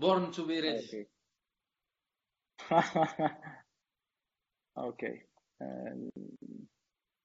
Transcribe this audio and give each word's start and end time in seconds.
born 0.00 0.30
to 0.30 0.46
be 0.46 0.60
ready 0.60 1.08
okay 4.78 5.22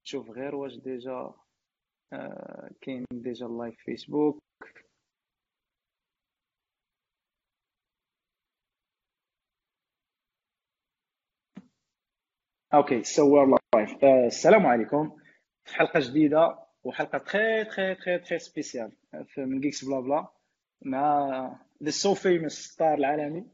شوف 0.04 0.30
غير 0.30 0.56
واش 0.56 0.76
déjà 0.76 1.34
آه، 2.14 2.70
كاين 2.82 3.06
déjà 3.12 3.48
live 3.48 3.76
Facebook 3.86 4.44
okay 12.74 13.04
so 13.04 13.44
live 13.76 14.04
السلام 14.04 14.66
عليكم. 14.66 15.18
في 15.66 15.76
حلقة 15.76 16.00
جديدة 16.00 16.60
وحلقة 16.84 17.18
très 17.18 17.66
très 17.66 17.96
très 17.96 18.20
très 18.20 18.40
spécial 18.40 18.92
من 19.38 19.60
Geeks 19.62 19.86
Blabla 19.86 20.28
مع 20.82 21.63
the 21.84 21.90
so 21.90 22.14
famous 22.14 22.54
star 22.54 22.94
العالمي. 22.94 23.46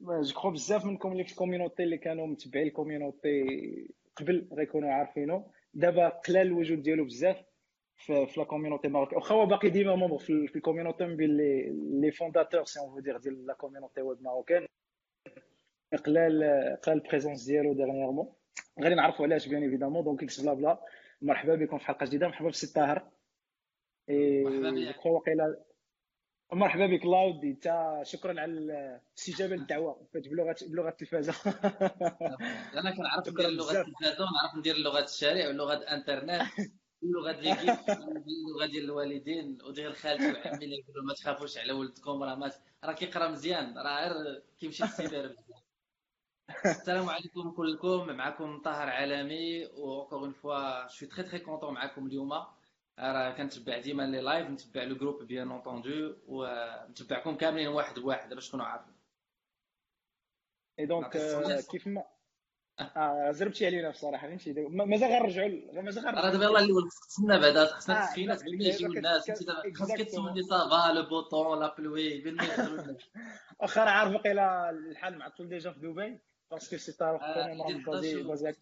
je 0.00 0.40
crois 0.40 0.50
بزاف 0.50 0.84
منكم 0.84 1.12
اللي 1.12 1.24
في 1.24 1.30
ال 1.30 1.35
community 1.35 1.82
اللي 1.82 1.98
كانوا 1.98 2.26
متبعين 2.26 2.66
ال 2.66 2.74
community 2.74 3.44
قبل 4.16 4.48
غيكونوا 4.52 4.90
عارفينه. 4.90 5.50
دابا 5.74 6.08
قلال 6.08 6.46
الوجود 6.46 6.82
ديالو 6.82 7.04
بزاف 7.04 7.36
في, 7.96 8.26
في 8.26 8.40
la 8.40 8.46
community 8.46 8.88
marocaine 8.88 9.16
واخا 9.16 9.34
هو 9.34 9.46
باقي 9.46 9.70
ديما 9.70 9.94
membre 9.96 10.18
في, 10.18 10.46
في 10.46 10.56
ال 10.56 10.61
community 10.61 11.06
من 11.06 11.16
بين 11.16 11.36
les 12.00 12.10
fondateurs 12.10 12.64
c'est 12.64 12.80
un 12.80 13.02
leader 13.02 13.16
ديال 13.16 13.46
la 13.46 13.54
community 13.54 14.02
web 14.02 14.22
marocaine 14.22 14.66
قلال 16.04 16.42
قلال 16.82 16.96
ال 16.96 17.01
présence 17.01 17.44
ديالو 17.44 17.72
dernièrement 17.72 18.32
غادي 18.82 18.94
نعرفوا 18.94 19.26
علاش 19.26 19.48
bien 19.48 19.62
évidemment 19.62 20.04
donc 20.04 20.22
إكس 20.22 20.40
بلا 20.40 20.54
بلا 20.54 20.84
مرحبا 21.22 21.54
بكم 21.54 21.78
في 21.78 21.86
حلقة 21.86 22.06
جديدة. 22.06 22.26
مرحبا 22.26 22.48
بسي 22.48 22.72
طاهر. 22.74 23.10
مرحبا 24.08 24.70
بك. 24.70 25.06
وقيلا 25.06 25.64
مرحبا 26.52 26.86
بك 26.86 27.04
الله 27.04 27.24
ودي 27.26 27.50
انت 27.50 28.00
شكرا 28.02 28.40
على 28.40 28.52
الاستجابه 28.52 29.56
للدعوه 29.56 30.08
بلغه 30.14 30.56
بلغة 30.62 30.88
التلفازه 30.88 31.32
أنا 32.78 32.96
كنعرف 32.96 33.28
ندير 33.28 33.48
اللغة 33.48 33.80
التلفازه 33.80 34.24
ونعرف 34.24 34.56
ندير 34.58 34.76
لغة 34.76 35.04
الشارع 35.04 35.48
ولغة 35.48 35.74
الإنترنت 35.74 36.42
اللغة 37.02 37.32
ليكيب 37.32 37.76
اللغة 37.88 38.66
ديال 38.66 38.84
الوالدين 38.84 39.58
وديال 39.62 39.96
خالتي 39.96 40.32
وعمي 40.32 40.64
اللي 40.64 40.76
يقولوا 40.78 41.04
ما 41.08 41.14
تخافوش 41.14 41.58
على 41.58 41.72
ولدكم 41.72 42.22
راه 42.22 42.52
راه 42.84 42.92
كيقرا 42.92 43.28
مزيان 43.28 43.78
راه 43.78 44.08
غير 44.08 44.42
كيمشي 44.60 44.82
للسيبر 44.82 45.34
السلام 46.66 47.08
عليكم 47.08 47.50
كلكم 47.50 48.06
معكم 48.06 48.62
طاهر 48.62 48.88
عالمي 48.88 49.66
و 49.66 50.02
encore 50.02 50.24
une 50.24 50.34
fois 50.34 50.86
je 50.88 50.94
suis 50.94 51.08
très 51.08 51.24
très 51.24 51.40
content 51.42 51.70
معكم 51.70 52.06
اليوم. 52.06 52.32
راه 52.98 53.30
كنتبع 53.30 53.78
ديما 53.78 54.02
les 54.02 54.20
lives 54.20 54.50
نتبع 54.50 54.82
le 54.82 54.96
groupe 54.96 55.22
bien 55.22 55.50
entendu 55.50 56.14
ونتبعكم 56.26 57.36
كاملين 57.36 57.68
واحد 57.68 57.98
بواحد 57.98 58.34
باش 58.34 58.48
تكونوا 58.48 58.66
عارفين. 58.66 58.94
et 60.78 60.86
donc 60.86 61.16
كيف 61.70 61.86
ما 61.86 62.04
آه 62.96 63.30
زربتي 63.30 63.66
علينا 63.66 63.90
بصراحه 63.90 64.28
فهمتي 64.28 64.52
مازال 64.52 65.08
غنرجعوا 65.12 65.82
مازال 65.82 66.04
غنرجعوا 66.04 66.24
راه 66.24 66.32
دابا 66.32 66.44
يلاه 66.44 66.60
الأول 66.60 66.90
خصنا 66.90 67.38
بعدا 67.38 67.64
خصنا 67.66 68.02
التسخينات 68.04 68.40
قبل 68.40 68.66
يجيو 68.66 68.92
الناس 68.92 69.30
انت 69.30 69.76
خاصك 69.76 70.02
تسولني 70.02 70.42
ça 70.42 70.67
va 70.67 70.92
le 70.92 71.08
beau 71.08 71.31
temps 71.31 71.60
la 71.60 71.74
pluie 71.78 72.20
قبل 72.20 72.36
ما 72.36 72.44
يدخلوا 72.44 72.80
الناس 72.82 73.10
واخا 73.60 73.80
عارف 73.80 74.12
واقيلا 74.12 74.70
الحال 74.70 75.18
معطل 75.18 75.48
déjà 75.48 75.72
في 75.72 75.80
دبي؟ 75.80 76.20
parce 76.50 76.66
que 76.66 76.76
سي 76.76 76.92
طارق 76.92 77.20
بازي 77.86 78.54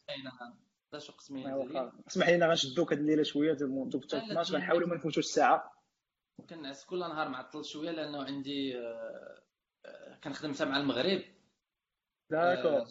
12 0.89 1.13
قسمين 1.13 1.47
اسمح 2.09 2.29
لينا 2.29 2.49
غنشدو 2.49 2.83
هاد 2.83 2.93
الليلة 2.93 3.23
شوية 3.23 3.53
دابا 3.53 3.89
12 3.89 4.55
غنحاولوا 4.55 4.89
ما 4.89 4.95
نفوتوش 4.95 5.19
الساعة. 5.19 5.83
كنعس 6.51 6.85
كل 6.85 6.99
نهار 6.99 7.29
معطل 7.29 7.65
شوية 7.65 7.91
لأنه 7.91 8.23
عندي 8.23 8.79
آه، 8.79 10.19
كنخدم 10.25 10.55
حتى 10.55 10.65
مع 10.65 10.77
المغرب. 10.77 11.23
آه، 12.33 12.55
d'accord 12.55 12.87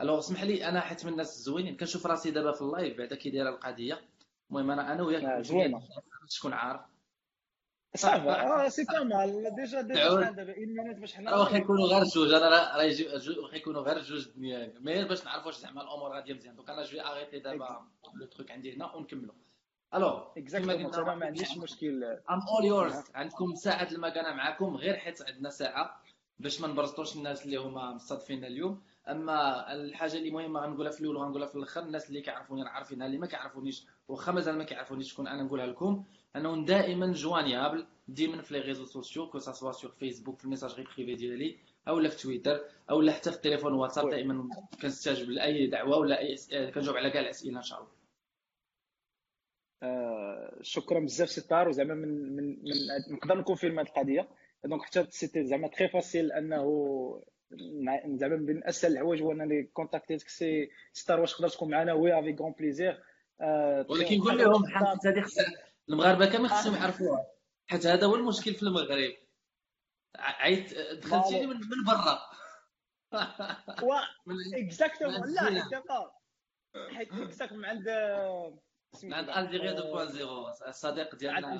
ألو 0.00 0.18
اسمح 0.18 0.42
لي 0.42 0.68
أنا 0.68 0.80
حيت 0.80 1.04
من 1.04 1.12
الناس 1.12 1.36
الزوينين. 1.36 1.76
كنشوف 1.76 2.06
راسي 2.06 2.30
دابا 2.30 2.52
في 2.52 2.62
ال 2.62 2.69
live 2.69 2.98
بعدا 2.98 3.16
كي 3.16 3.42
القضية. 3.42 4.08
المهم 4.50 4.70
أنا 4.70 4.92
أنا 4.92 5.02
وياك 5.02 5.24
آه، 5.24 5.36
باش 5.36 6.38
تكون 6.38 6.52
عارف؟ 6.52 6.80
صافا 7.96 8.64
آه 8.64 8.68
c'est 8.68 8.84
pas 8.84 9.02
mal 9.02 9.54
déjà 9.56 9.80
déjà 9.80 10.30
دابا 10.30 10.56
une 10.56 10.66
minute 10.66 10.96
باش 10.96 11.14
حنا. 11.14 11.36
واخا 11.36 11.56
يكونوا 11.56 11.86
غير 11.86 12.04
جوج 12.04 12.32
أنا 12.32 12.48
راه 12.48 12.76
واخا 13.42 13.56
يكونوا 13.56 13.82
غير 13.82 13.98
جوج 14.02 14.28
دنيا. 14.36 14.72
mais 14.80 15.04
باش 15.04 15.24
نعرفوا 15.24 15.46
واش 15.46 15.56
زعما 15.56 15.82
الأمور 15.82 16.12
غادية 16.12 16.34
مزيان. 16.34 16.56
donc 16.56 16.70
أنا 16.70 16.82
جوي 16.82 17.00
اغيتي 17.00 17.38
دابا 17.38 17.86
le 18.14 18.26
truc 18.26 18.50
عندي 18.50 18.76
هنا 18.76 18.94
ونكملوا. 18.94 19.34
alors 19.94 20.22
exactement 20.36 20.94
أنا 20.94 21.14
ما 21.14 21.26
عنديش 21.26 21.56
مشكل. 21.58 22.04
I'm 22.04 22.40
all 22.48 22.64
yours 22.64 22.94
عندكم 23.14 23.54
ساعة 23.54 23.88
المكانة 23.92 24.32
معكم 24.32 24.76
غير 24.76 24.96
حيت 24.96 25.22
عندنا 25.22 25.50
ساعة 25.50 26.02
باش 26.38 26.60
ما 26.60 26.68
نبرزطوش 26.68 27.16
الناس 27.16 27.44
اللي 27.44 27.56
هما 27.56 27.92
مستضيفين 27.92 28.44
اليوم. 28.44 28.82
أما 29.10 29.72
الحاجة 29.72 30.16
اللي 30.16 30.30
مهمة 30.30 30.60
غنقولها 30.60 30.90
في 30.92 31.00
الأول 31.00 31.16
وغنقولها 31.16 31.46
في 31.48 31.54
الأخر 31.56 31.82
الناس 31.82 32.08
اللي 32.08 32.20
كيعرفوني 32.20 32.62
راه 32.62 32.68
عارفينها 32.68 33.06
اللي 33.06 33.18
ما 33.18 33.26
كيعرفونيش 33.26 33.86
واخا 34.08 34.32
مازال 34.32 34.58
ما 34.58 34.64
كيعرفونيش 34.64 35.12
شكون 35.12 35.28
أنا 35.28 35.42
نقولها 35.42 35.66
لكم 35.66 36.04
أنه 36.36 36.64
دائما 36.64 37.12
joignable 37.12 37.86
ديما 38.08 38.42
في 38.42 38.54
les 38.54 38.60
réseaux 38.60 38.84
sociaux 38.84 39.26
que 39.30 39.38
ce 39.38 39.49
soit 39.49 39.72
sur 39.72 39.90
Facebook 39.90 40.38
في 40.38 40.44
ال 40.44 40.48
messagerie 40.48 40.82
privée 40.82 41.14
ديالي 41.14 41.56
أو 41.88 42.08
في 42.08 42.16
تويتر 42.16 42.60
أو 42.90 43.10
حتى 43.10 43.30
في 43.30 43.36
التليفون 43.36 43.72
واتساب 43.72 44.10
دائما 44.10 44.48
كنستجب 44.82 45.30
لأي 45.30 45.66
دعوة 45.66 45.98
ولا 45.98 46.18
أي 46.20 46.36
كنجاوب 46.74 46.96
على 46.96 47.10
كاع 47.10 47.20
الأسئلة 47.20 47.58
إن 47.58 47.62
شاء 47.62 47.78
الله. 47.78 47.90
آه 49.82 50.58
شكرا 50.62 51.00
بزاف 51.00 51.30
سي 51.30 51.40
طارق 51.40 51.68
وزعما 51.68 51.94
من 51.94 52.36
من 52.36 52.44
من 52.64 53.14
نقدر 53.14 53.38
ن 53.38 53.42
confirme 53.42 53.78
هذه 53.78 53.86
القضية. 53.88 54.28
donc 54.64 54.82
حتى 54.82 55.06
c'était 55.10 55.44
زعما 55.44 55.68
très 55.68 55.88
facile 55.88 56.32
أنه 56.32 56.64
زعما 58.06 58.36
من 58.36 58.66
أسهل 58.66 58.92
الحوايج 58.92 59.22
هو 59.22 59.32
أنني 59.32 59.62
contact 59.62 60.08
يتك 60.08 60.28
سي 60.28 60.70
star 60.92 61.20
واش 61.20 61.32
تقدر 61.32 61.48
تكون 61.48 61.70
معنا 61.70 61.92
oui 61.92 62.18
avec 62.18 62.32
un 62.32 62.52
plaisir 62.52 63.02
ولكن 63.88 64.20
قول 64.20 64.38
لهم 64.38 64.66
حيت 64.66 65.06
هذه 65.06 65.24
المغاربة 65.88 66.26
كامل 66.26 66.48
خصهم 66.50 66.74
يعرفوها. 66.74 67.26
حيت 67.66 67.86
هذا 67.86 68.06
هو 68.06 68.14
المشكل 68.14 68.54
في 68.54 68.62
المغرب. 68.62 69.12
عيط 70.16 70.74
دخلتيني 71.04 71.46
من, 71.46 71.56
من 71.56 71.84
برا. 71.86 72.18
و 73.82 73.92
اكزاكتومون 74.54 75.34
لا 75.34 75.64
حيت 76.90 77.12
اكزاكتومون 77.12 77.64
عند 77.64 77.88
من 79.04 79.14
عند 79.14 79.30
الجيريا 79.30 79.80
2.0 80.60 80.68
الصديق 80.68 81.14
ديالنا 81.14 81.56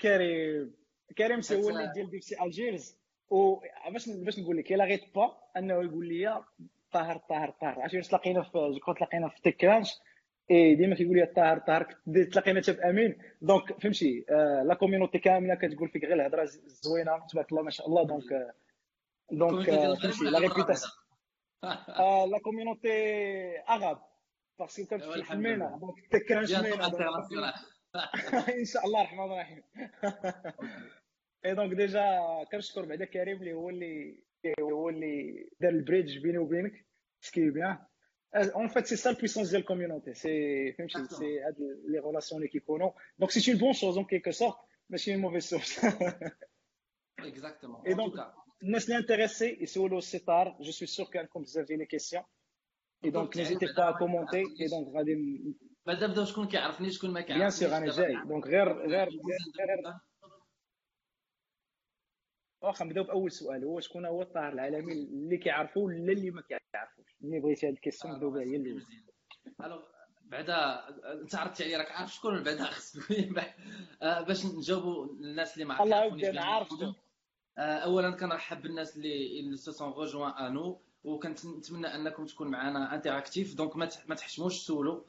كريم. 0.00 0.74
كريم 1.18 1.40
سي 1.40 1.56
هو 1.56 1.70
اللي 1.70 1.92
ديال 1.94 2.10
ديك 2.10 2.22
سي 2.22 2.42
الجيرز 2.42 2.99
و 3.30 3.60
باش 3.90 4.38
نقول 4.38 4.56
لك 4.56 4.72
الا 4.72 4.84
غيت 4.84 5.14
با 5.14 5.36
انه 5.56 5.74
يقول 5.74 6.08
لي 6.08 6.44
طاهر 6.92 7.16
طاهر 7.16 7.50
طاهر. 7.50 7.80
عرفتي 7.80 8.00
تلاقينا 8.00 8.42
في 8.42 8.80
جو 8.86 8.92
تلاقينا 8.92 9.28
في 9.28 9.40
تكرانش؟ 9.42 10.00
إي 10.50 10.74
ديما 10.74 10.94
كيقول 10.94 11.16
لي 11.16 11.26
طاهر 11.26 11.58
طاهر. 11.58 11.96
تلاقينا 12.32 12.62
حتى 12.62 12.72
بامين 12.72 13.18
دونك 13.42 13.80
فهمتي 13.80 14.24
آه 14.30 14.62
لا 14.62 14.74
كوميونيتي 14.74 15.18
كاملة 15.18 15.54
كتقول 15.54 15.88
فيك 15.88 16.04
غير 16.04 16.14
الهضرة 16.14 16.44
زوينة. 16.44 17.26
تبارك 17.30 17.52
الله 17.52 17.62
ما 17.62 17.70
شاء 17.70 17.86
الله. 17.88 18.04
دونك 18.04 18.54
دونك 19.32 19.70
فهمتي 19.70 20.24
لا 20.24 20.38
ريبيتاسيون 20.38 20.92
لا 22.30 22.38
كوميونيتي 22.44 22.88
اغاب 23.58 23.98
باسكو 24.58 24.86
كنت 24.86 25.02
في 25.02 25.32
المينا 25.32 25.78
دونك 25.80 26.06
تكرانش 26.10 26.52
مينا 26.54 26.86
ان 28.58 28.64
شاء 28.64 28.86
الله 28.86 29.00
الرحمن 29.00 29.24
الرحيم 29.24 29.62
اي 31.44 31.54
دونك 31.54 31.74
ديجا 31.74 32.18
كنشكر 32.52 32.84
بعدا 32.84 33.04
كريم 33.04 33.36
اللي 33.36 33.52
هو 33.52 33.70
اللي 33.70 34.22
هو 34.60 34.88
اللي 34.88 35.48
دار 35.60 35.70
ال 35.70 35.77
bridge 35.77 36.18
بيني 36.18 36.38
وبينك 36.38 36.86
ce 37.20 37.32
qui 37.32 37.50
est 37.50 37.62
bien 37.62 37.78
en 38.34 38.68
fait 38.68 38.86
c'est 38.86 38.96
ça 38.96 39.10
ال 39.10 39.14
puissance 39.14 39.50
ديال 39.50 39.60
ال 39.60 39.65
community 39.65 40.14
c'est 40.14 40.72
فهمتي؟ 40.72 41.14
c'est 41.14 41.40
هاد 41.40 41.56
les 41.88 41.98
relations 41.98 42.40
اللي 42.40 42.52
كيكونوا 42.52 42.90
donc 43.18 43.30
c'est 43.30 43.52
une 43.52 43.60
bonne 43.60 43.72
chose 43.72 43.96
en 43.96 44.06
quelque 44.06 44.30
sorte 44.30 44.56
ماشي 44.90 45.14
une 45.14 45.20
mauvaise 45.20 45.44
source 45.44 45.84
exactement 47.18 47.86
اي 47.86 47.94
donc 47.94 48.12
الناس 48.62 48.84
اللي 48.84 48.98
intéressés 48.98 49.58
يسولوا 49.60 49.98
السيطار 49.98 50.56
je 50.60 50.70
suis 50.70 50.88
sûr 50.88 51.06
كان 51.06 51.28
بزاف 51.36 51.66
ديال 51.66 51.78
les 51.78 51.86
questions 51.86 52.22
اي 53.04 53.10
donc 53.10 53.36
n'hésitez 53.36 53.66
pas 53.76 53.98
commentez 53.98 54.38
اي 54.38 54.66
donc 54.70 54.96
غادي 54.96 55.40
بعدا 55.86 56.06
بداو 56.06 56.24
شكون 56.24 56.48
كيعرفني 56.48 56.90
شكون 56.90 57.10
ما 57.10 57.20
كيعرفنيش 57.20 57.58
bien 57.58 57.70
sûr 57.70 57.78
أنا 57.78 57.92
جاي 57.92 58.28
donc 58.28 58.46
غير 58.46 58.72
غير 58.72 59.08
غير 59.58 59.94
واخا 62.62 62.84
نبداو 62.84 63.04
بأول 63.04 63.32
سؤال 63.32 63.64
هو 63.64 63.80
شكون 63.80 64.06
هو 64.06 64.22
الطاهر 64.22 64.52
العالمي 64.52 64.92
اللي 64.92 65.36
كيعرفوه 65.36 65.84
ولا 65.84 66.12
اللي 66.12 66.30
ما 66.30 66.42
كيعرفوش؟ 66.42 67.16
ملي 67.20 67.40
بغيتي 67.40 67.66
هاد 67.66 67.72
ال 67.72 67.77
question 67.77 68.14
نبداو 68.14 68.30
بها 68.30 68.42
هي 68.42 68.56
اللي. 68.56 68.82
بعدا 70.30 70.88
أنت 71.22 71.34
عرفتي 71.34 71.64
عليا 71.64 71.78
راك 71.78 71.90
عارف 71.90 72.14
شكون 72.14 72.42
بعدا 72.42 72.64
خصني 72.64 73.32
باش 74.28 74.46
نجاوبوا 74.46 75.06
الناس 75.06 75.54
اللي 75.54 75.64
ما 75.64 75.82
الله 75.82 76.30
أنا 76.30 76.44
عارف 76.44 76.68
اولا 77.58 78.10
كنرحب 78.10 78.62
بالناس 78.62 78.96
اللي 78.96 79.40
اللي 79.40 79.56
se 79.56 79.72
sont 79.72 79.92
rejoints 79.92 80.30
à 80.30 80.40
nous 80.40 80.80
وكنتمنى 81.04 81.86
أنكم 81.86 82.26
تكون 82.26 82.48
معنا 82.48 82.94
interactive 82.94 83.54
donc 83.54 83.76
ما 83.76 84.14
تحشموش 84.14 84.58
سولوا 84.58 85.00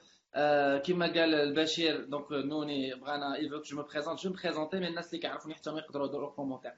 كما 0.80 1.06
قال 1.06 1.36
البشير 1.36 2.06
donc 2.06 2.32
نوني 2.32 2.96
بغانا 2.96 3.36
ايفوك 3.36 3.66
je 3.66 3.78
me 3.78 3.84
présente 3.84 4.20
je 4.20 4.34
présentais 4.34 4.80
mais 4.80 4.88
الناس 4.88 5.08
اللي 5.08 5.20
كيعرفوني 5.20 5.56
حتى 5.56 5.72
ما 5.72 5.80
يقدروا 5.80 6.08
يديروا 6.08 6.32
commentaire 6.32 6.74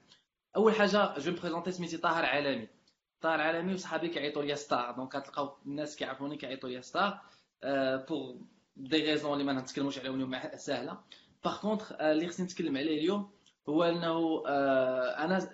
أول 0.56 0.76
حاجة 0.76 1.20
je 1.19 1.31
présentais 1.31 1.72
سميتي 1.72 1.98
طاهر 1.98 2.26
عالمي 2.26 2.68
طاهر 3.22 3.42
عالمي 3.42 3.74
وصحابي 3.74 4.08
كيعيطوا 4.10 4.44
لي 4.44 4.56
ستار 4.56 4.92
donc 4.92 5.18
كتلقاو 5.18 5.58
الناس 5.66 5.96
كيعرفوني 5.96 6.38
كيعيطوا 6.38 6.70
لي 6.70 6.82
ستار 6.82 7.22
pour 8.10 8.36
des 8.78 9.04
raisons 9.04 9.34
اللي 9.34 9.44
ما 9.44 9.54
نتكلموش 9.54 10.00
عليهم 10.00 10.16
اليوم 10.16 10.40
ساهله 10.56 10.98
par 11.44 11.62
contre 11.62 11.92
اللي 11.92 12.28
خصني 12.28 12.46
نتكلم 12.46 12.78
عليه 12.78 13.00
اليوم 13.00 13.32
هو 13.70 13.84
إنه 13.84 14.44
أنا 15.18 15.50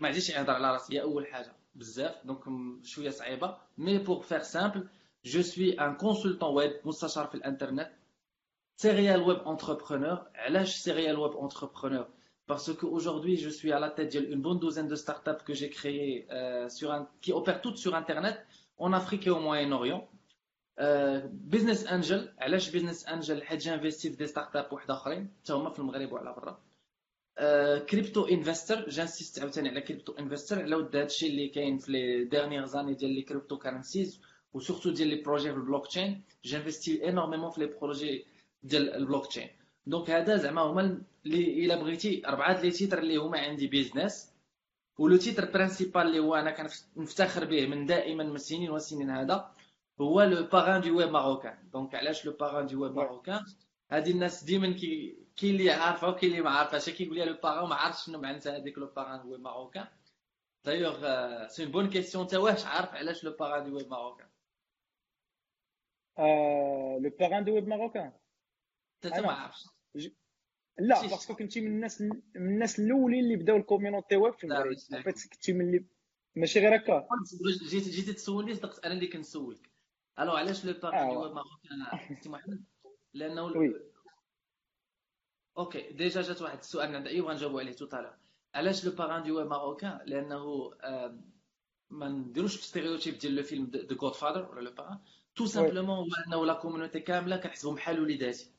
ما 0.00 0.08
عنديش 0.08 0.30
نهضر 0.36 0.52
على 0.52 0.72
راسي. 0.72 1.02
أول 1.02 1.26
حاجة. 1.26 1.52
بزاف. 1.74 2.26
donc 2.26 2.40
شوية 2.84 3.10
صعيبة. 3.10 3.56
mais 3.78 3.98
pour 3.98 4.22
faire 4.22 4.42
simple 4.42 4.88
je 5.24 5.42
suis 5.42 5.80
un 5.80 5.94
consultant 5.96 6.54
web 6.54 6.80
مستشار 6.84 7.26
في 7.26 7.34
الإنترنت. 7.34 7.90
serial 8.76 9.22
web 9.22 9.48
entrepreneur 9.48 10.26
علاش 10.34 10.76
serial 10.76 11.18
web 11.18 11.36
entrepreneur 11.36 12.08
Parce 12.46 12.72
qu'aujourd'hui, 12.74 13.36
je 13.36 13.48
suis 13.48 13.72
à 13.72 13.78
la 13.78 13.90
tête 13.90 14.10
d'une 14.12 14.40
bonne 14.42 14.58
douzaine 14.58 14.88
de 14.88 14.96
startups 14.96 15.42
que 15.46 15.54
j'ai 15.54 15.70
créées 15.70 16.26
euh, 16.30 16.68
sur 16.68 16.90
un, 16.92 17.08
qui 17.20 17.32
opèrent 17.32 17.60
toutes 17.60 17.78
sur 17.78 17.94
Internet 17.94 18.44
en 18.78 18.92
Afrique 18.92 19.26
et 19.26 19.30
au 19.30 19.38
Moyen-Orient. 19.40 20.08
Euh, 20.80 21.20
business 21.30 21.86
Angel, 21.86 22.32
علاش 22.38 22.70
Business 22.70 23.04
Angel 23.06 23.42
حيت 23.42 23.60
j'investis 23.60 24.10
في 24.10 24.16
des 24.16 24.26
startups 24.26 24.72
واحد 24.72 24.90
اخرين 24.90 25.30
حتى 25.42 25.52
هما 25.52 25.70
في 25.70 25.78
المغرب 25.78 26.12
وعلى 26.12 26.34
برا 26.36 26.60
crypto 27.78 28.26
investor 28.26 28.88
j'investis 28.88 29.38
عاوتاني 29.40 29.68
على 29.68 29.80
crypto 29.80 30.12
investor 30.12 30.62
على 30.62 30.74
ود 30.74 30.96
هادشي 30.96 31.26
اللي 31.26 31.48
كاين 31.48 31.78
في 31.78 31.92
les 31.92 32.24
dernières 32.24 32.64
années 32.64 32.94
ديال 32.94 33.10
les 33.10 33.22
cryptocurrencies 33.22 34.20
و 34.54 34.58
surtout 34.58 34.90
ديال 34.90 35.08
les 35.08 35.16
projets 35.22 35.50
في 35.50 35.56
ال 35.56 35.86
blockchain 35.86 36.22
j'investis 36.44 37.08
énormément 37.08 37.50
في 37.50 37.60
les 37.60 37.66
projets 37.66 38.24
ديال 38.62 38.94
ال 38.94 39.26
blockchain 39.26 39.48
donc 39.86 40.10
هذا 40.10 40.36
زعما 40.36 40.62
هما 40.62 41.02
اللي 41.26 41.64
إلا 41.64 41.76
بغيتي 41.76 42.26
أربعة 42.26 42.60
les 42.60 42.70
titres 42.70 42.98
اللي 42.98 43.16
هما 43.16 43.38
عندي 43.38 43.66
business 43.66 44.32
و 44.98 45.04
le 45.04 45.16
titre 45.16 45.50
principal 45.50 46.02
اللي 46.02 46.18
هو 46.18 46.34
أنا 46.34 46.50
كنفتخر 46.96 47.44
به 47.44 47.66
من 47.66 47.86
دائما 47.86 48.24
من 48.24 48.38
سنين 48.38 48.70
وسنين 48.70 49.10
هذا 49.10 49.54
هو 50.00 50.22
le 50.22 50.46
parrain 50.46 50.80
du 50.80 50.98
web 50.98 51.10
marocain 51.10 51.70
donc 51.72 51.94
علاش 51.94 52.26
le 52.26 52.32
parrain 52.32 52.66
du 52.66 52.82
web 52.82 52.96
marocain 52.96 53.44
هذه 53.90 54.10
الناس 54.10 54.44
ديما 54.44 54.72
كي 54.72 55.18
كي 55.36 55.50
اللي 55.50 55.70
عارفة 55.70 56.08
وكاين 56.08 56.32
اللي 56.32 56.42
ما 56.42 56.50
عارفاش 56.50 56.90
كيقول 56.90 57.16
لي 57.16 57.24
le 57.24 57.34
parrain 57.42 57.68
ما 57.68 57.74
عارفش 57.74 58.06
شنو 58.06 58.20
معناتها 58.20 58.56
هذيك 58.56 58.78
le 58.78 58.86
parrain 58.86 59.22
du 59.22 59.32
web 59.32 59.40
marocain 59.40 59.86
d'ailleurs 60.64 60.98
c'est 61.48 61.66
bonne 61.66 61.90
question 61.90 62.24
انت 62.24 62.34
واش 62.34 62.66
عارف 62.66 62.94
علاش 62.94 63.24
le 63.24 63.32
parrain 63.32 63.64
du 63.70 63.76
web 63.76 63.90
marocain 63.90 64.28
le 67.02 67.10
parrain 67.20 67.44
du 67.44 67.54
web 67.54 67.68
marocain 67.68 68.12
انت 69.04 69.18
ما 69.18 69.32
عارفش. 69.32 69.71
لا 70.78 71.00
parce 71.00 71.21
que 71.21 71.34
كنتي 71.34 71.60
من 71.60 71.66
الناس 71.66 72.00
من 72.00 72.22
الناس 72.36 72.78
الأولين 72.78 73.24
اللي 73.24 73.36
بداو 73.36 73.56
ال 73.56 73.62
community 73.62 74.16
web 74.16 74.34
في 74.34 74.44
المغرب. 74.44 74.76
كنتي 75.04 75.52
من 75.52 75.60
اللي 75.60 75.84
ماشي 76.36 76.60
غير 76.60 76.76
هكا. 76.76 77.08
جيت 77.70 77.88
جيتي 77.88 78.12
تسولني 78.12 78.54
صدقت 78.54 78.84
أنا 78.84 78.94
اللي 78.94 79.06
كنسولك. 79.06 79.70
ألو 80.18 80.32
علاش 80.32 80.64
لو 80.64 80.72
آه. 80.72 81.04
هو 81.04 81.34
marocain 81.34 82.18
سي 82.20 82.28
محمد؟ 82.28 82.64
لأنه 83.14 83.44
oui. 83.44 83.92
OK 85.58 85.92
déjà 85.92 86.22
جات 86.22 86.42
واحد 86.42 86.58
السؤال 86.58 86.94
عند 86.94 87.06
أيوب 87.06 87.28
غنجاوبوا 87.28 87.60
عليه 87.60 87.72
tout 87.72 87.87
à 87.87 87.91
l'heure 87.91 88.18
علاش 88.54 88.84
le 88.84 88.92
parrain 88.92 89.22
du 89.22 89.44
marocain 89.44 90.00
لأنه 90.06 90.70
ما 91.90 92.08
نديروش 92.08 92.60
stéréotype 92.60 93.18
ديال 93.18 93.34
le 93.34 93.42
film 93.42 93.66
The 93.66 93.96
Godfather 93.96 94.50
ولا 94.50 94.60
le 94.60 94.74
parrain 94.74 94.98
tout 95.34 95.46
simplement 95.46 95.96
هو 95.98 96.06
أنه 96.26 96.46
la 96.46 96.54
community 96.54 97.00
كاملة 97.00 97.36
كنحسبهم 97.36 97.74
بحال 97.74 98.00
وليداتي. 98.00 98.51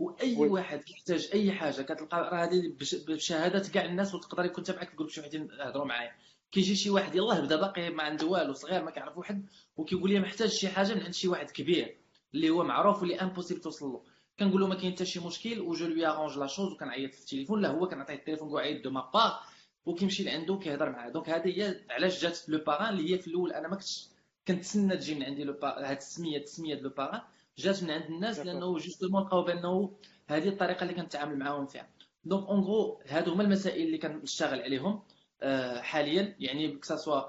وأي 0.00 0.36
oui. 0.36 0.48
واحد 0.48 0.82
كيحتاج 0.84 1.30
أي 1.34 1.52
حاجة 1.52 1.82
كتلقى 1.82 2.18
راه 2.20 2.44
هذه 2.44 2.72
بشهادات 3.08 3.68
كاع 3.68 3.84
الناس 3.84 4.14
وتقدر 4.14 4.44
يكون 4.44 4.64
تبعك 4.64 4.86
في 4.86 4.92
ال 4.92 4.95
groupe 4.95 5.10
شي 5.10 5.20
وحدين 5.20 5.48
يهضروا 5.60 5.84
معايا. 5.84 6.12
كيجي 6.52 6.76
شي 6.76 6.90
واحد 6.90 7.14
يلاه 7.14 7.40
بدا 7.40 7.56
باقي 7.56 7.90
ما 7.90 8.02
عنده 8.02 8.26
والو 8.26 8.52
صغير 8.52 8.84
ما 8.84 8.90
كيعرف 8.90 9.18
واحد 9.18 9.46
وكيقول 9.76 10.10
لي 10.10 10.20
محتاج 10.20 10.48
شي 10.48 10.68
حاجة 10.68 10.94
من 10.94 11.02
عند 11.02 11.14
شي 11.14 11.28
واحد 11.28 11.50
كبير 11.50 11.96
اللي 12.34 12.50
هو 12.50 12.64
معروف 12.64 13.00
واللي 13.00 13.16
impossible 13.20 13.60
توصل 13.60 13.86
له. 13.86 14.02
كنقول 14.38 14.60
له 14.60 14.66
ما 14.66 14.74
كاين 14.74 14.92
حتى 14.92 15.04
شي 15.04 15.20
مشكل 15.20 15.60
و 15.60 15.69
je 15.69 15.86
lui 15.86 16.06
arrange 16.06 16.38
la 16.38 16.46
chose 16.46 16.72
وكنعيط 16.72 17.14
في 17.14 17.20
التليفون 17.20 17.60
لا 17.62 17.68
هو 17.68 17.88
كنعطيه 17.88 18.14
التليفون 18.14 18.50
كنعيط 18.50 18.84
de 18.84 18.90
ma 18.90 19.10
part 19.14 19.40
وكيمشي 19.86 20.24
لعندو 20.24 20.58
كيهضر 20.58 20.90
معاه. 20.90 21.08
donc 21.10 21.30
هذه 21.30 21.48
هي 21.48 21.80
علاش 21.90 22.22
جات 22.22 22.48
le 22.48 22.58
parrain 22.58 22.88
اللي 22.94 23.12
هي 23.14 23.18
في 23.18 23.28
الأول. 23.28 23.52
أنا 23.52 23.68
ما 23.68 23.74
كنتش 23.76 24.08
كنتسنى 24.48 24.96
تجي 24.96 25.14
من 25.14 25.22
عندي 25.22 25.44
لو 25.44 25.56
هاد 25.62 25.96
السميه 25.96 26.36
التسمية 26.36 26.74
ديال 26.74 26.84
le 26.84 26.90
parrain 26.90 27.20
جات 27.58 27.82
من 27.82 27.90
عند 27.90 28.04
الناس 28.04 28.38
لأنه 28.38 28.78
justement 28.78 29.22
لقاو 29.22 29.42
بأنه 29.44 29.96
هذه 30.26 30.48
الطريقة 30.48 30.82
اللي 30.82 30.94
كنتعامل 30.94 31.38
معاهم 31.38 31.66
فيها. 31.66 31.88
donc 32.24 32.48
en 32.48 32.60
gros 32.60 33.00
هادو 33.06 33.32
هما 33.32 33.42
المسائل 33.42 33.86
اللي 33.86 33.98
كنشتغل 33.98 34.62
عليهم 34.62 35.02
آه، 35.42 35.80
حاليا. 35.80 36.36
يعني 36.40 36.76
que 36.76 36.91
ça 36.91 37.02
soit 37.02 37.22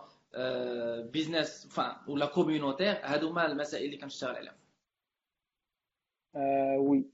business 1.02 1.80
ولا 2.08 2.26
communautaire 2.26 3.00
هادو 3.04 3.30
هما 3.30 3.46
المسائل 3.52 3.86
اللي 3.86 3.98
كنشتغل 3.98 4.36
عليهم. 4.36 4.54
oui 6.80 7.06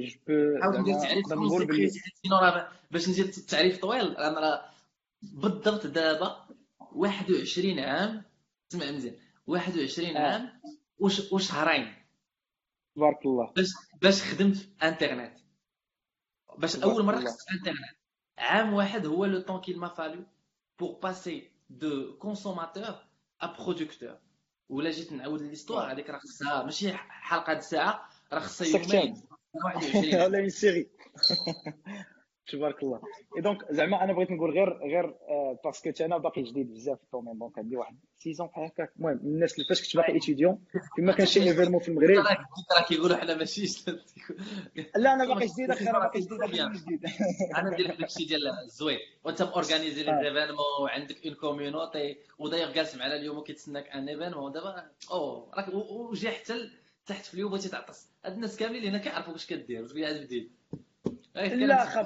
je 0.00 0.18
peux 0.28 0.58
حاول 0.62 0.80
ندير 0.80 0.94
تعريف 0.94 1.28
français 1.28 2.00
باش 2.90 3.08
ندير 3.08 3.24
التعريف 3.24 3.80
طويل 3.80 4.16
أنا 4.16 4.40
راه 4.40 4.70
بالضبط 5.22 5.86
دابا 5.86 6.46
21 6.92 7.78
عام. 7.78 8.22
اسمع 8.72 8.90
مزيان. 8.90 9.14
21 9.46 10.16
آه. 10.16 10.20
عام 10.20 10.60
وشهرين. 11.32 11.97
تبارك 12.98 13.26
الله. 13.26 13.52
باش 13.56 13.68
باش 14.02 14.22
خدمت 14.22 14.56
في 14.56 14.68
انترنت. 14.82 15.38
باش 16.58 16.76
أول 16.76 17.04
مرة 17.04 17.16
خدمت 17.16 17.40
في 17.48 17.54
انترنت. 17.54 17.98
عام 18.38 18.72
واحد 18.72 19.06
هو 19.06 19.24
le 19.24 19.40
temps 19.40 19.60
qu'il 19.60 19.78
m'a 19.78 19.88
fallu 19.88 20.24
pour 20.78 20.98
passer 21.02 21.50
de 21.70 22.18
consommateur 22.18 22.94
à 23.40 23.46
producteur 23.46 24.18
ولا 24.68 24.90
جيت 24.90 25.12
نعاود 25.12 25.42
l'histoire 25.42 25.92
هذيك 25.92 26.10
راه 26.10 26.18
خصها 26.18 26.62
ماشي 26.62 26.92
حلقة 26.92 27.54
د 27.54 27.60
ساعة 27.60 28.08
راه 28.32 28.40
خصها 28.40 28.66
يومين. 28.66 29.22
21 29.52 30.22
ولا 30.22 30.38
اون 30.38 30.48
سيري 30.48 30.90
تبارك 32.48 32.82
الله. 32.82 33.00
اي 33.36 33.42
دونك 33.42 33.58
زعما 33.70 34.04
أنا 34.04 34.12
بغيت 34.12 34.30
نقول 34.30 34.50
غير 34.50 34.78
غير 34.78 35.14
باسكو 35.64 36.04
أنا 36.04 36.18
باقي 36.18 36.42
جديد 36.42 36.74
بزاف 36.74 36.98
في 36.98 37.04
الدومين 37.04 37.38
دونك 37.38 37.58
عندي 37.58 37.76
واحد 37.76 37.96
6 38.16 38.46
بحال 38.46 38.64
هكاك 38.64 38.92
المهم 38.96 39.16
الناس 39.16 39.54
اللي 39.54 39.66
فاش 39.68 39.82
كنت 39.82 39.96
باقي 39.96 40.12
ايتيديون 40.12 40.64
فيما 40.96 41.12
كان 41.12 41.26
شي 41.26 41.42
ايفيرمون 41.42 41.80
في 41.80 41.88
المغرب. 41.88 42.24
راه 42.78 42.84
كيقولوا 42.88 43.16
حنا 43.16 43.34
ماشي. 43.34 43.84
لا 44.96 45.14
أنا 45.14 45.24
باقي 45.24 45.46
جديد 45.46 45.70
أخي 45.70 45.90
أنا 45.90 45.98
باقي 45.98 46.20
جديد. 46.20 47.04
أنا 47.58 47.70
ندير 47.70 47.88
لك 47.88 47.98
داكشي 47.98 48.24
ديال 48.24 48.48
الزوين 48.64 48.98
وأنت 49.24 49.42
مورغانيزي 49.42 50.02
لي 50.02 50.20
زيفينمون 50.22 50.82
وعندك 50.82 51.26
اون 51.26 51.34
كوميونيتي 51.34 52.16
وداير 52.38 52.72
جالس 52.72 52.94
معنا 52.96 53.16
اليوم 53.16 53.38
وكيتسناك 53.38 53.88
ان 53.88 54.08
ايفينمون 54.08 54.52
دابا 54.52 54.90
أو 55.10 55.50
راك 55.54 55.68
وجي 55.74 56.30
حتى 56.30 56.70
تحت 57.06 57.24
في 57.24 57.34
اليوم 57.34 57.50
بغيتي 57.50 57.68
تعطس 57.68 58.08
هاد 58.24 58.32
الناس 58.32 58.56
كاملين 58.56 58.84
هنا 58.84 58.98
كيعرفوا 58.98 59.32
واش 59.32 59.46
كدير. 59.46 59.82
واش 59.82 59.92
بديل 59.92 60.50
لا 61.46 61.84
خا 61.84 62.02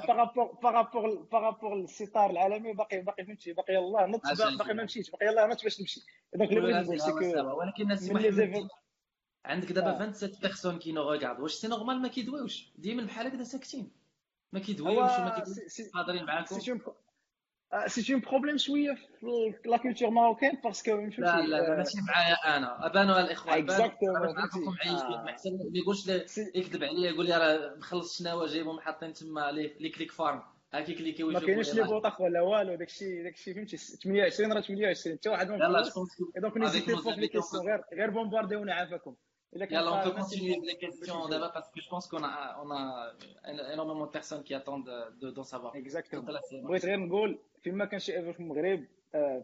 par 0.63 0.82
rapport 0.82 1.27
par 1.31 1.44
rapport 1.44 1.75
لل 1.75 1.93
star 1.93 2.29
العالمي 2.29 2.73
باقي 2.73 3.01
باقي 3.01 3.25
فهمتي 3.25 3.53
باقي 3.53 3.73
يلاه 3.73 4.05
نط 4.05 4.21
باقي 4.57 4.73
ما 4.73 4.83
مشيتش 4.83 5.09
باقي 5.09 5.25
يلاه 5.25 5.47
نط 5.47 5.63
باش 5.63 5.81
نمشي 5.81 6.01
donc 6.35 6.49
اللي 6.49 6.61
بغيت 6.61 6.75
نقول 6.75 6.99
c'est 6.99 7.39
ولكن 7.39 7.83
الناس 7.83 8.09
عندك 9.45 9.71
دابا 9.71 10.11
27 10.11 10.41
personnes 10.41 10.79
qui 10.79 10.91
nous 10.91 11.11
regardent 11.11 11.39
واش 11.39 11.53
c'est 11.53 11.67
normal 11.67 12.01
ما 12.01 12.07
كيدويوش؟ 12.07 12.71
ديما 12.75 13.03
بحال 13.03 13.27
هكذا 13.27 13.43
ساكتين. 13.43 13.91
ما 14.51 14.59
كيدويوش 14.59 15.11
وما 15.19 15.29
كيدويوش. 15.29 15.91
حاضرين 15.93 16.25
معاكم؟ 16.25 16.55
سي 17.87 18.13
un 18.13 18.21
problème 18.21 18.57
شوية 18.57 18.93
في 19.19 19.53
la 19.65 19.77
culture 19.77 20.09
marocaine 20.09 20.57
parce 20.63 20.80
que 20.80 20.91
لا 21.17 21.41
لا 21.41 21.77
ماشي 21.77 21.97
معايا 22.07 22.57
أنا. 22.57 22.85
ابانوا 22.85 23.19
الاخوان 23.19 23.63
exactement 23.63 24.21
ما 24.21 25.29
احسن 25.29 25.51
ما 25.51 25.61
يقولش 25.73 26.07
يكذب 26.55 26.83
عليا 26.83 27.11
يقول 27.11 27.25
لي 27.25 27.37
راه 27.37 27.75
مخلص 27.77 28.19
شناوه 28.19 28.47
جايبهم 28.47 28.79
حاطين 28.79 29.13
تما 29.13 29.51
les 29.51 29.89
click 29.89 30.11
farms. 30.11 30.41
ها 30.73 30.81
كيكليكيو 30.81 31.31
ما 31.31 31.39
كاينش 31.39 31.73
لي 31.73 31.83
بوطاخ 31.83 32.21
ولا 32.21 32.41
والو 32.41 32.75
داكشي 32.75 33.23
داكشي 33.23 33.53
فهمتي؟ 33.53 33.77
28 33.77 34.53
راه 34.53 34.61
28 34.61 35.17
حتى 35.17 35.29
واحد 35.29 35.49
ما 35.51 35.83
donc 36.37 36.57
n'hésitez 36.57 36.95
فوق 36.95 37.15
les 37.15 37.27
questions 37.27 37.67
غير 37.67 37.81
غير 37.93 38.09
بومبارديونا 38.09 38.73
عافاكم 38.73 39.15
يلا, 39.55 39.93
on 39.93 40.03
peut 40.03 40.15
continuer 40.21 40.59
les 40.69 40.77
questions 40.85 41.27
d'abord 41.27 41.51
parce 41.53 41.69
que 41.71 41.79
je 41.79 41.89
pense 41.89 42.07
qu'on 42.07 42.23
a, 42.23 42.35
on 42.63 42.71
a 42.71 43.13
énormément 43.73 44.05
de 44.05 44.11
personnes 44.11 44.43
qui 44.43 44.53
attendent 44.53 44.89
d'en 45.21 45.43
savoir. 45.43 45.75
Exactement. 45.75 46.25
بغيت 46.51 46.85
غير 46.85 46.99
نقول 46.99 47.39
فيما 47.63 47.85
كان 47.85 47.99
شي 47.99 48.17
ايفر 48.17 48.33
في 48.33 48.39
المغرب 48.39 48.85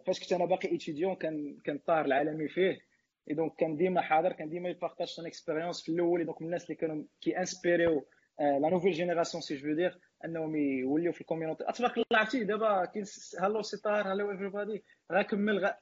فاش 0.05 0.19
كنت 0.19 0.33
أنا 0.33 0.45
باقي 0.45 0.71
étudiant 0.71 1.15
كان 1.15 1.57
كان 1.63 1.75
ال 1.75 1.81
star 1.81 2.05
العالمي 2.05 2.47
فيه 2.47 2.81
et 3.29 3.35
donc 3.35 3.55
كان 3.55 3.77
ديما 3.77 4.01
حاضر 4.01 4.31
كان 4.33 4.49
ديما 4.49 4.69
ي 4.69 4.74
partage 4.74 5.07
son 5.07 5.25
expérience 5.25 5.81
في 5.81 5.91
الأول 5.91 6.25
donc 6.25 6.41
من 6.41 6.47
الناس 6.47 6.63
اللي 6.63 6.75
كانوا 6.75 7.03
كي 7.21 7.37
inspir 7.39 8.05
يو 8.39 8.54
la 8.54 8.69
nouvelle 8.69 8.91
génération 8.91 9.41
c'est-à-dire 9.41 9.99
أنهم 10.25 10.55
يوليو 10.55 11.11
في 11.11 11.21
ال 11.21 11.26
community 11.26 11.63
الله 11.79 11.91
عرفتي 12.13 12.43
دابا 12.43 12.85
كاين 12.85 13.05
hello 13.39 13.61
star 13.61 14.11
hello 14.11 14.31
everybody 14.31 14.83
غا 15.11 15.21
كمل 15.21 15.59
غا 15.59 15.77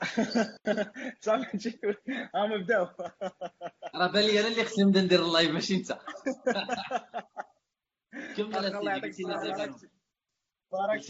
صافي 1.22 1.80
ها 2.36 2.58
بداو. 2.58 2.88
راه 3.96 4.12
بان 4.12 4.24
لي 4.24 4.40
أنا 4.40 4.48
اللي 4.48 4.64
خصني 4.64 4.86
نبدا 4.86 5.02
ندير 5.02 5.22
ال 5.26 5.31
live 5.31 5.52
ماشي 5.52 5.76
أنت. 5.76 5.92
كمل 8.38 8.56
الله 8.58 8.92
يعطيك 8.92 9.16
بارك 10.72 11.02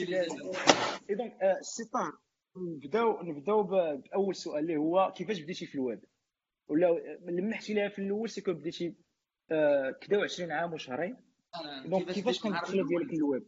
donc 1.10 1.38
سي 1.62 1.84
طاهر 1.94 2.14
نبداو 2.58 3.24
نبداو 3.24 3.64
بأول 3.64 4.36
سؤال 4.36 4.60
اللي 4.60 4.78
هو 4.78 5.14
كيفاش 5.16 5.40
بديتي 5.40 5.66
في 5.66 5.76
الويب؟ 5.76 6.06
ولا 6.68 7.18
لمحتي 7.22 7.74
لها 7.74 7.90
في 7.90 8.00
الأول 8.00 8.30
c'est 8.30 8.45
que 8.45 8.54
بديتي 8.54 8.96
آه، 9.52 9.92
كدا 10.02 10.24
20 10.24 10.52
عام 10.52 10.74
وشهرين؟ 10.74 11.27
donc 11.86 12.12
كيفاش 12.12 12.40
كانت 12.40 12.56
الدخله 12.56 12.88
ديالك 12.88 13.14
للويب 13.14 13.48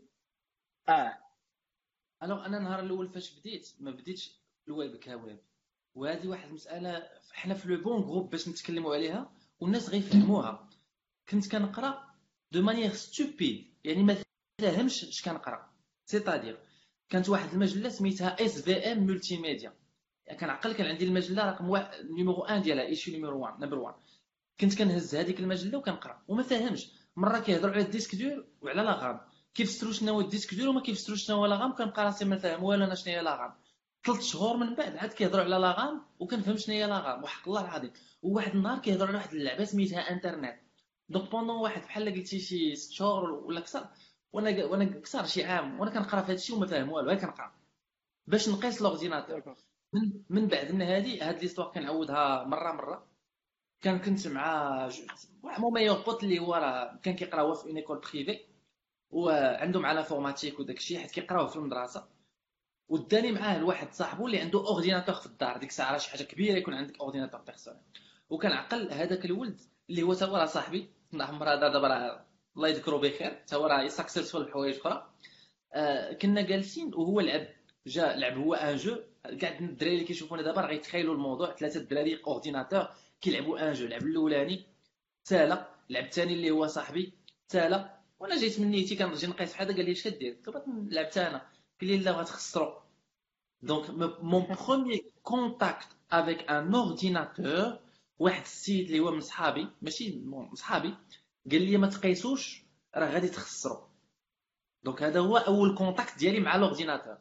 آه. 0.89 1.17
alors 2.23 2.45
أنا 2.45 2.57
النهار 2.57 2.79
الأول 2.79 3.09
فاش 3.09 3.39
بديت 3.39 3.69
ما 3.79 3.91
بديتش 3.91 4.41
الويب 4.67 4.95
كويب. 4.95 5.39
وهذه 5.95 6.27
واحد 6.27 6.47
المسألة 6.47 7.09
حنا 7.31 7.53
في 7.53 7.67
le 7.69 7.81
bon 7.81 8.01
groupe 8.01 8.29
باش 8.29 8.47
نتكلموا 8.47 8.95
عليها 8.95 9.31
والناس 9.59 9.89
غيفهموها. 9.89 10.69
كنت 11.29 11.51
كنقرأ 11.51 12.15
de 12.51 12.61
manière 12.61 12.93
stupide 12.93 13.73
يعني 13.83 14.03
ما 14.03 14.17
فاهمش 14.61 15.03
اش 15.03 15.21
كنقرأ. 15.21 15.73
c'est-à-dire 16.05 16.59
كانت 17.09 17.29
واحد 17.29 17.53
المجلة 17.53 17.89
سميتها 17.89 18.45
SVM 18.45 19.03
Multimédia 19.03 19.73
كنعقل 20.39 20.73
كان 20.73 20.87
عندي 20.87 21.05
المجلة 21.05 21.49
رقم 21.51 21.69
واحد 21.69 22.05
numéro 22.05 22.41
1 22.41 22.61
ديالها 22.61 22.85
ايشي 22.85 23.11
numéro 23.11 23.39
1 23.39 23.59
number 23.59 23.79
1 23.79 23.95
كنت 24.59 24.77
كنهز 24.77 25.15
هذيك 25.15 25.39
المجلة 25.39 25.77
وكنقرأ. 25.77 26.23
وما 26.27 26.43
فاهمش 26.43 26.91
مرة 27.19 27.39
كيهضروا 27.39 27.73
على 27.73 27.81
ال 27.81 27.86
disque 27.86 28.15
dur 28.15 28.45
وعلى 28.61 28.81
la 28.81 28.96
RAM 28.96 29.19
كيفسروا 29.53 29.93
شنو 29.93 30.13
هو 30.13 30.21
ال 30.21 30.26
disque 30.26 30.53
dur 30.53 30.69
وما 30.69 30.81
كيفسروش 30.81 31.25
شنو 31.25 31.35
هو 31.35 31.45
la 31.45 31.57
RAM 31.57 31.75
كنبقى 31.75 32.05
راسي 32.05 32.25
ما 32.25 32.37
فاهم 32.37 32.63
والو 32.63 32.85
أنا 32.85 32.95
شنو 32.95 33.13
هي 33.13 33.21
la 33.21 33.34
RAM 33.34 33.53
ثلاث 34.05 34.21
شهور 34.21 34.57
من 34.57 34.75
بعد 34.75 34.97
عاد 34.97 35.13
كيهضروا 35.13 35.43
على 35.43 35.55
la 35.55 35.74
RAM 35.74 36.01
وكنفهم 36.19 36.57
شنو 36.57 36.75
هي 36.75 36.85
la 36.87 37.02
RAM 37.02 37.23
وحق 37.23 37.47
الله 37.47 37.61
العظيم. 37.61 37.91
وواحد 38.21 38.55
النهار 38.55 38.79
كيهضروا 38.79 39.07
على 39.07 39.17
واحد 39.17 39.33
اللعبة 39.33 39.63
سميتها 39.63 40.11
إنترنت. 40.11 40.59
donc 41.09 41.31
pendant 41.31 41.55
واحد 41.55 41.81
بحال 41.81 42.15
قلتي 42.15 42.39
شي 42.39 42.75
ست 42.75 42.91
شهور 42.91 43.31
ولا 43.31 43.59
أكثر 43.59 43.87
وأنا 44.33 44.65
وأنا 44.65 44.83
أكثر 44.83 45.25
شي 45.25 45.43
عام 45.43 45.79
وأنا 45.79 45.91
كنقرأ 45.91 46.21
في 46.21 46.27
هذا 46.27 46.33
الشيء 46.33 46.55
وما 46.55 46.67
فاهم 46.67 46.91
والو 46.91 47.09
غير 47.09 47.19
كنقرأ. 47.19 47.51
باش 48.27 48.49
نقيس 48.49 48.81
l'ordinateur 48.81 49.55
من 49.93 50.23
من 50.29 50.47
بعد 50.47 50.71
من 50.71 50.81
هذه 50.81 51.29
هاد 51.29 51.41
l'histoire 51.41 51.71
كنعاودها 51.71 52.43
مرة 52.43 52.71
مرة. 52.71 53.08
كان 53.81 53.99
كنت 53.99 54.27
مع 54.27 54.89
mon 55.43 55.69
meilleur 55.69 55.97
pote 56.01 56.23
اللي 56.23 56.39
هو 56.39 56.55
راه 56.55 56.99
كان 57.03 57.15
كيقرا 57.15 57.41
هو 57.41 57.53
في 57.53 57.77
école 57.77 58.01
privée 58.13 58.39
وعندهم 59.09 59.85
l'informatique 59.85 60.59
وداك 60.59 60.77
الشيء 60.77 60.99
حيت 60.99 61.11
كيقراوه 61.11 61.47
في 61.47 61.55
المدرسة. 61.55 62.07
وداني 62.89 63.31
معاه 63.31 63.59
لواحد 63.59 63.93
صاحبو 63.93 64.27
اللي 64.27 64.39
عنده 64.39 64.59
ordinateur 64.59 65.15
في 65.15 65.25
الدار. 65.25 65.57
ديك 65.57 65.69
الساعة 65.69 65.97
شي 65.97 66.09
حاجة 66.11 66.23
كبيرة 66.23 66.57
يكون 66.57 66.73
عندك 66.73 66.99
ordinateur 67.01 67.41
personnel 67.41 67.81
وكنعقل 68.29 68.91
هذاك 68.91 69.25
الولد 69.25 69.61
اللي 69.89 70.03
هو 70.03 70.13
تا 70.13 70.25
هو 70.25 70.37
راه 70.37 70.45
صاحبي. 70.45 70.89
الله 71.13 71.25
عمر 71.25 71.53
هذا 71.53 71.67
دابا 71.67 71.87
راه 71.87 72.25
الله 72.55 72.67
يذكرو 72.67 72.99
بخير. 72.99 73.43
تا 73.47 73.55
هو 73.57 73.65
راه 73.65 73.87
successful 73.87 74.45
في 74.45 74.51
حوايج 74.51 74.77
أخرى. 74.77 75.09
آه 75.73 76.13
كنا 76.13 76.41
جالسين 76.41 76.93
وهو 76.95 77.19
لعب. 77.19 77.47
جا 77.87 78.15
لعب 78.15 78.37
هو 78.37 78.53
un 78.53 78.75
jeu 78.75 78.95
كاع 79.39 79.59
الدراري 79.59 79.93
اللي 79.93 80.05
كيشوفونا 80.05 80.41
دابا 80.41 80.61
راه 80.61 80.67
غيتخيلوا 80.67 81.13
الموضوع. 81.13 81.55
ثلاثة 81.55 81.79
الدراري 81.79 82.21
ordinateur 82.27 82.87
كيلعبوا 83.21 83.67
un 83.69 83.73
jeu 83.73 83.87
لعب 83.87 84.03
الأولاني 84.03 84.65
سالا 85.23 85.69
لعب 85.89 86.03
الثاني 86.05 86.33
اللي 86.33 86.51
هو 86.51 86.67
صاحبي 86.67 87.13
سالا 87.47 87.99
وأنا 88.19 88.37
جيت 88.37 88.59
من 88.59 88.71
نيتي 88.71 88.95
كنجي 88.95 89.27
نقيس 89.27 89.53
بحال 89.53 89.67
قال 89.67 89.85
لي 89.85 89.91
اش 89.91 90.03
كدير 90.03 90.37
قلت 90.47 90.63
لعبت 90.67 91.17
أنا 91.17 91.37
قال 91.81 91.89
لي 91.89 91.97
لا 91.97 92.11
غتخسروا 92.11 92.79
donc 93.61 93.89
mon 94.23 94.55
premier 94.67 95.11
contact 95.23 95.87
avec 96.11 96.49
un 96.49 96.75
ordinateur 96.75 97.79
واحد 98.19 98.41
السيد 98.41 98.85
اللي 98.85 98.99
هو 98.99 99.11
من 99.11 99.21
صحابي 99.21 99.67
ماشي 99.81 100.19
من 100.19 100.55
صحابي 100.55 100.95
قال 101.51 101.61
لي 101.61 101.77
ما 101.77 101.87
تقيسوش 101.87 102.63
راه 102.95 103.09
غادي 103.11 103.27
تخسروا 103.27 103.87
donc 104.83 105.03
هذا 105.03 105.19
هو 105.19 105.37
أول 105.37 105.75
contact 105.77 106.17
ديالي 106.19 106.39
مع 106.39 106.55
l'ordinateur 106.55 107.17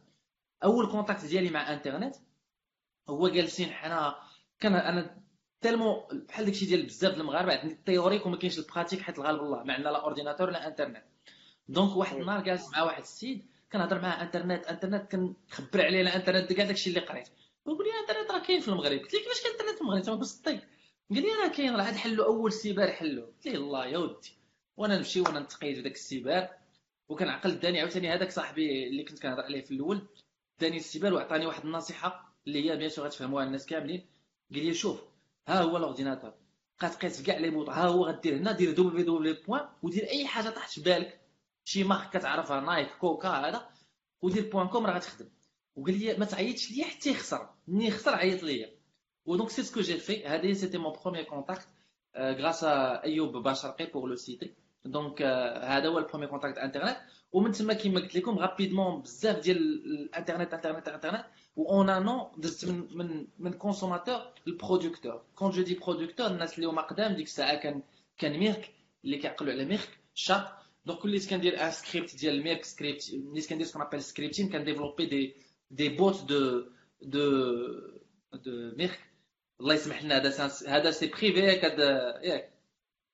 أول 0.65 0.91
contact 0.91 1.25
ديالي 1.25 1.51
مع 1.51 1.73
انترنت 1.73 2.17
هو 3.09 3.29
جالسين 3.29 3.69
حنا 3.73 4.17
كان 4.61 4.75
أنا 4.75 5.23
تالمو 5.61 6.09
بحال 6.29 6.45
داكشي 6.45 6.67
ديال 6.67 6.87
بزاف 6.87 7.15
د 7.15 7.19
المغاربة 7.21 7.55
عندي 7.55 7.75
ال 7.75 7.80
théorique 7.80 8.27
وما 8.27 8.37
كاينش 8.37 8.59
ال 8.59 8.63
pratique 8.63 9.01
حيت 9.01 9.19
الغالب 9.19 9.41
الله 9.41 9.63
ما 9.65 9.73
عندنا 9.75 9.89
لا 9.91 10.05
ordinateur 10.05 10.51
لا 10.51 10.67
انترنت 10.67 11.05
donc 11.69 11.97
واحد 11.97 12.17
النهار 12.17 12.45
جالس 12.45 12.69
مع 12.73 12.83
واحد 12.83 13.03
السيد 13.03 13.47
كنهضر 13.73 14.01
معاه 14.01 14.23
انترنت 14.23 14.67
انترنت 14.67 15.13
كنخبر 15.13 15.85
عليه 15.85 15.99
على 15.99 16.17
انترنت 16.17 16.53
كاع 16.53 16.67
داكشي 16.67 16.91
اللي 16.91 17.01
قريت. 17.01 17.29
ويقول 17.65 17.87
لي 17.87 17.93
انترنت 18.01 18.31
راه 18.31 18.47
كاين 18.47 18.61
في 18.61 18.69
المغرب. 18.69 18.99
قلت 19.01 19.15
له 19.15 19.21
كيفاش 19.21 19.43
كاين 19.43 19.53
انترنت 19.53 19.75
في 19.75 19.81
المغرب؟ 19.81 19.97
انت 19.99 20.11
ما 20.11 20.23
صدق 20.25 20.47
قال 21.11 21.23
لي 21.23 21.29
راه 21.43 21.49
كاين 21.49 21.77
راه 21.77 21.83
عاد 21.83 21.95
حلوا 21.95 22.27
أول 22.27 22.53
سيبار 22.53 22.93
حلوا 22.93 23.27
قلت 23.27 23.47
له 23.47 23.55
الله 23.55 23.87
يا 23.87 23.99
ودي. 23.99 24.33
وأنا 24.77 24.97
نمشي 24.97 25.21
وأنا 25.21 25.41
نتقيد 25.41 25.77
في 25.77 25.83
داك 25.83 25.93
السيبار 25.95 26.49
وكنعقل 27.09 27.59
داني 27.59 27.81
عاوتاني 27.81 28.15
هذاك 28.15 28.31
صاحبي 28.31 28.87
اللي 28.89 29.05
كنت 29.05 29.19
كنهضر 29.23 29.43
عليه 29.43 29.61
في 29.65 29.71
الأول 29.71 30.03
داني 30.61 30.77
السيبار 30.77 31.15
وعطاني 31.15 31.47
واحد 31.47 31.65
النصيحة 31.65 32.35
اللي 32.47 32.71
هي 32.71 32.77
bien 32.77 32.89
sûr 32.91 33.05
غتفهموها 33.05 33.45
الناس 33.45 33.67
كاملين. 33.67 34.07
قال 34.55 34.65
لي 34.67 34.75
شوف 34.75 35.03
ها 35.49 35.63
هو 35.63 35.79
l'ordinateur 35.79 36.33
بقى 36.81 36.91
تقيس 36.91 37.23
كاع 37.23 37.39
لي 37.39 37.51
بوط 37.51 37.69
ها 37.71 37.87
هو 37.89 38.05
غدير 38.07 38.37
هنا 38.37 38.53
دير 38.53 38.71
دبليو 38.73 39.17
دبليو 39.17 39.37
بوان 39.47 39.69
ودير 39.83 40.09
أي 40.09 40.27
حاجة 40.27 40.49
طاحت 40.51 40.71
في 40.71 40.81
بالك. 40.81 41.21
شي 41.65 41.85
marque 41.85 42.11
كتعرفها 42.17 42.61
Nike 42.61 42.89
Coca 43.01 43.29
هذا. 43.29 43.69
ودير 44.23 44.51
point 44.51 44.69
com 44.69 44.87
راه 44.87 44.95
غتخدم. 44.95 45.29
وقال 45.77 45.99
لي 46.01 46.15
ما 46.15 46.25
تعيطش 46.25 46.71
ليا 46.71 46.85
حتى 46.85 47.11
يخسر. 47.11 47.49
ملي 47.69 47.87
يخسر 47.87 48.15
عيط 48.15 48.43
ليا. 48.43 48.71
و 49.25 49.30
donc 49.30 49.51
c'est 49.51 49.63
ce 49.63 49.70
que 49.70 49.81
j'ai 49.81 49.99
fait 49.99 50.27
هذه 50.27 50.53
c'était 50.53 50.79
mon 50.79 50.93
premier 51.03 51.25
contact 51.25 51.69
grâce 52.17 52.65
à 52.65 52.79
أيوب 52.79 53.37
باشرقي 53.37 53.87
pour 53.87 54.09
le 54.09 54.17
citer 54.17 54.55
donc 54.91 55.23
هذا 55.63 55.89
هو 55.89 55.99
ال 55.99 56.03
premier 56.03 56.31
contact 56.31 56.59
انترنت 56.59 56.97
ومن 57.33 57.53
تما 57.53 57.75
كيما 57.75 58.01
قلت 58.01 58.15
لكم 58.15 58.39
rapidement 58.39 59.03
بزاف 59.03 59.39
ديال 59.39 59.57
الانترنت 59.59 60.55
انترنت 60.55 60.89
انترنت. 60.89 61.25
وون 61.57 61.91
ان 61.91 62.21
درت 62.39 62.65
من 62.65 62.89
من 62.97 63.27
من 63.39 63.53
consommateur 63.53 64.21
ل 64.47 64.54
producteur 64.54 65.23
quand 65.35 65.51
je 65.51 65.63
dis 65.63 65.75
producteur 65.75 66.27
الناس 66.27 66.55
اللي 66.57 66.67
هما 66.67 66.83
قدام 66.83 67.13
ديك 67.13 67.27
الساعة 67.27 67.55
كان 67.57 67.83
كان 68.19 68.39
mIRC 68.39 68.71
اللي 69.05 69.19
كيعقلوا 69.19 69.53
على 69.53 69.65
mIRC 69.65 69.99
chat 70.15 70.49
donc 70.87 71.05
وليت 71.05 71.31
كندير 71.31 71.65
un 71.67 71.71
script 71.71 72.17
ديال 72.17 72.43
mIRC 72.43 72.65
script 72.65 73.11
وليت 73.15 73.49
كندير 73.49 73.67
ce 73.67 73.71
qu'on 73.71 73.83
appelle 73.83 74.03
scripting 74.03 74.49
كن 74.49 74.59
développe 74.59 75.07
des 75.07 75.35
des 75.71 75.89
bots 75.89 76.25
de 76.25 76.65
de 77.03 77.53
de 78.33 78.77
mIRC. 78.77 79.01
الله 79.61 79.75
يسمح 79.75 80.03
لنا 80.03 80.17
هذا 80.17 80.51
هذا 80.67 80.91
c'est 80.91 81.07
privé 81.07 81.67
هذا 81.67 82.21
ياك 82.23 82.51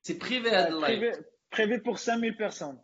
c'est 0.02 0.18
privé 0.18 0.50
هذا 0.50 0.68
ال 0.68 0.79
live 0.79 1.24
privé 1.58 1.76
pour 1.76 1.94
5000 1.94 2.38
personnes 2.38 2.78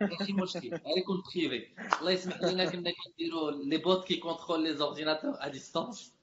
ماشي 0.00 0.32
مشكل 0.32 0.68
غيكون 0.96 1.22
privé 1.34 1.66
الله 2.00 2.10
يسمح 2.10 2.42
لنا 2.42 2.64
كنا 2.70 2.90
كنديروا 2.92 3.50
les 3.50 3.76
bots 3.76 4.04
qui 4.04 4.16
contrôlent 4.16 4.62
les 4.64 4.74
ordinateurs 4.74 5.34
à 5.40 5.48
distance 5.48 6.14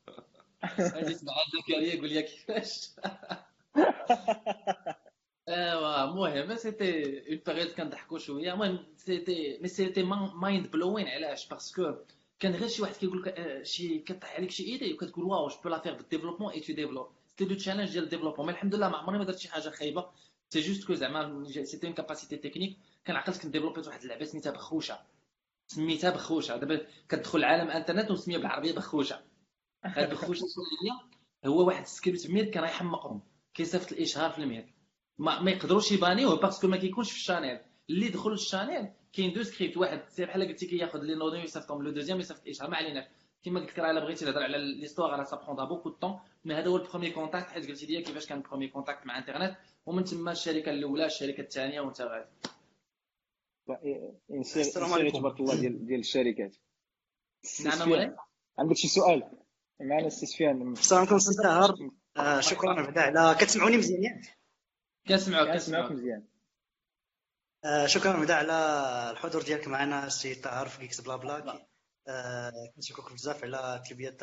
غادي 0.80 1.12
يسمع 1.12 1.34
زكريا 1.54 1.94
يقول 1.94 2.10
لي 2.10 2.22
كيفاش 2.22 2.90
ايوا 5.50 6.04
المهم 6.04 6.56
c'était 6.56 7.20
une 7.30 7.42
période 7.48 7.68
كنضحكوا 7.72 8.20
شوية 8.20 8.54
المهم 8.54 8.80
c'était 8.98 9.58
mais 9.62 9.68
c'était 9.68 10.04
mind-blowing 10.04 11.08
علاش 11.08 11.48
parce 11.48 11.76
que 11.77 11.94
كان 12.40 12.56
غير 12.56 12.68
شي 12.68 12.82
واحد 12.82 12.96
كيقول 12.96 13.24
لك 13.24 13.60
شي 13.64 14.00
كطيح 14.00 14.36
عليك 14.36 14.52
شي 14.52 14.64
idée 14.64 14.94
وكتقول 14.94 15.26
waouh 15.26 15.48
je 15.48 15.56
peux 15.64 15.70
la 15.70 15.80
faire 15.80 15.94
بال 15.94 16.01
développement 16.01 16.52
et 16.54 16.74
tu 16.74 16.79
développes 16.79 17.08
c'était 17.30 17.56
de 17.56 17.62
challenge 17.62 17.92
ديال 17.92 18.04
ال 18.04 18.07
développement 18.07 18.48
mais 18.48 18.54
الحمد 18.54 18.76
لله 18.76 18.90
ما 18.90 18.98
عمرني 18.98 19.18
ما 19.18 19.24
درت 19.26 19.40
شي 19.40 19.50
حاجة 19.52 19.70
خايبه 19.70 20.06
c'est 20.50 20.60
juste 20.60 20.88
que 20.88 20.94
زعما 20.94 21.44
cette 21.64 21.94
capacité 21.94 22.38
technique 22.38 22.78
كنعقل 23.08 23.34
كنت 23.34 23.46
développé 23.48 23.84
ت 23.84 23.88
واحد 23.88 24.02
اللعبه 24.02 24.26
سميتها 24.26 24.52
بخوشه 24.52 25.00
سميتها 25.68 26.10
بخوشه 26.10 26.58
دابا 26.58 26.88
كتدخل 27.10 27.44
عالم 27.44 27.70
انترنت 27.70 28.12
وسميها 28.12 28.38
بالعربيه 28.38 28.74
بخوشه 28.74 29.22
هاد 29.84 30.10
بخوشه 30.10 30.46
هو 31.46 31.68
واحد 31.68 31.82
ال 31.82 31.89
script 31.89 32.30
mIRC 32.30 32.46
كان 32.46 32.64
يحمقهم 32.64 33.22
كيصيفط 33.54 33.92
الاشهار 33.92 34.32
في 34.32 34.40
ال 34.40 34.47
mIRC 34.47 34.74
ما, 35.18 35.40
ما 35.42 35.52
يقدروش 35.52 35.92
يبانيوه 35.92 36.36
parce 36.36 36.56
que 36.56 36.68
ما 36.68 36.78
كيكونش 36.78 37.12
في 37.12 37.18
ال 37.18 37.23
channel 37.23 37.60
اللي 37.90 38.10
دخل 38.10 38.34
ال 38.34 38.40
channel 38.41 38.88
كاين 39.14 39.34
deux 39.34 39.44
scripts 39.44 39.78
واحد 39.78 40.02
بحال 40.20 40.48
قلتي 40.48 40.66
كياخذ 40.66 41.00
لي 41.00 41.16
نودون 41.16 41.40
يصيفطهم 41.40 41.84
le 41.84 41.92
deuxième 41.92 42.20
يصيفط 42.20 42.42
الاشهار 42.44 42.70
ما 42.70 42.78
عليناش 42.78 43.06
كما 43.44 43.60
قلت 43.60 43.70
لك 43.70 43.80
راه 43.80 43.92
الا 43.92 44.00
بغيتي 44.00 44.26
تهضر 44.26 44.44
على 44.44 44.58
l'histoire 44.58 45.10
راه 45.10 45.24
ça 45.24 45.36
prendra 45.36 45.66
beaucoup 45.66 45.90
de 45.90 45.96
temps 45.96 46.20
mais 46.46 46.54
هذا 46.54 46.68
هو 46.68 46.78
ال 46.78 46.82
premier 46.82 47.12
contact 47.12 47.50
حيت 47.50 47.68
قلتي 47.68 47.86
لي 47.86 48.02
كيفاش 48.02 48.26
كان 48.26 48.38
ال 48.38 48.41
premier 48.42 48.68
contact 48.68 49.06
مع 49.06 49.18
انترنت 49.18 49.58
ومن 49.86 50.04
تما 50.04 50.32
الشركة 50.32 50.70
الأولى 50.70 51.06
الشركة 51.06 51.42
الثانية 51.42 51.82
وأنت 51.82 52.02
غادي. 52.02 52.30
السلام 54.32 54.94
عليكم. 54.94 55.20
تبارك 55.20 55.40
الله 55.40 55.56
ديال 55.56 55.86
ديال 55.86 56.00
الشركات. 56.00 56.56
نعم 57.66 57.90
مولاي 57.90 58.16
عندك 58.60 58.76
شي 58.76 58.88
سؤال؟ 58.88 59.24
معنا 59.80 60.08
السي 60.08 60.26
سفيان. 60.26 60.72
السلام 60.72 61.02
عليكم 61.02 61.20
سي 61.20 61.44
طاهر. 61.44 61.90
آه 62.18 62.40
شكرا 62.40 62.74
بعدا 62.74 63.02
على 63.02 63.36
كتسمعوني 63.40 63.78
مزيان؟ 63.78 64.02
ياك 64.04 64.22
كنسمعوك 65.08 65.50
كنسمعوك. 65.50 65.92
مزيان. 65.92 66.24
آه 67.66 67.86
شكرا 67.86 68.18
بعدا 68.18 68.34
على 68.34 68.54
الحضور 69.12 69.42
ديالك 69.42 69.68
معنا 69.68 70.08
السي 70.08 70.36
طاهر 70.36 70.68
في 70.68 70.80
Geeks 70.80 71.02
Blabla. 71.02 71.54
آه 71.54 71.67
كنشكرك 72.76 73.14
بزاف 73.14 73.44
على 73.44 73.84
تلبيه 73.90 74.18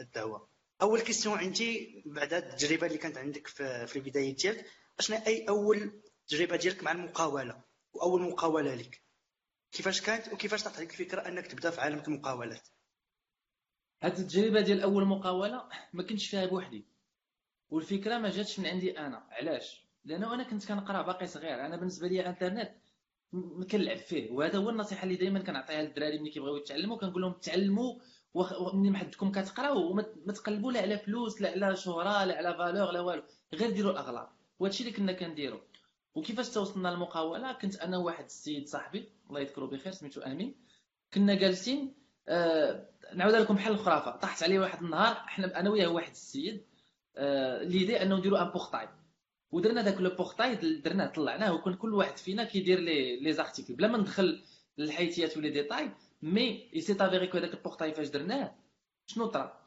الدعوة. 0.00 0.48
أول 0.82 1.00
question 1.00 1.38
عندي 1.38 2.02
بعد 2.06 2.32
التجربة 2.32 2.86
اللي 2.86 2.98
كانت 2.98 3.18
عندك 3.18 3.46
في, 3.46 3.96
البداية 3.96 4.36
ديالك 4.36 4.66
اشنا 4.98 5.26
أي 5.26 5.48
أول 5.48 6.02
تجربة 6.28 6.56
ديالك 6.56 6.82
مع 6.82 6.92
المقاولة 6.92 7.62
واول 7.92 8.22
مقاولة 8.22 8.74
لك؟ 8.74 9.02
كيفاش 9.72 10.00
كانت 10.00 10.32
وكيفاش 10.32 10.62
طاحت 10.64 10.76
عليك 10.76 10.90
الفكرة 10.90 11.28
أنك 11.28 11.46
تبدا 11.46 11.70
في 11.70 11.80
عالم 11.80 12.02
المقاولات؟ 12.08 12.68
هاد 14.02 14.18
التجربة 14.18 14.60
ديال 14.60 14.80
أول 14.82 15.04
مقاولة 15.04 15.68
ما 15.92 16.02
كنتش 16.02 16.26
فيها 16.30 16.46
بوحدي. 16.46 16.86
والفكرة 17.70 18.18
ما 18.18 18.30
جاتش 18.30 18.58
من 18.58 18.66
عندي 18.66 18.98
أنا. 18.98 19.26
علاش؟ 19.30 19.86
لأنه 20.04 20.34
أنا 20.34 20.42
كنت 20.42 20.66
كنقرأ 20.68 21.02
باقي 21.02 21.26
صغير. 21.26 21.66
أنا 21.66 21.76
بالنسبة 21.76 22.08
لي 22.08 22.20
الانترنت 22.20 22.70
كنلعب 23.70 23.96
فيه. 23.96 24.30
وهذا 24.30 24.58
هو 24.58 24.70
النصيحة 24.70 25.04
اللي 25.04 25.16
دائما 25.16 25.38
كنعطيها 25.38 25.82
للدراري 25.82 26.18
ملي 26.18 26.30
كيبغيو 26.30 26.56
يتعلموا. 26.56 26.98
كنقول 26.98 27.22
لهم 27.22 27.32
تعلموا 27.32 27.94
ما 28.74 28.98
حدكم 28.98 29.32
كتقراو 29.32 29.92
ما 30.26 30.32
تقلبوا 30.32 30.72
لا 30.72 30.80
على 30.80 30.98
فلوس 30.98 31.42
لا 31.42 31.66
على 31.66 31.76
شهرة 31.76 32.24
لا 32.24 32.36
على 32.36 32.54
فالور 32.54 32.90
لا 32.90 33.00
والو. 33.00 33.22
غير 33.54 33.70
ديروا 33.70 33.92
الأغلاط. 33.92 34.28
وهادشي 34.58 34.84
اللي 34.84 34.96
كنا 34.96 35.12
كنديرو 35.12 35.60
وكيفاش 36.14 36.48
توصلنا 36.50 36.88
للمقاولة؟ 36.88 37.52
كنت 37.52 37.76
أنا 37.76 37.98
واحد 37.98 38.24
السيد 38.24 38.68
صاحبي 38.68 39.08
الله 39.28 39.40
يذكره 39.40 39.66
بخير 39.66 39.92
سميتو 39.92 40.20
أمين. 40.20 40.54
كنا 41.14 41.34
جالسين 41.34 41.94
آه 42.28 42.88
نعاود 43.14 43.34
لكم 43.34 43.54
بحال 43.54 43.72
الخرافة. 43.72 44.16
طاحت 44.16 44.42
عليه 44.42 44.58
واحد 44.58 44.82
النهار 44.82 45.16
إحنا 45.16 45.60
أنا 45.60 45.70
وياه 45.70 45.88
واحد 45.88 46.10
السيد 46.10 46.64
آه 47.16 47.62
l'idée 47.62 48.02
أنه 48.02 48.16
نديرو 48.16 48.36
un 48.36 48.50
portail 48.50 48.88
ودرنا 49.52 49.82
داك 49.82 50.00
le 50.00 50.10
portail 50.10 50.54
درناه 50.54 51.06
طلعناه 51.06 51.54
وكان 51.54 51.74
كل 51.74 51.94
واحد 51.94 52.16
فينا 52.16 52.44
كيدير 52.44 52.80
les 52.80 53.20
les 53.20 53.32
articles. 53.32 53.74
بلا 53.74 53.88
ما 53.88 53.98
ندخل 53.98 54.42
للحيتيات 54.78 55.36
و 55.36 55.39
les 55.39 55.50
détails 55.50 55.90
mais 56.22 56.70
il 56.74 56.80
s'est 56.80 56.92
avéré 57.00 57.26
que 57.26 57.38
داك 57.38 57.54
ال 57.54 57.59
portail 57.59 57.94
فاش 57.94 58.08
درناه 58.08 58.54
شنو 59.06 59.26
طرا؟ 59.26 59.58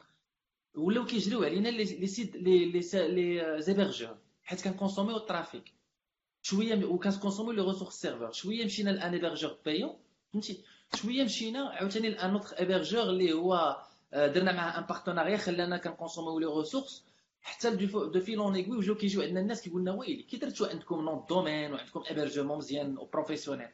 ولاو 0.74 1.04
كيجريو 1.04 1.44
علينا 1.44 1.68
les 1.68 2.06
sites 2.06 2.36
les 2.36 2.64
les 2.64 2.80
les 2.92 3.62
hébergeurs 3.62 4.16
حيت 4.44 4.64
كنكونسوميو 4.64 5.16
ال 5.16 5.24
trafic 5.24 5.72
شوية 6.42 6.84
وكنكونسوميو 6.84 7.52
les 7.52 7.62
ressources 7.62 7.94
serveur 7.94 8.32
شوية 8.32 8.64
مشينا 8.64 8.90
ل 8.90 8.97
un 8.97 9.12
hébergeur 9.12 9.56
payant 9.64 9.96
فهمتي؟ 10.32 10.64
شوية 10.94 11.24
مشينا 11.24 11.68
عاوتاني 11.68 12.10
ل 12.10 12.17
un 12.17 12.30
autre 12.30 12.58
hébergeur 12.58 13.02
اللي 13.02 13.32
هو 13.32 13.76
درنا 14.14 14.52
معاه 14.52 14.78
un 14.78 14.84
partenariat 14.86 15.36
خلانا 15.36 15.76
كنكونسوميو 15.76 16.38
les 16.38 16.46
ressources 16.46 17.04
حتى 17.42 17.70
de 17.76 18.20
fil 18.20 18.38
en 18.38 18.54
aiguille 18.54 18.76
وجاو 18.76 18.94
كيجيو 18.94 19.22
عندنا 19.22 19.40
الناس 19.40 19.62
كيقول 19.62 19.82
لنا 19.82 19.92
ويلي 19.92 20.22
كي 20.22 20.36
درتو 20.36 20.64
عندكم 20.64 21.00
nom 21.04 21.24
de 21.28 21.38
domaine 21.38 21.72
وعندكم 21.72 22.02
hébergement 22.06 22.58
مزيان 22.58 22.98
و 22.98 23.03
professionnel 23.03 23.68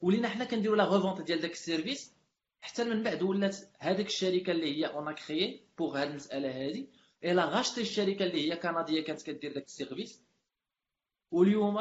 ولينا 0.00 0.28
حنا 0.28 0.44
كنديرو 0.44 0.74
la 0.74 0.94
revente 0.94 1.20
ديال 1.20 1.40
داك 1.40 1.52
ال 1.52 1.60
service 1.60 2.12
حتى 2.60 2.84
من 2.84 3.02
بعد 3.02 3.22
ولات 3.22 3.56
هذيك 3.78 4.06
الشركة 4.06 4.50
اللي 4.50 4.78
هي 4.78 4.86
on 4.86 5.12
crée 5.12 5.60
pour 5.78 5.98
هاد 5.98 6.08
المسألة 6.08 6.66
هادي 6.66 6.88
elle 7.24 7.44
a 7.44 7.49
racheté 7.49 7.80
الشركة 7.80 8.24
اللي 8.24 8.52
هي 8.52 8.56
كندية 8.56 9.04
كانت 9.04 9.22
كدير 9.22 9.52
داك 9.54 9.64
ال 9.64 9.70
service. 9.70 10.22
واليوم 11.30 11.78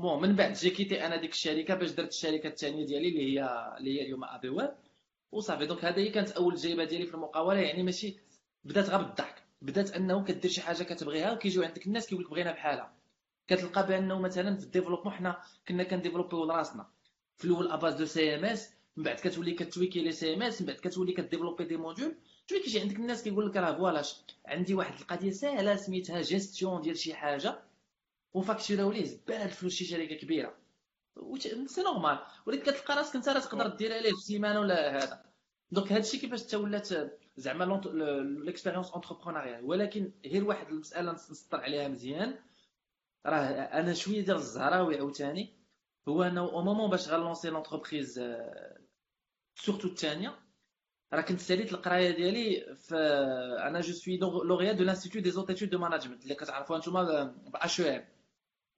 bon 0.00 0.22
من 0.22 0.36
بعد 0.36 0.52
j'ai 0.52 0.70
quitté 0.70 1.06
أنا 1.06 1.16
ديك 1.16 1.32
الشركة 1.32 1.74
باش 1.74 1.90
درت 1.90 2.08
الشركة 2.08 2.48
الثانية 2.48 2.86
ديالي 2.86 3.08
اللي 3.08 3.40
هي 3.40 3.44
اللي 3.78 3.98
هي 3.98 4.02
اليوم 4.02 4.24
ابي 4.24 4.48
ويب 4.48 4.70
وصافي 5.32 5.66
donc 5.66 5.84
هذه 5.84 6.10
كانت 6.10 6.30
أول 6.30 6.56
تجربه 6.56 6.84
ديالي 6.84 7.06
في 7.06 7.14
المقاولة 7.14 7.60
يعني 7.60 7.82
ماشي 7.82 8.16
بدات 8.64 8.90
غير 8.90 9.02
بالضحك. 9.02 9.39
بدات 9.62 9.92
انه 9.92 10.24
كدير 10.24 10.50
شي 10.50 10.60
حاجة 10.60 10.82
كتبغيها 10.82 11.32
وكيجيو 11.32 11.62
عندك 11.62 11.86
الناس 11.86 12.06
كيقول 12.06 12.24
لك 12.24 12.30
بغينا 12.30 12.52
بحالها. 12.52 12.94
كتلقى 13.48 13.86
بانه 13.86 14.18
مثلا 14.18 14.56
في 14.56 14.64
ال 14.64 14.68
développement 14.68 15.14
حنا 15.14 15.42
كنا 15.68 15.84
كنديفلوبيو 15.84 16.44
لراسنا. 16.44 16.86
في 17.36 17.44
الأول 17.44 17.70
à 17.70 17.75
base 17.75 17.94
de 17.94 18.04
CMS 18.04 18.70
من 18.96 19.04
بعد 19.04 19.16
كتولي 19.16 19.52
كتويكي 19.52 20.00
les 20.00 20.34
CMS 20.34 20.60
من 20.60 20.66
بعد 20.66 20.76
كتولي 20.76 21.12
كديفلوبي 21.12 21.64
des 21.64 21.76
modules. 21.76 22.14
شوية 22.46 22.62
كيجي 22.62 22.80
عندك 22.80 22.96
الناس 22.96 23.22
كيقول 23.22 23.48
لك 23.50 23.56
راه 23.56 23.76
voilà 23.76 24.02
عندي 24.46 24.74
واحد 24.74 25.00
القضية 25.00 25.30
ساهلة 25.30 25.76
سميتها 25.76 26.20
جيستيون 26.20 26.80
ديال 26.80 26.98
شي 26.98 27.14
حاجة. 27.14 27.62
وفاكتوراو 28.34 28.92
ليه 28.92 29.04
زبال 29.04 29.36
الفلوس 29.36 29.74
شي 29.74 29.84
شركة 29.84 30.14
كبيرة. 30.14 30.54
c'est 31.66 31.82
normal 31.82 32.18
ولكن 32.46 32.62
كتلقى 32.62 32.96
راسك 32.96 33.16
أنت 33.16 33.28
راه 33.28 33.40
تقدر 33.40 33.66
دير 33.66 33.94
عليه 33.94 34.10
في 34.10 34.20
سيمانه 34.20 34.60
ولا 34.60 34.96
هذا. 34.96 35.22
donc 35.70 35.92
هادشي 35.92 36.18
كيفاش 36.18 36.42
حتى 36.42 36.56
ولات 36.56 36.88
زعما 37.40 37.80
l'expérience 38.44 38.90
entrepreneuriale 38.90 39.64
ولكن 39.64 40.12
غير 40.26 40.44
واحد 40.44 40.68
المسألة 40.68 41.12
نسطر 41.12 41.60
عليها 41.60 41.88
مزيان. 41.88 42.38
راه 43.26 43.38
أنا 43.80 43.94
شوية 43.94 44.20
ديال 44.24 44.36
الزهراوي 44.36 44.96
عاوتاني. 44.96 45.56
هو 46.08 46.22
أنه 46.22 46.40
au 46.40 46.62
moment 46.62 46.90
باش 46.90 47.08
غنلونسي 47.08 47.50
l'entreprise 47.50 48.20
surtout 49.54 49.88
الثانية 49.88 50.38
راه 51.12 51.20
كنت 51.20 51.40
ساليت 51.40 51.72
القراية 51.72 52.10
ديالي 52.10 52.74
في 52.74 52.96
أنا 53.68 53.80
je 53.80 53.92
suis 53.92 54.16
lauréat 54.16 54.72
de 54.72 54.84
l'Institut 54.84 55.20
des 55.20 55.30
Hautes 55.30 55.50
Études 55.50 55.70
de 55.70 55.78
Management 55.78 56.22
اللي 56.22 56.34
كتعرفوها 56.34 56.78
نتوما 56.78 57.24
ب 57.24 57.56
اش 57.56 57.80
ام 57.80 58.04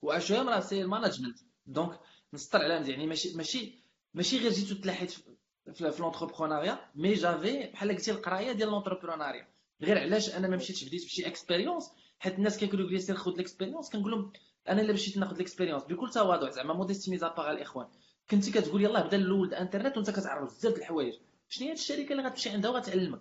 و 0.02 0.12
اش 0.12 0.32
ام 0.32 0.48
راه 0.48 0.60
c'est 0.60 0.82
ال 0.82 0.87
management 0.87 1.38
donc 1.66 2.00
نسطر 2.34 2.62
على 2.62 2.80
مزيان. 2.80 2.98
يعني 2.98 3.06
ماشي 3.06 3.36
ماشي 3.36 3.84
ماشي 4.14 4.38
غير 4.38 4.52
جيت 4.52 4.82
تلاحيت 4.82 5.14
في 5.74 5.94
l'entrepreneuriat 6.00 6.78
mais 6.94 7.14
j'avais 7.14 7.70
بحال 7.72 7.88
قلتي 7.88 8.10
القراية 8.10 8.52
ديال 8.52 8.68
l'entrepreneuriat 8.68 9.46
غير 9.82 9.98
علاش 9.98 10.36
أنا 10.36 10.48
ما 10.48 10.56
مشيتش 10.56 10.84
بديت 10.84 11.04
بشي 11.04 11.26
expérience 11.26 11.90
حيت 12.18 12.34
الناس 12.34 12.58
كيقولوا 12.58 12.90
لي 12.90 12.98
سير 12.98 13.16
خذ 13.16 13.36
l'expérience 13.36 13.90
كنقول 13.90 14.10
لهم 14.10 14.32
أنا 14.68 14.82
إلا 14.82 14.92
مشيت 14.92 15.16
ناخذ 15.16 15.36
l'expérience 15.36 15.84
بكل 15.84 16.10
تواضع 16.10 16.50
زعما 16.50 16.74
modestie 16.74 17.10
mise 17.10 17.28
à 17.28 17.32
part 17.32 17.50
الإخوان. 17.50 17.86
كنتي 18.30 18.50
كتقول 18.50 18.84
يلاه 18.84 19.06
بدا 19.06 19.16
الأول 19.16 19.48
الإنترنت 19.48 19.96
وأنت 19.96 20.10
كتعرف 20.10 20.54
بزاف 20.54 20.72
د 20.72 20.76
الحوايج. 20.76 21.14
شنو 21.48 21.66
هي 21.66 21.72
الشركة 21.72 22.12
اللي 22.12 22.22
غتمشي 22.22 22.50
عندها 22.50 22.70
وغتعلمك؟ 22.70 23.20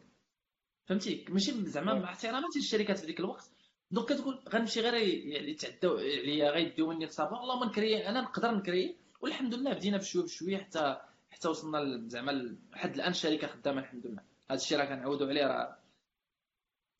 فهمتي؟ 0.85 1.25
ماشي 1.29 1.65
زعما 1.65 1.93
مع 1.93 2.09
احتراماتي 2.09 2.59
للشركات 2.59 2.99
في 2.99 3.05
ذيك 3.05 3.19
الوقت. 3.19 3.51
donc 3.91 4.13
كتقول 4.13 4.43
غنمشي 4.49 4.81
غير 4.81 4.93
يعني 4.93 5.53
تعداو 5.53 5.97
عليا 5.97 6.51
غيديو 6.51 6.87
مني 6.87 7.05
الصباح. 7.05 7.41
اللهم 7.41 7.69
نكري 7.69 8.07
أنا 8.07 8.21
نقدر 8.21 8.51
نكري. 8.51 8.97
والحمد 9.21 9.53
لله 9.53 9.73
بدينا 9.73 9.97
بشوية 9.97 10.23
بشوية 10.23 10.57
حتى 10.57 11.01
حتى 11.31 11.47
وصلنا 11.47 12.07
زعما 12.07 12.57
لحد 12.71 12.95
الآن 12.95 13.11
الشركة 13.11 13.47
خدامة 13.47 13.81
الحمد 13.81 14.07
لله. 14.07 14.21
هذا 14.49 14.59
الشيء 14.59 14.77
راه 14.77 14.85
كنعاودوا 14.85 15.27
عليه 15.27 15.45
راه 15.47 15.77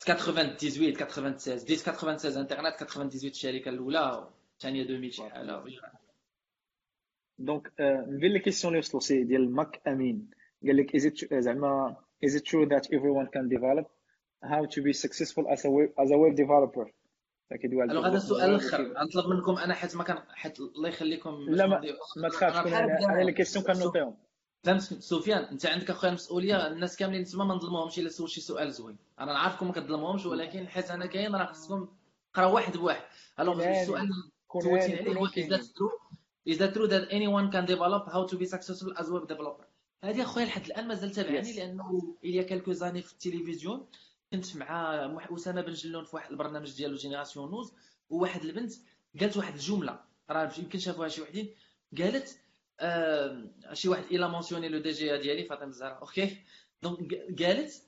98 0.00 0.94
96 0.94 1.56
بديت 1.58 1.78
96 1.78 2.36
انترنت 2.42 2.84
98 2.84 3.30
الشركة 3.30 3.68
الأولى 3.68 4.28
الثانية 4.54 4.82
2000 4.82 5.10
شي 5.10 5.30
حاجة 5.30 5.62
donc 7.38 7.72
نبين 7.80 8.32
les 8.32 8.38
questions 8.38 8.72
اللي 8.72 8.78
وصلوا 8.78 9.00
سي 9.00 9.24
ديال 9.24 9.50
ماك 9.50 9.80
أمين. 9.88 10.30
قال 10.66 10.76
لك 10.76 10.96
it 10.96 11.34
زعما 11.34 11.96
is 12.26 12.34
it 12.34 12.44
true 12.44 12.66
that 12.66 12.86
everyone 12.92 13.26
can 13.26 13.48
develop? 13.48 13.86
How 14.44 14.64
to 14.64 14.82
be 14.82 14.92
successful 14.92 15.44
as 15.48 15.64
a 15.64 15.70
web, 15.70 15.90
as 15.98 16.10
a 16.10 16.18
web 16.18 16.34
developer? 16.36 16.86
كيدوي 17.56 17.82
على 17.82 18.00
هذا 18.00 18.16
السؤال 18.16 18.50
الآخر 18.50 18.94
نطلب 19.04 19.26
منكم 19.26 19.56
أنا 19.56 19.74
حيت 19.74 19.96
ما 19.96 20.04
كان 20.04 20.18
حيت 20.28 20.60
الله 20.60 20.88
يخليكم 20.88 21.46
لا 21.48 21.66
ما, 21.66 21.80
ما 22.16 22.28
تخافش 22.28 22.72
أنا 22.72 23.22
les 23.22 23.32
questions 23.32 23.64
كنوطيهم 23.64 24.16
فهمت 24.64 24.80
سفيان 24.82 25.44
أنت 25.44 25.66
عندك 25.66 25.90
أخويا 25.90 26.10
المسؤوليه 26.10 26.66
الناس 26.66 26.96
كاملين 26.96 27.24
تما 27.24 27.44
ما 27.44 27.54
نظلموهمش 27.54 27.98
إلا 27.98 28.08
سول 28.08 28.30
شي 28.30 28.40
سؤال 28.40 28.72
زوين. 28.72 28.96
أنا 29.20 29.32
نعرفكم 29.32 29.66
ما 29.66 29.72
كظلموهمش 29.72 30.26
ولكن 30.26 30.68
حيت 30.68 30.90
أنا 30.90 31.06
كاين 31.06 31.34
راه 31.34 31.46
خصكم 31.46 31.88
تقراو 32.32 32.54
واحد 32.54 32.76
بواحد. 32.76 33.02
alors 33.40 33.68
السؤال 33.68 34.08
سولتيني 34.62 34.98
عليه 34.98 35.20
هو 35.20 35.26
is 35.26 35.48
that 35.48 35.62
true 35.62 35.92
is 36.48 36.58
that 36.58 36.74
true 36.74 36.88
that 36.88 37.08
anyone 37.10 37.50
can 37.50 37.64
develop 37.66 38.12
how 38.12 38.26
to 38.26 38.36
be 38.36 38.46
successful 38.46 38.92
as 38.96 39.06
web 39.06 39.28
developer. 39.28 39.66
هذه 40.04 40.22
أخويا 40.22 40.44
لحد 40.44 40.66
الآن 40.66 40.88
مازال 40.88 41.10
تابعني 41.10 41.52
لأنه 41.52 42.16
il 42.24 42.44
y 42.44 42.47
a 42.47 42.50
quelques 42.50 42.72
années 42.72 43.02
في 43.02 43.12
التلفزيون. 43.12 43.86
كنت 44.32 44.56
مع 44.56 45.26
أسامة 45.34 45.60
بن 45.60 45.72
جلون 45.72 46.04
في 46.04 46.16
واحد 46.16 46.30
البرنامج 46.30 46.76
ديالو 46.76 46.96
Génération 46.96 47.50
News 47.50 47.72
وواحد 48.10 48.44
البنت 48.44 48.72
قالت 49.20 49.36
واحد 49.36 49.54
الجملة 49.54 50.00
راه 50.30 50.52
يمكن 50.58 50.78
شافوها 50.78 51.08
شي 51.08 51.22
وحدين 51.22 51.54
قالت 51.98 52.38
آه 52.80 53.50
شي 53.72 53.88
واحد 53.88 54.04
il 54.04 54.28
a 54.28 54.68
mentionné 54.68 54.78
le 54.78 54.90
DG 54.90 55.18
ديالي 55.18 55.44
فاطمة 55.44 55.66
الزهراء 55.66 56.00
ok. 56.00 56.36
donc 56.82 57.14
قالت 57.42 57.82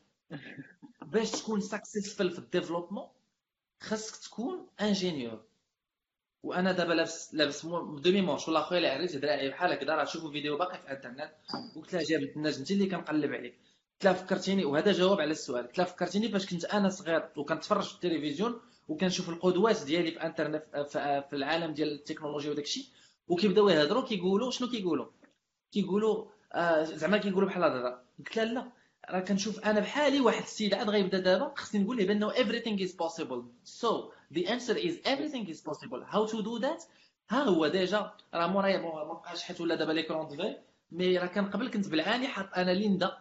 باش 1.03 1.31
تكون 1.31 1.61
successful 1.61 2.31
في 2.31 2.39
ال 2.39 2.44
développement 2.44 3.09
خاصك 3.81 4.17
تكون 4.25 4.67
ingénieur 4.81 5.45
وأنا 6.43 6.73
دابا 6.73 6.93
لابس 6.93 7.35
لابس 7.35 7.67
demi-manche 7.67 8.49
ولا 8.49 8.63
خويا 8.63 8.79
اللي 8.79 8.89
عريت 8.89 9.17
دراعي 9.17 9.49
بحال 9.51 9.73
هكذا 9.73 9.95
راه 9.95 10.05
شوفوا 10.05 10.31
فيديو 10.33 10.59
باقي 10.59 10.79
في 10.79 10.85
الإنترنت 10.85 11.33
قلت 11.77 11.93
لها 11.95 12.03
جابت 12.03 12.37
الناس 12.37 12.59
انت 12.59 12.71
اللي 12.71 12.87
كنقلب 12.87 13.33
عليك. 13.33 13.55
قلت 14.05 14.17
لها 14.17 14.23
فكرتيني 14.27 14.65
وهذا 14.65 14.93
جواب 14.93 15.21
على 15.21 15.31
السؤال. 15.31 15.67
قلت 15.67 15.79
لها 15.79 15.87
فكرتيني 15.87 16.29
فاش 16.29 16.47
كنت 16.47 16.65
أنا 16.65 16.89
صغير 16.89 17.29
وكنتفرج 17.37 17.83
في 17.85 17.95
التلفزيون 17.95 18.61
وكنشوف 18.89 19.29
القدوات 19.29 19.83
ديالي 19.83 20.11
في 20.11 20.23
أنترنت 20.23 20.65
في 21.31 21.37
العالم 21.37 21.75
ديال 21.75 21.93
التكنولوجيا 21.93 22.51
وداك 22.51 22.65
الشيء 22.65 22.85
وكيبداو 23.29 23.69
يهضروا 23.69 24.03
كيقولوا 24.05 24.51
شنو 24.51 24.69
كيقولوا؟ 24.69 25.07
كيقولوا 25.73 26.25
آه 26.53 26.83
زعما 26.85 27.19
كيقولوا 27.19 27.49
بحال 27.49 27.65
هذا 27.65 28.01
قلت 28.19 28.37
لها 28.37 28.45
لا 28.45 28.69
راه 29.11 29.21
كنشوف 29.21 29.61
أنا 29.61 29.81
بحالي 29.81 30.21
واحد 30.21 30.43
السيد 30.43 30.75
عاد 30.75 30.91
غيبدا 30.91 31.19
دابا 31.19 31.53
خصني 31.57 31.83
نقول 31.83 31.97
ليه 31.97 32.07
بأنه 32.07 32.33
everything 32.33 32.79
is 32.87 32.93
possible. 32.93 33.43
So 33.83 33.89
the 34.35 34.47
answer 34.47 34.77
is 34.77 34.95
everything 35.05 35.49
is 35.49 35.61
possible. 35.61 36.01
How 36.15 36.27
to 36.27 36.43
do 36.43 36.59
that? 36.67 36.83
ها 37.31 37.43
هو 37.45 37.67
déjà 37.67 38.13
راه 38.35 38.47
مورايا 38.47 38.79
ما 38.79 39.05
بقاش 39.05 39.43
حيت 39.43 39.61
ولا 39.61 39.75
دابا 39.75 39.93
l'écran 39.93 40.29
de 40.29 40.36
veille 40.36 40.57
mais 40.93 41.19
راه 41.19 41.27
كان 41.27 41.47
قبل 41.51 41.71
كنت 41.71 41.89
بالعاني 41.89 42.29
حاط 42.29 42.47
أنا 42.57 42.71
Lynda 42.71 43.19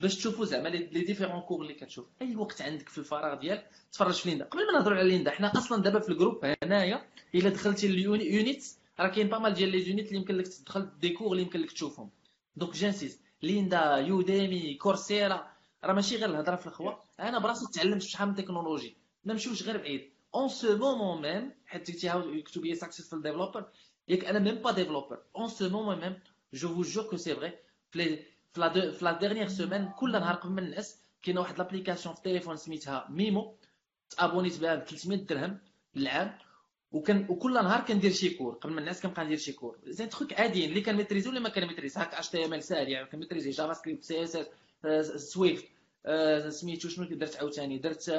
باش 0.00 0.16
تشوفوا 0.16 0.44
زعما 0.44 0.68
les 0.68 1.04
différents 1.04 1.40
cours 1.40 1.62
اللي 1.62 1.74
كتشوف. 1.74 2.06
أي 2.22 2.36
وقت 2.36 2.62
عندك 2.62 2.88
في 2.88 2.98
الفراغ 2.98 3.40
ديالك 3.40 3.70
تفرج 3.92 4.14
في 4.14 4.28
Lynda. 4.28 4.44
قبل 4.44 4.66
ما 4.66 4.78
نهضروا 4.78 4.98
على 4.98 5.08
Lynda 5.08 5.30
حنا 5.30 5.52
أصلا 5.58 5.82
دابا 5.82 6.00
في 6.00 6.08
ال 6.08 6.15
groupe 6.15 6.54
هنايا 6.62 7.06
إلا 7.34 7.48
دخلتي 7.48 7.86
l'unité 7.86 8.64
راه 9.00 9.08
كاين 9.08 9.28
pas 9.28 9.38
mal 9.38 9.54
ديال 9.54 9.68
les 9.68 9.88
unités 9.88 10.06
اللي 10.08 10.18
يمكن 10.18 10.34
لك 10.36 10.48
تدخل 10.48 10.88
des 10.98 11.10
cours 11.10 11.32
اللي 11.32 11.42
يمكن 11.42 11.60
لك 11.60 11.72
تشوفهم. 11.72 12.10
donc 12.56 12.74
j'insiste 12.74 13.20
Lynda 13.42 13.96
Udemy 13.96 14.74
Coursera 14.74 15.50
راه 15.84 15.92
ماشي 15.92 16.16
غير 16.16 16.30
الهضرة 16.30 16.56
في 16.56 16.66
الخوا 16.66 16.92
أنا 17.20 17.38
براسي 17.38 17.66
تعلمت 17.72 18.02
شحال 18.02 18.28
من 18.28 18.34
technologies 18.34 18.96
ما 19.24 19.32
نمشيوش 19.32 19.62
غير 19.62 19.76
بعيد. 19.76 20.10
en 20.34 20.48
ce 20.48 20.76
moment 20.76 21.22
même 21.22 21.52
حيت 21.66 21.90
قلتي 21.90 22.08
how 22.08 22.40
to 22.40 22.60
be 22.60 22.74
successful 22.74 23.22
developer 23.22 23.68
ياك 24.08 24.24
أنا 24.24 24.38
même 24.38 24.54
pas 24.54 24.72
développeur 24.72 25.18
en 25.36 25.48
ce 25.48 25.68
moment 25.68 26.00
même 26.00 26.20
je 26.54 26.74
vous 26.74 26.82
jure 26.82 27.04
que 27.04 27.16
c'est 27.16 27.34
vrai 27.34 28.24
في 28.54 28.98
la 29.02 29.12
dernière 29.12 29.48
semaine 29.48 29.88
كل 29.88 30.12
نهار 30.12 30.34
قبل 30.34 30.52
من 30.52 30.58
الناس 30.58 30.98
كاينة 31.22 31.40
واحد 31.40 31.58
l'application 31.58 32.14
في 32.14 32.20
التليفون 32.20 32.56
سميتها 32.56 33.06
Mimo. 33.10 33.54
تابونيت 34.10 34.60
بها 34.60 34.74
ب 34.74 34.84
300 34.84 35.18
درهم 35.18 35.58
للعام. 35.94 36.38
وكان 36.92 37.26
وكل 37.28 37.54
نهار 37.54 37.80
كندير 37.80 38.12
شي 38.12 38.30
كور. 38.30 38.54
قبل 38.54 38.72
ما 38.72 38.80
الناس 38.80 39.02
كنبقى 39.02 39.24
ندير 39.24 39.38
شي 39.38 39.52
كور. 39.52 39.78
زي 39.86 40.06
تخوك 40.06 40.40
عاديين 40.40 40.70
اللي 40.70 40.80
كنميتريزي 40.80 41.30
ولا 41.30 41.40
ما 41.40 41.48
كنميتريز. 41.48 41.98
هاك 41.98 42.14
اش 42.14 42.28
تي 42.28 42.44
ام 42.44 42.54
ال 42.54 42.62
ساري 42.62 43.04
كنميتريزي 43.04 43.50
جافا 43.50 43.72
سكريبت 43.72 44.04
سي 44.04 44.24
اس 44.24 44.38
اس 44.84 45.32
سويفت 45.32 45.64
سميتو 46.48 46.88
شنو 46.88 47.04
درت 47.04 47.36
عاوتاني. 47.36 47.78
درت 47.78 48.10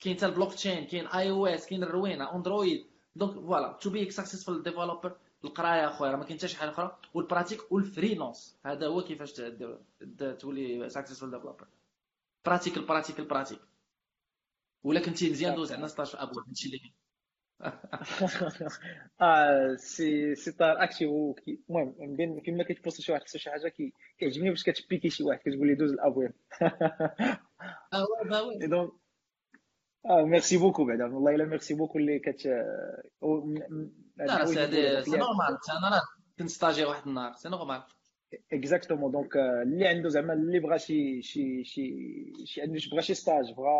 كاين 0.00 0.16
حتى 0.16 0.26
البلوك 0.26 0.54
تشين 0.54 0.84
كاين 0.86 1.06
اي 1.06 1.30
أو 1.30 1.46
اس 1.46 1.66
كاين 1.66 1.82
الروينة 1.82 2.34
اندرويد 2.34 2.86
دونك 3.16 3.32
فوالا 3.32 3.78
تو 3.80 3.90
بي 3.90 4.10
سكسيسفول 4.10 4.62
ديفلوبر 4.62 5.16
القرايه 5.46 5.88
اخويا 5.88 6.10
راه 6.10 6.16
ما 6.16 6.24
كاين 6.24 6.38
حتى 6.38 6.48
شي 6.48 6.56
حاجة 6.56 6.70
أخرى. 6.70 6.98
والبراتيك 7.14 7.72
والفريلانس 7.72 8.58
هذا 8.66 8.86
هو 8.86 9.02
كيفاش 9.04 9.32
تولي 10.40 10.90
سكسيسفول 10.90 11.30
ديفلوبر 11.30 11.66
براتيك 12.44 12.76
البراتيك 12.76 13.18
البراتيك. 13.18 13.60
ولا 14.84 15.00
كنتي 15.00 15.30
مزيان 15.30 15.54
دوز 15.54 15.72
عندنا 15.72 15.88
16 15.88 16.22
أبواب 16.22 16.48
هادشي 16.48 16.66
اللي 16.66 16.78
كاين 16.78 16.94
آه 19.20 19.74
سي 19.74 20.34
سي 20.34 20.52
طار 20.52 20.82
اكشي 20.84 21.04
المهم 21.04 22.16
بين 22.16 22.40
فين 22.40 22.56
ما 22.56 22.64
كتبوست 22.64 23.00
شي 23.00 23.12
واحد 23.12 23.24
خصو 23.24 23.38
شي 23.38 23.50
حاجة 23.50 23.72
كيعجبني 24.18 24.50
باش 24.50 24.64
كتبيكي 24.64 25.10
شي 25.10 25.24
واحد 25.24 25.40
كتقول 25.40 25.66
لي 25.66 25.74
دوز 25.74 25.92
الأبواب. 25.92 26.32
آه 27.92 28.06
وي 28.32 28.68
آه 30.10 30.22
ميرسي 30.24 30.56
بوكو 30.56 30.84
بعدا 30.84 31.04
والله 31.14 31.34
إلا 31.34 31.44
ميرسي 31.44 31.74
بوكو 31.74 31.98
اللي 31.98 32.18
كت 32.18 32.46
لا 34.16 34.44
سي 34.44 35.10
نورمال 35.10 35.58
أنا 35.78 35.88
راه 35.88 36.02
كنت 36.38 36.48
ستاجير 36.48 36.88
واحد 36.88 37.06
النهار 37.08 37.32
سي 37.32 37.48
نورمال 37.48 37.82
اكزاكتومون 38.52 39.12
دونك 39.12 39.36
اللي 39.36 39.86
عنده 39.86 40.08
زعما 40.08 40.32
اللي 40.32 40.60
بغى 40.60 40.78
شي 40.78 41.22
شي 41.22 41.64
شي 41.64 41.94
شي 42.44 42.62
عنده 42.62 42.80
بغى 42.92 43.02
شي 43.02 43.14
ستاج 43.14 43.52
بغى 43.52 43.74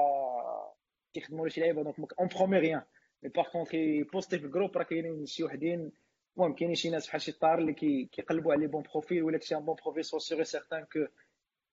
كيخدموا 1.15 1.49
شي 1.49 1.61
لعيبة 1.61 1.83
دونك 1.83 2.21
اون 2.21 2.29
برومي 2.29 2.59
ريان 2.59 2.83
مي 3.23 3.29
باغ 3.29 3.45
كونتر 3.49 3.71
كيبوستي 3.71 4.39
في 4.39 4.47
الجروب 4.47 4.77
راه 4.77 4.85
كاينين 4.85 5.27
شي 5.27 5.45
وحدين 5.45 5.93
المهم 6.37 6.55
كاينين 6.55 6.75
شي 6.75 6.91
ناس 6.91 7.07
بحال 7.07 7.21
شي 7.21 7.33
طار 7.33 7.59
اللي 7.59 7.73
كيقلبوا 8.12 8.53
على 8.53 8.61
لي 8.61 8.67
بون 8.67 8.83
بروفيل 8.83 9.23
ولا 9.23 9.39
كشي 9.39 9.55
بون 9.55 9.77
بروفيل 9.85 10.05
سو 10.05 10.19
سيغ 10.19 10.43
سيغتان 10.43 10.85
كو 10.93 11.07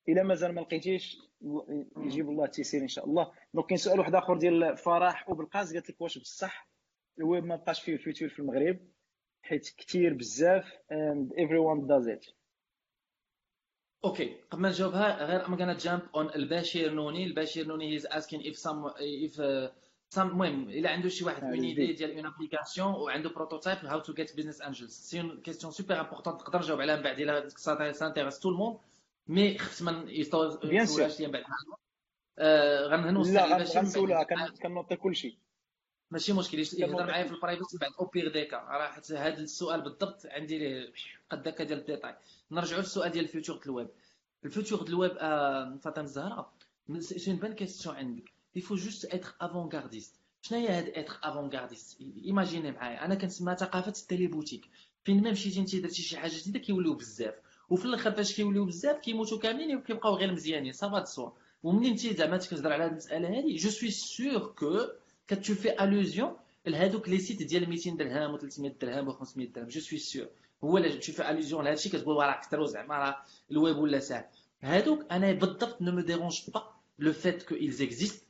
الا 0.10 0.24
مازال 0.24 0.56
ما 0.56 0.62
لقيتيش 0.62 1.18
يجيب 1.98 2.30
الله 2.30 2.46
التيسير 2.46 2.82
إن 2.82 2.88
شاء 2.88 3.06
الله. 3.06 3.32
دونك 3.54 3.66
كاين 3.68 3.78
سؤال 3.78 4.00
واحد 4.00 4.16
آخر 4.16 4.38
ديال 4.38 4.78
فرح 4.78 5.30
وبالقاس 5.30 5.74
قالت 5.74 5.90
لك 5.90 6.02
واش 6.02 6.18
بصح؟ 6.18 6.68
الويب 7.20 7.46
ما 7.46 7.56
بقاش 7.56 7.82
فيه 7.82 7.94
الفيتور 7.94 8.30
في 8.30 8.40
المغرب 8.40 8.80
حيت 9.42 9.74
كثير 9.78 10.14
بزاف 10.14 10.72
and 10.92 11.30
everyone 11.34 11.88
does 11.88 12.08
it. 12.18 12.34
أوكي 14.06 14.36
قبل 14.52 14.62
ما 14.62 14.70
نجاوبها 14.70 15.26
غير 15.26 15.46
ام 15.46 15.56
غانا 15.56 15.78
جامب 15.78 16.02
اون 16.16 16.30
البشير 16.30 16.94
نوني. 16.94 17.24
البشير 17.24 17.68
نوني 17.68 17.94
هيز 17.94 18.06
اسكين 18.06 18.48
اف 18.48 18.56
سام 18.56 18.86
اف 18.86 19.72
سام 20.10 20.28
المهم 20.30 20.70
إلا 20.70 20.90
عنده 20.90 21.10
شي 21.10 21.26
واحد 21.26 21.44
اون 21.44 21.64
ايدي 21.64 21.94
ديال 21.94 22.16
اون 22.16 22.26
ابليكاسيون 22.26 22.88
وعنده 22.94 23.30
بروتوتايب 23.30 23.78
هاو 23.78 24.00
تو 24.00 24.14
جيت 24.14 24.38
بزنس 24.38 24.62
انجلز 24.62 24.92
سي 24.92 25.22
اون 25.22 25.42
كيستيون 25.42 25.72
سوبر 25.72 26.00
امبورطون 26.02 26.38
تقدر 26.38 26.62
تجاوب 26.62 26.82
عليها 26.82 26.96
من 26.96 27.04
بعد 27.04 27.20
إلا 27.20 27.50
سانتيريس 27.92 28.40
تو 28.40 28.50
الموند 28.50 28.78
مي 29.28 29.58
خفت 29.58 29.82
ما 29.84 30.06
يسولهاش 30.08 31.20
ليا 31.20 31.28
بعد 31.28 31.44
آه 32.40 32.88
غنهنو 32.88 33.24
لا 33.24 33.58
غنسولها 33.58 34.24
كنوطي 34.64 34.96
كلشي. 34.96 35.38
ماشي 36.12 36.34
مشكل 36.34 36.60
يهضر 36.60 37.06
معايا 37.06 37.24
في 37.24 37.32
البرايفسي 37.32 37.78
بعد. 37.78 37.92
اوبيغ 38.00 38.32
ديكا 38.34 38.58
راه 38.58 38.88
حيت 38.88 39.12
هذا 39.12 39.40
السؤال 39.40 39.82
بالضبط 39.82 40.26
عندي 40.26 40.58
ليه 40.58 40.94
قد 41.30 41.44
ديال 41.44 41.80
الديتاي. 41.80 42.16
نرجعوا 42.52 42.82
للسؤال 42.82 43.12
ديال 43.12 43.26
الفيوتور 43.26 43.58
د 43.58 43.62
الويب. 43.66 43.90
الفيوتور 44.46 44.84
د 44.84 44.90
الويب 44.90 45.12
آه 45.18 45.78
فاطمة 45.84 46.04
الزهراء 46.04 46.54
سي 47.00 47.32
اون 47.32 47.40
بان 47.40 47.54
كيستيون 47.54 47.96
عندك. 47.96 48.32
يفو 48.56 48.76
جوست 48.76 49.06
اتر 49.06 49.36
افونغارديست 49.42 50.16
شنو 50.42 50.60
هي 50.60 50.68
هاد 50.68 50.90
اتر 50.90 51.20
افونغارديست 51.24 52.02
ايماجيني 52.02 52.72
معايا. 52.72 53.06
أنا 53.06 53.16
كنسميها 53.16 53.56
ثقافة 53.56 53.94
التيلي 54.02 54.28
بوتيك 54.28 54.70
فين 55.04 55.24
ما 55.24 55.32
مشيتي 55.32 55.60
انت 55.60 55.76
درتي 55.76 56.02
شي 56.02 56.18
حاجة 56.18 56.34
جديدة 56.42 56.60
كيوليو 56.60 56.94
بزاف. 56.94 57.34
وفي 57.70 57.86
الآخر 57.86 58.12
فاش 58.12 58.36
كيوليو 58.36 58.66
بزاف 58.66 59.00
كيموتوا 59.00 59.40
كاملين 59.40 59.78
وكيبقاو 59.78 60.16
غير 60.16 60.32
مزيانين. 60.32 60.74
صافا 60.74 61.00
دسوا 61.00 61.30
ومنين 61.64 61.92
انت 61.92 62.08
زعما 62.08 62.38
تكهضر 62.38 62.74
على 62.74 62.84
هاد 62.84 62.92
المسألة 62.92 63.38
هادي 63.38 63.56
جو 63.56 63.70
سوي 63.70 63.92
سور 63.92 64.40
كو 64.40 64.80
كتشوف 65.28 65.60
في 65.60 65.84
الوزيون 65.84 66.36
لهادوك 66.66 67.10
لي 67.10 67.20
سيت 67.20 67.44
ديال 67.44 67.70
200 67.70 67.90
درهم 67.90 68.38
و300 68.38 68.72
درهم 68.82 69.14
و500 69.14 69.38
درهم 69.56 69.68
جو 69.68 69.82
سوي 69.82 70.00
سور 70.00 70.28
هو 70.64 70.78
اللي 70.78 70.98
تشوف 70.98 71.16
في 71.16 71.30
الوزيون 71.30 71.64
لهادشي 71.64 71.90
كتقول 71.90 72.16
راه 72.16 72.42
كثروا 72.42 72.68
زعما 72.68 72.98
راه 72.98 73.18
الويب 73.52 73.78
ولا 73.78 74.00
ساهل. 74.00 74.26
هادوك 74.62 75.06
أنا 75.12 75.32
بالضبط 75.32 75.82
نو 75.82 75.92
مو 75.92 76.02
ديرونج 76.02 76.42
با 76.54 76.74
لو 77.00 77.14
فيت 77.14 77.44
كو 77.44 77.56
ils 77.56 77.82
existent 77.82 78.24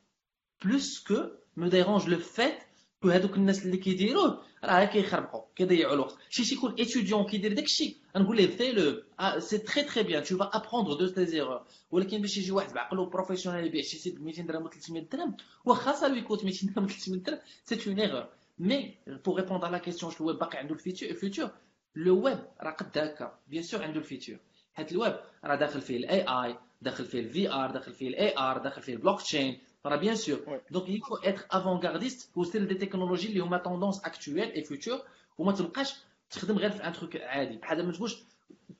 plus 0.64 1.00
que 1.08 1.18
me 1.56 1.68
dérange 1.68 2.08
le 2.08 2.18
fait 2.18 2.58
كو 3.02 3.08
هذوك 3.08 3.36
الناس 3.36 3.64
اللي 3.64 3.76
كيديروه 3.76 4.42
راه 4.64 4.84
كيخربقوا 4.84 5.42
كيضيعوا 5.56 5.94
الوقت. 5.94 6.16
شي 6.30 6.44
شي 6.44 6.54
يكون 6.54 6.72
اتيديون 6.72 7.24
كيدير 7.26 7.52
داكشي 7.52 7.96
نقول 8.16 8.36
ليه 8.36 8.46
في 8.46 8.72
لو 8.72 9.02
سي 9.38 9.58
تري 9.58 9.82
تري 9.82 10.02
بيان 10.02 10.22
تو 10.22 10.38
فا 10.38 10.50
ابروندر 10.56 10.92
دو 10.94 11.06
تي 11.06 11.26
زيرور 11.26 11.62
ولكن 11.90 12.20
باش 12.20 12.38
يجي 12.38 12.52
واحد 12.52 12.72
بعقلو 12.74 13.06
بروفيسيونيل 13.06 13.66
يبيع 13.66 13.82
شي 13.82 13.96
سيت 13.96 14.18
ب 14.18 14.22
200 14.22 14.42
درهم 14.42 14.62
و 14.62 14.68
300 14.68 15.02
درهم 15.02 15.36
واخا 15.64 15.92
سا 15.92 16.06
لو 16.06 16.24
كوت 16.24 16.44
200 16.44 16.66
درهم 16.66 16.84
و 16.84 16.88
300 16.88 17.20
درهم 17.20 17.38
سي 17.64 17.90
اون 17.90 18.00
ايرور 18.00 18.26
مي 18.58 18.94
بور 19.24 19.40
ريبوندر 19.40 19.68
لا 19.70 19.78
كيسيون 19.78 20.12
واش 20.12 20.20
الويب 20.20 20.38
باقي 20.38 20.58
عنده 20.58 20.74
الفيتور 20.74 21.50
لو 21.96 22.24
ويب 22.24 22.38
راه 22.62 22.70
قد 22.70 22.98
هكا 22.98 23.38
بيان 23.48 23.62
سور 23.62 23.82
عنده 23.82 23.98
الفيتور 23.98 24.36
حيت 24.74 24.92
الويب 24.92 25.16
راه 25.44 25.54
داخل 25.54 25.80
فيه 25.80 25.96
الاي 25.96 26.22
اي 26.22 26.58
داخل 26.82 27.04
فيه 27.04 27.20
الفي 27.20 27.52
ار 27.52 27.70
داخل 27.70 27.92
فيه 27.92 28.08
الاي 28.08 28.38
ار 28.38 28.58
داخل 28.58 28.82
فيه 28.82 28.92
البلوك 28.92 29.22
تشين 29.22 29.60
راه 29.86 29.96
بيان 29.96 30.16
سور 30.16 30.60
دونك 30.70 30.86
il 30.88 31.00
faut 31.06 31.24
être 31.24 31.56
avant-gardiste 31.56 32.36
وسير 32.36 32.64
دي 32.64 32.74
تكنولوجي 32.74 33.28
اللي 33.28 33.40
هما 33.40 33.58
توندونس 33.58 34.04
اكتويل 34.04 34.50
اي 34.52 34.64
فيوتور 34.64 35.00
وما 35.38 35.52
تبقاش 35.52 35.94
تخدم 36.30 36.58
غير 36.58 36.70
في 36.70 36.86
ان 36.86 36.92
تروك 36.92 37.16
عادي 37.16 37.56
بحال 37.56 37.86
ما 37.86 37.92
تقولش 37.92 38.16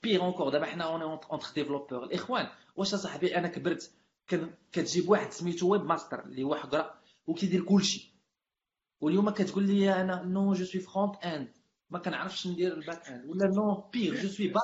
بيغ 0.03 0.23
اونكور 0.23 0.49
دابا 0.49 0.67
حنا 0.67 0.85
اون 0.85 1.03
اونتر 1.03 1.47
ديفلوبور 1.55 2.05
الاخوان 2.05 2.49
واش 2.77 2.95
اصاحبي 2.95 3.37
أنا 3.37 3.49
كبرت 3.49 3.91
كتجيب 4.73 5.09
واحد 5.09 5.33
سميتو 5.33 5.69
ويب 5.69 5.85
ماستر 5.85 6.25
اللي 6.25 6.43
هو 6.43 6.55
حقره 6.55 6.95
وكيدير 7.27 7.65
كلشي 7.65 8.15
واليوم 9.01 9.31
كتقول 9.31 9.65
لي 9.67 10.01
أنا 10.01 10.23
نو 10.23 10.53
جو 10.53 10.65
سوي 10.65 10.81
فرونت 10.81 11.17
اند 11.25 11.49
ما 11.91 11.99
كنعرفش 11.99 12.47
ندير 12.47 12.73
الباك 12.75 13.09
اند 13.09 13.25
ولا 13.31 13.47
نو 13.47 13.75
بيغ 13.93 14.23
جو 14.23 14.29
سوي 14.29 14.49
با 14.49 14.61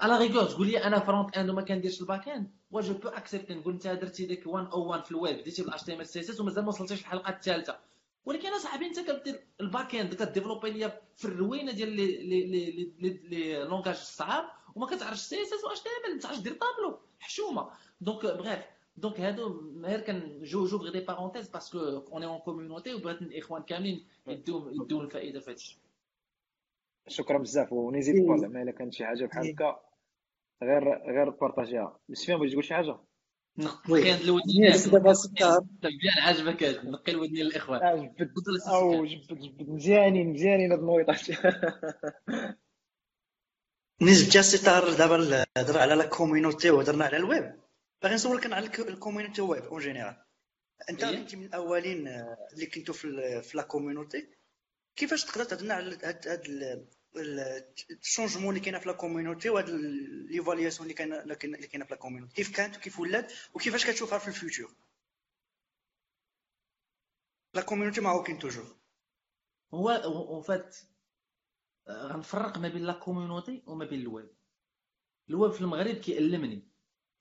على 0.00 0.18
ريغور 0.18 0.44
تقول 0.44 0.66
لي 0.66 0.84
أنا 0.84 0.98
فرونت 0.98 1.36
اند 1.36 1.50
وما 1.50 1.62
كنديرش 1.62 2.00
الباك 2.00 2.28
اند 2.28 2.50
وا 2.70 2.80
جو 2.80 2.94
بو 2.94 3.08
اكسبتي 3.08 3.54
نقول 3.54 3.72
انت 3.72 3.86
درتي 3.86 4.26
ديك 4.26 4.46
101 4.46 5.04
في 5.04 5.10
الويب 5.10 5.36
بديتي 5.38 5.62
بالاش 5.62 5.82
تي 5.82 5.94
ام 5.94 6.00
اس 6.00 6.12
سي 6.12 6.20
اس 6.20 6.40
ومازال 6.40 6.62
ما 6.62 6.68
وصلتيش 6.68 7.00
للحلقه 7.00 7.30
الثالثه 7.30 7.78
ولكن 8.24 8.48
اصاحبي 8.48 8.86
انت 8.86 9.00
كدير 9.00 9.40
الباك 9.60 9.94
اند 9.94 10.14
كديفلوبي 10.14 10.70
ليا 10.70 11.00
في 11.16 11.24
الروينه 11.24 11.72
ديال 11.72 11.88
لي 11.88 12.06
لي 12.22 12.46
لي 12.46 12.92
لي 12.98 13.10
لي 13.10 13.64
لونغاج 13.64 13.96
الصعاب 13.96 14.44
وما 14.74 14.86
كتعرفش 14.86 15.20
سي 15.20 15.42
اس 15.42 15.52
اس 15.52 15.64
واش 15.64 15.80
تعمل 15.80 16.14
ما 16.14 16.20
تعرفش 16.20 16.38
دير 16.38 16.52
طابلو 16.52 16.98
حشومه 17.20 17.70
دونك 18.00 18.26
بغيف 18.26 18.64
دونك 18.96 19.20
هادو 19.20 19.72
غير 19.84 20.00
كان 20.00 20.42
جو 20.42 20.66
جو 20.66 20.88
دي 20.88 21.00
بارونتيز 21.00 21.48
باسكو 21.48 21.78
اون 21.78 22.22
اون 22.22 22.38
كوميونيتي 22.38 22.94
وبغيت 22.94 23.22
الاخوان 23.22 23.62
كاملين 23.62 24.06
يديو 24.26 24.68
يديو 24.68 25.00
الفائده 25.00 25.40
في 25.40 25.50
هادشي 25.50 25.78
شكرا 27.08 27.38
بزاف 27.38 27.72
ونزيد 27.72 28.36
زعما 28.36 28.62
الا 28.62 28.72
كانت 28.72 28.92
شي 28.94 29.04
حاجة 29.04 29.26
بحال 29.26 29.50
هكا 29.50 29.87
غير 30.62 31.12
غير 31.12 31.30
بارطاجيها. 31.30 32.00
سفيان 32.12 32.38
بغيتي 32.38 32.52
تقول 32.52 32.64
شي 32.64 32.74
حاجة؟ 32.74 32.98
كاين 33.88 34.20
الودنين 34.20 34.70
دابا 34.70 35.12
مزيان 35.82 36.18
عجبك 36.18 36.62
نقي 36.84 37.12
الودنين 37.12 37.46
للاخوان 37.46 38.14
جبد 38.18 38.34
أو 38.68 39.04
جبد 39.04 39.38
جبد 39.38 39.68
مزيانين 39.68 40.32
مزيانين 40.32 40.72
هاد 40.72 40.78
النويطات. 40.78 41.20
نسبة 44.02 44.30
جا 44.30 44.42
ستار 44.42 44.92
دابا 44.92 45.44
هضر 45.56 45.78
على 45.78 45.94
لا 45.94 46.06
كوميونيتي 46.06 46.70
وهضرنا 46.70 47.04
على 47.04 47.16
الويب. 47.16 47.60
باغي 48.02 48.14
نسولك 48.14 48.52
على 48.52 48.66
الكوميونيتي 48.66 49.42
ويب 49.42 49.64
اون 49.64 49.80
جينيرال. 49.80 50.16
أنت 50.90 51.04
كنتي 51.04 51.36
من 51.36 51.44
الأولين 51.44 52.08
اللي 52.52 52.66
كنتو 52.66 52.92
في 52.92 53.52
لا 53.54 53.62
كوميونيتي 53.62 54.28
كيفاش 54.96 55.24
تقدر 55.24 55.44
تهضرنا 55.44 55.74
على 55.74 55.98
هاد 56.04 56.88
الشونجمون 57.16 58.48
اللي 58.48 58.60
كاينة 58.60 58.78
في 58.78 58.88
لا 58.88 58.94
كوميونيتي 58.94 59.50
وهاد 59.50 59.70
ليفالياسيون 60.30 60.82
اللي 60.82 60.94
كاينة 60.94 61.20
اللي 61.22 61.66
كاينة 61.66 61.84
في 61.84 61.94
لا 61.94 62.00
كوميونيتي 62.00 62.34
كيف 62.34 62.56
كانت 62.56 62.76
وكيف 62.76 63.00
ولات 63.00 63.32
وكيفاش 63.54 63.86
كتشوفها 63.86 64.18
في 64.18 64.28
الفيوتشر 64.28 64.70
لا 67.54 67.62
كوميونيتي 67.62 68.00
ما 68.00 68.10
هو 68.10 68.22
كاين 68.22 68.38
توجور 68.38 68.76
هو 69.74 69.90
اون 69.90 70.42
فات 70.42 70.76
غنفرق 71.88 72.58
ما 72.58 72.68
بين 72.68 72.84
لا 72.84 72.92
كوميونيتي 72.92 73.62
وما 73.66 73.84
بين 73.84 74.00
الويب 74.00 74.28
الويب 75.30 75.52
في 75.52 75.60
المغرب 75.60 75.94
كيألمني 75.94 76.62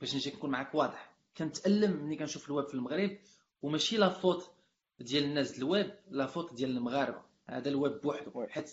باش 0.02 0.16
نجي 0.16 0.30
نكون 0.30 0.50
معاك 0.50 0.76
واضح 0.76 1.16
كنتألم 1.38 2.06
ملي 2.06 2.16
كنشوف 2.16 2.48
الويب 2.48 2.68
في 2.68 2.74
المغرب 2.74 3.18
وماشي 3.62 3.98
لا 3.98 4.10
فوت 4.10 4.52
ديال 5.00 5.24
الناس 5.24 5.58
الويب 5.58 6.00
لا 6.10 6.28
فوت 6.28 6.54
ديال 6.54 6.70
المغاربه 6.78 7.22
هذا 7.46 7.70
الويب 7.70 8.02
بوحدو 8.02 8.48
حيت 8.48 8.72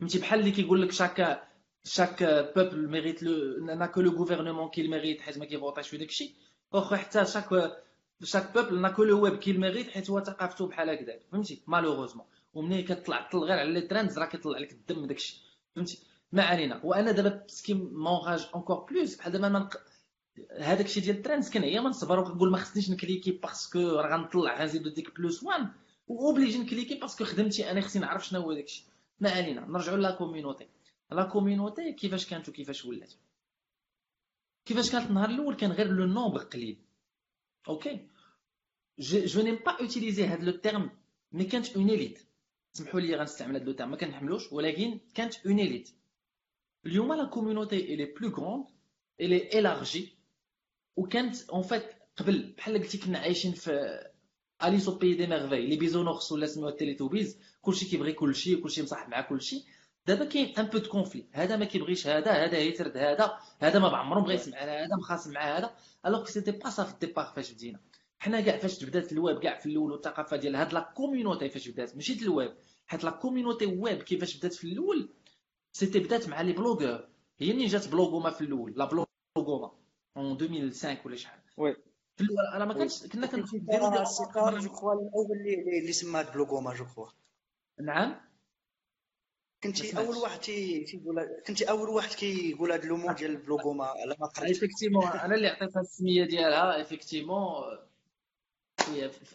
فهمتي 0.00 0.18
بحال 0.18 0.40
اللي 0.40 0.50
كيقول 0.50 0.82
لك 0.82 0.92
chaque 0.92 1.42
chaque 1.84 2.24
peuple 2.56 2.88
mérite 2.88 3.22
le 3.22 3.64
n'a 3.64 3.86
que 3.86 4.00
le 4.00 4.10
gouvernement 4.10 4.68
qu'il 4.68 4.88
mérite 4.88 5.20
حيت 5.20 5.38
ما 5.38 5.44
كيفوطيش 5.44 5.88
في 5.88 5.96
داكشي. 5.96 6.34
واخا 6.72 6.96
حتى 6.96 7.24
chaque 7.24 7.72
chaque 8.22 8.54
peuple 8.54 8.80
n'a 8.80 8.88
que 8.88 9.04
le 9.04 9.22
web 9.22 9.36
qu'il 9.36 9.52
mérite 9.52 9.90
حيت 9.90 10.10
هو 10.10 10.24
ثقافته 10.24 10.66
بحال 10.66 10.90
هكذا 10.90 11.18
فهمتي؟ 11.32 11.62
malheureusement. 11.66 12.26
ومنين 12.54 12.84
كتطلع 12.84 13.28
طل 13.32 13.38
غير 13.38 13.58
على 13.58 13.72
les 13.72 13.80
trends 13.80 14.18
راه 14.18 14.26
كيطلع 14.26 14.58
لك 14.58 14.72
الدم 14.72 15.06
داكشي 15.06 15.42
فهمتي؟ 15.76 15.98
ما 16.32 16.42
علينا. 16.42 16.80
وأنا 16.84 17.12
دابا 17.12 17.44
ce 17.46 17.57
qui 17.57 17.74
m'enrage 17.74 18.48
encore 18.54 18.76
plus 18.76 19.16
بحال 19.16 19.32
دابا 19.32 19.48
ما 19.48 19.68
هذاك 20.60 20.86
الشيء 20.86 21.02
ديال 21.02 21.16
ال 21.16 21.21
trends 21.21 21.50
كنعيا 21.50 21.80
ما 21.80 21.88
نصبر 21.88 22.20
وكنقول 22.20 22.50
ما 22.50 22.58
خصنيش 22.58 22.90
نكليكي 22.90 23.30
parce 23.30 23.60
que 23.60 23.78
راه 23.78 24.16
غنطلع 24.16 24.60
غنزيدو 24.60 24.90
ديك 24.90 25.16
plus 25.16 25.42
one 25.42 25.68
و 26.08 26.15
obligé 26.15 26.58
نكليكي 26.58 26.94
parce 26.94 27.13
que 27.13 27.24
خدمتي 27.24 27.70
أنا 27.70 27.80
خصني 27.80 28.02
نعرف 28.02 28.26
شنو 28.26 28.40
هو 28.40 28.52
داك 28.52 28.64
الشيء 28.64 28.84
ما 29.20 29.30
علينا 29.30 29.66
نرجعوا 29.66 29.96
la 29.96 30.10
community 30.10 30.68
la 31.12 31.22
community 31.24 31.92
كيفاش 31.92 32.26
كانت 32.26 32.48
وكيفاش 32.48 32.84
ولات. 32.84 33.12
كيفاش 34.64 34.92
كانت 34.92 35.06
النهار 35.10 35.30
الأول 35.30 35.54
كان 35.56 35.72
غير 35.72 35.86
le 35.86 36.06
nombre 36.06 36.40
قليل. 36.40 36.78
okay 37.68 38.08
je 38.98 39.42
n'aime 39.42 39.56
pas 39.56 39.72
utiliser 39.80 40.24
هاد 40.24 40.42
le 40.42 40.52
terme 40.52 40.90
mais 41.32 41.44
كانت 41.44 41.76
une 41.76 41.90
élite 41.90 42.26
سمحوا 42.72 43.00
لي 43.00 43.16
غنستعمل 43.16 43.54
هاد 43.54 43.62
le 43.66 43.72
terme 43.72 43.90
ما 43.90 43.96
كنحملوش 43.96 44.52
ولكن 44.52 45.00
كانت 45.14 45.46
une 45.46 45.58
élite 45.60 45.90
اليوم 46.86 47.12
la 47.12 47.24
community 47.24 47.94
elle 47.94 48.00
est 48.00 48.04
plus 48.04 48.28
grande 48.28 48.66
elle 49.20 49.58
est 49.58 49.74
élargie 49.74 50.12
وكانت 50.96 51.50
en 51.50 51.62
fait 51.62 51.86
قبل 52.16 52.52
بحال 52.58 52.78
قلتي 52.78 52.98
كنا 52.98 53.18
عايشين 53.18 53.52
في 53.52 53.70
Alice 54.64 54.88
au 54.88 54.94
pays 54.94 55.14
des 55.14 55.26
merveilles 55.26 55.66
les 55.66 55.76
Bisounours 55.76 56.32
ولا 56.32 56.46
سميوها 56.46 56.72
التيليتوبيز 56.72 57.38
كلشي 57.62 57.86
كيبغي 57.86 58.12
كلشي 58.12 58.56
كلشي 58.56 58.82
مصاحب 58.82 59.10
مع 59.10 59.20
كلشي 59.20 59.64
دابا 60.06 60.24
كاين 60.24 60.56
un 60.58 60.66
peu 60.66 60.78
de 60.78 60.90
conflits 60.90 61.26
هذا 61.32 61.56
ما 61.56 61.64
كيبغيش 61.64 62.06
هذا 62.06 62.32
هذا 62.32 62.58
يترد 62.58 62.96
هذا 62.96 63.38
هذا 63.60 63.78
ما 63.78 63.88
بعمرو 63.88 64.20
بغى 64.20 64.34
يسمع 64.34 64.58
على 64.58 64.70
هذا 64.70 64.96
مخاصم 64.96 65.32
مع 65.32 65.58
هذا 65.58 65.74
alors 66.06 66.24
c'était 66.24 66.50
pas 66.50 66.70
ça 66.70 66.84
في 66.84 66.92
ال 66.92 66.98
départ 66.98 67.32
فاش 67.36 67.52
بدينا 67.52 67.80
حنا 68.18 68.40
كاع 68.40 68.58
فاش 68.58 68.84
بدات 68.84 69.12
الويب 69.12 69.38
كاع 69.38 69.58
في 69.58 69.66
الأول 69.66 69.92
والثقافه 69.92 70.36
ديال 70.36 70.56
هاد 70.56 70.72
la 70.72 70.92
community 70.96 71.48
فاش 71.48 71.68
بدات 71.68 71.96
ماشي 71.96 72.22
الويب 72.22 72.54
حيت 72.86 73.04
la 73.04 73.10
community 73.10 73.66
web 73.66 74.02
كيفاش 74.02 74.36
بدات 74.36 74.54
في 74.54 74.64
الأول 74.64 75.08
c'était 75.72 75.98
بدات 75.98 76.28
مع 76.28 76.40
les 76.40 76.52
blogueurs 76.52 77.08
هي 77.38 77.52
منين 77.52 77.68
جات 77.68 77.88
Blogoma 77.88 78.30
في 78.30 78.40
الأول 78.40 78.74
la 78.76 78.84
Blogoma 78.84 79.72
en 80.16 80.32
2005 80.32 80.98
ولا 81.04 81.16
شحال 81.16 81.40
oui 81.56 81.76
في 82.16 82.22
الأول 82.22 82.46
أنا 82.54 82.64
ما 82.64 82.74
كانش 82.74 83.06
كنا 83.06 83.26
كنديروا 83.26 84.02
السيطار 84.02 84.58
je 84.58 84.68
crois 84.68 84.92
الأول 84.92 85.36
اللي 85.36 85.78
اللي 85.78 85.92
سماه 85.92 86.22
بلوغوما 86.22 86.74
je 86.74 86.84
crois 86.84 87.06
نعم. 87.80 88.20
كنتي 89.62 89.98
أول 89.98 90.16
واحد 90.16 90.40
تيقول 90.40 91.42
كنتي 91.46 91.70
أول 91.70 91.88
واحد 91.88 92.14
كيقول 92.14 92.72
هذا 92.72 92.84
le 92.88 92.96
mot 92.96 93.12
ديال 93.12 93.30
ال 93.30 93.37
Blogoma 93.37 93.84
على 93.84 94.16
ما 94.20 94.26
قريت 94.26 94.48
effectivement 94.48 95.06
أنا 95.06 95.34
اللي 95.34 95.48
عطيتها 95.48 95.80
السمية 95.80 96.24
ديالها 96.24 96.76
effectivement 96.76 97.38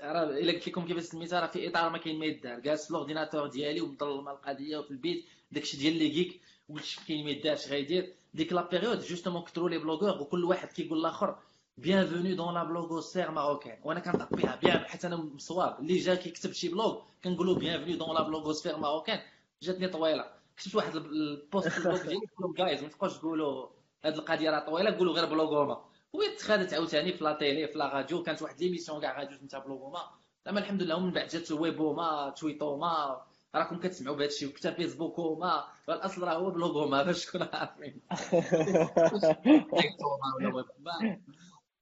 راه 0.02 0.24
إلا 0.24 0.52
قلت 0.54 0.68
لكم 0.68 0.88
كيفاش 0.88 1.04
سميتها 1.04 1.40
راه 1.40 1.48
في 1.48 1.70
إطار 1.70 1.90
ما 1.90 1.98
كاين 1.98 2.20
ما 2.20 2.26
يدار. 2.26 2.60
جالس 2.60 2.84
في 2.84 2.92
ال 2.92 2.97
ordinateur 2.97 3.48
ديالي 3.48 3.82
ومظلمه 3.82 4.32
القضية 4.32 4.78
وفي 4.78 4.92
البيت 4.92 5.26
داكشي 5.52 5.78
ديال 5.78 5.94
les 5.94 6.10
geeks 6.10 6.42
قلت 6.70 7.00
كاين 7.08 7.26
ما 7.26 7.32
يدارش 7.32 7.68
غيدير. 7.68 8.14
ديك 8.34 8.54
la 8.54 8.70
période 8.70 9.00
justement 9.00 9.42
كثروا 9.44 9.70
les 9.70 9.78
blogueurs 9.78 10.22
وكل 10.22 10.44
واحد 10.44 10.68
كيقول 10.68 11.00
الآخر 11.00 11.40
bienvenue 11.78 12.36
dans 12.36 12.54
la 12.54 12.64
blogosphère 12.64 13.32
marocaine 13.32 13.78
وأنا 13.84 14.00
كنطق 14.00 14.36
بها 14.36 14.56
bien 14.56 14.80
حيت 14.80 15.06
أنا 15.06 15.16
مصواب 15.16 15.80
اللي 15.80 15.98
جا 15.98 16.16
كيكتب 16.16 16.52
شي 16.52 16.70
blog 16.70 17.02
كنقول 17.24 17.48
له 17.48 17.56
bienvenue 17.56 17.96
dans 17.96 18.14
la 18.16 18.22
blogosphère 18.24 18.78
marocaine 18.78 19.20
جاتني 19.62 19.88
طويله 19.88 20.26
كتبت 20.58 20.76
واحد 20.76 20.96
ال 20.96 21.10
post 21.10 21.68
في 21.68 21.78
ال 21.78 21.83
blog 21.83 22.02
ديالي 22.04 22.20
قلت 22.38 22.58
guys 22.58 22.84
ما 22.84 22.90
تبقاوش 22.90 23.18
تقولوا 23.18 23.68
هاد 24.06 24.14
القضية 24.14 24.50
راه 24.50 24.60
طويله 24.66 24.98
قولوا 24.98 25.14
غير 25.14 25.26
Blogoma 25.26 25.82
وهي 26.14 26.36
تخادت 26.36 26.74
عاوتاني 26.74 27.14
في 27.14 27.24
la 27.24 27.34
télé 27.34 27.68
في 27.68 27.78
la 27.78 27.88
radio 27.94 28.24
كانت 28.24 28.42
واحد 28.42 28.62
l'émission 28.62 29.02
كاع 29.02 29.20
راديو 29.20 29.38
سميتها 29.38 29.60
Blogoma 29.60 30.00
زعما 30.46 30.60
الحمد 30.60 30.82
لله 30.82 30.96
ومن 30.96 31.12
بعد 31.12 31.28
جات 31.28 31.52
Weboma 31.52 32.30
Twittoma 32.38 33.22
راكم 33.56 33.80
كتسمعوا 33.80 34.16
بهذا 34.16 34.28
الشيء 34.30 34.50
وكتا 34.50 34.72
Facebookoma 34.74 35.64
الاصل 35.90 36.24
راه 36.24 36.34
هو 36.34 36.50
Blogoma 36.50 37.04
باش 37.04 37.26
تكونوا 37.26 37.56
عارفين 37.56 38.02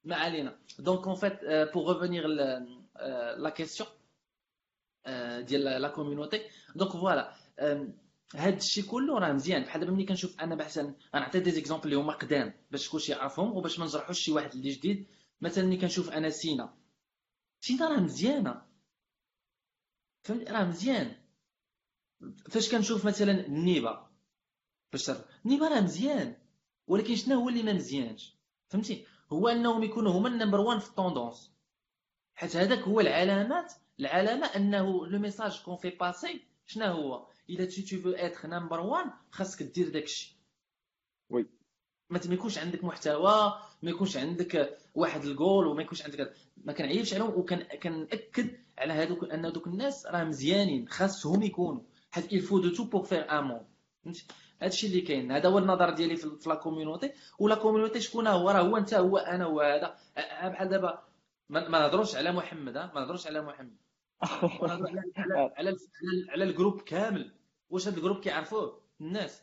ما 0.04 0.16
علينا 0.16 0.58
donc 0.78 1.06
en 1.06 1.16
fait 1.16 1.44
pour 1.44 1.92
revenir 1.92 2.26
la 3.36 3.50
question 3.50 3.88
ديال 5.40 5.64
la 5.64 5.88
community 5.88 6.42
donc 6.74 6.92
voilà 6.92 7.34
هاد 8.34 8.56
الشيء 8.56 8.84
كله 8.84 9.18
راه 9.18 9.32
مزيان. 9.32 9.62
بحال 9.62 9.80
دابا 9.80 9.92
ملي 9.92 10.04
كنشوف 10.04 10.40
أنا 10.40 10.54
بحسن 10.54 10.94
غنعطي 11.14 11.40
des 11.40 11.50
exemples 11.50 11.84
اللي 11.84 11.96
هما 11.96 12.12
قدام 12.12 12.54
باش 12.70 12.88
كلشي 12.88 13.12
يعرفهم 13.12 13.56
وباش 13.56 13.78
ما 13.78 13.84
نجرحوش 13.84 14.20
شي 14.20 14.32
واحد 14.32 14.54
اللي 14.54 14.70
جديد. 14.70 15.06
مثلا 15.40 15.64
ملي 15.64 15.76
كنشوف 15.76 16.10
أنا 16.10 16.30
سينا. 16.30 16.74
سينا 17.60 17.88
راه 17.88 18.00
مزيانة. 18.00 18.62
فهمت؟ 20.22 20.50
راه 20.50 20.64
مزيان. 20.64 21.16
فاش 22.50 22.70
كنشوف 22.70 23.04
مثلا 23.04 23.46
النيبه 23.46 24.06
باش 24.92 25.10
النيبه 25.44 25.68
راه 25.68 25.80
مزيان. 25.80 26.36
ولكن 26.86 27.16
شنو 27.16 27.40
هو 27.40 27.48
اللي 27.48 27.62
ما 27.62 27.72
مزيانش؟ 27.72 28.36
فهمتي؟ 28.68 29.06
هو 29.32 29.48
أنهم 29.48 29.82
يكونوا 29.82 30.12
هما 30.12 30.28
ال 30.28 30.33
number 30.33 30.60
1 30.60 30.80
في 30.80 30.88
ال 30.88 30.94
tendances 30.94 31.52
حيت 32.34 32.56
هذاك 32.56 32.78
هو 32.78 33.00
العلامات 33.00 33.72
العلامة 34.00 34.46
أنه 34.46 35.06
le 35.06 35.18
message 35.18 35.62
qu'on 35.62 35.76
fait 35.76 35.90
passer 35.90 36.42
شنو 36.66 36.86
هو؟ 36.86 37.26
الا 37.50 37.64
t'es 37.64 37.82
tu 37.82 38.02
veux 38.02 38.10
être 38.10 38.48
number 38.48 38.80
1 38.80 39.10
خاصك 39.30 39.62
دير 39.62 39.88
داكشي 39.88 40.36
oui. 41.30 41.46
ما 42.10 42.20
يكونش 42.24 42.58
عندك 42.58 42.84
محتوى 42.84 43.60
ما 43.82 43.90
يكونش 43.90 44.16
عندك 44.16 44.78
واحد 44.94 45.24
الجول 45.24 45.66
وما 45.66 45.82
يكونش 45.82 46.02
عندك 46.02 46.34
ما 46.56 46.72
كنعيبش 46.72 47.14
عليهم 47.14 47.34
وكنأكد 47.38 48.58
على 48.78 48.92
هذوك 48.92 49.24
أن 49.24 49.52
دوك 49.52 49.66
الناس 49.66 50.06
راه 50.06 50.24
مزيانين 50.24 50.88
خاصهم 50.88 51.42
يكونوا. 51.42 51.82
حيت 52.10 52.32
il 52.32 52.42
faut 52.42 52.60
de 52.60 52.70
tout 52.70 52.86
pour 52.86 53.06
faire 53.06 53.30
un 53.30 53.42
monde 53.42 53.66
فهمتي؟ 54.04 54.26
هادشي 54.62 54.86
اللي 54.86 55.00
كاين. 55.00 55.32
هذا 55.32 55.48
هو 55.48 55.58
النظر 55.58 55.90
ديالي 55.90 56.16
في 56.16 56.48
la 56.48 56.54
community 56.54 57.12
و 57.38 57.43
la 57.43 57.54
community 57.54 58.00
شكون 58.00 58.26
هو؟ 58.26 58.50
راه 58.50 58.60
هو 58.60 58.76
انت 58.76 58.94
هو 58.94 59.16
أنا 59.18 59.46
وهذا 59.46 59.96
بحال 60.16 60.68
دابا 60.68 61.02
ما 61.48 61.68
نهضروش 61.68 62.16
على 62.16 62.32
محمد 62.32 62.74
ما 62.76 62.90
نهضروش 62.94 63.26
على 63.26 63.42
محمد. 63.42 63.76
على 64.22 65.02
على 65.58 65.76
على 66.28 66.44
ال 66.44 66.49
groupe 66.49 66.80
كامل. 66.80 67.32
واش 67.70 67.88
هذا 67.88 67.96
ال 67.96 67.99
groupe 67.99 68.20
كيعرفوه؟ 68.20 68.80
الناس. 69.00 69.42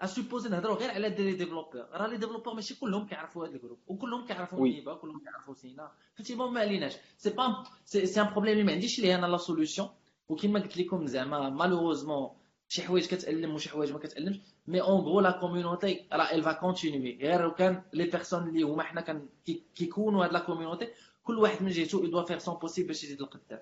à 0.00 0.05
supposer 0.05 0.48
نهضروا 0.48 0.76
غير 0.76 0.90
على 0.90 1.10
des 1.10 1.32
développeurs 1.32 1.86
راه 1.92 2.06
les 2.06 2.16
développeurs 2.16 2.54
ماشي 2.54 2.74
كلهم 2.80 3.06
كيعرفوا 3.06 3.46
هذا 3.46 3.56
ال 3.56 3.59
groupe 3.59 3.78
وكلهم 3.86 4.26
كيعرفوا 4.26 4.68
نيبا 4.68 4.94
كلهم 4.94 5.20
كيعرفوا 5.20 5.54
سينا. 5.54 5.92
فهمتي؟ 6.14 6.34
ما 6.34 6.60
عليناش. 6.60 6.96
c'est 7.18 7.30
pas 7.30 7.64
c'est 7.84 8.20
un 8.20 8.30
problème 8.32 8.52
اللي 8.52 8.64
ما 8.64 8.72
عنديش 8.72 9.00
ليه 9.00 9.14
أنا 9.14 9.26
la 9.26 9.36
solution 9.36 9.88
وكما 10.28 10.60
قلت 10.60 10.76
لكم 10.76 11.06
زعما 11.06 11.50
malheureusement 11.50 12.30
شي 12.72 12.82
حوايج 12.82 13.06
كتألم 13.06 13.54
وشي 13.54 13.70
حوايج 13.70 13.92
ما 13.92 13.98
كتألمش. 13.98 14.40
mais 14.66 14.80
en 14.80 15.00
gros 15.00 15.20
la 15.20 15.30
community 15.30 16.06
راه 16.12 16.34
elle 16.34 16.42
va 16.42 16.52
continuer 16.52 17.18
غير 17.22 17.42
لو 17.42 17.54
كان 17.54 17.82
les 17.92 18.04
personnes 18.04 18.48
اللي 18.48 18.62
هما 18.62 18.82
حنا 18.82 19.00
كان 19.00 19.28
كيكونوا 19.74 20.24
هاد 20.24 20.32
la 20.32 20.38
community 20.38 20.88
كل 21.22 21.38
واحد 21.38 21.62
من 21.62 21.70
جهته 21.70 22.04
doit 22.04 22.22
faire 22.22 22.38
son 22.38 22.54
possible 22.54 22.88
باش 22.88 23.04
يزيد 23.04 23.20
القدام. 23.20 23.60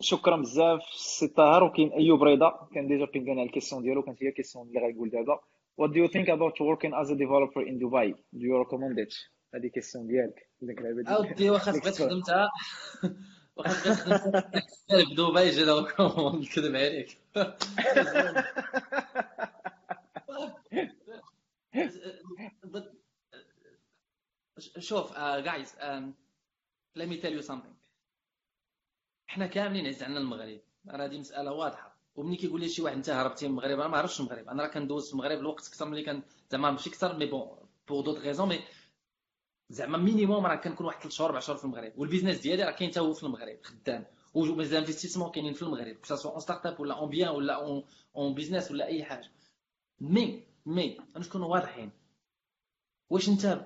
شكرا 0.00 0.36
بزاف. 0.36 0.82
سي 0.94 1.28
طاهر 1.28 1.64
وكاين 1.64 1.92
أيوب 1.92 2.22
رضا. 2.22 2.68
كان 2.74 2.88
déjà 2.88 3.04
بينغان 3.04 3.38
على 3.38 3.46
ال 3.46 3.50
question 3.50 3.82
ديالو. 3.82 4.02
كانت 4.02 4.22
هي 4.22 4.28
ال 4.28 4.32
question 4.32 4.68
اللي 4.68 4.80
غايقول 4.80 5.10
دابا. 5.10 5.40
What 5.80 5.90
do 5.90 5.96
you 5.96 6.08
think 6.08 6.28
about 6.28 6.54
working 6.60 6.92
as 7.00 7.10
a 7.10 7.16
developer 7.16 7.62
in 7.70 7.78
Dubai? 7.78 8.14
Do 8.34 8.44
you 8.46 8.56
recommend 8.64 8.98
it? 8.98 9.14
هذه 9.54 9.66
question 9.66 10.06
ديالك. 10.06 10.50
ديالك 10.60 11.06
أودي 11.06 11.50
واخا 11.50 11.72
بغيت 11.72 11.94
خدمتها. 11.94 12.48
دبي 15.16 15.64
recommande 15.64 16.42
نكذب 16.44 16.76
عليك 16.76 17.18
شوف 24.78 25.18
guys 25.18 25.72
let 26.98 27.06
me 27.08 27.16
tell 27.22 27.32
you 27.32 27.42
something. 27.42 27.74
حنا 29.26 29.46
كاملين 29.46 29.86
عز 29.86 30.02
عندنا 30.02 30.20
المغرب. 30.20 30.60
راه 30.88 31.04
هذه 31.04 31.18
مسألة 31.18 31.52
واضحة. 31.52 31.96
ومني 32.14 32.36
كيقول 32.36 32.60
لي 32.60 32.68
شي 32.68 32.82
واحد 32.82 32.96
أنت 32.96 33.10
هربتي 33.10 33.48
من 33.48 33.50
المغرب 33.50 33.80
أنا 33.80 33.88
ما 33.88 33.98
عرفتش 33.98 34.20
المغرب. 34.20 34.48
أنا 34.48 34.62
راه 34.62 34.68
كندوز 34.68 35.06
في 35.06 35.12
المغرب 35.12 35.38
الوقت 35.38 35.68
أكثر 35.68 35.86
ملي 35.86 36.02
كان 36.02 36.22
زعما 36.50 36.70
ماشي 36.70 36.90
أكثر 36.90 37.16
mais 37.16 37.26
bon 37.26 37.58
pour 37.88 38.04
d'autres 38.04 38.18
raisons 38.18 38.48
mais 38.48 38.60
زعما 39.72 39.98
minimum 39.98 40.46
راه 40.46 40.54
كنكون 40.56 40.86
واحد 40.86 40.98
3 41.00 41.10
شهور 41.10 41.28
4 41.28 41.40
شهور 41.40 41.58
في 41.58 41.64
المغرب 41.64 41.92
وال 41.96 42.04
business 42.04 42.38
ديالي 42.38 42.62
راه 42.62 42.70
كاين 42.70 42.90
حتى 42.90 43.00
هو 43.00 43.12
في 43.12 43.22
المغرب 43.22 43.58
خدام. 43.62 44.04
ومازال 44.34 44.84
كاينين 45.34 45.54
في 45.54 45.62
المغرب 45.62 45.96
que 45.96 46.14
ce 46.16 46.30
soit 46.30 46.40
en 46.40 46.66
startup 46.66 46.80
ولا 46.80 46.94
en 46.98 47.10
biens 47.10 47.28
ولا 47.28 47.54
en 47.54 47.84
en 48.16 48.34
business 48.34 48.70
ولا 48.70 48.86
أي 48.86 49.04
حاجة. 49.04 49.30
مي 50.00 50.42
مي 50.66 50.98
غنكونوا 51.16 51.48
واضحين؟ 51.48 51.90
واش 53.10 53.28
أنت 53.28 53.64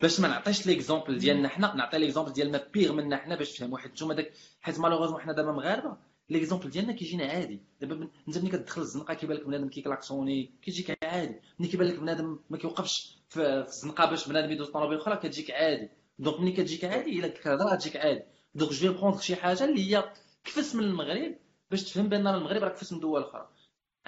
باش 0.00 0.20
ما 0.20 0.28
نعطيش 0.28 0.66
l'exemple 0.66 1.18
ديالنا 1.18 1.48
حنا 1.48 1.74
نعطي 1.74 1.98
l'exemple 1.98 2.32
ديال 2.32 2.52
ما 2.52 2.66
بيغ 2.72 2.92
منا 2.92 3.16
حنا 3.16 3.36
باش 3.36 3.52
تفهموا 3.52 3.78
حيت 3.78 3.92
نتوما 3.92 4.14
داك 4.14 4.32
حيت 4.60 4.78
malheureusement 4.78 5.20
حنا 5.20 5.32
دابا 5.32 5.52
مغاربة 5.52 5.96
l'exemple 6.30 6.70
ديالنا 6.70 6.92
كيجينا 6.92 7.24
عادي 7.24 7.60
دابا 7.80 8.08
انت 8.28 8.38
ملي 8.38 8.50
كتدخل 8.50 8.80
الزنقه 8.82 9.14
كيبان 9.14 9.36
لك 9.36 9.46
بنادم 9.46 9.68
كيكلاكسوني 9.68 10.52
كيجيك 10.62 10.98
عادي 11.04 11.40
ملي 11.58 11.68
كيبان 11.68 11.86
لك 11.88 11.98
بنادم 11.98 12.38
ما 12.50 12.58
كيوقفش 12.58 13.18
في 13.28 13.46
الزنقه 13.46 14.10
باش 14.10 14.28
بنادم 14.28 14.50
يدوز 14.50 14.68
طوموبيل 14.70 14.98
أخرى 14.98 15.16
كتجيك 15.16 15.50
عادي 15.50 15.88
donc 16.18 16.40
ملي 16.40 16.52
كتجيك 16.52 16.84
عادي 16.84 17.18
الا 17.18 17.28
كتهضر 17.28 17.76
تجيك 17.76 17.96
عادي 17.96 18.22
donc 18.54 18.72
je 18.72 18.92
vais 18.92 19.02
prendre 19.02 19.20
شي 19.20 19.36
حاجة 19.36 19.64
اللي 19.64 19.96
هي 19.96 20.12
كفس 20.44 20.74
من 20.74 20.84
المغرب 20.84 21.36
باش 21.70 21.84
تفهم 21.84 22.08
بان 22.08 22.26
المغرب 22.26 22.62
راه 22.62 22.68
كفس 22.68 22.92
من 22.92 23.00
دول 23.00 23.22
أخرى 23.22 23.48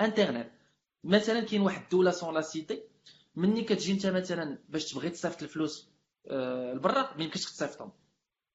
انترنت 0.00 0.50
مثلا 1.04 1.40
كاين 1.40 1.60
واحد 1.60 1.82
الدولة 1.82 2.10
sans 2.10 2.34
la 2.34 2.40
citer 2.40 2.82
مني 3.36 3.62
كتجي 3.62 3.92
انت 3.92 4.06
مثلا 4.06 4.58
باش 4.68 4.92
تبغي 4.92 5.10
تصيفط 5.10 5.42
الفلوس 5.42 5.88
لبرا 6.74 7.14
ما 7.16 7.24
يمكنش 7.24 7.44
تصيفطهم 7.44 7.92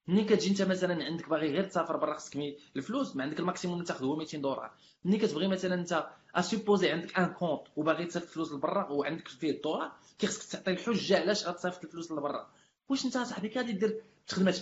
ملي 0.08 0.24
كتجي 0.24 0.50
انت 0.50 0.62
مثلا 0.62 1.06
عندك 1.06 1.30
باغي 1.30 1.52
غير 1.52 1.64
تسافر 1.64 1.98
برا 1.98 2.14
خصك 2.14 2.56
الفلوس 2.76 3.16
ما 3.16 3.24
عندك 3.24 3.40
ال 3.40 3.44
maximum 3.44 3.76
اللي 3.76 3.88
تاخذ 3.88 4.06
هو 4.06 4.16
200 4.16 4.38
دولار. 4.38 4.72
ملي 5.06 5.18
كتبغي 5.18 5.48
مثلا 5.48 5.76
انت 5.76 6.08
à 6.36 6.42
supposer 6.42 6.92
عندك 6.92 7.20
un 7.20 7.26
compte 7.26 7.62
وباغي 7.76 8.06
تصيفط 8.06 8.26
الفلوس 8.26 8.52
لبرا 8.52 8.90
وعندك 8.90 9.28
فيه 9.28 9.52
الدولار 9.52 9.92
كيخصك 10.20 10.52
تعطي 10.52 10.72
الحجة 10.72 11.20
علاش 11.20 11.48
غتصيفط 11.48 11.84
الفلوس 11.84 12.12
لبرا؟ 12.12 12.50
واش 12.90 13.06
انت 13.06 13.18
صاحبي 13.18 13.50
كادي 13.50 13.72
دير 13.72 14.02
تخدمات 14.28 14.58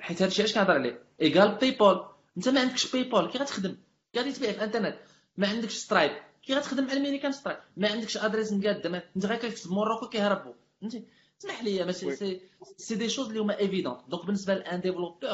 حيت 0.00 0.22
هادشي 0.22 0.42
علاش 0.42 0.54
كنهضر 0.54 0.72
عليه؟ 0.72 1.02
ايكال 1.20 1.54
باي 1.54 1.70
بال 1.70 2.04
انت 2.36 2.48
ما 2.48 2.60
عندكش 2.60 2.92
باي 2.92 3.02
بال 3.04 3.30
كي 3.30 3.38
غتخدم؟ 3.38 3.76
غادي 4.16 4.32
تبيع 4.32 4.52
في 4.52 4.58
الإنترنت. 4.58 4.98
ما 5.36 5.48
عندكش 5.48 5.76
سترايب 5.76 6.12
كي 6.42 6.54
غتخدم 6.54 6.86
مع 6.86 6.92
الميريكان 6.92 7.32
سترايب 7.32 7.58
ما 7.76 7.88
عندكش 7.88 8.16
أدريس 8.16 8.52
مقادة. 8.52 9.04
انت 9.16 9.26
غير 9.26 9.38
كتكتب 9.38 9.70
مورocco 9.70 10.08
كيهربوا 10.08 10.52
فهمتي؟ 10.80 11.04
اسمح 11.42 11.62
لي 11.64 11.84
ماشي 11.84 12.16
سي 12.16 12.40
سي 12.76 12.94
دي 12.94 13.08
شوز 13.08 13.28
اللي 13.28 13.40
هما 13.40 13.58
ايفيدون 13.58 13.96
دونك 14.08 14.24
بالنسبة 14.26 14.54
لأن 14.54 14.80
ديفلوبور 14.80 15.30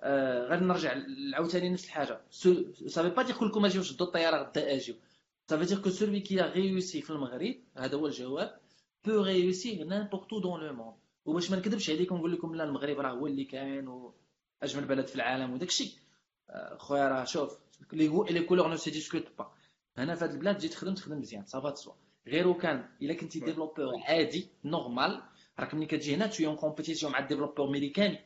آه 0.00 0.48
غادي 0.48 0.64
نرجع 0.64 0.94
عاوتاني 1.34 1.68
نفس 1.68 1.84
الحاجة. 1.84 2.20
سافي 2.86 3.08
با 3.10 3.22
دير 3.22 3.36
كلكم 3.36 3.64
اجيو 3.64 3.82
شدوا 3.82 4.06
الطيارة 4.06 4.36
غدا 4.42 4.74
اجيو 4.74 4.94
ça 5.50 5.55
veut 5.55 5.64
dire 5.64 5.78
que 5.78 5.90
celui 5.90 6.20
qui 6.20 6.40
réussit 6.40 7.02
في 7.02 7.10
المغرب 7.10 7.54
هذا 7.76 7.96
هو 7.96 8.06
الجواب 8.06 8.58
peut 9.04 9.22
réussir 9.22 9.84
n'importe 9.84 10.38
où 10.40 10.47
dans 10.47 10.60
le 10.60 10.72
monde 10.72 10.94
وباش 11.24 11.50
ما 11.50 11.56
نكذبش 11.56 11.90
عليكم 11.90 12.14
ونقول 12.14 12.32
لكم 12.32 12.54
لا 12.54 12.64
المغرب 12.64 13.00
راه 13.00 13.10
هو 13.10 13.26
اللي 13.26 13.44
كاين 13.44 13.88
وأجمل 13.88 14.84
بلد 14.84 15.06
في 15.06 15.14
العالم 15.16 15.52
وداك 15.52 15.68
الشيء. 15.68 15.92
خويا 16.78 17.08
راه 17.08 17.24
شوف 17.24 17.58
les, 17.92 18.24
les 18.30 18.40
couleurs 18.40 18.68
ne 18.68 18.76
se 18.76 18.90
discutent 18.90 19.24
pas 19.38 19.52
هنا 19.98 20.14
في 20.14 20.24
هاد 20.24 20.30
البلاد 20.30 20.58
تجي 20.58 20.68
تخدم 20.68 20.94
تخدم 20.94 21.18
مزيان 21.18 21.44
صافا 21.46 21.70
تسوا 21.70 21.92
غير 22.26 22.52
كان 22.52 22.88
إلا 23.02 23.14
كنتي 23.14 23.40
développeur 23.40 23.92
عادي 24.08 24.48
normal 24.64 25.22
راك 25.60 25.74
ملي 25.74 25.86
كتجي 25.86 26.14
هنا 26.14 26.26
tu 26.26 26.44
es 26.46 26.51
en 26.51 26.56
compétition 26.56 27.12
مع 27.12 27.20
développeur 27.20 27.68
أمريكاني 27.68 28.18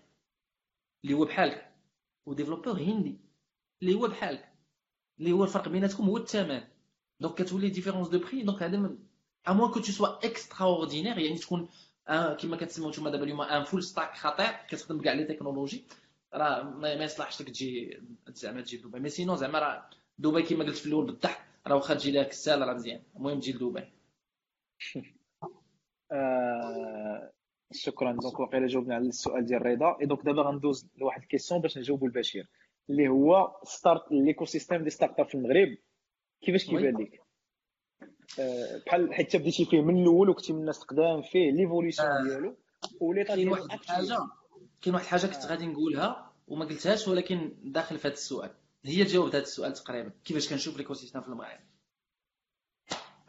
اللي 1.04 1.14
هو 1.14 1.24
بحالك 1.24 1.72
و 2.26 2.31
développeur 2.31 2.82
هندي 2.82 3.18
اللي 3.82 3.94
هو 3.94 4.08
بحالك 4.08 4.48
اللي 5.18 5.32
هو 5.32 5.44
الفرق 5.44 5.68
بيناتكم 5.68 6.04
هو 6.04 6.16
الثمن 6.16 6.62
donc 7.20 7.42
كتولي 7.42 7.70
différence 7.70 8.08
de 8.08 8.18
prix 8.18 8.42
donc 8.42 8.62
هذا 8.62 8.96
à 9.48 9.52
moins 9.52 9.70
que 9.70 9.80
tu 9.80 9.92
sois 9.92 10.26
extraordinaire 10.26 11.18
يعني 11.18 11.38
تكون 11.38 11.68
كما 12.40 12.56
كتسموا 12.56 12.90
نتوما 12.90 13.10
دابا 13.10 13.24
اليوم 13.24 13.40
un 13.40 13.64
full 13.64 13.82
stack 13.82 14.16
خطير 14.16 14.52
كتخدم 14.68 14.98
بكاع 14.98 15.12
les 15.12 15.24
technologies 15.24 15.84
راه 16.34 16.62
ما 16.62 16.92
يصلحش 16.92 17.40
لك 17.40 17.48
تجي 17.48 18.00
زعما 18.28 18.60
تجي 18.60 18.76
لدبي. 18.76 19.00
mais 19.00 19.08
sinon 19.08 19.36
زعما 19.36 19.58
راه 19.58 19.90
دبي 20.18 20.42
كما 20.42 20.64
قلت 20.64 20.76
في 20.76 20.86
الأول 20.86 21.06
بالضحك 21.06 21.44
راه 21.66 21.74
واخا 21.76 21.94
تجي 21.94 22.10
لها 22.10 22.22
كسال 22.22 22.60
راه 22.68 22.74
مزيان. 22.74 23.02
المهم 23.16 23.40
تجي 23.40 23.52
لدبي. 23.52 23.84
آه، 26.12 27.32
شكرا. 27.72 28.12
donc 28.12 28.40
واقيلا 28.40 28.66
جاوبنا 28.66 28.94
على 28.94 29.08
السؤال 29.08 29.44
ديال 29.46 29.66
رضا. 29.66 29.96
et 30.00 30.06
donc 30.06 30.24
دابا 30.24 30.42
غندوز 30.42 30.88
لواحد 30.96 31.22
ال 31.22 31.26
question 31.26 31.60
باش 31.60 31.78
نجاوبوا 31.78 32.08
البشير 32.08 32.48
اللي 32.90 33.08
هو 33.08 33.60
ستارت 33.64 34.12
l'écosystème 34.12 34.84
des 34.84 34.90
startups 34.90 35.28
في 35.28 35.34
المغرب 35.34 35.76
كيفاش 36.42 36.66
كيبان 36.66 36.96
لك 36.96 37.20
آه، 38.40 38.82
بحال 38.86 39.14
حيت 39.14 39.36
بديتي 39.36 39.64
فيه 39.64 39.80
من 39.80 40.02
الأول 40.02 40.30
وكنتي 40.30 40.52
من 40.52 40.60
الناس 40.60 40.78
قدام 40.78 41.22
فيه 41.22 41.50
l'évolution 41.52 42.08
آه. 42.08 42.22
ديالو 42.22 42.56
ولي 43.00 43.24
كاين 43.24 43.48
واحد 43.48 43.64
الحاجة 43.64 44.18
كاين 44.82 44.94
واحد 44.94 45.04
الحاجة 45.04 45.26
كنت 45.26 45.46
غادي 45.46 45.66
نقولها 45.66 46.32
وما 46.48 46.64
قلتهاش 46.64 47.08
ولكن 47.08 47.52
داخل 47.62 47.98
في 47.98 48.08
هذا 48.08 48.14
السؤال. 48.14 48.54
هي 48.84 49.04
جاوبت 49.04 49.34
هذا 49.34 49.42
السؤال 49.42 49.72
تقريبا. 49.72 50.12
كيفاش 50.24 50.50
كنشوف 50.50 50.76
l'écosystème 50.76 51.20
في 51.20 51.28
المغرب؟ 51.28 51.60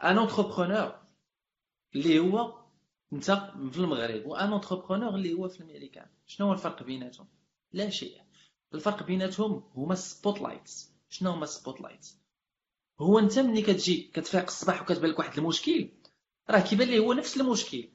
un 0.04 0.18
entrepreneur 0.18 0.94
اللي 1.94 2.18
هو 2.18 2.61
انت 3.12 3.30
في 3.72 3.78
المغرب 3.78 4.26
و 4.26 4.35
un 4.35 4.52
entrepreneur 4.52 5.14
اللي 5.14 5.32
هو 5.32 5.48
في 5.48 5.60
الامريكان 5.60 6.06
شنو 6.26 6.46
هو 6.46 6.52
الفرق 6.52 6.82
بيناتهم؟ 6.82 7.26
لا 7.72 7.90
شيء. 7.90 8.20
الفرق 8.74 9.02
بيناتهم 9.02 9.64
هما 9.74 9.92
ال 9.92 10.40
spotlights 10.40 10.92
شنو 11.08 11.30
هما 11.30 11.44
ال 11.44 11.80
spotlights 11.80 12.18
هو 13.00 13.18
انت 13.18 13.38
ملي 13.38 13.62
كتجي 13.62 14.10
كتفيق 14.14 14.42
الصباح 14.42 14.82
وكتبان 14.82 15.10
لك 15.10 15.18
واحد 15.18 15.38
المشكل 15.38 15.88
راه 16.50 16.60
كيبان 16.60 16.88
لي 16.88 16.98
هو 16.98 17.12
نفس 17.12 17.36
المشكل. 17.40 17.88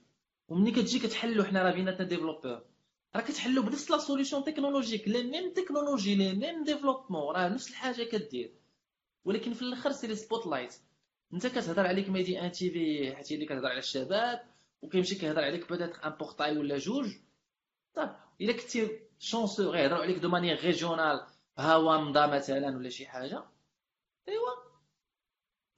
وملي 0.50 0.72
كتجي 0.72 1.00
كتحلو 1.00 1.44
حنا 1.44 1.64
راه 1.64 1.72
بيناتنا 1.72 2.08
développeurs 2.08 2.62
راه 3.16 3.22
كتحلو 3.22 3.62
بنفس 3.62 3.92
la 3.92 3.98
solution 3.98 4.44
technologique, 4.44 5.08
les 5.08 5.24
mêmes 5.24 5.54
technologies, 5.54 6.16
les 6.16 6.34
mêmes 6.34 6.64
développements 6.64 7.36
راه 7.36 7.48
نفس 7.50 7.70
الحاجة 7.70 8.04
كدير. 8.04 8.54
ولكن 9.26 9.54
في 9.54 9.62
الآخر 9.62 9.92
سي 9.92 10.08
لي 10.08 10.16
سبوت 10.16 10.48
لايت 10.48 10.76
انت 11.34 11.48
كتهضر 11.48 11.88
عليك 11.88 12.10
ميدي 12.10 12.42
ان 12.42 12.52
تي 12.52 12.72
في 12.72 13.16
حيت 13.16 13.32
اللي 13.32 13.46
كتهضر 13.46 13.68
على 13.68 13.80
الشباب. 13.80 14.57
وكيمشي 14.82 15.16
كيهضر 15.16 15.44
عليك 15.44 15.70
بوتيتر 15.70 16.06
ان 16.06 16.10
بورتاي 16.10 16.58
ولا 16.58 16.78
جوج 16.78 17.06
طيب 17.94 18.10
إلا 18.42 18.54
كنتي 18.54 19.00
شونسو 19.20 19.72
غيهضروا 19.72 20.02
عليك 20.02 20.18
دو 20.18 20.30
مانيير 20.30 20.60
ريجيونال 20.60 21.28
هوا 21.60 21.98
مضى 21.98 22.28
مثلا 22.28 22.78
ولا 22.78 22.90
شي 22.90 23.06
حاجة 23.08 23.44
ايوا 24.28 24.68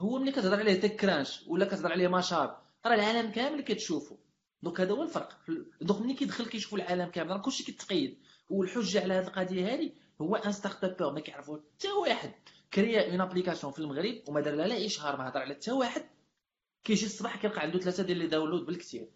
هو 0.02 0.18
ملي 0.18 0.32
كتهضر 0.32 0.60
عليه 0.60 0.82
تك 0.82 0.96
كرانش 0.96 1.44
ولا 1.48 1.66
كتهضر 1.66 1.92
عليه 1.92 2.08
ماشاب 2.08 2.58
راه 2.86 2.96
العالم 2.96 3.32
كامل 3.32 3.62
كتشوفو. 3.62 4.18
دونك 4.62 4.82
هذا 4.82 4.92
هو 4.92 5.04
الفرق. 5.04 5.38
دونك 5.82 6.02
ملي 6.02 6.14
كيدخل 6.14 6.46
كيشوفوا 6.46 6.78
العالم 6.78 7.06
كامل 7.06 7.32
راه 7.32 7.38
كلشي 7.38 7.64
كيتقيد. 7.64 8.18
والحجة 8.50 9.02
على 9.02 9.14
هذه 9.14 9.28
القضية 9.28 9.74
هذه 9.74 9.92
هو 10.22 10.36
إنستا 10.36 11.02
ما 11.04 11.20
كيعرفوا 11.20 11.58
حتى 11.58 11.92
واحد. 11.92 12.34
كريا 12.74 13.12
une 13.12 13.22
application 13.22 13.74
في 13.74 13.80
المغرب 13.80 14.22
وما 14.28 14.42
دار 14.42 14.56
لها 14.56 14.68
لا 14.68 14.86
إشهار 14.86 15.18
ما 15.18 15.30
هضر 15.30 15.40
على 15.40 15.54
حتى 15.56 15.72
واحد. 15.72 16.10
كيجي 16.84 17.06
الصباح 17.06 17.38
كيلقى 17.38 17.62
عنده 17.62 17.80
ثلاثة 17.80 18.04
ديال 18.04 18.18
les 18.18 18.28
downloads 18.28 18.65
بالكثير. 18.65 19.08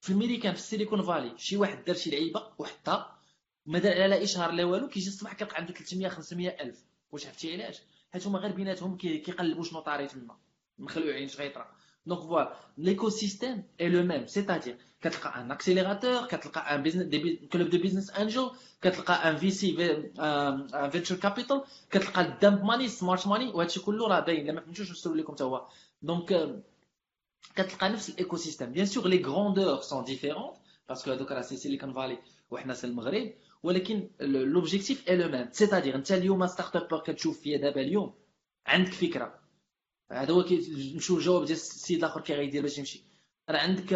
في 0.00 0.10
الميريكان 0.10 0.52
في 0.54 0.58
السيليكون 0.58 1.02
فالي 1.02 1.32
شي 1.38 1.56
واحد 1.56 1.84
دار 1.84 1.96
شي 1.96 2.10
لعيبة 2.10 2.46
وحطها 2.58 3.18
ما 3.66 3.78
دار 3.78 4.06
لا 4.06 4.22
إشهار 4.22 4.50
لا 4.50 4.64
والو 4.64 4.88
كيجي 4.88 5.08
الصباح 5.08 5.32
كيلقى 5.32 5.56
عنده 5.56 5.72
300 5.74 6.08
500 6.08 6.48
ألف. 6.48 6.84
واش 7.12 7.26
عرفتي 7.26 7.52
علاش؟ 7.52 7.82
حيت 8.12 8.26
هما 8.26 8.38
غير 8.38 8.52
بيناتهم 8.52 8.96
كيقلبوا 8.96 9.64
شنو 9.64 9.80
طاري 9.80 10.06
تما. 10.06 10.36
مخلوعين 10.78 11.28
شغيطرة. 11.28 11.66
donc 12.06 12.20
voilà 12.20 12.56
l'écosystème 12.78 13.62
est 13.80 13.88
le 13.88 14.02
même 14.02 14.26
c'est-à-dire 14.26 14.76
كتلقى 15.00 15.40
un 15.40 15.50
accélérateur 15.52 16.26
كتلقى 16.26 16.74
un 16.74 16.82
business 16.82 17.14
club 17.52 17.68
de 17.70 17.78
business 17.78 18.10
angels 18.10 18.50
كتلقى 18.82 19.30
un 19.30 19.36
VC 19.36 19.92
un 20.18 20.90
venture 20.90 21.16
capital 21.16 21.64
كتلقى 21.90 22.20
ال 22.20 22.29
dumb 22.29 22.64
money 22.64 22.88
smart 22.88 23.26
money 23.26 23.48
وهادشي 23.48 23.80
كله 23.80 24.08
راه 24.08 24.20
باين. 24.20 24.46
لما 24.46 24.60
فهمتوش 24.60 24.90
نسول 24.90 25.18
لكم 25.18 25.32
حتى 25.34 25.44
هو 25.44 25.66
donc 26.02 26.62
كتلقى 27.56 27.88
نفس 27.88 28.08
ال 28.08 28.36
écosystème 28.36 28.72
bien 28.72 28.86
sûr 28.86 29.08
les 29.08 29.24
grandeurs 29.24 29.80
sont 29.80 30.04
différentes 30.04 30.56
parce 30.88 31.02
que 31.02 31.10
هذوك 31.10 31.32
راه 31.32 31.40
c'est 31.40 31.56
سيليكون 31.56 31.92
فالي 31.92 32.18
وحنا 32.50 32.74
c'est 32.74 32.86
المغرب 32.86 33.32
ولكن 33.62 34.10
l'objectif 34.20 35.08
est 35.08 35.16
le 35.16 35.28
même 35.28 35.48
c'est-à-dire 35.52 35.94
أنت 35.94 36.12
اليوم 36.12 36.46
startup 36.46 37.02
كتشوف 37.02 37.40
فيا 37.40 37.58
دابا 37.58 37.80
اليوم 37.80 38.14
عندك 38.66 38.92
فكرة. 38.92 39.38
هذا 40.12 40.32
هو 40.32 40.44
نشوف 40.96 41.18
الجواب 41.18 41.44
ديال 41.44 41.56
السيد 41.56 41.98
الآخر 41.98 42.20
كي 42.20 42.34
غيدير 42.34 42.62
باش 42.62 42.78
يمشي. 42.78 43.04
راه 43.50 43.58
عندك 43.58 43.92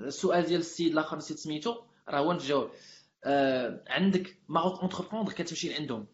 السؤال 0.00 0.44
ديال 0.46 0.60
السيد 0.60 0.92
الآخر 0.92 1.16
نسيت 1.16 1.38
سميتو. 1.38 1.76
راه 2.08 2.18
هو 2.18 2.32
نتجاوب 2.32 2.70
عندك 3.86 4.36
ماروك 4.48 4.80
اونتربروندر 4.80 5.32
كتمشي 5.32 5.68
لعندهم. 5.68 6.06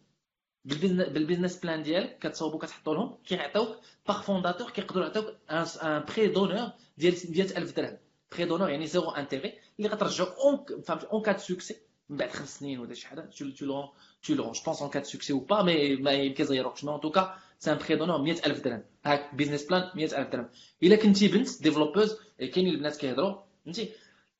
بالبيزنس 0.65 1.57
بلان 1.57 1.83
ديالك 1.83 2.19
كتصاوبو 2.19 2.57
كتحطو 2.57 2.93
لهم 2.93 3.17
كيعطيوك 3.25 3.77
باغ 4.07 4.21
فونداتور 4.21 4.69
كيقدروا 4.71 5.05
يعطيوك 5.05 5.35
ان 5.49 6.03
بري 6.07 6.27
دونور 6.27 6.71
ديال 6.97 7.15
100000 7.29 7.75
درهم. 7.75 7.97
بري 8.31 8.45
دونور 8.45 8.69
يعني 8.69 8.87
زيرو 8.87 9.09
انتيغي 9.09 9.53
اللي 9.79 9.89
غترجعو 9.89 10.27
اون 10.27 10.81
فهمت 10.81 11.03
اون 11.03 11.21
كاد 11.21 11.37
سوكسي 11.37 11.75
من 12.09 12.17
بعد 12.17 12.29
خمس 12.29 12.59
سنين 12.59 12.79
ولا 12.79 12.93
شي 12.93 13.07
حاجة 13.07 13.21
تو 13.21 13.49
تو 13.49 13.87
tu 14.25 14.35
le 14.35 14.43
je 14.53 14.63
pense 14.63 14.81
en 14.81 14.89
cas 14.89 15.01
de 15.01 15.05
succès 15.05 15.33
ou 15.33 15.41
pas 15.41 15.63
mais 15.63 16.01
ما 16.01 16.11
يمكن 16.11 16.45
en 16.87 16.99
tout 16.99 17.11
cas 17.11 17.35
c'est 17.59 17.69
un 17.69 17.77
prêt 17.77 17.97
d'honneur 17.97 18.19
100000 18.23 18.61
درهم. 18.61 18.83
هاك 19.05 19.35
بيزنس 19.35 19.63
بلان 19.63 19.91
100000 19.95 20.29
درهم. 20.29 20.49
إلا 20.83 20.95
كنتي 20.95 21.27
بنت 21.27 21.63
ديفلوبوز 21.63 22.17
كاينين 22.39 22.73
البنات 22.73 22.97
كيهضروا 22.97 23.35
فهمتي؟ 23.65 23.91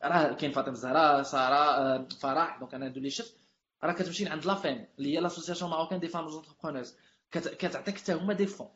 راه 0.04 0.34
كاين 0.34 0.52
فاطمة 0.52 0.74
الزهراء 0.74 1.24
سارة 1.24 2.08
فرح 2.22 2.60
دونك 2.60 2.74
أنا 2.74 2.88
اللي 2.88 3.10
شفت 3.10 3.36
راه 3.84 3.94
كتمشي 3.94 4.28
عند 4.30 4.46
لافام 4.46 4.88
اللي 4.98 5.16
هي 5.16 5.20
لاسوسياسيون 5.20 5.72
ماروكان 5.72 6.00
دي 6.00 6.08
فام 6.08 6.28
زونتربرونوز 6.30 6.96
كتعطيك 7.32 7.98
حتى 7.98 8.14
هما 8.14 8.34
دي 8.34 8.48
فون 8.48 8.70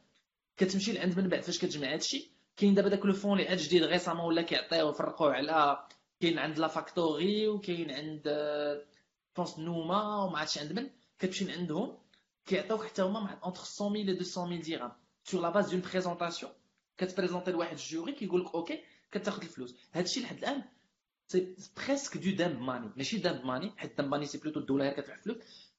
كتمشي 0.58 0.93
لعند 0.93 1.20
من 1.20 1.30
بعد 1.30 1.41
فاش 1.41 1.58
كتجمع 1.60 1.93
هادشي 1.93 2.32
كاين 2.58 2.74
دابا 2.74 2.89
داك 2.89 3.06
لو 3.06 3.14
فون 3.14 3.39
اللي 3.39 3.50
عاد 3.50 3.58
جديد 3.58 3.84
غيسامون 3.84 4.26
ولا 4.26 4.41
كيعطيو 4.41 4.89
يفرقوه 4.89 5.34
على 5.34 5.88
كاين 6.20 6.39
عند 6.39 6.60
لا 6.60 6.68
فاكتوري 6.68 7.47
وكاين 7.47 7.91
عند 7.91 8.24
بونس 9.36 9.60
نوما 9.60 10.24
وما 10.24 10.39
عرفتش 10.39 10.58
عند 10.58 10.74
من 10.74 10.89
كتمشي 11.20 11.52
عندهم 11.52 11.97
كيعطيوك 12.45 12.86
حتى 12.86 13.02
هما 13.02 13.39
اونتر 13.43 13.62
100 13.82 13.89
ميل 13.91 14.10
و 14.10 14.18
200 14.18 14.45
ميل 14.45 14.62
درهم 14.62 14.91
sur 15.24 15.41
la 15.41 15.49
base 15.49 15.72
d'une 15.72 15.82
présentation 15.82 16.51
كتبريزونتي 16.97 17.52
لواحد 17.52 17.78
ال 17.78 17.84
jury 17.84 18.12
كيقول 18.12 18.41
لك 18.41 18.56
OK 18.55 18.84
كتاخذ 19.12 19.41
الفلوس 19.41 19.76
هادشي 19.93 20.22
لحد 20.22 20.38
الان 20.38 20.64
c'est 21.32 21.55
presque 21.78 22.18
de 22.18 22.32
dumb 22.32 22.62
money 22.62 22.89
ماشي 22.97 23.17
dumb 23.18 23.45
money 23.45 23.74
حيت 23.77 23.97
dumb 23.97 24.10
money 24.12 24.26
c'est 24.26 24.38
plutôt 24.38 24.60
الدولة 24.59 24.86
هي 24.86 25.03
فلوس. 25.23 25.38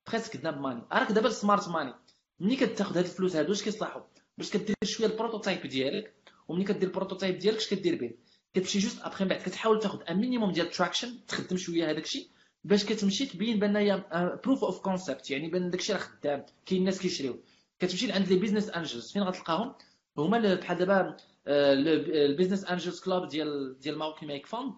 presque 0.09 0.37
dumb 0.37 0.61
money 0.61 0.83
راك 0.93 1.13
دابا 1.13 1.29
ال 1.29 1.35
smart 1.35 1.69
money 1.69 1.95
ملي 2.41 2.57
كتاخذ 2.57 2.99
هاد 2.99 3.05
الفلوس 3.05 3.37
هادو 3.37 3.53
اش 3.53 3.63
كيصلحوا 3.63 4.03
باش 4.39 4.51
كدير 4.51 4.77
شوية 4.85 5.07
ال 5.07 5.13
prototype 5.13 5.67
ديالك 5.67 6.15
وملي 6.49 6.65
كدير 6.65 6.89
ال 6.89 6.94
prototype 6.94 7.39
ديالك 7.39 7.57
اش 7.59 7.69
كدير 7.69 7.95
به 8.01 8.11
كتمشي 8.55 8.79
juste 8.79 9.03
après 9.03 9.25
من 9.25 9.31
بعد 9.31 9.41
كتحاول 9.41 9.81
تاخذ 9.81 9.99
un 10.09 10.17
minimum 10.17 10.53
ديال 10.53 10.71
traction 10.71 11.27
تخدم 11.29 11.57
شوية 11.57 11.91
هذاك 11.91 12.05
الشيء 12.05 12.29
باش 12.65 12.85
كتمشي 12.85 13.27
تبين 13.27 13.59
بأن 13.59 13.77
هي 13.77 14.05
proof 14.45 14.65
of 14.65 14.81
concept 14.81 15.31
يعني 15.31 15.49
بأن 15.49 15.71
داكشي 15.71 15.93
راه 15.93 15.99
خدام 15.99 16.45
كاين 16.67 16.81
الناس 16.81 16.99
كيشريو 17.01 17.41
كتمشي 17.79 18.07
لعند 18.07 18.29
لي 18.29 18.37
business 18.37 18.71
angels 18.71 19.13
فين 19.13 19.23
غتلقاهم؟ 19.23 19.75
هما 20.19 20.55
بحال 20.55 20.79
دابا 20.79 21.17
ال 21.47 21.60
business 21.60 22.65
angels 22.65 23.01
club 23.01 23.29
ديال 23.29 23.79
ديال 23.79 23.99
Maroc 23.99 24.27
Numeric 24.27 24.47
Fund 24.47 24.73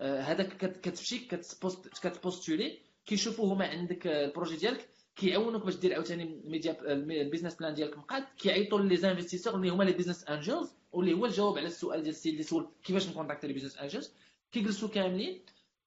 هذاك 0.00 0.56
كتمشي 0.80 1.18
كت 1.18 1.41
post 1.41 1.88
كت 1.88 2.06
postuler 2.06 2.78
كيشوفوا 3.06 3.54
هما 3.54 3.66
عندك 3.66 4.06
ال 4.06 4.13
projet 4.13 4.56
ديالك 4.56 4.88
كيعاونوك 5.16 5.64
باش 5.64 5.76
دير 5.76 5.94
عاوتاني 5.94 6.42
ميديا 6.44 6.76
ال 6.92 6.99
business 6.99 7.54
plan 7.54 7.74
ديالك 7.74 7.98
مقاد 7.98 8.24
كيعيطوا 8.38 8.80
les 8.80 8.96
investisseurs 8.96 9.54
اللي 9.54 9.68
هما 9.68 9.84
les 9.84 9.92
business 9.92 10.24
angels 10.24 10.74
واللي 10.92 11.12
هو 11.12 11.26
الجواب 11.26 11.58
على 11.58 11.66
السؤال 11.66 12.02
ديال 12.02 12.14
السيد 12.14 12.32
اللي 12.32 12.44
سول 12.44 12.70
كيفاش 12.84 13.08
ن 13.08 13.12
contacter 13.12 13.46
les 13.46 13.52
business 13.52 13.76
angels 13.78 14.12
كيجلسوا 14.52 14.88
كاملين 14.88 15.42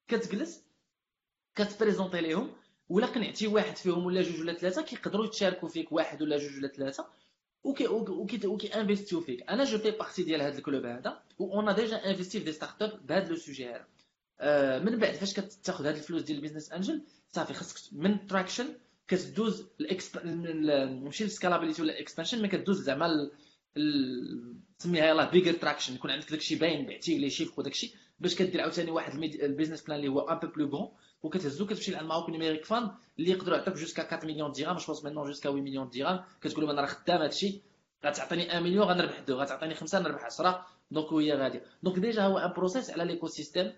كتجلس 0.08 0.64
كت 1.56 1.68
présenter 1.68 2.22
ليهم 2.22 2.52
ولا 2.90 3.06
قنعتي 3.08 3.48
واحد 3.48 3.78
فيهم 3.78 4.06
ولا 4.06 4.22
جوج 4.22 4.40
ولا 4.42 4.54
ثلاثة 4.54 4.82
كيقدروا 4.82 5.26
يتشاركوا 5.26 5.70
فيك 5.70 5.92
واحد 5.92 6.22
ولا 6.22 6.38
جوج 6.38 6.58
ولا 6.58 6.68
ثلاثة 6.68 7.08
وكي 7.64 7.88
وكي 7.88 8.48
وكي 8.48 8.68
investir 8.68 9.22
فيك. 9.22 9.50
أنا 9.50 9.64
je 9.64 9.78
fais 9.78 9.92
partie 9.92 10.24
ديال 10.24 10.42
هذا 10.42 10.58
ال 10.58 10.63
club 10.63 10.86
هذا 10.86 11.24
و 11.40 11.54
on 11.54 11.76
a 11.76 11.82
déjà 11.82 12.10
investi 12.10 12.40
في 12.40 12.46
des 12.46 12.52
startups 12.52 13.08
بهذا 13.08 13.30
le 13.30 13.36
sujet 13.36 13.70
هذا. 13.70 13.76
آه 13.76 13.97
من 14.84 15.00
بعد 15.00 15.14
فاش 15.14 15.34
كتاخذ 15.34 15.88
هذه 15.88 15.98
الفلوس 15.98 16.22
ديال 16.22 16.38
ال 16.38 16.41
business 16.41 16.72
angel 16.72 17.04
صافي 17.32 17.54
خاصك 17.54 17.94
من 17.94 18.28
traction 18.28 18.66
كتدوز 19.08 19.68
ماشي 21.04 21.24
ال 21.24 21.28
scalability 21.28 21.82
ولا 21.82 21.94
ال 21.94 21.98
expansion 21.98 22.42
mais 22.42 22.48
كدوز 22.48 22.82
زعما 22.84 23.30
سميها 24.78 25.06
يلاه 25.06 25.30
bigger 25.30 25.54
traction 25.54 25.96
يكون 25.96 26.12
عندك 26.12 26.32
داكشي 26.32 26.56
باين 26.56 26.86
بعتي 26.86 27.18
les 27.18 27.30
chiffres 27.30 27.54
وداكشي 27.58 27.96
باش 28.20 28.36
كدير 28.36 28.62
عاوتاني 28.62 28.92
واحد 28.92 29.24
ال 29.24 29.30
business 29.30 29.82
plan 29.82 30.00
اللي 30.00 30.08
هو 30.08 30.20
un 30.20 30.40
peu 30.40 30.48
plus 30.48 30.68
bon 30.68 30.90
وكتهزو 31.24 31.66
كتمشي 31.66 31.92
لعند 31.92 32.08
Maroc 32.08 32.30
Numeric 32.30 32.66
Fund 32.66 32.92
اللي 33.20 33.32
يقدروا 33.32 33.58
يعطوك 33.58 33.74
jusqu'à 33.74 34.14
4 34.14 34.26
مليون 34.26 34.52
درهم 34.52 34.78
je 34.78 34.86
pense 34.86 35.04
maintenant 35.04 35.28
jusqu'à 35.28 35.50
8 35.50 35.62
مليون 35.64 35.90
درهم 35.90 36.24
كتقول 36.42 36.62
لهم 36.64 36.72
أنا 36.72 36.82
راه 36.82 36.88
خدام 36.88 37.22
هادشي 37.22 37.62
غتعطيني 38.06 38.48
1 38.48 38.62
مليون 38.62 38.88
غنربح 38.88 39.20
deux 39.20 39.36
غتعطيني 39.36 39.76
5 39.76 40.00
نربح 40.00 40.26
10 40.26 40.66
donc 40.92 41.14
هي 41.14 41.34
غادية. 41.34 41.64
donc 41.84 42.00
déjà 42.00 42.24
هو 42.24 42.38
un 42.38 42.54
process 42.54 42.90
على 42.90 43.06
l'écosystème 43.06 43.74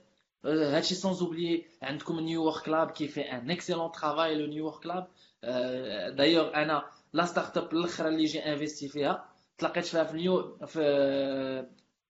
هادشي 0.46 0.96
sans 0.96 1.14
oublier 1.22 1.66
عندكم 1.82 2.20
New 2.20 2.44
Work 2.44 2.64
Lab 2.66 2.92
qui 2.92 3.08
fait 3.08 3.22
un 3.22 3.52
excellent 3.52 3.92
travail 3.92 4.36
le 4.36 4.46
New 4.46 4.66
Work 4.66 4.84
Lab 4.84 5.08
d'ailleurs 6.16 6.54
أنا 6.56 6.86
la 7.14 7.26
startup 7.26 7.74
الاخرى 7.74 8.08
اللي 8.08 8.26
j'ai 8.26 8.40
investi 8.46 8.88
فيها 8.88 9.26
تلاقيت 9.58 9.86
فيها 9.86 10.04
في 10.04 10.18
New 10.18 10.58
في 10.66 10.82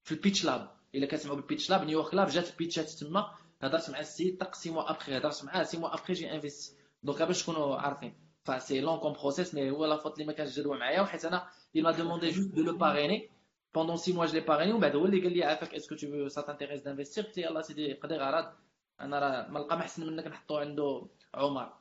في 0.03 0.11
ال 0.11 0.17
Pitch 0.17 0.45
Lab 0.45 0.72
الا 0.95 1.05
كتسمعوا 1.05 1.38
بال 1.38 1.47
Pitch 1.47 1.70
Lab 1.70 1.84
New 1.84 1.99
Work 1.99 2.13
Lab 2.13 2.28
جات 2.27 2.57
pitchات 2.57 2.89
تما 2.89 3.32
هضرت 3.61 3.89
مع 3.89 3.99
السيد 3.99 4.38
طق 4.38 4.55
six 4.55 4.70
mois 4.72 4.91
après 4.91 5.17
هضرت 5.17 5.43
معاه 5.45 5.63
six 5.63 5.78
mois 5.78 5.93
après 5.93 6.13
j'ai 6.13 6.32
investi 6.34 6.76
donc 7.03 7.22
باش 7.21 7.43
تكونوا 7.43 7.75
عارفين 7.75 8.13
فا 8.43 8.59
c'est 8.59 8.82
long 8.82 8.99
comme 8.99 9.13
process 9.13 9.53
mais 9.53 9.72
هو 9.71 9.86
la 9.86 9.97
faute 9.97 10.13
اللي 10.13 10.25
ما 10.25 10.34
كانش 10.34 10.59
جدوى 10.59 10.77
معايا 10.77 11.01
وحيت 11.01 11.25
أنا 11.25 11.47
il 11.75 11.84
m'a 11.84 11.93
demandé 11.93 12.32
juste 12.32 12.53
de 12.57 12.63
le 12.63 12.73
parrainer. 12.84 13.30
Pendant 13.74 13.97
6 13.97 14.13
mois 14.13 14.28
je 14.28 14.34
l'ai 14.34 14.41
parrainé. 14.41 14.72
ومن 14.72 14.80
بعد 14.80 14.95
هو 14.95 15.05
اللي 15.05 15.22
قال 15.22 15.34
لي 15.34 15.43
عافاك 15.43 15.76
est-ce 15.76 15.89
que 15.89 15.95
tout 15.95 16.28
ça 16.28 16.41
t'intéresse 16.41 16.82
d'investir 16.82 17.24
قلت 17.24 17.38
يلاه 17.38 17.61
سيدي 17.61 17.93
قضي 17.93 18.15
غرض 18.15 18.53
أنا 19.01 19.20
راه 19.20 19.47
ما 19.47 19.59
نلقى 19.59 19.76
ما 19.76 19.82
احسن 19.82 20.07
منك 20.07 20.28
نحطو 20.28 20.57
عنده 20.57 21.07
عمر 21.34 21.74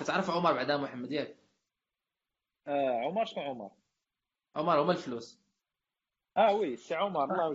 كتعرف 0.00 0.30
عمر 0.30 0.52
بعدا 0.52 0.76
محمد 0.76 1.12
ياك 1.12 1.36
آه 2.66 3.00
عمر 3.06 3.24
شنو 3.24 3.42
عمر 3.42 3.70
عمر 4.56 4.82
هما 4.82 4.92
الفلوس 4.92 5.40
آه 6.36 6.52
وي 6.52 6.76
سي 6.76 6.94
عمر 6.94 7.24
الله 7.24 7.52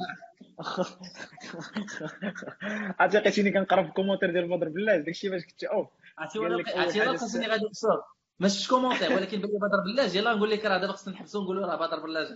عرفتي 3.00 3.18
لقيتيني 3.18 3.52
كنقرا 3.52 3.84
في 3.84 3.90
الكومونتير 3.90 4.32
ديال 4.32 4.48
بدر 4.48 4.70
بلاش 4.70 5.02
داكشي 5.02 5.30
باش 5.30 5.46
كنت 5.46 5.64
اوف 5.64 5.88
عرفتي 6.18 6.40
عرفتي 6.40 7.18
خاصني 7.18 7.48
غادي 7.48 7.66
نشوف 7.66 8.04
ماشي 8.40 8.70
كومونتير 8.70 9.14
ولكن 9.14 9.38
بلي 9.38 9.58
بدر 9.58 9.80
بلاج 9.86 10.16
يلاه 10.16 10.34
نقول 10.34 10.50
لك 10.52 10.66
راه 10.66 10.78
دابا 10.78 10.94
خصنا 10.94 11.14
نحبسو 11.14 11.44
نقولوا 11.44 11.66
راه 11.68 11.76
بدر 11.76 12.00
بلاج 12.00 12.28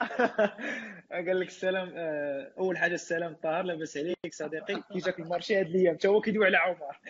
قال 1.10 1.40
لك 1.40 1.48
السلام 1.48 1.92
آه، 1.96 2.52
أول 2.58 2.78
حاجة 2.78 2.94
السلام 2.94 3.34
طاهر 3.42 3.62
لاباس 3.64 3.96
عليك 3.96 4.34
صديقي. 4.34 4.82
كي 4.92 4.98
جاك 4.98 5.20
المارشي 5.20 5.56
هاد 5.60 5.66
الأيام 5.66 5.94
حتى 5.94 6.08
هو 6.08 6.20
كيدوي 6.20 6.46
على 6.46 6.56
عمر. 6.56 7.00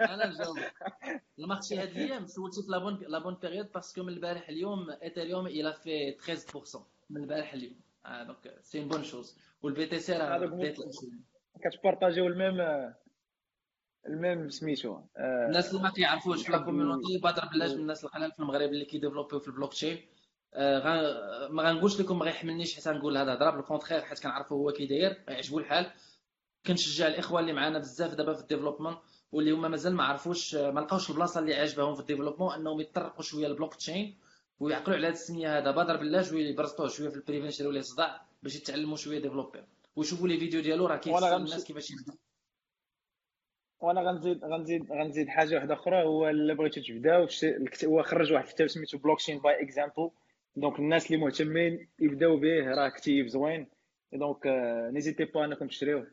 أنا 0.00 0.26
نجاوب 0.26 0.56
المارشي 1.38 1.78
هاد 1.78 1.88
الأيام 1.88 2.26
سولتي 2.26 2.62
في 2.62 2.70
لابون 2.70 2.98
لابون 3.08 3.34
بيريود 3.34 3.72
باسكو 3.72 4.02
من 4.02 4.12
البارح 4.12 4.48
اليوم 4.48 4.90
ايثيريوم 5.02 5.46
إلى 5.46 5.72
في 5.72 6.12
13% 6.12 6.78
من 7.10 7.22
البارح 7.22 7.52
اليوم. 7.52 7.80
donc 8.26 8.58
c'est 8.62 8.84
bonne 8.84 9.04
chose 9.04 9.38
وال 9.62 9.86
BTC 9.86 10.12
راه 10.12 10.38
كت 11.64 11.74
partagerيو 11.74 12.26
الميم 12.26 12.60
الميم 14.06 14.48
سميتو. 14.50 15.00
آه 15.16 15.46
الناس 15.46 15.70
اللي 15.70 15.82
ما 15.82 15.90
كيعرفوش 15.90 16.46
في 16.46 16.52
la 16.52 16.58
community 16.58 17.18
بدر 17.18 17.48
بلاج 17.52 17.70
من 17.70 17.80
الناس 17.80 18.04
القلال 18.04 18.32
في 18.32 18.40
المغرب 18.40 18.68
اللي 18.68 18.84
كي 18.84 18.92
développerيو 18.92 19.40
في 19.40 19.48
البلوك 19.48 19.72
تشين. 19.72 19.96
آه 19.96 20.17
ما 21.50 21.62
غنقولش 21.62 22.00
لكم 22.00 22.18
ما 22.18 22.24
غيحملنيش 22.24 22.80
حتى 22.80 22.90
نقول 22.90 23.16
هذا 23.16 23.34
هضره 23.34 23.50
بال 23.50 23.59
contraire 23.59 24.02
حيت 24.02 24.22
كنعرفو 24.22 24.54
هو 24.54 24.72
كي 24.72 24.86
داير 24.86 25.22
يعجبو 25.28 25.58
الحال. 25.58 25.90
كنشجع 26.66 27.06
الاخوان 27.06 27.42
اللي 27.42 27.52
معنا 27.52 27.78
بزاف 27.78 28.14
دابا 28.14 28.34
في 28.34 28.40
ال 28.40 28.44
développement 28.44 28.96
واللي 29.32 29.50
هما 29.50 29.68
مازال 29.68 29.94
ما 29.94 30.04
عرفوش 30.04 30.54
ما 30.54 30.80
لقاوش 30.80 31.10
البلاصة 31.10 31.40
اللي 31.40 31.54
عاجبهم 31.54 31.94
في 31.94 32.00
ال 32.00 32.04
développement 32.04 32.54
أنهم 32.54 32.80
يطرقوا 32.80 33.22
شوية 33.22 33.46
البلوك 33.46 33.74
تشين 33.74 34.16
ويعقلوا 34.60 34.96
على 34.96 35.06
هذه 35.06 35.12
السمية 35.12 35.58
هذا. 35.58 35.70
بدر 35.70 35.96
بلاج 35.96 36.32
ويبرزطوه 36.32 36.88
شوية 36.88 37.08
في 37.08 37.16
ال 37.16 37.21
privé 37.21 37.48
يشريو 37.48 37.70
ليه 37.70 37.80
صداع 37.80 38.22
باش 38.42 38.56
يتعلموا 38.56 38.96
شوية 38.96 39.18
développer 39.18 39.64
ويشوفوا 39.96 40.28
les 40.28 40.38
vidéos 40.38 40.60
ديالو 40.60 40.86
راه 40.86 40.96
كيفصل 40.96 41.26
الناس 41.36 41.64
كيفاش 41.64 41.90
يبدا 41.90 42.12
وأنا 43.80 44.00
غنزيد 44.02 44.44
غنزيد 44.44 44.92
غنزيد 44.92 45.28
حاجة 45.28 45.54
واحدة 45.54 45.74
أخرى 45.74 46.02
هو 46.04 46.28
اللي 46.28 46.54
بغيتو 46.54 46.80
تبداو 46.80 47.26
هو 47.84 48.02
خرج 48.02 48.32
واحد 48.32 48.46
الكتاب 48.46 48.66
سميتو 48.66 48.98
Blockchain 48.98 49.38
by 49.38 49.62
Example 49.62 50.10
donc 50.60 50.78
الناس 50.78 51.06
اللي 51.06 51.16
مهتمين 51.16 51.88
يبداو 51.98 52.36
به 52.36 52.68
راه 52.68 52.88
كتيب 52.88 53.26
زوين 53.26 53.66
دونك 54.12 54.46
n'hésitez 54.92 55.24
pas 55.24 55.44
انكم 55.44 55.66
تشريوه 55.66 56.06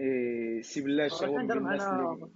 et 0.00 0.62
si 0.62 0.80
بلاج 0.80 1.22
هو 1.22 1.36
من 1.36 1.52
الناس 1.52 1.82
اللي 1.82 2.30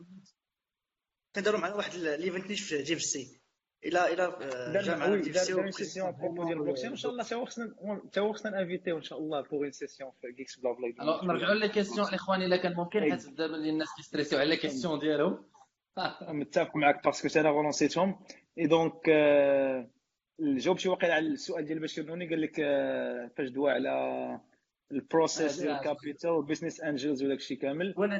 كنديروا 1.36 1.60
معنا 1.60 1.74
واحد 1.74 1.94
ليفنت 1.94 2.52
في 2.52 2.82
جيب 2.82 2.96
السي 2.96 3.40
إلى 3.84 4.12
إلى 4.12 4.82
جا 4.82 4.96
معنا 4.96 5.16
جيب 5.16 5.36
السي 5.36 5.54
ديال 5.92 6.52
البلوكشين 6.52 6.90
ان 6.90 6.96
شاء 6.96 7.12
الله 7.12 7.24
تا 7.24 7.44
خصنا 7.44 7.74
تا 8.12 8.32
خصنا 8.32 8.60
انفيتيو 8.60 8.96
ان 8.96 9.02
شاء 9.02 9.18
الله 9.18 9.40
بوغ 9.40 9.62
اون 9.62 9.70
سيسيون 9.70 10.10
في 10.20 10.32
جيكس 10.32 10.60
بلا 10.60 10.72
بلا 10.72 11.24
نرجعوا 11.24 11.54
لي 11.54 11.68
كيسيون 11.68 12.08
الاخوان 12.08 12.42
الا 12.42 12.56
كان 12.56 12.74
ممكن 12.74 13.00
حيت 13.00 13.28
دابا 13.28 13.56
الناس 13.56 13.88
كيستريسيو 13.96 14.38
على 14.38 14.56
كيسيون 14.56 14.98
ديالهم 14.98 15.44
متفق 16.22 16.76
معك 16.76 17.04
باسكو 17.04 17.40
أنا 17.40 17.50
غونسيتهم 17.50 18.20
اي 18.58 18.66
دونك 18.66 19.08
الجواب 20.40 20.78
شي 20.78 20.88
واقيلا 20.88 21.14
على 21.14 21.26
السؤال 21.26 21.64
ديال 21.64 21.78
بشير 21.78 22.06
نوني 22.06 22.28
قال 22.28 22.40
لك 22.40 22.56
فاش 23.36 23.48
دوا 23.48 23.70
على 23.70 24.40
البروسيس 24.92 25.60
ديال 25.60 25.70
الكابيتال 25.70 26.30
والبيزنس 26.30 26.80
انجلز 26.80 27.22
وداك 27.22 27.38
الشيء 27.38 27.58
كامل. 27.58 27.94
وأنا 27.96 28.18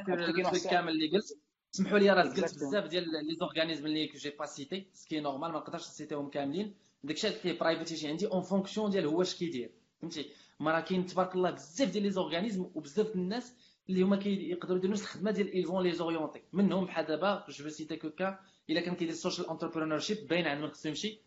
كامل 0.69 0.89
اللي 0.89 1.07
قلت. 1.07 1.37
سمحوا 1.71 1.99
لي 1.99 2.09
راه 2.09 2.23
قلت 2.23 2.39
بزاف 2.39 2.87
ديال 2.87 3.03
لي 3.03 3.35
زورغانيزم 3.35 3.85
اللي 3.85 4.05
جي 4.05 4.29
با 4.29 4.45
سيتي 4.45 4.87
سكي 4.93 5.19
نورمال 5.19 5.51
ما 5.51 5.57
نقدرش 5.57 5.81
نسيتيهم 5.81 6.29
كاملين. 6.29 6.73
داكشي 7.03 7.27
اللي 7.27 7.53
برايفت 7.53 7.91
يجي 7.91 8.07
عندي 8.07 8.27
اون 8.27 8.41
فونكسيون 8.41 8.89
ديال 8.89 9.05
هو 9.05 9.21
اش 9.21 9.35
كيدير. 9.35 9.71
فهمتي؟ 10.01 10.25
ما 10.59 10.71
راه 10.71 10.79
كاين 10.79 11.05
تبارك 11.05 11.35
الله 11.35 11.51
بزاف 11.51 11.91
ديال 11.91 12.03
لي 12.03 12.09
زورغانيزم 12.09 12.69
وبزاف 12.75 13.07
ديال 13.07 13.17
الناس 13.17 13.53
اللي 13.89 14.01
هما 14.01 14.15
كيقدروا 14.15 14.77
يديروا 14.77 14.93
نفس 14.93 15.03
الخدمة 15.03 15.31
ديال 15.31 15.53
ايفون 15.53 15.83
لي 15.83 15.91
زوريونتي 15.91 16.41
منهم 16.53 16.85
بحال 16.85 17.05
دابا 17.05 17.45
جو 17.49 17.69
سيتي 17.69 17.95
كوكا 17.95 18.39
إلا 18.69 18.81
كان 18.81 18.95
كيدير 18.95 19.13
سوشيال 19.13 19.49
انتربرونور 19.49 19.99
شيب 19.99 20.27
باين 20.27 20.47
عند 20.47 20.61
من 20.61 20.69
خصو 20.69 20.89
يمشي. 20.89 21.26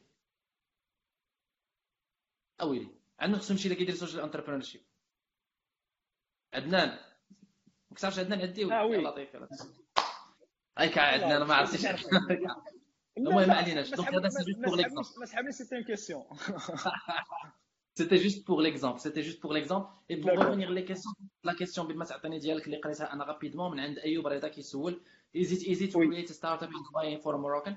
اويلي 2.61 2.89
عند 3.21 3.33
من 3.33 3.39
خصو 3.39 3.53
يمشي 3.53 3.75
كيدير 3.75 3.95
سوشيال 3.95 4.23
انتربرونور 4.23 4.63
شيب 4.63 4.81
عدنان. 6.55 6.89
ما 7.91 7.97
كتعرفش 7.97 8.19
عدنان 8.19 8.41
عدي 8.41 8.73
آه 8.73 8.85
oui. 8.85 8.97
لطيف 8.97 9.37
هاي 10.79 10.93
عندنا 10.97 11.37
أنا 11.37 11.45
ما 11.45 11.55
عرفتش. 11.55 11.87
المهم 13.19 13.49
ما 13.49 13.55
عليناش 13.55 13.91
donc 13.91 14.15
هذا 14.15 14.29
c'est 14.29 14.45
juste 14.45 14.59
pour 14.67 14.77
l'exemple 14.77 15.09
ما 15.21 15.27
سحبنيش 15.27 15.55
c'était 15.55 15.77
une 15.77 15.85
question 15.85 16.25
C'était 18.01 18.23
juste 18.27 18.43
pour 18.49 18.59
l'exemple, 18.65 18.99
c'était 19.07 19.25
juste 19.29 19.41
pour 19.45 19.53
l'exemple. 19.57 19.89
Et 20.09 20.17
pour 20.23 20.31
revenir 20.31 20.71
les 20.71 20.85
questions, 20.85 21.11
la 21.45 21.55
question 21.55 21.83
بما 21.83 22.05
تعطيني 22.05 22.39
ديالك 22.39 22.67
اللي 22.67 22.77
قريتها 22.77 23.13
أنا 23.13 23.25
rapidement 23.25 23.73
من 23.73 23.81
عند 23.81 23.99
أيوب 23.99 24.27
رضا 24.27 24.49
كيسول 24.49 25.01
Is 25.37 25.53
it 25.53 25.63
easy 25.63 25.87
to 25.89 25.99
create 25.99 26.31
a 26.31 26.35
startup 26.35 26.71
in 26.77 26.83
Dubai 26.87 27.23
for 27.23 27.35
a 27.35 27.39
Moroccan? 27.39 27.77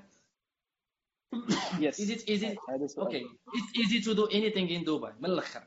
Yes. 1.80 1.98
Is 1.98 2.10
it 2.10 2.28
easy? 2.28 2.56
Okay. 2.98 3.22
It's 3.58 3.70
easy 3.80 4.00
to 4.06 4.14
do 4.14 4.26
anything 4.26 4.68
in 4.68 4.84
Dubai 4.84 5.12
من 5.20 5.30
الأخر. 5.30 5.62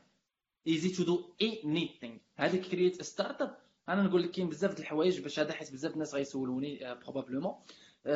Easy 0.66 0.90
to 0.96 1.04
do 1.04 1.24
anything. 1.40 2.20
هذيك 2.36 2.64
create 2.66 3.00
a 3.00 3.04
startup 3.04 3.50
أنا 3.88 4.02
نقول 4.02 4.22
لك 4.22 4.30
كاين 4.30 4.48
بزاف 4.48 4.74
د 4.74 4.78
الحوايج 4.78 5.20
باش 5.20 5.38
هذا 5.40 5.52
حيت 5.52 5.72
بزاف 5.72 5.94
الناس 5.94 6.14
غيسولوني 6.14 6.96
probablement 7.02 7.54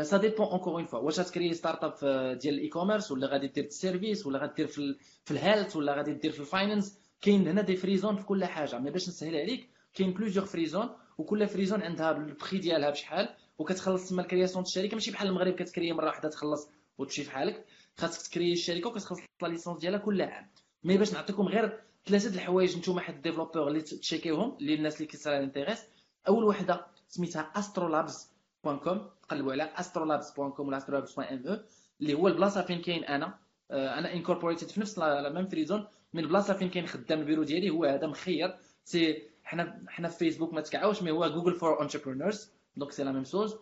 ça 0.03 0.17
dépend 0.17 0.47
encore 0.47 0.75
une 0.75 0.87
fois 0.87 0.99
واش 0.99 1.21
غتكري 1.21 1.55
startup 1.55 1.95
ديال 2.39 2.55
ال 2.55 2.69
e-commerce 2.69 3.13
ولا 3.13 3.27
غادي 3.27 3.47
دير 3.47 3.65
ال 3.65 3.72
service 3.73 4.27
ولا 4.27 4.39
غادي 4.39 4.53
دير 4.57 4.67
في, 4.67 4.97
في 5.25 5.31
ال 5.31 5.37
health 5.37 5.77
ولا 5.77 5.95
غادي 5.97 6.13
دير 6.13 6.33
في 6.33 6.41
ال 6.41 6.48
finance 6.48 6.99
كاين 7.21 7.49
هنا 7.49 7.63
des 7.63 7.77
free 7.77 7.95
zones 7.95 8.17
في 8.17 8.25
كل 8.25 8.45
حاجة 8.45 8.79
mais 8.79 8.91
باش 8.91 9.09
نسهل 9.09 9.37
عليك 9.37 9.69
كاين 9.95 10.13
plusieurs 10.13 10.45
free 10.45 10.64
zones 10.64 10.89
وكل 11.19 11.49
free 11.49 11.66
zone 11.66 11.83
عندها 11.83 12.11
البخي 12.17 12.59
ديالها 12.59 12.91
بشحال 12.91 13.29
وكتخلص 13.59 14.09
تما 14.09 14.23
ال 14.23 14.27
création 14.27 14.65
الشركة 14.65 14.95
ماشي 14.95 15.11
بحال 15.11 15.29
المغرب 15.29 15.55
كتكري 15.55 15.93
مرة 15.93 16.07
واحدة 16.07 16.29
تخلص 16.29 16.69
وتمشي 16.99 17.25
في 17.25 17.31
حالك 17.31 17.65
خاصك 17.99 18.31
تكري 18.31 18.53
الشركة 18.53 18.89
وكتخلص 18.89 19.21
la 19.43 19.49
licence 19.49 19.81
ديالها 19.81 19.99
كل 19.99 20.23
عام. 20.23 20.47
mais 20.85 20.99
باش 20.99 21.13
نعطيكم 21.13 21.43
غير 21.43 21.81
ثلاثة 22.07 22.31
د 22.31 22.35
الحوايج 22.35 22.79
نتوما 22.79 23.01
حد 23.01 23.23
développeur 23.23 23.69
اللي 23.69 23.81
ت 23.81 23.88
checkيوهم 23.88 24.57
للناس 24.61 24.97
اللي 24.97 25.07
كيصير 25.07 25.39
intéressé 25.43 25.83
أول 26.29 26.45
وحدة 26.45 26.87
سميتها 27.09 27.53
astrolabs.com 27.57 28.99
تقلبوا 29.23 29.53
على 29.53 29.73
astrolabs.com 29.79 30.61
ولا 30.61 30.81
astrolabs.me 30.81 31.59
اللي 32.01 32.15
هو 32.15 32.29
البلاصة 32.29 32.63
فين 32.63 32.81
كاين 32.83 33.05
أنا. 33.05 33.39
آه، 33.71 33.99
أنا 33.99 34.13
incorporated 34.15 34.69
في 34.69 34.81
نفس 34.81 34.99
la 34.99 35.33
même 35.33 35.47
free 35.49 35.68
zone 35.68 35.87
من 36.15 36.23
البلاصه 36.25 36.55
فين 36.55 36.71
كاين 36.71 36.87
خدام 36.87 37.21
البيرو 37.21 37.43
ديالي 37.43 37.71
هو 37.71 37.85
هذا 37.85 38.07
مخير. 38.07 38.59
si 38.85 39.23
حنا 39.45 39.83
حنا 39.89 40.09
في 40.09 40.19
فيسبوك 40.19 40.53
ما 40.53 40.61
تكعوش 40.61 41.03
mais 41.03 41.11
هو 41.11 41.29
Google 41.29 41.55
for 41.55 41.83
Entrepreneurs 41.83 42.51
donc 42.77 42.93
c'est 42.93 43.05
la 43.05 43.13
même 43.13 43.25
chose 43.25 43.57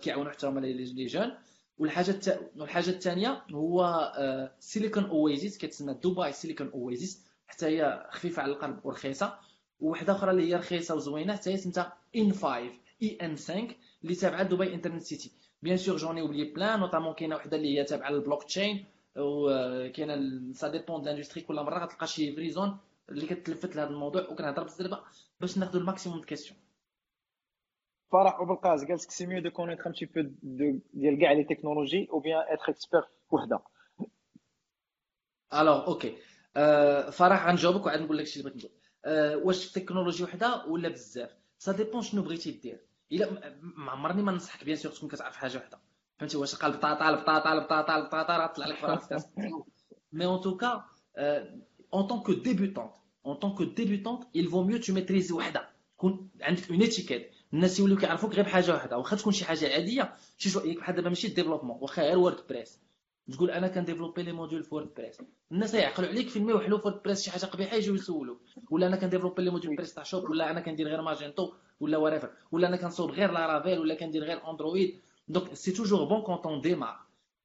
كيعاونوا 0.00 0.32
حتى 0.32 0.46
هما 0.46 0.60
les 0.60 1.06
jeunes 1.06 1.34
والحاجة 1.78 2.10
الت... 2.10 2.50
والحاجة 2.56 2.90
الثانية 2.90 3.42
هو 3.52 4.12
Silicon 4.60 5.04
Oasis 5.04 5.58
كتسمى 5.58 5.94
Dubai 5.94 6.32
Silicon 6.32 6.70
Oasis 6.74 7.24
حتى 7.46 7.66
هي 7.66 8.06
خفيفة 8.10 8.42
على 8.42 8.52
القلب 8.52 8.86
ورخيصة. 8.86 9.38
وواحده 9.80 10.12
أخرى 10.12 10.30
اللي 10.30 10.48
هي 10.50 10.54
رخيصة 10.54 10.94
وزوينة 10.94 11.32
حتى 11.36 11.50
هي 11.50 11.56
سميتها 11.56 11.96
in5 12.16 12.56
إي 13.02 13.18
in5 13.22 13.68
اللي 14.04 14.14
تابعة 14.14 14.42
Dubai 14.42 14.74
Internet 14.74 15.02
City 15.02 15.32
bien 15.62 15.76
sûr 15.76 15.96
j'en 15.96 16.20
oublie 16.20 16.44
plein 16.44 16.80
notamment 16.80 17.14
كاينة 17.14 17.36
وحدة 17.36 17.56
اللي 17.56 17.78
هي 17.78 17.84
تابعة 17.84 18.10
للبلوك 18.10 18.42
تشين 18.44 18.84
وكاينه 19.16 20.52
ça 20.54 20.68
dépend 20.68 21.04
l'industrie 21.04 21.40
كل 21.42 21.54
مرة 21.54 21.84
غتلقى 21.84 22.06
شي 22.06 22.32
free 22.32 22.54
zone 22.54 22.76
اللي 23.08 23.26
كتلفت 23.26 23.76
لهذا 23.76 23.90
الموضوع 23.90 24.22
وكنهضر 24.30 24.62
بالزربه 24.62 24.98
باش 25.40 25.58
ناخذ 25.58 25.76
ال 25.76 25.82
maximum 25.82 26.22
questions 26.22 26.58
فرح 28.12 28.40
وبالقاز 28.40 28.84
قال 28.84 28.94
لك 28.94 29.10
c'est 29.10 29.26
mieux 29.26 29.42
de 29.42 29.50
connaître 29.50 29.86
un 29.86 29.92
petit 29.92 30.06
peu 30.06 30.30
ديال 30.92 31.18
كاع 31.20 31.32
les 31.32 31.44
technologies 31.44 32.08
ou 32.12 32.18
bien 32.18 32.38
être 32.48 32.64
expert 32.68 33.02
في 33.02 33.34
وحده 33.34 33.60
alors 35.54 35.86
ok 35.86 36.16
فرح 37.12 37.46
غنجاوبك 37.46 37.86
وعاد 37.86 38.00
نقول 38.00 38.18
لك 38.18 38.24
الشيء 38.24 38.42
اللي 38.42 38.50
بغيت 38.50 38.64
نقول 38.64 38.78
آه، 39.04 39.36
واش 39.36 39.64
في 39.64 39.80
تكنولوجي 39.80 40.24
وحده 40.24 40.66
ولا 40.66 40.88
بزاف 40.88 41.30
ça 41.58 41.72
dépend 41.72 42.02
شنو 42.02 42.22
بغيتي 42.22 42.50
دير 42.50 42.80
الا 43.12 43.58
ما 43.60 43.90
عمرني 43.90 44.22
ما 44.22 44.32
ننصحك 44.32 44.64
bien 44.64 44.76
sûr 44.76 44.92
تكون 44.92 45.08
كتعرف 45.08 45.36
حاجة 45.36 45.56
وحده 45.56 45.78
فهمتي 46.18 46.36
واش 46.36 46.54
قال 46.54 46.72
بطاطا 46.72 47.08
البطاطا 47.08 47.52
البطاطا 47.52 47.96
البطاطا 47.96 48.36
راه 48.36 48.46
طلع 48.46 48.66
لك 48.66 48.76
فرنسا 48.76 49.30
mais 50.12 50.26
en 50.26 50.40
tout 50.40 50.65
cas 50.65 50.84
en 51.94 52.06
tant 52.06 52.20
que 52.20 52.30
débutante 52.30 52.92
en 53.26 53.34
tant 53.34 53.50
que 53.50 53.62
débutante 53.76 54.24
il 54.36 54.48
vaut 54.48 54.64
mieux 54.70 54.80
tu 54.80 54.92
maîtrises 54.92 55.32
وحده 55.32 55.68
تكون 55.96 56.30
عندك 56.40 56.70
une 56.70 56.82
étiquette 56.82 57.37
الناس 57.52 57.80
يوليو 57.80 57.96
كيعرفوك 57.96 58.34
غير 58.34 58.44
بحاجة 58.44 58.74
وحده 58.74 58.98
واخا 58.98 59.16
تكون 59.16 59.32
شي 59.32 59.44
حاجة 59.44 59.74
عادية 59.74 60.14
شي 60.38 60.50
chose 60.50 60.74
بحال 60.74 60.96
دابا 60.96 61.08
ماشي 61.08 61.28
développement 61.28 61.78
واخا 61.80 62.02
غير 62.02 62.18
WordPress 62.18 62.80
تقول 63.32 63.50
أنا 63.50 63.68
كنديفلوبي 63.68 64.22
les 64.22 64.32
modules 64.32 64.64
في 64.64 64.74
WordPress 64.74 65.18
الناس 65.52 65.74
يعقلوا 65.74 66.08
عليك 66.08 66.28
فين 66.28 66.44
ما 66.44 66.50
يوحلوا 66.50 66.78
في 66.78 66.88
WordPress 66.88 67.22
شي 67.22 67.30
حاجة 67.30 67.46
قبيحة 67.46 67.76
يجيو 67.76 67.94
يسولوك 67.94 68.40
ولا 68.70 68.86
أنا 68.86 68.96
كنديفلوبي 68.96 69.42
les 69.42 69.50
modules 69.50 69.76
PrestaShop 69.76 70.30
ولا 70.30 70.50
أنا 70.50 70.60
كندير 70.60 70.88
غير 70.88 71.02
Magento 71.02 71.52
ولا 71.80 71.98
whatever 71.98 72.30
ولا 72.52 72.68
أنا 72.68 72.76
كنصوب 72.76 73.10
غير 73.10 73.30
Laravel 73.30 73.78
ولا 73.78 73.94
كندير 73.94 74.24
غير 74.24 74.50
Android 74.50 75.00
donc 75.28 75.54
c'est 75.54 75.72
toujours 75.72 76.04
bon 76.04 76.22
quand 76.22 76.46
on 76.46 76.60
démarre 76.60 76.98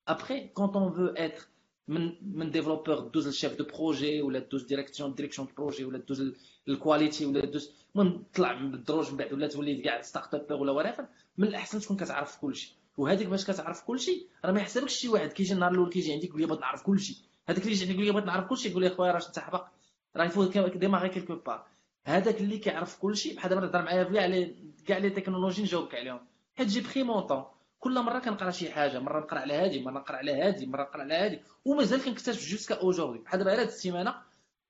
après 0.08 0.48
quand 0.48 0.76
on 0.76 0.92
veut 0.92 1.06
être 1.06 1.48
من 1.88 2.12
من 2.38 2.52
développeur 2.52 3.00
دوز 3.00 3.28
ل 3.28 3.33
chef 3.33 3.56
de 3.58 3.66
projet 3.66 4.22
ولا 4.22 4.40
دوز 4.40 4.64
direction 4.64 5.16
direction 5.16 5.48
de 5.48 5.54
projet 5.58 5.86
ولا 5.86 5.98
دوز 5.98 6.34
ال 6.68 6.75
qualité 6.75 7.26
ولا 7.26 7.46
دوز 7.46 7.72
من 7.96 8.24
طلع 8.34 8.54
بالدروج 8.54 9.12
من 9.12 9.18
بعد 9.18 9.34
ولا 9.34 9.48
تولي 9.48 9.82
كاع 9.82 10.02
startup 10.02 10.62
ولا 10.62 10.72
whatever 10.72 11.06
من 11.38 11.48
الأحسن 11.48 11.80
تكون 11.80 11.98
كتعرف 11.98 12.38
كلشي. 12.38 12.76
وهذيك 12.98 13.28
باش 13.28 13.46
كتعرف 13.46 13.82
كلشي 13.82 14.28
راه 14.46 14.52
ما 14.52 14.60
يحسبكش 14.60 14.94
شي 14.94 15.10
واحد 15.10 15.34
كيجي 15.34 15.54
النهار 15.54 15.72
الأول 15.72 15.90
كيجي 15.90 16.14
عندك 16.14 16.26
يقول 16.26 16.42
لي 16.42 16.48
بغيت 16.48 16.62
نعرف 16.62 16.84
كلشي. 16.84 17.18
هذاك 17.50 17.62
اللي 17.64 17.72
يجي 17.72 17.84
عندك 17.84 17.96
يقول 17.96 18.06
لي 18.06 18.12
بغيت 18.12 18.26
نعرف 18.26 18.50
كلشي 18.50 18.70
يقول 18.70 18.84
لي 18.84 18.90
خويا 18.90 19.12
راه 19.12 19.28
انت 19.28 19.40
حمق 19.40 19.66
راه 20.16 20.26
il 20.26 20.36
faut 20.36 20.58
démarrer 20.58 21.10
quelque 21.10 21.36
part 21.36 21.68
هذاك 22.06 22.42
اللي 22.42 22.58
كيعرف 22.58 23.00
كلشي 23.00 23.34
بحال 23.34 23.50
دابا 23.50 23.68
تهضر 23.68 23.82
معايا 23.82 24.04
كاع 24.04 24.26
les 24.26 24.56
كاع 24.86 24.98
les 24.98 25.10
technologies 25.10 25.62
نجاوبك 25.62 25.96
عليهم. 25.96 26.20
حيت 26.56 26.68
j'ai 26.68 26.82
pris 26.82 27.04
mon 27.04 27.22
temps 27.22 27.44
كل 27.84 28.00
مرة 28.02 28.20
كنقرأ 28.20 28.52
شي 28.52 28.72
حاجة 28.72 29.00
مرة 29.00 29.20
نقرأ 29.20 29.40
على 29.40 29.54
هادي 29.54 29.82
مرة 29.82 29.92
نقرأ 30.00 30.16
على 30.16 30.32
هادي 30.32 30.66
مرة 30.66 30.82
نقرأ 30.82 31.02
على 31.02 31.14
هادي. 31.14 31.40
ومازال 31.66 32.04
كنكتشف 32.06 32.50
jusqu'à 32.50 32.76
aujourd'hui 32.76 33.20
بحال 33.20 33.40
دابا 33.40 33.52
هاد 33.54 33.60
السيمانة 33.68 34.16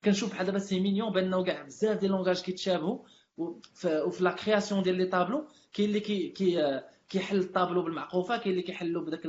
كنشوف 0.04 0.30
بحال 0.30 0.46
دابا 0.46 0.58
c'est 0.58 0.80
mignon 0.80 1.12
بانه 1.12 1.44
كاع 1.44 1.62
بزاف 1.62 1.98
ديال 1.98 2.10
langages 2.10 2.42
كيتشابهوا 2.42 2.98
وفي 3.38 4.24
la 4.24 4.30
création 4.30 4.82
ديال 4.82 4.94
les 4.96 5.06
tableaux 5.06 5.48
كاين 5.72 5.88
اللي 5.88 6.00
كي 6.00 6.28
كي 6.28 6.80
كيحل 7.08 7.38
الطابلو 7.38 7.82
بالمعقوفة 7.82 8.36
كاين 8.36 8.50
اللي 8.50 8.62
كيحلو 8.62 9.04
بداك 9.04 9.26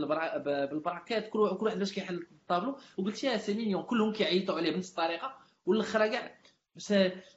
بال 0.71 0.83
brackets 0.83 1.29
كل 1.29 1.39
واحد 1.39 1.79
باش 1.79 1.93
كيحل 1.93 2.15
الطابلو. 2.15 2.77
وقلت 2.97 3.23
يا 3.23 3.37
c'est 3.37 3.53
mignon 3.53 3.83
كلهم 3.83 4.13
كيعيطوا 4.13 4.55
عليه 4.55 4.71
بنفس 4.71 4.89
الطريقة. 4.89 5.35
والاخر 5.65 6.07
كاع 6.07 6.35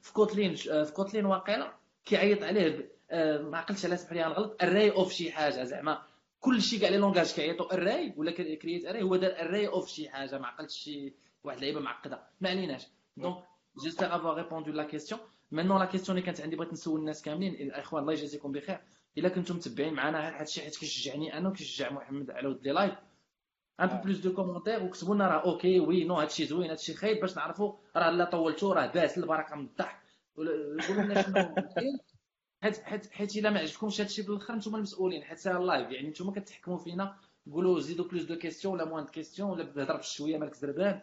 في 0.03 0.12
Kotlin 0.12 0.55
في 0.55 0.92
Kotlin 0.94 1.24
واقيلا 1.26 1.72
كيعيط 2.05 2.42
عليه 2.42 2.92
آه، 3.11 3.42
ما 3.42 3.59
عقلتش 3.59 3.84
على 3.84 3.96
سمح 3.96 4.12
لي 4.12 4.22
غلط 4.24 4.62
array 4.62 4.90
of 4.90 5.12
شي 5.12 5.32
حاجة 5.32 5.64
زعما. 5.64 6.03
كل 6.41 6.62
شيء 6.62 6.80
كاع 6.80 6.89
les 6.88 6.96
langages 6.96 7.32
كيعيطوا 7.34 7.74
array 7.74 8.14
ولا 8.16 8.30
create 8.30 8.84
array 8.84 9.03
هو 9.03 9.16
دار 9.16 9.30
array 9.30 9.68
of 9.68 9.88
شي 9.89 10.09
حاجة 10.09 10.39
ما 10.39 10.47
عقلتش 10.47 10.76
شي 10.76 11.14
واحد 11.45 11.57
اللعيبه 11.57 11.80
معقدة. 11.80 12.22
ما 12.41 12.51
عليناش. 12.51 12.86
donc 13.16 13.44
j'espère 13.82 14.16
avoir 14.16 14.36
répondu 14.36 14.72
la 14.72 14.84
question 14.84 15.20
maintenant 15.51 15.78
la 15.78 15.84
question 15.84 16.18
اللي 16.18 16.26
كانت 16.26 16.41
عندي 16.41 16.57
بغيت 16.57 16.72
نسول 16.72 17.01
الناس 17.01 17.22
كاملين. 17.22 17.55
الاخوان 17.55 18.03
الله 18.03 18.12
يجازيكم 18.12 18.53
بخير. 18.53 18.80
إلا 19.18 19.28
كنتم 19.28 19.57
متبعين 19.57 19.95
معنا 19.95 20.41
هادشي 20.41 20.61
حيت 20.61 20.76
كيشجعني 20.76 21.39
أنا 21.39 21.49
وكيشجع 21.49 21.93
محمد 21.93 22.30
على 22.30 22.49
ود 22.49 22.66
les 22.66 22.72
lives. 22.72 22.94
un 23.80 23.86
peu 23.86 23.96
plus 24.05 24.18
de 24.18 24.34
commentaires 24.34 24.82
وكتبوا 24.82 25.14
لنا 25.14 25.28
راه 25.28 25.53
ok 25.53 25.80
oui 25.80 26.05
non 26.05 26.14
هادشي 26.14 26.45
زوين 26.47 26.70
هادشي 26.70 26.95
خايب 26.95 27.20
باش 27.20 27.36
نعرفوا 27.36 27.72
راه 27.97 28.11
لا 28.11 28.24
طولتو 28.24 28.72
راه 28.72 28.86
باس 28.86 29.18
البركة 29.18 29.57
من 29.57 29.64
الضحك. 29.64 30.01
قولوا 30.36 31.05
لنا 31.05 31.22
شنو 31.22 31.55
حيت 32.62 32.82
حيت 32.82 33.11
حيت 33.12 33.36
إلا 33.36 33.50
ما 33.50 33.61
عجبكمش 33.61 34.00
هادشي 34.00 34.22
بالأخر 34.22 34.54
نتوما 34.54 34.76
المسؤولين. 34.76 35.24
حيت 35.24 35.38
ساهل 35.38 35.56
ال 35.57 35.63
live 35.63 35.90
يعني 35.90 36.09
نتوما 36.09 36.32
كتحكموا 36.32 36.78
فينا. 36.78 37.16
قولوا 37.52 37.80
زيدوا 37.80 38.09
plus 38.09 38.22
de 38.22 38.38
questions 38.38 38.74
ولا 38.74 38.84
moins 38.84 39.05
de 39.05 39.11
questions 39.11 39.51
ولا 39.50 39.64
بهضر 39.64 39.96
بشويه 39.96 40.38
مالك 40.38 40.54
زربان. 40.54 41.00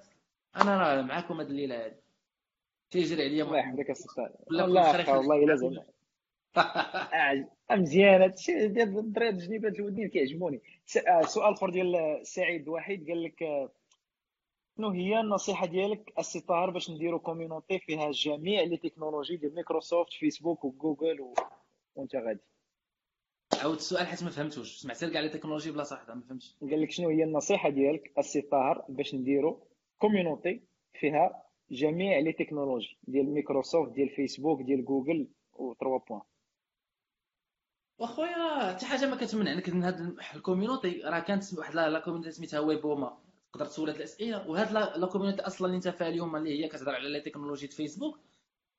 أنا 0.55 0.77
راه 0.77 1.01
معاكم 1.01 1.39
هاد 1.39 1.49
الليلة 1.49 1.85
هادي. 1.85 1.95
تيجري 2.91 3.23
عليا 3.23 3.43
الله 3.43 3.57
يحفظك 3.57 3.89
السي 3.89 4.29
الله 4.51 5.17
والله 5.17 5.43
إلا 5.43 5.55
زعما. 5.55 5.85
مزيان. 7.71 8.21
هادشي 8.21 8.67
ديال 8.67 8.99
الدراري 8.99 9.29
الجنيبات 9.29 9.79
الودين 9.79 10.09
كيعجبوني. 10.09 10.61
سؤال 10.85 11.53
اخر 11.53 11.69
ديال 11.69 12.19
سعيد 12.23 12.67
وحيد 12.67 13.07
قال 13.09 13.23
لك 13.23 13.69
شنو 14.77 14.89
هي 14.89 15.19
النصيحة 15.19 15.65
ديالك 15.65 16.13
السي 16.19 16.39
طاهر 16.39 16.69
باش 16.69 16.89
نديرو 16.91 17.19
community 17.19 17.79
فيها 17.79 18.11
جميع 18.11 18.63
les 18.63 18.77
technologies 18.77 19.37
ديال 19.37 19.55
مايكروسوفت 19.55 20.13
فيسبوك 20.13 20.65
وجوجل 20.65 21.21
و... 21.21 21.33
وأنت 21.95 22.15
غادي. 22.15 22.39
عاود 23.61 23.75
السؤال 23.75 24.07
حيت 24.07 24.23
ما 24.23 24.29
فهمتوش. 24.29 24.77
سمعت 24.77 25.05
كاع 25.05 25.21
les 25.21 25.29
technologies 25.29 25.71
بلا 25.71 25.83
صح 25.83 26.09
ما 26.09 26.21
فهمتش. 26.21 26.55
قال 26.61 26.81
لك 26.81 26.91
شنو 26.91 27.09
هي 27.09 27.23
النصيحة 27.23 27.69
ديالك؟ 27.69 28.13
السي 28.17 28.41
طاهر 28.41 28.85
باش 28.89 29.15
نديرو 29.15 29.67
community 29.99 30.61
فيها 30.99 31.43
جميع 31.71 32.19
les 32.19 32.33
technologies 32.33 32.97
ديال 33.03 33.33
مايكروسوفت 33.33 33.91
ديال 33.91 34.09
فيسبوك 34.09 34.61
ديال 34.61 34.85
جوجل 34.85 35.27
و 35.53 35.73
3 35.73 36.05
points 36.09 36.21
وأخويا 37.99 38.73
حتى 38.73 38.85
حاجة 38.85 39.05
ما 39.05 39.15
كتمنع 39.15 39.53
انك 39.53 39.69
هاد 39.69 40.17
ال 40.35 40.42
community 40.42 41.01
راه 41.05 41.19
كانت 41.19 41.53
واحد 41.57 41.75
la 41.75 41.99
community 41.99 42.31
سميتها 42.31 42.59
ويبوما 42.59 43.17
تقدر 43.55 43.65
تسول 43.65 43.89
هاد 43.89 43.95
الأسئلة. 43.95 44.49
وهاد 44.49 44.71
لا 44.71 45.07
كوميونيتي 45.07 45.41
أصلا 45.41 45.67
اللي 45.67 45.75
انت 45.75 45.87
فيها 45.87 46.07
اليوم 46.07 46.35
اللي 46.35 46.63
هي 46.63 46.67
كتهضر 46.67 46.95
على 46.95 47.09
لي 47.09 47.21
تكنولوجي 47.21 47.67
فيسبوك 47.67 48.19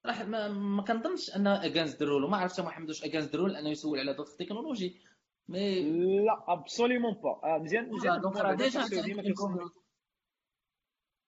راه 0.07 0.22
ما, 0.24 0.49
ما 0.49 0.83
كنظنش 0.83 1.37
ان 1.37 1.47
اغانز 1.47 1.95
درول 1.95 2.24
وما 2.24 2.37
عرفتش 2.37 2.61
محمد 2.61 2.89
واش 2.89 3.05
اغانز 3.05 3.27
درول 3.27 3.57
انه 3.57 3.70
يسول 3.70 3.99
على 3.99 4.14
دوت 4.14 4.29
تكنولوجي 4.29 5.01
مي 5.49 5.83
لا 6.24 6.45
ابسوليومون 6.49 7.12
با 7.12 7.59
مزيان 7.59 7.91
مزيان 7.91 8.20
دونك 8.20 8.37
راه 8.37 8.55
ديجا 8.55 8.81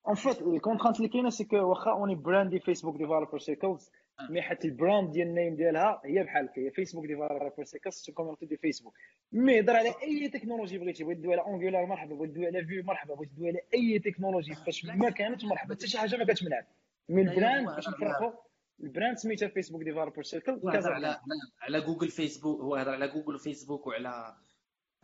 اون 0.09 0.15
فيت 0.15 0.43
الكونترانت 0.43 0.97
اللي 0.97 1.09
كاينة 1.09 1.31
سي 1.31 1.45
كو 1.45 1.57
واخا 1.57 1.91
أوني 1.91 2.15
براندي 2.15 2.61
فيسبوك 2.61 2.97
ديفلوبر 2.97 3.39
سيركلز 3.39 3.91
مي 4.31 4.43
حيت 4.43 4.65
البراند 4.65 5.11
ديال 5.11 5.29
النيم 5.29 5.57
ديالها 5.57 6.01
هي 6.05 6.23
بحال 6.25 6.49
هي 6.57 6.71
فيسبوك 6.71 7.07
ديفلوبر 7.07 7.65
سيركلز 7.65 7.95
سي 7.95 8.13
كوميونيتي 8.13 8.47
دي 8.47 8.57
فيسبوك 8.57 8.95
mais 9.33 9.61
هضر 9.61 9.77
على 9.77 9.95
أي 10.03 10.29
تكنولوجي 10.29 10.79
بغيتي 10.79 11.05
بغيت 11.05 11.19
تدوي 11.19 11.33
على 11.33 11.43
Angular 11.43 11.87
مرحبا 11.87 12.15
بغيت 12.15 12.31
تدوي 12.31 12.47
على 12.47 12.65
Vue 12.65 12.85
مرحبا 12.85 13.15
بغيت 13.15 13.31
تدوي 13.31 13.49
على 13.49 13.61
أي 13.75 13.99
تكنولوجي 13.99 14.55
فاش 14.55 14.85
ما 14.85 15.11
كانت 15.11 15.45
مرحبا 15.45 15.75
حتى 15.75 15.87
شي 15.87 15.99
حاجة 15.99 16.17
ما 16.17 16.25
كتمنعك 16.25 16.67
mais 17.09 17.23
ال 17.23 17.30
brand 17.30 17.67
باش 17.67 17.89
نفرقوا 17.89 18.33
ال 18.81 18.87
brand 18.87 19.17
سميتها 19.17 19.49
Facebook 19.49 19.83
Developer 19.83 20.23
Circle 20.23 20.53
هضر 20.53 20.93
على 20.93 21.21
على 21.63 21.81
جوجل 21.81 22.09
فيسبوك 22.09 22.61
هو 22.61 22.77
هضر 22.77 22.91
على 22.91 23.09
جوجل 23.09 23.35
وفيسبوك 23.35 23.87
وعلى 23.87 24.37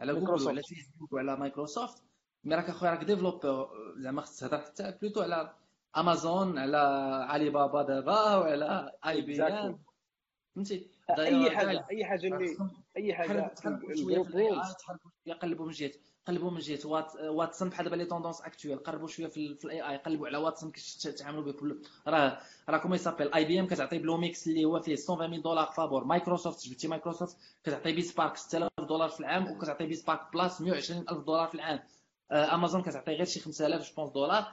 على 0.00 0.14
جوجل 0.14 0.46
وعلى 0.46 0.62
فيسبوك 0.62 1.12
وعلى 1.12 1.36
مايكروسوفت 1.36 2.02
mais 2.44 2.54
راك 2.54 2.68
أخويا 2.68 2.90
راك 2.90 3.04
developer 3.04 3.68
زعما 3.96 4.22
خصك 4.22 4.40
تهضر 4.50 4.62
حتى 4.64 4.98
بلوتو 5.02 5.20
على 5.22 5.54
امازون 5.96 6.58
على 6.58 6.76
علي 7.28 7.50
بابا 7.50 7.82
دابا 7.82 8.36
وعلى 8.36 8.92
IBM 9.06 9.78
فهمتي؟ 10.54 10.90
أي 11.10 11.50
حاجة 11.50 11.86
أي 11.90 12.04
حاجة 12.04 12.26
اللي 12.26 12.56
أي 12.96 13.14
حاجة 13.14 13.54
يقلبوا 15.26 15.66
من 15.66 15.72
جهه 15.72 15.90
قلبوا 16.26 16.50
من 16.50 16.58
جهه 16.58 16.86
وات 16.88 17.12
Watson 17.16 17.68
بحال 17.68 17.84
دابا 17.84 17.96
les 17.96 18.04
tendances 18.04 18.40
actuelles 18.40 18.78
قربوا 18.78 19.08
شوية 19.08 19.26
في, 19.26 19.54
في 19.54 19.64
ال 19.64 19.90
AI 19.90 19.96
قلبوا 19.96 20.26
على 20.26 20.38
Watson 20.38 20.70
كيفاش 20.70 20.96
تتعاملوا 20.96 21.52
به 21.52 21.76
راه 22.06 22.38
راه 22.68 22.78
comment 22.78 22.98
s'appelle 22.98 23.32
IBM 23.34 23.66
كتعطي 23.66 23.98
Bluemix 23.98 24.48
اللي 24.48 24.64
هو 24.64 24.80
فيه 24.80 24.96
120 25.10 25.42
دولار 25.42 25.66
فابور 25.66 26.04
مايكروسوفت 26.04 26.66
جبتي 26.68 26.88
مايكروسوفت 26.88 27.36
كتعطي 27.64 27.92
BizSpark 27.92 28.36
6000 28.36 28.70
دولار 28.88 29.08
في 29.08 29.20
العام 29.20 29.50
وكتعطي 29.52 29.86
BizSpark 29.86 30.20
Plus 30.32 30.60
120000 30.60 31.24
دولار 31.24 31.48
في 31.48 31.54
العام. 31.54 31.80
امازون 32.32 32.82
كتعطي 32.82 33.12
غير 33.12 33.24
شي 33.24 33.40
5000 33.40 33.88
je 33.88 33.94
pense 33.96 34.10
دولار 34.12 34.52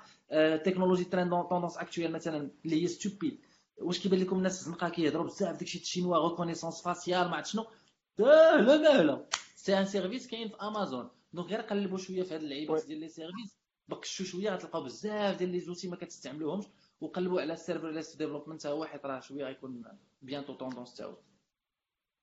technologies 0.58 1.04
trend 1.04 1.30
tendances 1.30 1.78
actuelles 1.78 2.12
مثلا 2.12 2.50
اللي 2.66 2.84
هي 2.84 2.88
stupides 2.88 3.40
واش 3.82 4.00
كيبان 4.00 4.20
لكم 4.20 4.38
الناس 4.38 4.60
الزنقة 4.60 4.90
كيهضروا 4.90 5.26
بزاف 5.26 5.58
داكشي 5.58 5.80
الشينوا 5.80 6.30
reconnaissance 6.30 6.82
faciale 6.82 7.30
ما 7.30 7.36
عرفت 7.36 7.50
شنو. 7.50 7.66
لا 8.18 8.62
لا 8.62 9.04
لا 9.04 9.26
c'est 9.56 9.80
un 9.80 9.86
service 9.86 10.28
كاين 10.28 10.50
في 10.50 10.56
امازون 10.56 11.10
donc 11.34 11.48
غير 11.50 11.62
قلبوا 11.62 11.98
شوية 11.98 12.24
في 12.24 12.36
هاد 12.36 12.42
اللعيبات 12.42 12.86
ديال 12.86 13.00
les 13.00 13.08
services 13.08 13.58
بكشوا 13.88 14.26
شوية 14.26 14.50
غتلقاو 14.50 14.84
بزاف 14.84 15.38
ديال 15.38 15.50
les 15.50 15.60
outils 15.60 15.88
ما 15.88 15.96
كتستعملوهمش. 15.96 16.66
وقلبوا 17.02 17.42
على 17.42 17.54
ال 17.54 17.59
serverless 17.59 18.16
development 18.16 18.66
هو 18.66 18.80
واحد 18.82 19.00
راه 19.06 19.20
شوية 19.20 19.46
غيكون 19.46 19.84
bientôt 20.22 20.54
tendance 20.54 20.96
تا 20.96 21.06
هو. 21.06 21.16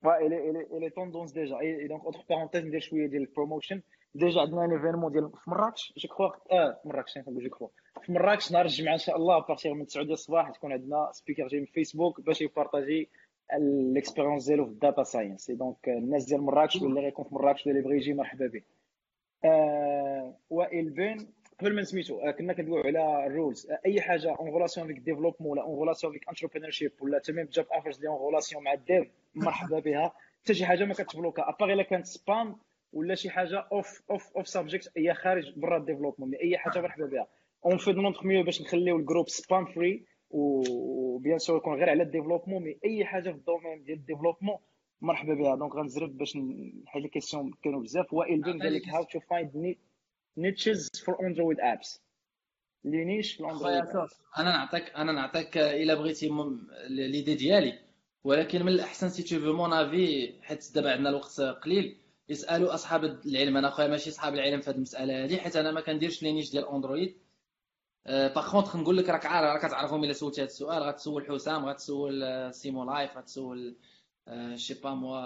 وا 0.05 0.19
elle 0.27 0.51
est 0.51 0.68
elle 0.68 0.91
est 0.91 1.02
tendance 1.02 1.33
déjà 1.33 1.89
et 1.89 1.94
donc 1.94 2.05
autre 2.05 2.21
parenthèse 2.31 2.65
ندير 2.65 2.81
شوية 2.81 3.07
ديال 3.07 3.23
ال 3.23 3.29
promotion 3.29 3.83
déjà 4.15 4.41
عندنا 4.41 4.65
un 4.65 4.73
événement 4.73 5.13
ديال 5.13 5.31
في 5.45 5.51
مراكش 5.51 5.93
je 5.97 6.09
crois 6.09 6.31
آه 6.53 6.81
مراكش 6.85 7.19
نقول 7.19 7.43
je 7.45 7.51
crois 7.51 7.69
في 8.03 8.13
مراكش 8.13 8.53
نهار 8.53 8.65
الجمعه 8.65 8.93
ان 8.93 8.99
شاء 8.99 9.17
الله 9.17 9.39
à 9.39 9.44
partir 9.44 9.75
من 9.75 9.87
9 9.87 10.03
ديال 10.03 10.13
الصباح 10.13 10.51
تكون 10.51 10.73
عندنا 10.73 11.09
speaker 11.13 11.49
جاي 11.49 11.61
من 11.61 11.67
فيسبوك 11.67 12.21
باش 12.21 12.41
يpartagي 12.43 13.09
ال 13.55 13.63
expérience 13.63 14.47
ديالو 14.47 14.65
في 14.65 14.71
ال 14.71 14.77
data 14.77 15.03
science 15.03 15.51
donc 15.51 15.89
الناس 15.89 16.25
ديال 16.25 16.41
مراكش 16.43 16.77
واللي 16.83 17.01
غيكون 17.01 17.25
في 17.25 17.35
مراكش 17.35 17.67
واللي 17.67 17.83
بغى 17.83 17.97
يجي 17.97 18.13
مرحبا 18.15 18.47
به 18.47 18.63
آه 19.45 20.35
وائل 20.51 20.91
بن 20.91 21.27
قبل 21.61 21.75
ما 21.75 21.81
نسميتو 21.81 22.21
آه 22.21 22.31
كنا 22.31 22.53
كندويو 22.53 22.83
على 22.83 23.27
ال 23.27 23.34
rules 23.34 23.71
آه 23.71 23.81
أي 23.87 24.01
حاجة 24.01 24.35
en 24.35 24.49
relation 24.51 24.91
avec 24.91 25.03
développement 25.03 25.51
ولا 25.51 25.63
en 25.63 25.75
relation 25.75 26.13
avec 26.13 26.29
entrepreneurship 26.29 26.93
ولا 27.01 27.19
تمام 27.19 27.47
job 27.53 27.67
offers 27.75 27.97
اللي 27.97 28.09
en 28.09 28.17
relation 28.17 28.65
مع 28.65 28.73
ال 28.73 28.82
dev 28.82 29.09
مرحبا 29.35 29.79
بها. 29.79 30.13
حتى 30.43 30.55
شي 30.55 30.67
حاجة 30.67 30.85
ما 30.85 30.95
كتبلوكا 30.95 31.49
اباغي 31.49 31.73
إلا 31.73 31.83
كانت 31.83 32.07
spam 32.07 32.57
ولا 32.93 33.15
شي 33.15 33.31
حاجة 33.31 33.69
off 33.73 34.03
off 34.11 34.37
off 34.37 34.49
subject 34.49 34.93
هي 34.97 35.15
خارج 35.15 35.59
برا 35.59 35.77
ال 35.77 35.81
développement 35.81 36.35
أي 36.35 36.59
حاجة 36.59 36.81
مرحبا 36.81 37.07
بها. 37.07 37.27
on 37.67 37.77
fait 37.79 37.93
de 37.93 38.13
mieux 38.25 38.45
باش 38.45 38.63
نخليو 38.63 38.97
ال 38.97 39.02
group 39.02 39.29
spam 39.29 39.65
free 39.65 40.05
و 40.31 40.52
bien 40.52 41.39
sûr 41.39 41.57
يكون 41.57 41.75
غير 41.75 41.91
على 41.91 42.03
ال 42.03 42.07
développement 42.07 42.63
mais 42.63 42.79
أي 42.85 43.05
حاجة 43.05 43.31
في 43.31 43.37
ال 43.37 43.43
domaine 43.43 43.85
ديال 43.85 43.99
ال 43.99 44.03
développement 44.03 44.57
مرحبا 45.01 45.35
بها. 45.35 45.57
donc 45.57 45.75
غنزرب 45.75 46.17
باش 46.19 46.37
نحل 46.87 47.03
les 47.03 47.09
questions 47.09 47.53
كانوا 47.65 47.81
بزاف. 47.81 48.13
وائل 48.13 48.41
بن 48.41 48.63
قال 48.63 48.75
لك 48.75 48.89
how 48.89 49.05
to 49.05 49.21
find 49.21 49.77
niches 50.39 50.89
for 51.05 51.27
Android 51.27 51.61
apps 51.61 52.01
les 52.85 53.05
niches 53.05 53.33
في 53.33 53.41
الاندرويد 53.41 53.85
أنا 54.39 54.51
نعطيك 54.51 54.93
أنا 54.97 55.13
نعطيك 55.13 55.59
الا 55.59 55.95
بغيتي 55.95 56.31
l'idée 56.89 57.35
ديالي. 57.35 57.79
ولكن 58.25 58.63
من 58.63 58.73
الأحسن 58.73 59.09
c'est 59.09 59.23
tout 59.23 59.53
mon 59.53 59.73
avis 59.73 60.35
حيت 60.43 60.75
دابا 60.75 60.93
عندنا 60.93 61.09
الوقت 61.09 61.41
قليل 61.41 61.97
يسالوا 62.29 62.75
أصحاب 62.75 63.05
العلم. 63.05 63.57
أنا 63.57 63.71
خويا 63.71 63.89
ماشي 63.89 64.11
أصحاب 64.11 64.35
العلم 64.35 64.61
في 64.61 64.71
هذه 64.71 64.77
المسألة 64.77 65.25
هذه 65.25 65.37
حيت 65.37 65.57
أنا 65.57 65.73
ما 65.73 65.81
كنديرش 65.81 66.23
les 66.23 66.33
niches 66.33 66.51
ديال 66.51 66.69
اندرويد 66.69 67.17
par 68.07 68.51
contre 68.51 68.77
نقول 68.77 68.97
لك 68.97 69.09
راك 69.09 69.27
عارف 69.27 69.63
راك 69.63 69.71
تعرفهم 69.71 70.05
إلا 70.05 70.13
سولتي 70.13 70.41
هذا 70.41 70.47
السؤال. 70.47 70.83
غتسول 70.83 71.27
حسام 71.27 71.67
غتسول 71.67 72.55
سيمو 72.55 72.85
لايف 72.85 73.17
غتسول 73.17 73.77
شي 74.55 74.75
pas 74.75 74.91
moi 74.95 75.21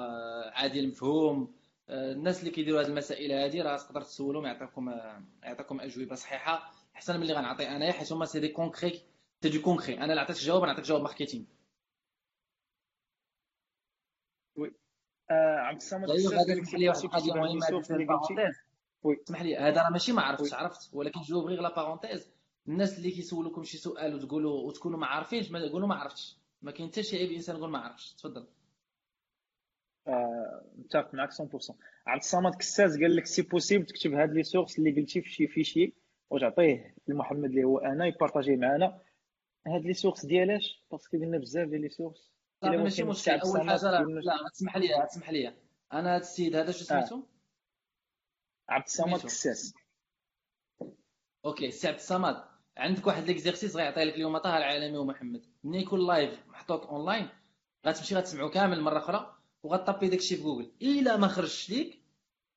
عادل 0.50 0.88
مفهوم. 0.88 1.54
الناس 1.92 2.40
اللي 2.40 2.50
كيديروا 2.50 2.80
هذه 2.80 2.86
المسائل 2.86 3.32
هذه 3.32 3.62
راه 3.62 3.76
تقدر 3.76 4.02
تسولهم 4.02 4.46
يعطيكم 4.46 4.88
يعطيكم 5.42 5.80
أجوبة 5.80 6.14
صحيحة. 6.14 6.72
أحسن 6.96 7.16
من 7.16 7.22
اللي 7.22 7.34
غنعطي 7.34 7.68
انايا 7.68 7.92
حيت 7.92 8.12
هما 8.12 8.24
c'est 8.24 8.40
du 8.40 8.48
concret 8.48 9.02
c'est 9.42 9.48
du 9.48 9.62
concret 9.62 9.96
أنا 9.98 10.04
اللي 10.04 10.20
عطيتك 10.20 10.40
جواب 10.40 10.64
نعطيك 10.64 10.84
جواب 10.84 11.02
marketing 11.02 11.44
oui. 14.56 14.74
عبد 15.30 15.76
الصمد 15.76 16.10
اسمح 16.10 16.74
لي 16.74 16.88
واحد 16.88 17.04
القضية 17.04 17.32
مهمه 17.32 17.80
اسمح 19.24 19.42
لي 19.42 19.56
هذا 19.56 19.82
راه 19.82 19.90
ماشي 19.90 20.12
ما 20.12 20.22
عرفتش 20.22 20.54
عرفت 20.54 20.90
ولكن 20.94 21.20
جاوب 21.20 21.44
غير 21.44 21.60
la 21.60 21.74
parenthèse 21.76 22.30
الناس 22.68 22.98
اللي 22.98 23.10
كيسولوكم 23.10 23.64
شي 23.64 23.78
سؤال 23.78 24.14
وتقولوا 24.14 24.60
وتكونوا 24.68 24.98
ما 24.98 25.06
عارفينش 25.06 25.50
ما 25.50 25.68
تقولوا 25.68 25.88
ما 25.88 25.94
عرفتش. 25.94 26.36
ما 26.62 26.70
كاين 26.70 26.88
حتى 26.88 27.02
شي 27.02 27.16
عيب 27.16 27.32
إنسان 27.32 27.56
يقول 27.56 27.70
ما 27.70 27.78
عرفتش 27.78 28.12
تفضل. 28.14 28.46
متفق 30.06 31.08
آه، 31.08 31.16
معك 31.16 31.30
100% 31.32 31.74
عبد 32.06 32.20
الصمد 32.22 32.54
كساز 32.54 33.02
قال 33.02 33.16
لك 33.16 33.26
c'est 33.26 33.42
possible 33.42 33.86
تكتب 33.86 34.14
هاد 34.14 34.32
les 34.32 34.42
sources 34.42 34.78
اللي 34.78 35.00
قلتي 35.00 35.22
في 35.22 35.30
شي 35.30 35.46
fichier 35.46 35.94
وتعطيه 36.30 36.94
لمحمد 37.08 37.44
اللي 37.44 37.64
هو 37.64 37.78
أنا 37.78 38.06
يpartagي 38.06 38.56
معنا 38.56 38.98
هاد 39.66 39.82
les 39.84 39.94
sources 39.94 40.26
ديالاش 40.26 40.84
parce 40.90 41.06
que 41.07 41.16
قلنا 41.16 41.38
بزاف 41.38 41.68
ديال 41.68 41.80
les 41.80 41.88
sources. 41.88 42.32
ماشي 42.62 43.02
مشكل. 43.02 43.30
أول 43.30 43.68
حاجة 43.70 43.90
لا, 43.90 44.04
لا 44.20 44.48
تسمح 44.52 44.76
لي 44.76 45.06
تسمح 45.10 45.30
لي 45.30 45.54
أنا 45.92 46.14
هاد 46.14 46.20
السيد 46.20 46.56
هذا 46.56 46.72
شو 46.72 46.84
سميتو؟ 46.84 47.16
آه. 47.16 47.22
عبد 48.68 48.84
الصمد 48.84 49.20
كساس. 49.20 49.74
okay 51.44 51.70
سي 51.70 51.88
عبد 51.88 51.96
الصمد. 51.96 52.44
عندك 52.76 53.06
واحد 53.06 53.22
l'exercice 53.22 53.76
غيعطيه 53.76 54.04
لك 54.04 54.14
اليوم 54.14 54.38
طه 54.38 54.58
العالمي 54.58 54.98
ومحمد. 54.98 55.46
ملي 55.64 55.82
يكون 55.82 56.06
live 56.06 56.46
محطوط 56.48 56.86
اونلاين 56.86 57.28
غتمشي 57.86 58.14
غتسمعو 58.14 58.50
كامل 58.50 58.80
مرة 58.80 58.98
أخرى. 58.98 59.41
وغطابي 59.62 60.08
داكشي 60.08 60.36
في 60.36 60.42
جوجل. 60.42 60.70
إلا 60.82 61.16
ما 61.16 61.28
خرجش 61.28 61.70
ليك 61.70 61.98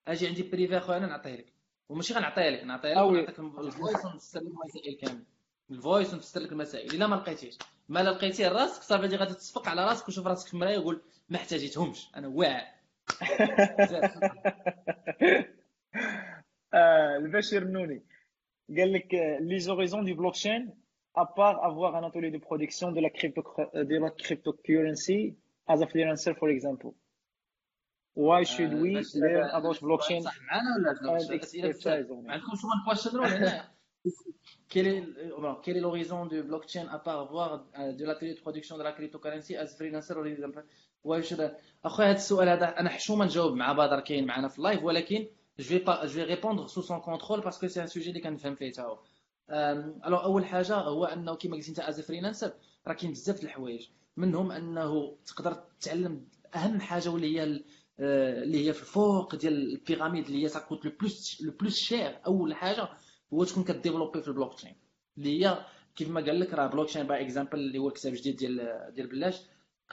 أجي 0.07 0.27
عندي 0.27 0.43
privé 0.43 0.77
أخويا 0.77 0.97
أنا 0.97 1.07
نعطيه 1.07 1.35
لك 1.35 1.53
وماشي 1.89 2.13
غنعطيه 2.13 2.49
لك 2.49 2.63
نعطيه 2.63 2.93
لك 2.93 2.97
ونعطيك 3.05 3.39
ال 3.39 3.50
voice 3.50 4.05
ونفسر 4.05 4.39
لك 4.39 4.47
المسائل 4.47 4.95
كامل. 4.97 5.23
ال 5.71 5.78
voice 5.78 6.13
ونفسر 6.13 6.39
لك 6.39 6.51
المسائل. 6.51 6.91
إلا 6.93 7.07
ما 7.07 7.15
لقيتيش 7.15 7.57
ما 7.89 7.99
لا 7.99 8.09
لقيتيه 8.09 8.47
راسك 8.47 8.81
صافي 8.83 9.15
غادي 9.15 9.33
تصفق 9.33 9.69
على 9.69 9.85
راسك 9.85 10.07
وشوف 10.07 10.27
راسك 10.27 10.47
في 10.47 10.53
المراية 10.53 10.77
وقول 10.77 11.01
ما 11.29 11.37
احتاجيتهمش. 11.37 12.07
أنا 12.15 12.27
واعر. 12.27 12.65
آه، 16.73 17.17
البشير 17.17 17.61
النوني 17.61 18.03
قال 18.77 18.93
لك 18.93 19.15
les 19.39 19.67
horizons 19.69 20.03
du 20.03 20.13
blockchain 20.15 20.67
à 21.15 21.25
part 21.25 21.63
avoir 21.63 21.95
un 21.95 22.03
atelier 22.03 22.31
de 22.31 22.37
production 22.37 22.91
de 22.91 22.99
la 22.99 23.09
crypto 23.09 23.41
de 23.73 23.97
la 24.03 24.09
cryptocurrency 24.09 25.35
as 25.67 25.81
a 25.81 25.87
freelancer 25.87 26.33
for 26.41 26.49
example 26.49 26.91
why 28.27 28.43
should 28.43 28.73
we 28.83 28.91
learn 29.15 29.49
about 29.59 29.75
blockchain 29.87 30.21
and 30.51 31.31
expertise 31.31 32.09
on 32.09 32.29
عندكم 32.29 32.55
هنا 33.25 33.69
quel 34.69 34.87
est, 34.87 35.03
quel 35.63 35.77
est 35.77 35.81
l'horizon 35.81 36.25
du 36.25 36.41
blockchain 36.43 36.87
à 36.87 36.99
part 36.99 37.19
avoir 37.19 37.65
de 37.99 38.05
l'atelier 38.05 38.33
de 38.33 38.39
production 38.39 38.77
de 38.77 38.83
la 38.83 38.93
cryptocurrency 38.93 39.55
as 39.55 39.75
freelancer 39.77 40.13
for 40.13 40.27
example 40.27 40.63
why 41.03 41.21
should 41.21 41.51
اخويا 41.85 42.09
هذا 42.09 42.15
السؤال 42.15 42.49
هذا 42.49 42.79
أنا 42.79 42.89
حشومه 42.89 43.25
نجاوب 43.25 43.53
مع 43.53 43.73
بدر 43.73 43.99
كاين 43.99 44.25
معنا 44.25 44.47
في 44.47 44.57
اللايف 44.57 44.83
ولكن 44.83 45.27
je 45.59 45.63
vais 45.63 45.79
pas 45.79 46.05
je 46.07 46.15
vais 46.15 46.23
répondre 46.23 46.69
sous 46.69 46.81
son 46.81 46.99
contrôle 46.99 47.41
parce 47.41 47.57
que 47.57 47.67
c'est 47.67 47.81
un 47.81 47.87
sujet 47.87 48.07
اللي 48.07 48.21
كنفهم 48.21 48.55
فيه 48.55 48.71
تا 48.71 48.83
هو 48.83 48.99
الوغ 50.05 50.23
اول 50.23 50.45
حاجة 50.45 50.75
هو 50.75 51.05
انه 51.05 51.35
كما 51.35 51.55
قلت 51.55 51.67
انت 51.67 51.79
از 51.79 52.01
فريلانسر 52.01 52.53
راه 52.87 52.93
كاين 52.93 53.11
بزاف 53.11 53.41
د 53.41 53.43
الحوايج 53.43 53.89
منهم 54.17 54.51
أنه 54.51 55.17
تقدر 55.25 55.53
تتعلم 55.53 56.27
أهم 56.55 56.79
حاجة 56.81 57.09
واللي 57.09 57.39
هي 57.39 57.61
اللي 57.99 58.67
هي 58.67 58.73
في 58.73 58.81
الفوق 58.81 59.35
ديال 59.35 59.53
البيراميد 59.73 60.25
اللي 60.25 60.43
هي 60.43 60.49
تاكوت 60.49 60.85
لو 60.85 60.91
بلوس 60.99 61.41
لو 61.41 61.51
بلوس 61.51 61.75
شير 61.77 62.19
أول 62.25 62.55
حاجة 62.55 62.89
هو 63.33 63.43
تكون 63.43 63.63
كdéveloppي 63.63 64.21
في 64.21 64.27
البلوك 64.27 64.53
تشين 64.53 64.75
اللي 65.17 65.45
هي 65.45 65.65
كيف 65.95 66.09
ما 66.09 66.21
قال 66.21 66.39
لك 66.39 66.53
راه 66.53 66.67
blockchain 66.67 67.07
par 67.07 67.21
exemple 67.21 67.59
اللي 67.59 67.77
هو 67.79 67.87
الكتاب 67.87 68.13
الجديد 68.13 68.35
ديال 68.35 68.91
ديال 68.95 69.07
بلاش. 69.07 69.41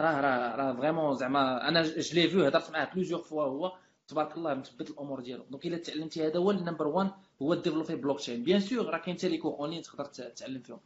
راه 0.01 0.21
راه 0.21 0.57
راه 0.57 0.77
vraiment 0.77 1.15
زعما 1.15 1.69
أنا 1.69 1.83
je 1.83 2.15
l'ai 2.15 2.29
vu 2.29 2.45
هضرت 2.45 2.71
معاه 2.71 2.95
plusieurs 2.95 3.23
fois 3.23 3.45
هو. 3.45 3.73
تبارك 4.09 4.37
الله 4.37 4.55
مثبت 4.55 4.91
الأمور 4.91 5.21
ديالو. 5.21 5.45
donc 5.51 5.67
إلا 5.67 5.77
تعلمتي 5.77 6.27
هذا 6.27 6.39
هو 6.39 6.51
ال 6.51 6.56
number 6.56 6.87
1 6.87 7.11
هو 7.43 7.55
développer 7.55 7.97
blockchain 7.97 8.43
bien 8.45 8.61
sûr 8.61 8.87
راه 8.87 8.99
كاين 8.99 9.17
حتى 9.17 9.29
les 9.29 9.41
online 9.45 9.83
تقدر 9.83 10.05
تتعلم 10.05 10.63
فيهم. 10.63 10.81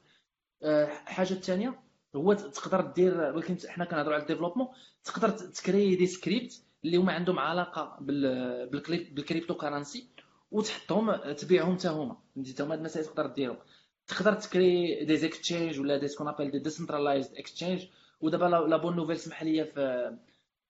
الحاجة 0.62 1.32
آه، 1.32 1.36
الثانية 1.36 1.85
هو 2.16 2.32
تقدر 2.32 2.80
دير 2.80 3.20
ولكن 3.20 3.56
حنا 3.68 3.84
كنهضروا 3.84 4.14
على 4.14 4.22
ال 4.22 4.26
développement 4.26 4.68
تقدر 5.04 5.28
تcréer 5.30 5.96
des 5.96 6.06
scripts 6.06 6.62
اللي 6.84 6.96
هما 6.96 7.12
عندهم 7.12 7.38
علاقة 7.38 7.96
بال 8.00 9.54
cryptocurrency 9.54 10.06
وتحطهم 10.50 11.32
تبيعهم 11.32 11.78
حتى 11.78 11.88
هما. 11.88 12.16
فهمتي؟ 12.34 12.62
هما 12.62 12.72
هاد 12.74 12.78
المسائل 12.78 13.06
تقدر 13.06 13.26
ديرهم. 13.26 13.56
تقدر 14.06 14.32
تcréer 14.34 15.04
des 15.04 15.16
exchanges 15.16 15.80
ولا 15.80 15.96
des 15.98 16.08
ce 16.08 16.14
qu'on 16.14 16.28
appelle 16.28 16.50
des 16.50 16.58
decentralized 16.58 17.34
exchange 17.34 17.86
ودابا 18.20 18.44
la 18.44 18.76
bonne 18.76 18.96
nouvelle 18.96 19.18
سمح 19.18 19.42
لي 19.42 19.64
في 19.64 20.16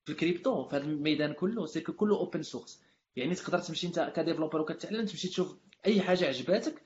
في 0.05 0.12
الكريبتو 0.12 0.64
في 0.64 0.76
هذا 0.76 0.84
الميدان 0.84 1.32
كله 1.32 1.66
c'est 1.66 1.81
كله 1.80 2.16
open 2.16 2.43
source 2.43 2.83
يعني 3.16 3.34
تقدر 3.34 3.59
تمشي 3.59 3.86
انت 3.86 4.12
ك 4.16 4.21
developer 4.21 4.61
وكتعلم 4.61 5.07
تمشي 5.07 5.28
تشوف 5.28 5.57
أي 5.86 6.01
حاجة 6.01 6.26
عجباتك 6.26 6.82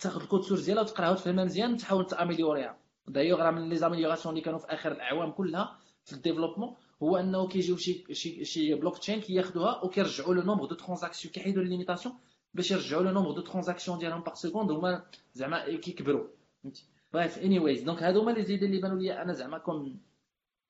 تاخذ 0.00 0.22
ال 0.22 0.26
code 0.26 0.42
source 0.42 0.60
ديالها 0.64 0.82
وتقراها 0.82 1.10
وتفهمها 1.10 1.44
مزيان 1.44 1.72
وتحاول 1.72 2.06
تaméliorيها. 2.06 2.76
دايوغ 3.08 3.40
راه 3.42 3.50
من 3.50 3.68
les 3.68 3.76
améliorations 3.76 4.34
اللي 4.34 4.44
كانوا 4.44 4.58
في 4.58 4.66
آخر 4.66 4.92
الأعوام 4.92 5.30
كلها 5.32 5.78
في 6.04 6.12
ال 6.12 6.17
développement 6.17 6.76
هو 7.02 7.16
أنه 7.16 7.48
كيجيو 7.48 7.76
شي 7.76 8.04
شي 8.14 8.44
شي 8.44 8.74
بلوك 8.74 8.98
تشين 8.98 9.20
كياخذوها 9.20 9.84
وكيرجعوا 9.84 10.34
le 10.34 10.42
nombre 10.42 10.64
de 10.66 10.74
transactions 10.74 11.32
كيحيدوا 11.34 11.62
limitation 11.62 12.14
باش 12.54 12.70
يرجعوا 12.70 13.02
le 13.02 13.10
nombre 13.10 13.30
de 13.30 13.40
transactions 13.40 13.98
ديالهم 13.98 14.22
par 14.22 14.34
seconde 14.34 14.70
هما 14.70 15.04
زعما 15.32 15.76
كيكبروا. 15.76 16.28
فهمتي؟ 16.62 16.86
bref 17.12 17.38
anyways 17.38 17.82
donc 17.82 18.02
هادو 18.02 18.20
هما 18.20 18.30
les 18.30 18.42
idées 18.42 18.62
اللي 18.62 18.80
بانوا 18.80 18.98
لي 18.98 19.22
أنا 19.22 19.32
زعما 19.32 19.58
comme 19.58 20.00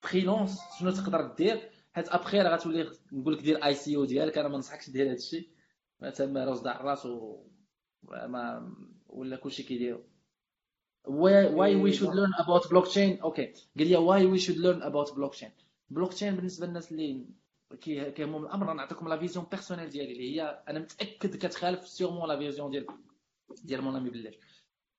freelance 0.00 0.60
شنو 0.80 0.90
تقدر 0.90 1.34
دير؟ 1.34 1.70
حيت 1.92 2.08
ابخي 2.08 2.40
راه 2.40 2.56
غتولي 2.56 2.90
نقول 3.12 3.34
لك 3.34 3.42
دير 3.42 3.64
ICO 3.64 4.04
ديالك 4.04 4.38
أنا 4.38 4.48
ما 4.48 4.54
ننصحكش 4.56 4.90
دير 4.90 5.10
هادشي. 5.10 5.48
تما 6.14 6.44
راه 6.44 6.54
صداع 6.54 6.80
الراس 6.80 7.06
و 7.06 7.44
ما 8.02 8.72
ولا 9.08 9.36
كلشي 9.36 9.62
كيديرو. 9.62 10.00
Why 11.06 11.74
we 11.84 11.92
should 11.92 12.14
learn 12.14 12.32
about 12.38 12.68
blockchain? 12.68 13.22
okay 13.22 13.52
قال 13.78 13.88
لي 13.88 13.96
why 13.96 14.36
we 14.36 14.42
should 14.44 14.56
learn 14.58 14.82
about 14.82 15.14
blockchain? 15.14 15.50
Blockchain 15.94 16.24
بالنسبة 16.34 16.66
للناس 16.66 16.92
اللي 16.92 17.26
كيهمهم 17.80 18.44
الأمر 18.44 18.72
نعطيكم 18.72 19.08
la 19.08 19.18
vision 19.18 19.46
personnelle 19.50 19.90
ديالي. 19.90 20.12
اللي 20.12 20.36
هي 20.36 20.62
أنا 20.68 20.78
متأكد 20.78 21.36
كتخالف 21.36 21.88
sûrement 21.88 22.28
la 22.28 22.38
vision 22.38 22.70
ديال 22.70 22.86
ديال 23.64 23.82
mon 23.82 23.96
ami 23.96 24.10
بلاش 24.10 24.34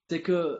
c'est 0.10 0.20
que 0.20 0.58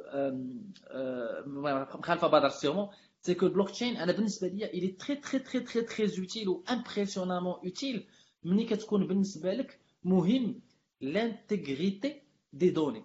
مخالفة 1.46 2.28
بدر 2.28 2.50
sûrement 2.50 2.88
c'est 3.22 3.34
que 3.34 3.46
ال 3.46 3.50
blockchain 3.50 3.98
أنا 3.98 4.12
بالنسبة 4.12 4.48
ليا 4.48 4.68
elle 4.74 4.88
est 4.88 5.00
très 5.00 5.16
très 5.16 5.40
très 5.40 5.60
très 5.60 5.82
très 5.82 6.20
utile 6.20 6.50
و 6.50 6.64
impressionnamment 6.70 7.54
utile 7.54 8.08
ملي 8.44 8.64
كتكون 8.64 9.08
بالنسبة 9.08 9.54
لك 9.54 9.80
مهم 10.04 10.62
l'intégrité 11.02 12.22
des 12.54 12.70
données 12.70 13.04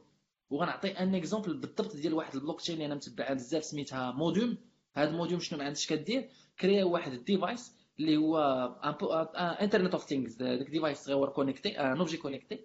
وغنعطي 0.50 0.88
un 0.88 1.14
exemple 1.14 1.56
بالضبط 1.56 1.96
ديال 1.96 2.14
واحد 2.14 2.34
البلوكتشين 2.34 2.74
اللي 2.74 2.86
أنا 2.86 2.94
متبعها 2.94 3.34
بزاف 3.34 3.64
سميتها 3.64 4.12
موديوم. 4.12 4.56
هاد 4.96 5.12
موديوم 5.12 5.40
شنو 5.40 5.58
ما 5.58 5.64
عندش 5.64 5.86
كدير 5.86 6.28
كريا 6.60 6.84
واحد 6.84 7.12
ال 7.12 7.21
device 7.21 7.72
اللي 8.00 8.16
هو 8.16 8.38
internet 9.60 9.92
of 9.92 10.04
things 10.04 10.34
داك 10.34 10.70
device 10.70 10.98
صغير 10.98 11.28
connecté 11.28 11.80
un 11.80 11.98
objet 11.98 12.16
connecté 12.16 12.60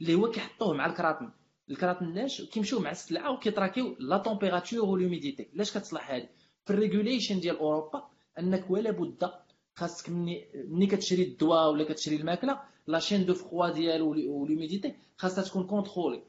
اللي 0.00 0.14
هو 0.14 0.30
كيحطوه 0.30 0.74
مع 0.74 0.86
الكراتن. 0.86 1.30
الكراتن 1.70 2.06
علاش 2.18 2.42
كيمشيو 2.42 2.80
مع 2.80 2.90
السلعة 2.90 3.32
وكيtrackيو 3.32 3.96
la 3.98 4.18
température 4.18 4.80
وال 4.84 4.97
humidité 4.97 5.48
علاش 5.54 5.78
كتصلح 5.78 6.10
هذه 6.10 6.28
في 6.64 6.72
ال 6.72 6.78
regulation 6.78 7.40
ديال 7.40 7.58
أوروبا 7.58 8.08
أنك 8.38 8.70
ولا 8.70 8.90
بد 8.90 9.30
خاصك 9.74 10.10
مني 10.10 10.46
ملي 10.54 10.86
كتشري 10.86 11.22
الدواء 11.22 11.70
ولا 11.72 11.84
كتشري 11.84 12.16
الماكلة 12.16 12.60
la 12.86 12.98
chaîne 12.98 13.26
de 13.26 13.34
froid 13.34 13.68
ديالو 13.70 14.08
وال 14.10 14.27
humidité 14.27 14.94
خاصها 15.16 15.44
تكون 15.44 15.66
contrôlée 15.66 16.22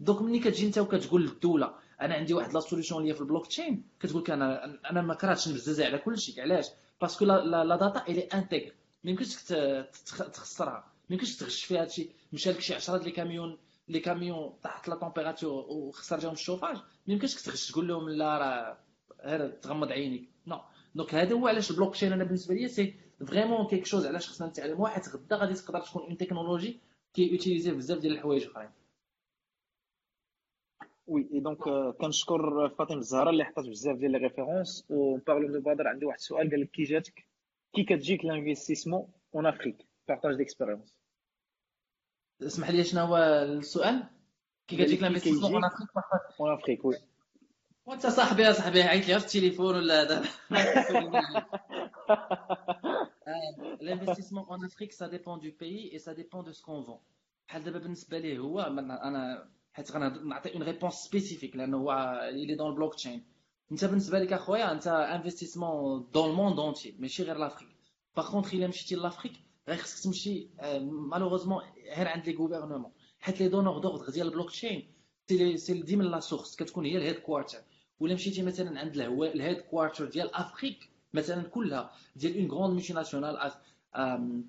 donc 0.00 0.22
ملي 0.22 0.38
كتجي 0.38 0.66
انت 0.66 0.78
وكتقول 0.78 1.22
للدولة 1.22 1.74
أنا 2.00 2.14
عندي 2.14 2.34
واحد 2.34 2.54
la 2.54 2.60
solution 2.60 3.00
اللي 3.00 3.10
هي 3.12 3.14
في 3.14 3.20
البلوك 3.20 3.46
تشين 3.46 3.84
كتقول 4.00 4.22
لك 4.22 4.30
أنا 4.30 4.64
أنا 4.90 5.02
ما 5.02 5.14
كرهتش 5.14 5.48
نبزز 5.48 5.80
على 5.80 5.98
كل 5.98 6.18
شيء 6.18 6.40
علاش 6.40 6.66
parce 7.00 7.15
que 7.15 7.24
la 7.24 7.76
data 7.76 8.04
elle 8.08 8.20
est 8.20 8.35
intègre 8.35 8.70
ما 9.04 9.10
يمكنش 9.10 9.34
تخسرها. 10.32 10.84
ما 11.10 11.14
يمكنش 11.14 11.36
تغش 11.36 11.64
فيها 11.64 11.82
هادشي. 11.82 12.10
مشى 12.32 12.50
لك 12.50 12.60
شي 12.60 12.74
10 12.74 12.96
les 12.96 13.10
camions 13.10 13.58
les 13.88 14.00
camions 14.00 14.52
تحت 14.62 14.88
la 14.88 14.96
température 14.96 15.52
وخسر 15.68 16.18
جاهم 16.18 16.32
الشوفاج. 16.32 16.76
ما 16.76 17.14
يمكنش 17.14 17.34
تغش 17.34 17.70
تقول 17.70 17.88
لهم 17.88 18.08
لا 18.08 18.38
راه 18.38 18.78
غير 19.24 19.50
تغمض 19.50 19.92
عينيك. 19.92 20.28
non 20.46 20.60
donc 20.94 21.14
هذا 21.14 21.34
هو 21.34 21.48
علاش 21.48 21.70
البلوك 21.70 21.92
تشين 21.94 22.12
أنا 22.12 22.24
بالنسبة 22.24 22.54
لي 22.54 22.68
c'est 22.68 22.94
vraiment 23.26 23.66
quelque 23.66 23.86
chose 23.86 24.06
علاش 24.06 24.28
خصنا 24.28 24.46
نتعلموها 24.48 24.90
حيت 24.90 25.08
غدا 25.08 25.36
غادي 25.36 25.54
تقدر 25.54 25.80
تكون 25.80 26.02
une 26.02 26.16
technologie 26.16 26.80
كي 27.14 27.32
utilisée 27.32 27.70
بزاف 27.72 27.98
ديال 27.98 28.12
الحوايج 28.12 28.44
أخرين. 28.44 28.70
oui 31.06 31.28
et 31.32 31.40
donc 31.40 31.58
كنشكر 31.96 32.68
فاطمه 32.68 32.98
الزهراء 32.98 33.30
اللي 33.30 33.44
حطات 33.44 33.66
بزاف 33.66 33.96
ديال 33.96 34.12
les 34.12 34.18
références 34.18 34.86
par 35.26 35.52
le 35.52 35.60
بدر 35.60 35.88
عندي 35.88 36.06
واحد 36.06 36.18
السؤال 36.18 36.50
قال 36.50 36.60
لك 36.60 36.70
كي 36.70 36.82
جاتك 36.82 37.26
كي 37.72 37.84
كتجيك 37.84 38.24
لانفستيسمون 38.24 39.08
اون 39.34 39.46
افريك 39.46 39.76
بارطاج 40.08 40.36
ديكسبيريونس 40.36 40.98
اسمح 42.42 42.70
لي 42.70 42.84
شنو 42.84 43.00
هو 43.00 43.16
السؤال 43.16 44.04
كي 44.68 44.76
كتجيك 44.76 45.02
لانفستيسمون 45.02 45.54
اون 45.54 45.64
افريك 45.64 45.88
اون 46.40 46.52
افريك 46.52 46.84
وي 46.84 46.96
وانت 47.86 48.06
صاحبي 48.06 48.42
يا 48.42 48.52
صاحبي 48.52 48.82
عيط 48.82 49.08
لي 49.08 49.20
في 49.20 49.26
التليفون 49.26 49.74
ولا 49.76 50.02
هذا 50.02 50.24
l'investissement 53.80 54.46
en 54.54 54.62
Afrique 54.62 54.92
ça 54.92 55.08
dépend 55.08 55.36
du 55.38 55.52
pays 55.52 55.88
et 55.94 55.98
ça 55.98 56.14
dépend 56.14 56.42
de 56.42 56.52
ce 56.52 56.62
qu'on 56.62 56.80
vend. 56.82 57.00
بحال 57.48 57.64
دابا 57.64 57.78
بالنسبة 57.78 58.18
ليه 58.18 58.38
هو 58.38 58.60
أنا 58.60 59.48
حيت 59.74 59.92
غنعطي 59.92 60.54
اون 60.54 60.62
ريبونس 60.62 60.94
سبيسيفيك 60.94 61.56
لأنه 61.56 61.76
هو 61.76 62.20
اللي 62.28 62.54
دون 62.54 62.70
البلوك 62.70 62.94
تشين 62.94 63.22
انت 63.72 63.84
بالنسبة 63.84 64.18
لك 64.18 64.32
اخويا 64.32 64.72
انت 64.72 64.86
انفستيسمون 64.86 66.06
دون 66.14 66.30
الموند 66.30 66.58
اونتي 66.58 66.94
ماشي 66.98 67.22
غير 67.22 67.36
لافريك 67.38 67.68
باغ 68.16 68.30
كونتخ 68.30 68.54
الا 68.54 68.66
مشيتي 68.66 68.94
لافريك 68.94 69.32
غير 69.68 69.76
خصك 69.76 70.04
تمشي 70.04 70.48
مالوغوزمون 71.10 71.62
غير 71.96 72.08
عند 72.08 72.26
لي 72.28 72.34
غوفرنمون 72.36 72.92
حيت 73.20 73.40
لي 73.40 73.48
دونور 73.48 73.78
دوغ 73.78 74.10
ديال 74.10 74.26
البلوك 74.26 74.50
تشين 74.50 74.90
سي 75.28 75.56
سي 75.56 75.82
ديما 75.82 76.02
لا 76.02 76.20
سورس 76.20 76.56
كتكون 76.56 76.84
هي 76.86 76.96
الهيد 76.96 77.18
كوارتر 77.18 77.58
ولا 78.00 78.14
مشيتي 78.14 78.42
مثلا 78.42 78.80
عند 78.80 78.96
الهيد 78.96 79.60
كوارتر 79.60 80.04
ديال 80.04 80.34
افريك 80.34 80.88
مثلا 81.14 81.42
كلها 81.42 81.92
ديال 82.16 82.38
اون 82.38 82.50
غروند 82.50 82.72
مولتي 82.72 82.92
ناسيونال 82.92 83.52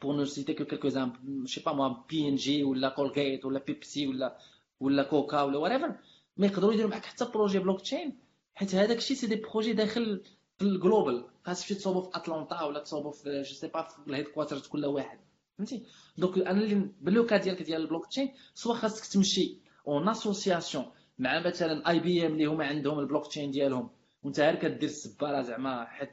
بور 0.02 0.16
نو 0.16 0.26
سيتي 0.26 0.54
كو 0.54 0.66
كيلكو 0.66 0.90
زامبل 0.90 1.48
شي 1.48 1.62
با 1.62 1.74
موا 1.74 1.88
بي 2.10 2.28
ان 2.30 2.36
جي 2.36 2.64
ولا 2.64 2.90
كولغيت 2.90 3.46
ولا 3.46 3.60
بيبسي 3.60 4.08
ولا 4.08 4.38
ولا 4.80 5.04
كوكا 5.04 5.42
ولا 5.42 5.58
وريفر 5.58 5.96
ما 6.38 6.48
يقدروا 6.48 6.74
يديروا 6.74 6.92
معك 6.92 7.06
حتى 7.06 7.26
بروجي 7.26 7.60
بلوك 7.60 7.82
تشين 7.82 8.18
حيت 8.56 8.76
هذاك 8.76 8.98
الشيء 8.98 9.18
سي 9.18 9.28
دي 9.28 9.36
بروجي 9.36 9.74
داخل 9.74 10.22
في 10.58 10.66
الجلوبال. 10.66 11.26
خاص 11.44 11.62
تمشي 11.62 11.76
تصوبوا 11.76 12.02
في 12.02 12.10
أتلانتا 12.14 12.64
ولا 12.64 12.80
تصوبوا 12.80 13.12
في 13.12 13.42
جو 13.42 13.56
سي 13.56 13.68
با 13.68 13.82
في 13.82 14.08
الهيد 14.08 14.28
كوارتر 14.28 14.60
كل 14.60 14.86
واحد. 14.86 15.20
فهمتي؟ 15.58 15.84
دونك 16.18 16.38
أنا 16.38 16.62
اللي 16.62 16.90
باللوكا 17.02 17.38
ديالك 17.38 17.62
ديال 17.62 17.82
البلوك 17.82 18.08
تشين 18.08 18.34
سوا 18.54 18.74
خاصك 18.74 19.14
تمشي 19.14 19.58
اون 19.88 20.10
اسوسياسيون 20.10 20.86
مع 21.20 21.40
مثلا 21.48 21.90
اي 21.90 22.00
بي 22.00 22.26
ام 22.26 22.34
اللي 22.34 22.46
هما 22.46 22.66
عندهم 22.66 23.00
البلوك 23.00 23.28
تشين 23.28 23.52
ديالهم. 23.52 23.90
وانت 24.24 24.40
غير 24.40 24.56
كدير 24.56 24.90
السباره 24.90 25.42
زعما 25.42 25.86
حيت 25.86 26.10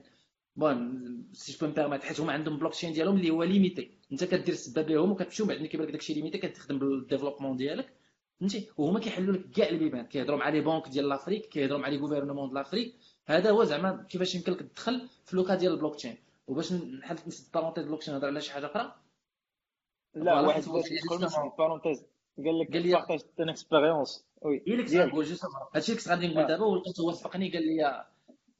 بون 0.57 1.29
سي 1.33 1.59
جو 1.59 1.73
بيرميت 1.73 2.05
حيت 2.05 2.21
هما 2.21 2.33
عندهم 2.33 2.59
بلوك 2.59 2.73
تشين 2.73 2.93
ديالهم 2.93 3.17
اللي 3.17 3.31
هو 3.31 3.43
ليميتي 3.43 3.91
انت 4.13 4.25
كدير 4.25 4.55
السبه 4.55 4.83
بهم 4.83 5.11
وكتمشي 5.13 5.43
ومن 5.43 5.55
بعد 5.55 5.67
كيبان 5.67 5.87
لك 5.87 5.93
داكشي 5.93 6.15
ليميتي 6.15 6.39
كتخدم 6.39 6.79
بالديفلوبمون 6.79 7.57
ديالك. 7.57 7.93
فهمتي؟ 8.43 8.69
وهما 8.79 9.01
كيحلوا 9.01 9.35
لك 9.35 9.51
كاع 9.51 9.69
البيبان. 9.69 10.07
كيهضروا 10.07 10.39
مع 10.39 10.49
لي 10.49 10.61
بونك 10.61 10.89
ديال 10.89 11.09
لافريك 11.09 11.49
كيهضروا 11.49 11.79
مع 11.79 11.89
لي 11.89 11.97
غوفرنمون 11.97 12.49
ديال 12.49 12.55
لافريك. 12.55 12.95
هذا 13.27 13.51
هو 13.51 13.65
زعما 13.65 14.07
كيفاش 14.09 14.35
يمكن 14.35 14.53
لك 14.53 14.61
تدخل 14.61 15.09
في 15.25 15.37
لوكا 15.37 15.55
ديال 15.55 15.73
البلوك 15.73 15.97
تشين 15.97 16.17
وباش 16.47 16.73
نحل 16.73 17.17
نسد 17.27 17.53
بارونتيز 17.55 17.85
بلوك 17.85 18.01
تشين 18.01 18.15
نهضر 18.15 18.27
على 18.27 18.41
شي 18.41 18.53
حاجة 18.53 18.67
أخرى؟ 18.67 18.95
لا 20.15 20.41
واحد 20.41 20.63
بارونتيز 21.59 22.05
قال 22.39 22.59
لك 22.59 22.73
قال 22.73 22.83
لي 22.83 22.93
بارطاج 22.93 23.21
تن 23.37 23.49
اكسبيريونس 23.49 24.25
وي 24.43 24.63
هي 24.67 24.77
ليكسبيريونس 24.77 25.47
هادشي 25.75 25.93
اللي 25.93 26.03
كنت 26.03 26.09
غادي 26.09 26.29
نقول 26.29 26.47
دابا 26.47 26.65
ولقيت 26.65 27.01
هو 27.01 27.13
سبقني 27.13 27.51
قال 27.53 27.67
لي 27.67 28.05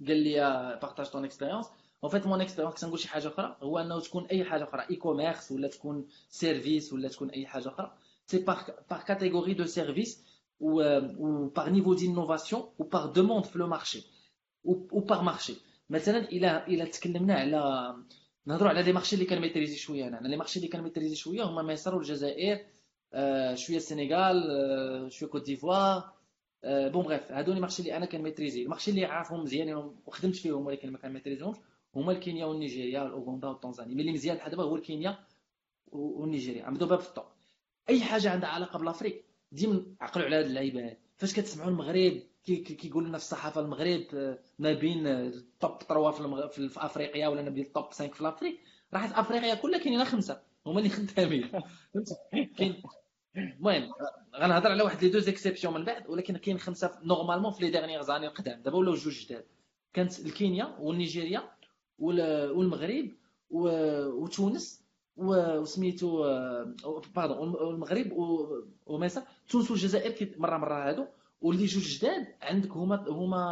قال 0.09 0.17
لي 0.17 0.41
partage 0.83 1.07
ton 1.07 1.25
expérience 1.25 1.71
en 2.05 2.11
fait 2.11 2.27
mon 2.27 2.41
expérience 2.41 2.75
كنت 2.75 2.85
نقول 2.85 2.99
شي 2.99 3.09
حاجة 3.09 3.29
أخرى 3.29 3.57
هو 3.63 3.79
أنه 3.79 4.01
تكون 4.01 4.27
أي 4.27 4.45
حاجة 4.45 4.65
أخرى 4.65 4.87
e-commerce 4.91 5.53
ولا 5.53 5.69
تكون 5.69 6.07
service 6.29 6.93
ولا 6.93 7.09
تكون 7.09 7.31
أي 7.31 7.47
حاجة 7.47 7.69
أخرى. 7.69 7.93
c'est 8.33 8.39
par 8.39 8.59
par 8.91 9.01
catégorie 9.03 9.55
de 9.55 9.65
service 9.67 10.33
ou, 10.63 10.81
euh, 10.81 11.03
ou 11.19 11.51
par 11.59 11.71
niveau 11.71 11.95
d'innovation 11.95 12.61
ou 12.79 12.85
par 12.85 13.13
demande 13.13 13.47
في 13.47 13.59
le 13.59 13.67
marché 13.67 14.03
ou 14.69 15.01
par 15.01 15.23
marché. 15.25 15.53
مثلا 15.91 16.19
إلى 16.29 16.65
إلى 16.69 16.87
تكلمنا 16.87 17.35
على 17.35 17.95
نهضروا 18.47 18.69
على 18.69 18.83
les 18.83 18.93
marchés 18.93 19.15
اللي 19.15 19.27
كن 19.27 19.36
maîtriser 19.36 19.77
شوية 19.77 20.09
أنا 20.09 20.29
les 20.29 20.37
marchés 20.37 20.59
اللي 20.59 20.69
كن 20.69 20.78
maîtriser 20.78 21.17
شوية 21.17 21.43
هما 21.45 21.63
مصر 21.63 21.95
والجزائر 21.95 22.61
آه 23.15 23.55
شوية 23.55 23.77
السنغال 23.77 24.51
آه 24.51 25.09
شوية 25.09 25.31
كوت 25.31 25.45
ديفوار 25.47 26.13
آه 26.65 26.89
بون 26.89 27.05
بريف 27.05 27.33
هادو 27.33 27.53
لي 27.53 27.61
مارشي 27.61 27.83
اللي 27.83 27.97
أنا 27.97 28.07
كنميتريزي 28.07 28.63
المارشي 28.63 28.91
اللي 28.91 29.05
عارفهم 29.05 29.43
مزيان 29.43 29.75
وخدمت 30.07 30.37
فيهم 30.37 30.67
ولكن 30.67 30.91
ما 30.91 30.99
كنميتريزيهمش 30.99 31.57
هما 31.97 32.13
الكينيا 32.13 32.47
والنيجيريا 32.47 33.03
والاوغندا 33.03 33.49
والتنزانيا 33.49 33.95
مي 33.95 34.01
اللي 34.01 34.13
مزيان 34.13 34.37
بحال 34.37 34.51
دابا 34.51 34.63
هو 34.63 34.77
الكينيا 34.77 35.19
ونيجيريا 35.93 36.65
عم 36.65 36.75
دوبها 36.77 36.97
في 36.97 37.09
الطوب 37.09 37.25
أي 37.89 38.01
حاجة 38.01 38.31
عندها 38.31 38.49
علاقة 38.49 38.79
بالافريك 38.79 39.25
ديما 39.53 39.87
عقلوا 40.01 40.27
على 40.27 40.37
هاد 40.37 40.45
اللعيبة. 40.45 40.97
فاش 41.17 41.35
كتسمعوا 41.35 41.71
المغرب 41.71 42.23
كيقول 42.45 43.05
لنا 43.05 43.19
في 43.19 43.25
الصحافة 43.25 43.61
المغرب 43.61 44.05
آه، 44.15 44.39
ما 44.59 44.73
بين 44.73 45.07
التوب 45.07 45.83
3 45.83 46.49
في, 46.49 46.69
في 46.69 46.85
أفريقيا 46.85 47.29
ولا 47.29 47.43
نبي 47.43 47.61
التوب 47.61 47.85
5 47.85 48.09
في 48.09 48.21
الافريك 48.21 48.61
راحت 48.95 49.13
أفريقيا 49.13 49.55
كلها 49.55 49.79
كاينين 49.79 50.05
خمسة. 50.05 50.43
هما 50.67 50.79
اللي 50.79 50.91
خدامين. 50.91 51.51
كاين 52.59 52.83
المهم 53.37 53.93
غنهضر 54.37 54.71
على 54.71 54.83
واحد 54.83 55.03
les 55.05 55.09
deux 55.11 55.29
exceptions 55.29 55.75
من 55.75 55.85
بعد 55.85 56.09
ولكن 56.09 56.37
كاين 56.37 56.59
خمسة 56.59 56.99
normalement 57.03 57.53
في 57.53 57.65
les 57.65 57.71
dernières 57.71 58.03
années 58.03 58.27
القدام. 58.27 58.63
دابا 58.63 58.79
ولاو 58.79 58.95
جوج 58.95 59.25
جداد. 59.25 59.45
كانت 59.93 60.21
الكينيا 60.21 60.77
والنيجيريا 60.81 61.51
والمغرب 61.99 63.11
وتونس. 63.51 64.82
وسميتو 65.17 66.23
pardon 67.17 67.55
المغرب 67.75 68.13
ومصر 68.87 69.23
تونس 69.49 69.71
والجزائر 69.71 70.35
مرة 70.39 70.57
مرة 70.57 70.89
هادو. 70.89 71.07
واللي 71.41 71.67
جوج 71.67 71.83
جداد 71.99 72.27
عندك 72.43 72.71
هما 72.71 73.05
هما 73.09 73.43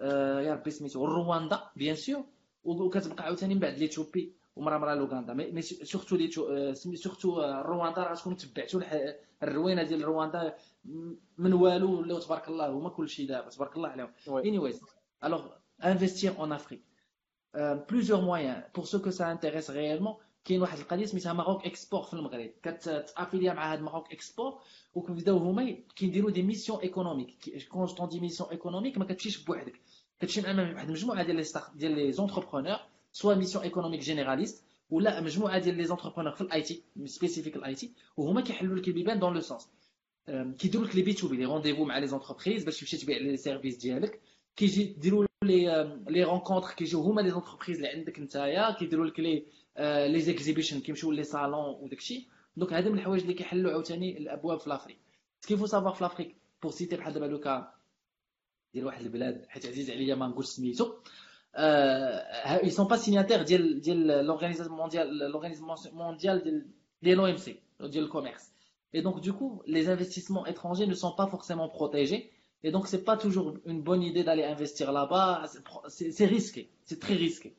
آه، 0.00 0.40
يا 0.40 0.54
ربي 0.54 0.70
سميتو 0.70 1.04
رواندا 1.04 1.60
بيان 1.76 1.96
سور 1.96 2.24
وكتبقى 2.64 3.24
عاوتاني 3.24 3.54
من 3.54 3.60
بعد 3.60 3.78
ليتوبي 3.78 4.32
ومرة 4.56 4.78
مرة 4.78 4.94
لوغندا. 4.94 5.32
مي 5.34 5.62
سورتو 5.62 6.16
لي 6.16 6.30
سورتو 6.74 7.40
رواندا 7.40 8.02
راه 8.02 8.14
تكونوا 8.14 8.38
تبعتوا 8.38 8.80
الروينة 9.42 9.82
ديال 9.82 10.04
رواندا 10.04 10.54
من 11.38 11.52
والو 11.52 12.00
ولاو 12.00 12.18
تبارك 12.18 12.48
الله 12.48 12.68
هما 12.68 12.88
كلشي 12.88 13.26
دابا 13.26 13.48
تبارك 13.50 13.76
الله 13.76 13.88
عليهم. 13.88 14.08
اني 14.28 14.58
ويز 14.58 14.80
الوغ 15.24 15.46
انفستير 15.84 16.38
اون 16.38 16.52
افريك 16.52 16.82
بلوزيور 17.54 18.20
مويان 18.20 18.62
بور 18.74 18.84
سو 18.84 19.02
كو 19.02 19.10
سا 19.10 19.32
انتريس 19.32 19.70
ريالمون 19.70 20.14
كاين 20.44 20.62
واحد 20.62 20.78
القضية 20.78 21.04
سميتها 21.06 21.32
ماروك 21.32 21.66
اكسبور 21.66 22.02
في 22.02 22.14
المغرب. 22.14 22.50
كتأفيليا 22.62 23.52
مع 23.52 23.72
هاد 23.72 23.82
ماروك 23.82 24.12
اكسبور 24.12 24.60
وكيبداو 24.94 25.36
هما 25.38 25.76
كيديروا 25.96 26.30
دي 26.30 26.42
ميسيون 26.42 26.80
ايكونوميك 26.80 27.64
كون 27.68 27.86
جو 27.86 28.06
دي 28.06 28.20
ميسيون 28.20 28.50
ايكونوميك 28.50 28.98
ما 28.98 29.04
كتمشيش 29.04 29.44
بوحدك. 29.44 29.80
كتمشي 30.20 30.40
مع 30.40 30.72
واحد 30.72 30.86
المجموعه 30.86 31.22
ديال 31.22 31.36
لي 31.36 31.44
ديال 31.74 31.92
les 31.92 32.12
entrepreneurs 32.12 32.78
soit 33.12 33.34
mission 33.34 33.64
économique 33.64 34.00
généraliste 34.00 34.64
ولا 34.90 35.20
مجموعة 35.20 35.58
ديال 35.58 35.76
les 35.76 35.84
entrepreneurs 35.84 36.32
في 36.32 36.40
ال 36.40 36.62
IT 36.62 36.82
spécifique 37.04 37.56
ال 37.56 37.74
IT 37.74 37.92
وهما 38.16 38.40
كيحلوا 38.40 38.76
لك 38.76 38.88
البيبان 38.88 39.18
dans 39.18 39.34
le 39.34 39.40
sens 39.40 39.68
كيديروا 40.58 40.86
لك 40.86 40.96
les 40.96 41.02
B2B 41.02 41.12
les 41.12 41.36
rendez-vous 41.36 41.84
مع 41.84 41.98
les 41.98 42.06
entreprises 42.06 42.64
باش 42.64 42.80
تمشي 42.80 42.96
تبيع 42.96 43.18
les 43.18 43.36
services 43.36 43.76
ديالك. 43.76 44.20
كيجي 44.56 44.82
يديروا 44.82 45.26
لي 45.44 45.98
les 46.08 46.24
rencontres 46.24 46.70
كيجيو 46.70 47.00
هما 47.00 47.20
les 47.20 47.30
entreprises 47.30 47.76
اللي 47.76 47.88
عندك 47.88 48.18
نتايا 48.20 48.70
كيديروا 48.70 49.06
لك 49.06 49.20
لي 49.20 49.46
لي 49.79 50.21
زيكزيبيشن 50.21 50.79
كيمشيو 50.79 51.11
لي 51.11 51.23
صالون 51.23 51.75
وداكشي 51.81 52.27
دونك 52.57 52.73
هذا 52.73 52.89
من 52.89 52.97
الحوايج 52.99 53.21
اللي 53.21 53.33
كيحلوا 53.33 53.71
عاوتاني 53.71 54.17
الابواب 54.17 54.59
في 54.59 54.69
لافريك 54.69 54.99
سكيفو 55.41 55.65
سافوار 55.65 55.93
في 55.93 56.03
لافريك 56.03 56.35
بور 56.63 56.71
سيتي 56.71 56.95
بحال 56.95 57.13
دابا 57.13 57.25
لوكا 57.25 57.73
ديال 58.73 58.85
واحد 58.85 59.01
البلاد 59.05 59.45
حيت 59.47 59.65
عزيز 59.65 59.91
عليا 59.91 60.15
ما 60.15 60.27
نقولش 60.27 60.47
سميتو 60.47 60.93
ils 61.57 62.71
sont 62.71 62.85
pas 62.85 62.97
signataires 62.97 63.43
de 63.45 64.21
l'organisation 64.21 64.73
mondiale 64.73 65.09
l'organisation 65.31 65.93
mondiale 65.93 66.43
de 67.03 67.11
l'OMC 67.13 67.47
de 67.79 67.99
le 67.99 68.07
commerce 68.07 68.51
et 68.93 69.01
donc 69.01 69.21
du 69.21 69.33
coup 69.33 69.61
les 69.65 69.89
investissements 69.89 70.45
étrangers 70.45 70.87
ne 70.87 70.93
sont 70.93 71.11
pas 71.11 71.27
forcément 71.27 71.67
protégés 71.67 72.31
et 72.63 72.71
donc 72.71 72.87
c'est 72.87 73.03
pas 73.03 73.17
toujours 73.17 73.57
une 73.65 73.81
bonne 73.81 74.03
idée 74.03 74.23
d'aller 74.23 74.43
investir 74.43 74.91
là-bas 74.91 75.45
c'est 75.87 76.25
risqué 76.25 76.69
c'est 76.83 76.99
très 76.99 77.15
risqué 77.15 77.55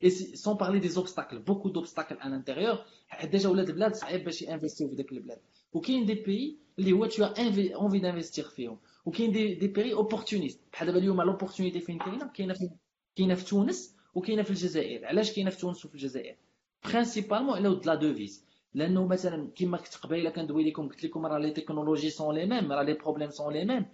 Et 0.00 0.10
sans 0.10 0.56
parler 0.56 0.80
des 0.80 0.98
obstacles 0.98 1.38
beaucoup 1.38 1.70
d'obstacles 1.70 2.16
à 2.20 2.28
l'intérieur 2.28 2.86
déjà 3.32 3.46
ولاد 3.46 3.68
البلاد 3.68 3.94
صعيب 3.94 4.24
باش 4.24 4.42
ي 4.42 4.47
investir 4.47 4.83
و 4.83 4.88
في 4.88 4.94
ديك 4.94 5.12
البلاد 5.12 5.38
وكاين 5.72 6.06
des 6.06 6.14
pays 6.14 6.58
اللي 6.78 6.92
هو 6.92 7.08
tu 7.08 7.22
as 7.22 7.38
envie 7.76 8.00
d'investir 8.00 8.48
فيهم 8.54 8.78
وكاين 9.06 9.32
des 9.32 9.54
des 9.54 9.68
pays 9.68 9.92
opportunistes 9.94 10.60
بحال 10.72 10.86
دابا 10.86 10.98
اليوم 10.98 11.22
l'opportunité 11.22 11.80
فين 11.80 11.98
كاينة 11.98 12.26
كاينة 12.34 12.54
في 12.54 12.70
كاينة 13.16 13.34
في 13.34 13.44
تونس 13.44 13.96
وكاينه 14.14 14.42
في 14.42 14.50
الجزائر 14.50 15.06
علاش 15.06 15.32
كاينة 15.32 15.50
في 15.50 15.58
تونس 15.58 15.84
وفي 15.84 15.94
الجزائر 15.94 16.36
principalement 16.84 17.54
على 17.56 17.68
ود 17.68 17.86
la 17.86 17.94
devise 17.94 18.44
لأنه 18.74 19.06
مثلا 19.06 19.50
كما 19.56 19.76
كنت 19.76 19.94
قبيله 19.94 20.30
كندوي 20.30 20.70
لكم 20.70 20.88
قلت 20.88 21.04
لكم 21.04 21.26
راه 21.26 21.38
les 21.38 21.50
technologies 21.50 22.10
sont 22.10 22.34
les 22.34 22.46
mêmes 22.46 22.72
راه 22.72 22.82
les 22.82 22.94
problèmes 22.94 23.30
sont 23.30 23.52
les 23.52 23.64
mêmes 23.64 23.86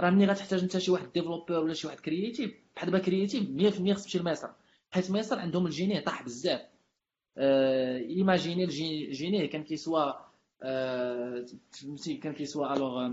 راه 0.00 0.10
ملي 0.10 0.26
غتحتاج 0.26 0.62
انت 0.62 0.78
شي 0.78 0.90
واحد 0.90 1.12
développeur 1.12 1.58
ولا 1.58 1.74
شي 1.74 1.86
واحد 1.86 2.00
créatif 2.00 2.54
بحال 2.76 2.90
دابا 2.90 3.04
créatif 3.04 3.42
100% 3.42 3.92
خصك 3.92 4.04
تمشي 4.04 4.18
لمصر 4.18 4.48
حيت 4.96 5.10
مصر 5.10 5.38
عندهم 5.38 5.66
الجيني 5.66 6.00
طاح 6.00 6.22
بزاف. 6.22 6.60
آه 7.38 7.98
ايماجيني 7.98 8.64
الجيني 8.64 9.46
كان 9.46 9.64
كيسوا 9.64 10.12
آه 10.62 11.46
كان 12.22 12.32
كيسوا 12.32 12.74
الوغ 12.74 13.10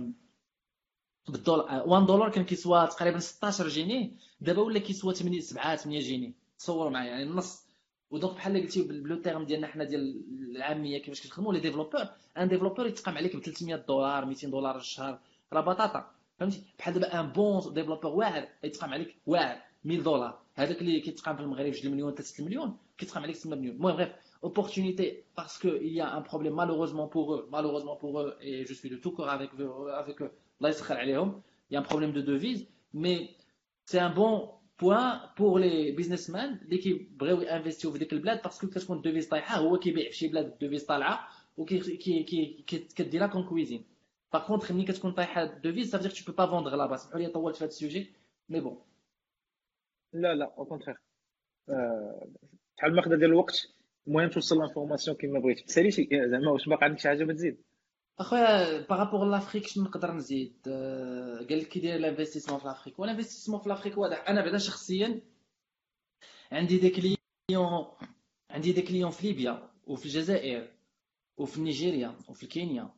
بالدولار 1.27 1.87
1 1.87 2.05
دولار 2.05 2.29
كان 2.31 2.45
كيسوا 2.45 2.85
تقريبا 2.85 3.19
16 3.19 3.67
جنيه 3.67 4.11
دابا 4.41 4.61
ولا 4.61 4.79
كيسوا 4.79 5.13
8 5.13 5.39
7 5.39 5.75
8 5.75 5.99
جنيه 5.99 6.31
تصور 6.59 6.89
معايا 6.89 7.09
يعني 7.09 7.23
النص. 7.23 7.63
ودونك 8.11 8.33
بحال 8.35 8.61
قلتي 8.61 8.81
بلو 8.81 9.15
تيرم 9.15 9.43
ديالنا 9.45 9.67
حنا 9.67 9.83
ديال 9.83 10.21
العامية 10.55 10.97
كيفاش 10.97 11.21
كتخدموا 11.21 11.53
لي 11.53 11.59
ديفلوبور 11.59 12.05
ان 12.37 12.47
ديفلوبور 12.47 12.87
يتقام 12.87 13.17
عليك 13.17 13.35
ب 13.35 13.39
300 13.39 13.75
دولار 13.75 14.25
200 14.25 14.47
دولار 14.47 14.77
الشهر 14.77 15.19
راه 15.53 15.61
بطاطا. 15.61 16.11
فهمتي؟ 16.39 16.63
بحال 16.79 16.93
دابا 16.93 17.19
ان 17.19 17.27
بون 17.31 17.73
ديفلوبور 17.73 18.11
واعر 18.11 18.47
يتقام 18.63 18.93
عليك 18.93 19.15
واعر 19.25 19.61
1000 19.85 20.03
دولار. 20.03 20.42
هذاك 20.55 20.81
اللي 20.81 20.99
كيتقام 20.99 21.35
في 21.35 21.41
المغرب 21.41 21.67
2 21.67 21.93
مليون 21.93 22.13
3 22.13 22.43
مليون 22.45 22.77
كيتقام 22.97 23.23
عليك 23.23 23.35
8 23.35 23.61
مليون. 23.61 23.75
المهم 23.75 23.95
غير 23.95 24.15
opportunité 24.43 25.25
parce 25.35 25.57
qu'il 25.57 25.93
y 25.99 26.01
a 26.01 26.13
un 26.13 26.21
problème 26.21 26.55
malheureusement 26.61 27.07
pour 27.07 27.33
eux, 27.35 27.47
malheureusement 27.51 27.95
pour 27.95 28.19
eux, 28.21 28.35
et 28.41 28.65
je 28.65 28.73
suis 28.73 28.89
de 28.89 28.97
tout 28.97 29.11
cœur 29.11 29.29
avec, 29.29 29.49
avec 30.01 30.21
eux, 30.21 30.31
il 30.61 31.73
y 31.73 31.75
a 31.77 31.79
un 31.79 31.81
problème 31.91 32.11
de 32.11 32.21
devise, 32.21 32.67
mais 32.93 33.17
c'est 33.85 33.99
un 33.99 34.09
bon 34.21 34.33
point 34.77 35.21
pour 35.35 35.59
les 35.59 35.91
businessmen 35.91 36.59
اللي 36.65 36.77
كيبغيو 36.77 37.41
ي 37.41 37.46
investir 37.46 37.86
و 37.86 37.91
في 37.91 37.99
ديك 37.99 38.13
البلاد 38.13 38.41
parce 38.41 38.58
que 38.58 38.67
كتكون 38.67 38.97
ال 38.97 39.02
devise 39.02 39.27
طايحه 39.27 39.57
هو 39.57 39.79
كيبيع 39.79 40.09
في 40.09 40.15
شي 40.15 40.27
بلاد 40.27 40.45
ال 40.45 40.51
devise 40.51 40.85
طالعه 40.85 41.27
وكديرها 41.57 43.27
كون 43.27 43.43
cuisine 43.43 43.83
par 44.33 44.47
contre 44.47 44.71
ملي 44.71 44.83
كتكون 44.83 45.11
طايحه 45.11 45.43
ال 45.43 45.50
devise 45.50 45.91
ça 45.91 45.95
veut 45.95 46.02
dire 46.02 46.09
tu 46.09 46.31
peux 46.31 46.37
pas 46.37 46.45
vendre 46.45 46.75
لابا 46.75 46.97
سمحوا 46.97 47.19
لي 47.19 47.27
طولت 47.27 47.55
في 47.55 47.63
هذا 47.63 47.71
ال 47.71 47.78
sujet 47.78 48.11
mais 48.49 48.59
bon 48.59 48.77
لا 50.13 50.35
لا 50.35 50.53
au 50.57 50.65
contraire 50.65 50.95
شحال 52.77 52.95
ماخذه 52.95 53.15
ديال 53.15 53.23
الوقت 53.29 53.67
المهم 54.07 54.29
توصل 54.29 54.57
l'information 54.59 55.17
كيما 55.17 55.39
بغيتي 55.39 55.63
تسالي 55.63 55.91
شي 55.91 56.07
زعما 56.11 56.51
واش 56.51 56.69
باقي 56.69 56.85
عندك 56.85 56.99
شي 56.99 57.07
حاجة 57.07 57.23
ما 57.23 57.33
تزيد؟ 57.33 57.63
أخويا 58.19 58.81
par 58.87 58.99
rapport 58.99 59.25
l'Afrique 59.25 59.67
شنو 59.67 59.83
نقدر 59.83 60.11
نزيد؟ 60.11 60.53
قال 61.49 61.59
لك 61.59 61.67
كي 61.67 61.79
داير 61.79 61.95
ال 61.95 62.00
investissement 62.00 62.59
في 62.59 62.65
l'Afrique 62.65 62.99
وال 62.99 63.07
investissement 63.07 63.59
في 63.59 63.69
l'Afrique 63.69 63.97
واضح. 63.97 64.29
أنا 64.29 64.41
بعدا 64.41 64.57
شخصيا 64.57 65.21
عندي 66.51 66.77
des 66.77 66.89
clients 66.89 67.85
عندي 68.49 68.71
des 68.73 68.81
clients 68.81 69.11
في 69.11 69.27
ليبيا 69.27 69.69
وفي 69.87 70.05
الجزائر 70.05 70.67
وفي 71.37 71.61
نيجيريا 71.61 72.15
وفي 72.29 72.47
كينيا 72.47 72.89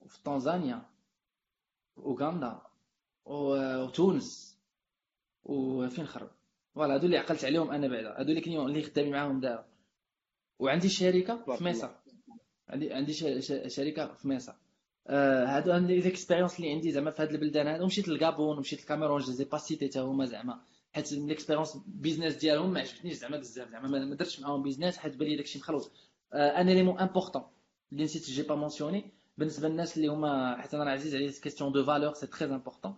وفي 0.00 0.22
تنزانيا 0.22 0.82
اوغندا 1.98 2.62
وتونس 3.24 4.58
وفين 5.44 6.06
خرب 6.06 6.30
voilà 6.74 6.94
هادو 6.94 7.06
اللي 7.06 7.18
عقلت 7.18 7.44
عليهم 7.44 7.70
أنا 7.70 7.88
بعدا. 7.88 8.20
هادو 8.20 8.32
اللي 8.32 8.66
اللي 8.66 8.82
خدامين 8.82 9.12
معاهم 9.12 9.40
دابا. 9.40 9.64
وعندي 10.58 10.88
شركة 10.88 11.56
في 11.56 11.64
مصر 11.64 11.88
عندي 12.68 12.92
عندي 12.92 13.12
شركة 13.68 14.14
في 14.14 14.28
مصر 14.28 14.52
آه، 15.06 15.44
هادو 15.44 15.72
عندي 15.72 16.00
les 16.00 16.12
expériences 16.12 16.56
اللي 16.56 16.72
عندي 16.72 16.92
زعما 16.92 17.10
في 17.10 17.22
هاد 17.22 17.30
البلدان 17.30 17.66
هادو. 17.66 17.86
مشيت 17.86 18.08
للگابون 18.08 18.56
ومشيت 18.56 18.80
للكاميرون 18.80 19.20
je 19.20 19.32
les 19.32 19.44
ai 19.44 19.50
pas 19.50 19.58
cités 19.58 19.88
حتى 19.88 20.00
هما 20.00 20.26
زعما. 20.26 20.60
حيت 20.92 21.12
l'expérience 21.12 21.78
business 21.86 22.34
ديالهم 22.34 22.72
ما 22.72 22.80
عجبتنيش 22.80 23.14
زعما 23.14 23.36
بزاف. 23.36 23.70
زعما 23.70 23.88
ما 23.88 24.14
درتش 24.14 24.40
معاهم 24.40 24.62
business 24.62 24.96
حيت 24.96 25.16
بالي 25.16 25.36
داكشي 25.36 25.58
مخلوط. 25.58 25.92
un 26.34 26.68
élément 26.68 26.98
important 26.98 27.42
اللي 27.92 28.04
نسيت 28.04 28.30
j'ai 28.30 28.42
pas 28.42 28.54
mentionné 28.54 29.10
بالنسبة 29.38 29.68
للناس 29.68 29.96
اللي 29.96 30.08
هما 30.08 30.56
حيت 30.60 30.74
أنا 30.74 30.90
عزيز 30.90 31.14
عليا 31.14 31.32
question 31.42 31.72
de 31.72 31.84
valeurs 31.84 32.14
c'est 32.14 32.26
très 32.26 32.54
important 32.54 32.94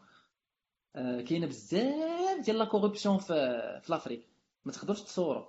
كاينة 0.94 1.46
بزاف 1.46 2.44
ديال 2.44 2.58
la 2.58 2.64
corruption 2.64 3.18
في 3.18 3.34
في 3.82 3.92
l'Afrique 3.92 4.26
ما 4.64 4.72
تقدرش 4.72 5.02
تصوروا 5.02 5.44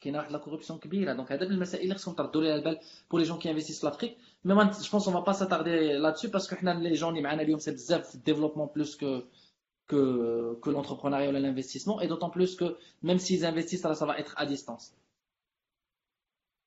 كاينة 0.00 0.18
واحد 0.18 0.32
la 0.32 0.38
corruption 0.38 0.78
كبيرة. 0.78 1.12
donc 1.12 1.32
هذا 1.32 1.46
من 1.46 1.52
المسائل 1.52 1.84
اللي 1.84 1.94
خصهم 1.94 2.14
تردوا 2.14 2.42
ليها 2.42 2.54
البال 2.54 2.80
pour 3.10 3.20
les 3.20 3.26
jeunes 3.26 3.38
qui 3.38 3.50
investissent 3.50 3.84
l'Afrique 3.84 4.16
mais 4.44 4.54
je 4.54 4.60
pense 4.92 5.08
on 5.08 5.24
va 5.24 5.32
pas 5.32 5.46
s'attarder 5.46 5.92
là-dessus 5.92 6.30
parce 6.30 6.46
que 6.46 6.56
حنا 6.56 6.70
les 6.70 6.92
jeunes 6.92 7.10
اللي 7.10 7.22
معانا 7.22 7.42
اليوم 7.42 7.58
c'est 7.58 7.70
بزاف 7.70 8.08
في 8.08 8.14
ال 8.14 8.18
développement 8.18 8.68
plus 8.74 8.96
que 8.96 9.20
que, 9.88 10.58
que 10.62 10.70
l'entrepreneuriat 10.70 11.30
ou 11.30 11.32
l'investissement, 11.32 12.00
et 12.02 12.06
d'autant 12.06 12.30
plus 12.30 12.56
que 12.56 12.76
même 13.02 13.18
s'ils 13.18 13.44
investissent, 13.44 13.82
ça, 13.82 13.94
ça 13.94 14.06
va 14.06 14.18
être 14.18 14.34
à 14.36 14.46
distance. 14.46 14.94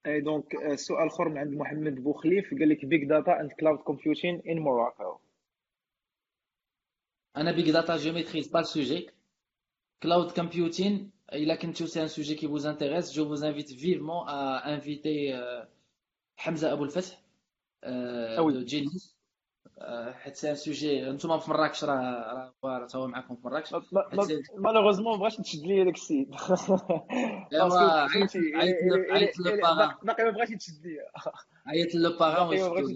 Et 0.05 0.21
donc, 0.21 0.75
سؤال 0.75 1.07
اخر 1.07 1.29
من 1.29 1.37
عند 1.37 1.53
محمد 1.53 1.95
بوخليف. 1.95 2.49
قال 2.53 2.69
لك 2.69 2.85
big 2.85 3.07
data 3.07 3.31
and 3.41 3.49
cloud 3.59 3.83
computing 3.85 4.41
in 4.45 4.59
Morocco. 4.59 5.19
أنا 7.37 7.55
big 7.55 7.71
data 7.71 7.97
je 7.97 8.09
maîtrise 8.09 8.49
pas 8.49 8.61
le 8.61 8.65
sujet. 8.65 9.07
Cloud 10.01 10.33
computing, 10.33 11.09
il 11.33 11.51
a 11.51 11.57
c'est 11.85 11.99
un 11.99 12.07
sujet 12.07 12.35
qui 12.35 12.47
vous 12.47 12.65
intéresse, 12.65 13.13
je 13.13 13.21
vous 13.21 13.43
invite 13.43 13.71
vivement 13.71 14.25
à 14.27 14.63
inviter 14.65 15.33
حمزه 16.41 16.73
ابو 16.73 16.83
الفتح 16.83 17.21
آه 17.83 18.51
Genesis 18.51 19.15
آه، 19.79 20.11
حيت 20.11 20.35
c'est 20.35 20.49
un 20.49 20.55
sujet 20.55 21.09
أنتم 21.09 21.39
في 21.39 21.49
مراكش 21.49 21.83
راه 21.83 22.53
راه 22.63 22.87
هو 22.95 23.07
معكم 23.07 23.35
في 23.35 23.41
مراكش 23.47 23.75
malheureusement 24.57 25.19
بغاش 25.19 25.37
تشد 25.37 25.65
لي 25.65 25.83
داك 25.83 25.95
السيد 25.95 26.35
عيط 28.11 28.35
عيط 29.11 29.35
باقي 30.03 30.23
ما 30.23 30.29
بغاش 30.29 30.49
يتشد 30.49 30.85
لي 30.85 30.97
عيط 31.67 31.95
لو 31.95 32.17
باغون 32.17 32.95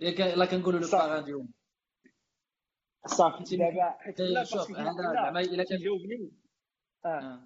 ياك 0.00 0.20
لا 0.20 0.44
كنقولوا 0.44 0.80
لو 0.80 0.88
باغون 0.88 1.24
ديالهم 1.24 1.48
صافي 3.06 3.56
دابا 3.56 3.90
حيت 3.98 4.20
لا 4.20 4.44
شوف 4.44 4.72
زعما 4.72 5.40
الا 5.40 5.64
كان 5.64 5.78
جاوبني 5.78 6.32
آه 7.04 7.40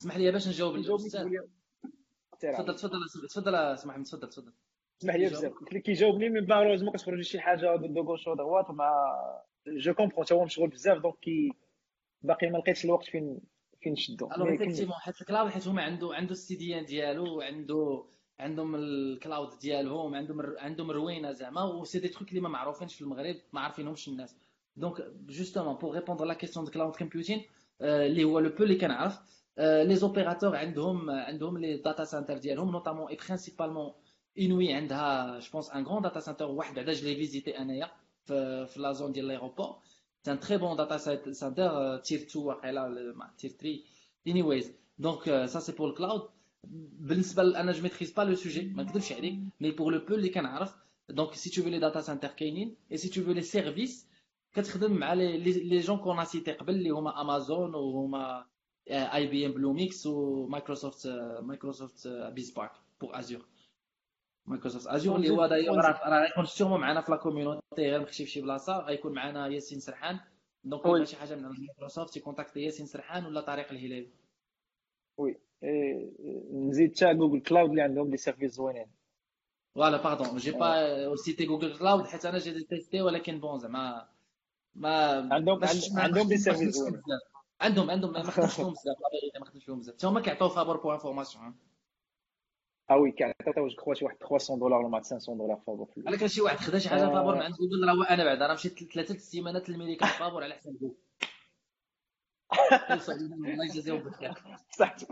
اسمح 0.00 0.16
لي 0.16 0.32
باش 0.32 0.48
نجاوب 0.48 0.74
الاستاذ 0.74 1.28
تفضل 2.40 2.74
تفضل 2.76 3.00
تفضل 3.30 3.54
اسمح 3.54 3.96
لي 3.96 4.04
تفضل 4.04 4.28
تفضل 4.28 4.52
اسمح 5.02 5.14
لي 5.14 5.28
بزاف 5.28 5.52
قلت 5.52 5.72
لك 5.72 5.82
كيجاوبني 5.82 6.28
من 6.28 6.46
مالوزمون 6.46 6.92
كتخرج 6.92 7.20
شي 7.20 7.40
حاجة 7.40 7.76
دو 7.76 8.02
غوش 8.02 8.26
ودو 8.26 8.36
دوات 8.36 8.70
مع 8.70 8.92
جو 9.66 9.94
كومبرون 9.94 10.24
تا 10.24 10.34
هو 10.34 10.44
مشغول 10.44 10.68
بزاف 10.68 10.98
دونك 10.98 11.18
كي 11.20 11.52
باقي 12.22 12.50
ما 12.50 12.58
لقيتش 12.58 12.84
الوقت 12.84 13.04
فين 13.04 13.40
فين 13.80 13.92
نشدو 13.92 14.30
alors 14.32 14.48
effectivement 14.48 14.94
حيت 14.94 15.20
ال 15.20 15.25
cloud 15.25 15.50
حيت 15.50 15.68
هما 15.68 15.82
عنده 15.82 16.14
عنده 16.14 16.32
ال 16.32 16.45
CDN 16.45 16.84
ديالو 16.84 17.40
عنده 17.40 18.04
عندهم 18.40 18.74
ال 18.74 18.88
cloud 18.88 19.58
ديالهم 19.58 20.14
عندهم 20.14 20.40
عندهم 20.58 20.90
روينه 20.90 21.32
زعما 21.32 21.62
و 21.62 21.84
c'est 21.84 21.98
des 21.98 22.08
trucs 22.08 22.28
اللي 22.28 22.40
ما 22.40 22.48
معروفينش 22.48 22.94
في 22.94 23.00
المغرب 23.00 23.36
ما 23.52 23.60
عارفينهمش 23.60 24.08
الناس 24.08 24.36
donc 24.78 25.06
justement 25.26 25.74
pour 25.74 25.94
répondre 25.94 26.24
la 26.24 26.34
question 26.34 26.64
de 26.64 26.70
cloud 26.70 26.96
computing 26.96 27.42
اللي 27.82 28.24
هو 28.24 28.38
le 28.38 28.50
peu 28.50 28.64
اللي 28.64 28.74
كنعرف 28.74 29.18
les 29.58 29.96
opérateurs 29.96 30.56
عندهم 30.56 31.10
عندهم 31.10 31.58
les 31.58 31.76
data 31.76 32.04
centers 32.04 32.38
ديالهم 32.38 32.70
notamment 32.70 33.08
et 33.08 33.16
principalement 33.16 33.92
انوي 34.38 34.72
عندها 34.72 35.38
je 35.38 35.50
pense 35.52 35.70
un 35.70 35.84
grand 35.84 36.02
data 36.02 36.20
center 36.20 36.46
واحد 36.46 36.74
بعدا 36.74 36.92
je 36.92 37.08
l'ai 37.08 37.16
visité 37.16 37.58
انايا 37.58 37.90
في, 38.24 38.66
في 38.66 38.80
la 38.80 38.92
zone 38.92 39.12
ديال 39.12 39.26
l'aéroport 39.28 39.76
c'est 40.22 40.32
un 40.32 40.40
très 40.40 40.56
bon 40.56 40.76
data 40.76 40.96
center 41.32 41.96
tier 41.98 42.18
2 42.18 42.46
واقيلا 42.46 43.32
tier 43.38 43.50
3 43.50 43.78
anyways 44.26 44.42
donc 44.42 44.72
ça 44.98 45.46
c'est 45.46 45.60
pour 45.60 45.72
ال 45.72 45.90
cloud 45.90 46.28
بالنسبة 46.64 47.42
أنا 47.42 47.72
je 47.72 47.82
maîtrise 47.82 48.12
pas 48.12 48.22
le 48.22 48.34
sujet 48.34 48.62
ما 48.62 48.82
نكذبش 48.82 49.12
عليك 49.12 49.34
mais 49.60 49.70
pour 49.70 49.92
le 49.92 49.98
peu 49.98 50.14
اللي 50.14 50.28
كنعرف 50.28 50.74
donc 51.08 51.34
c'est 51.34 51.50
tout 51.50 51.62
في 51.62 51.70
les 51.70 51.78
data 51.78 52.00
centers 52.00 52.28
كاينين 52.28 52.76
اي 52.92 52.96
لي 54.56 54.62
كتخدم 54.62 54.92
مع 54.92 55.12
les 55.12 55.78
gens 55.78 55.98
qu'on 55.98 56.24
cités 56.24 56.52
قبل 56.52 56.74
اللي 56.74 56.90
هما 56.90 57.20
امازون 57.20 57.74
وهما 57.74 58.46
IBM 58.90 59.52
Bluemix 59.52 60.06
و 60.06 60.16
Microsoft 60.16 61.06
Microsoft 61.42 62.08
BizSpark 62.08 62.72
pour 63.00 63.18
Azure 63.18 63.46
Microsoft 64.46 64.86
Azure 64.86 65.16
اللي 65.16 65.30
هو 65.30 65.46
دايوغ 65.46 65.76
راه 65.76 66.26
غيكون 66.26 66.44
sûrement 66.44 66.80
معنا 66.80 67.00
في 67.00 67.10
la 67.12 67.16
community 67.16 67.62
غير 67.78 68.00
مخشي 68.00 68.24
في 68.24 68.30
شي 68.30 68.40
بلاصة 68.40 68.78
غيكون 68.78 69.14
معنا 69.14 69.46
ياسين 69.48 69.80
سرحان. 69.80 70.20
donc 70.64 70.86
ولا 70.86 71.04
شي 71.04 71.16
حاجة 71.16 71.34
من 71.34 71.42
مايكروسوفت 71.42 72.16
يكونتاكتي 72.16 72.60
ياسين 72.60 72.86
سرحان 72.86 73.26
ولا 73.26 73.40
طارق 73.40 73.70
الهلالي 73.70 74.10
oui. 75.18 75.38
نزيد 76.52 76.96
حتى 76.96 77.14
Google 77.14 77.40
Cloud 77.40 77.70
اللي 77.70 77.82
عندهم 77.82 78.10
des 78.10 78.16
services 78.16 78.52
زوينين. 78.52 78.86
voilà 79.74 80.02
pardon 80.02 80.36
j'ai 80.36 80.50
pas 80.50 81.16
cité 81.16 81.46
Google 81.46 81.78
Cloud 81.78 82.06
حيت 82.06 82.26
أنا 82.26 82.38
j'ai 82.38 82.64
testé 82.64 83.02
ولكن 83.02 83.40
bon 83.40 83.58
زعما 83.58 84.08
ما 84.78 85.28
عندهم 85.32 85.60
عندهم 85.96 86.28
des 86.28 86.36
services 86.36 86.74
زوينين 86.74 87.02
عندهم 87.60 87.90
عندهم 87.90 88.12
ما 88.12 88.22
فيهم 88.22 88.72
بزاف 88.72 88.96
ما 89.40 89.60
فيهم 89.60 89.78
بزاف 89.78 89.94
حتى 89.94 90.06
هما 90.06 90.20
كيعطيو 90.20 90.48
فابور 90.48 90.76
pour 90.76 90.92
information 90.92 91.56
آه 92.90 92.96
oui 92.96 93.12
كيعطيو 93.12 93.68
جو 93.68 93.94
شي 93.94 94.04
واحد 94.04 94.16
300 94.16 94.60
دولار 94.60 94.80
ولا 94.80 95.02
500 95.02 95.38
دولار 95.38 95.56
فابور 95.66 95.88
على 96.06 96.16
كان 96.16 96.28
شي 96.28 96.40
واحد 96.40 96.56
خدا 96.56 96.78
شي 96.78 96.88
حاجة 96.88 97.08
فابور 97.08 97.34
من 97.34 97.42
عند 97.42 97.54
جوجل 97.54 97.88
راه 97.88 98.14
أنا 98.14 98.24
بعدا 98.24 98.46
راه 98.46 98.54
مشيت 98.54 98.92
ثلاثة 98.92 99.14
السيمانات 99.14 99.68
للميريكان 99.68 100.08
فابور 100.08 100.44
على 100.44 100.54
حساب 100.54 100.74
جوجل 100.78 100.96
الله 102.90 103.64
يجازيهم 103.64 103.98
بخير 104.08 104.34
بصحتك 104.70 105.08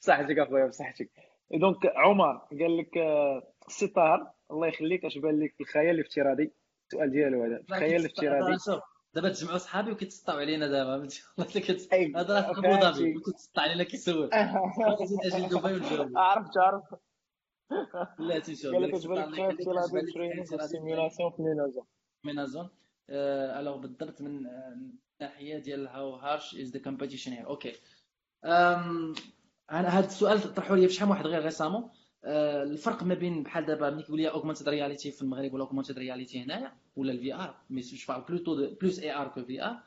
بصحتك 0.00 0.38
أخويا 0.38 0.66
بصحتك 0.66 1.10
donc 1.54 1.86
عمر 1.86 2.36
قال 2.36 2.76
لك 2.76 2.98
السي 3.68 3.86
طاهر 3.86 4.32
الله 4.50 4.66
يخليك 4.66 5.04
اش 5.04 5.18
بان 5.18 5.40
لك 5.40 5.54
الخيال 5.60 5.94
الافتراضي؟ 5.94 6.52
السؤال 6.92 7.10
ديالو 7.10 7.44
هذا. 7.44 7.60
الخيال 7.70 8.00
الافتراضي. 8.00 8.56
دابا 9.14 9.28
تجمعوا 9.28 9.58
صحابي 9.58 9.92
وكيتسطاو 9.92 10.38
علينا 10.38 10.66
دابا 10.66 10.96
هذا 12.16 12.40
راه 12.40 12.50
ابو 12.50 12.98
ظبي 12.98 13.20
كيتسطى 13.20 13.60
علينا 13.60 13.84
كيسول. 13.84 14.30
أجي 14.34 15.46
دبي 15.46 15.72
ونجاوب. 15.72 16.18
عرفت 16.18 16.58
عرفت. 16.58 16.94
لا 18.18 18.38
تيشوف 18.38 18.74
قال 18.74 18.82
لك 18.82 18.94
افتراضي 18.94 20.00
في 20.00 20.66
سيميولاسيون 20.66 21.30
في 21.30 21.42
مينازون. 21.42 21.84
مينازون. 22.24 22.68
ألوغ 23.10 23.76
بالضبط 23.76 24.20
من 24.20 24.46
الناحيه 25.20 25.58
ديال 25.58 25.88
هاو 25.88 26.14
هارش 26.14 26.54
از 26.54 26.70
ذا 26.70 26.82
كومبيتيشن 26.82 27.32
هير 27.32 27.46
أوكي. 27.46 27.72
هذا 29.70 30.06
السؤال 30.06 30.54
طرحوا 30.54 30.76
لي 30.76 30.88
شحال 30.88 31.10
واحد 31.10 31.26
غير 31.26 31.42
ريسامون 31.42 31.90
الفرق 32.24 33.02
ما 33.02 33.14
بين 33.14 33.42
بحال 33.42 33.66
دابا 33.66 33.90
ملي 33.90 34.02
كيقول 34.02 34.20
لي 34.20 34.28
اوغمانتد 34.30 34.68
رياليتي 34.68 35.10
في 35.10 35.22
المغرب 35.22 35.54
ولا 35.54 35.64
اوغمانتد 35.64 35.98
رياليتي 35.98 36.42
هنايا 36.42 36.72
ولا 36.96 37.12
الفي 37.12 37.34
ار 37.34 37.54
مي 37.70 37.80
جو 37.80 38.14
بلوتو 38.28 38.74
بلوس 38.80 38.98
اي 38.98 39.14
ار 39.16 39.28
كو 39.28 39.42
في 39.44 39.62
ار 39.64 39.82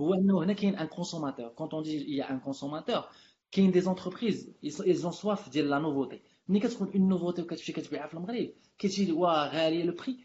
هو 0.00 0.14
إنه 0.14 0.42
هنا 0.44 0.52
كاين 0.52 0.76
un 0.76 0.86
consommateur 0.86 1.48
quand 1.48 1.74
on 1.74 1.82
dit 1.82 2.16
y 2.16 2.30
a 2.30 2.33
un 2.33 2.40
consommateur 2.40 3.04
كاين 3.52 3.70
des 3.70 3.80
entreprises 3.80 4.52
ils 4.64 4.88
ont 4.88 5.12
soif 5.12 5.48
ديال 5.48 5.70
la 5.70 5.78
nouveauté 5.78 6.20
ملي 6.48 6.60
كتكون 6.60 6.88
une 6.94 7.08
nouveauté 7.08 7.42
وكتمشي 7.42 7.72
كتبيعها 7.72 8.06
في 8.06 8.14
المغرب 8.14 8.50
كتجي 8.78 9.12
وا 9.12 9.46
غاليه 9.48 9.84
le 9.84 9.92
prix 9.94 10.16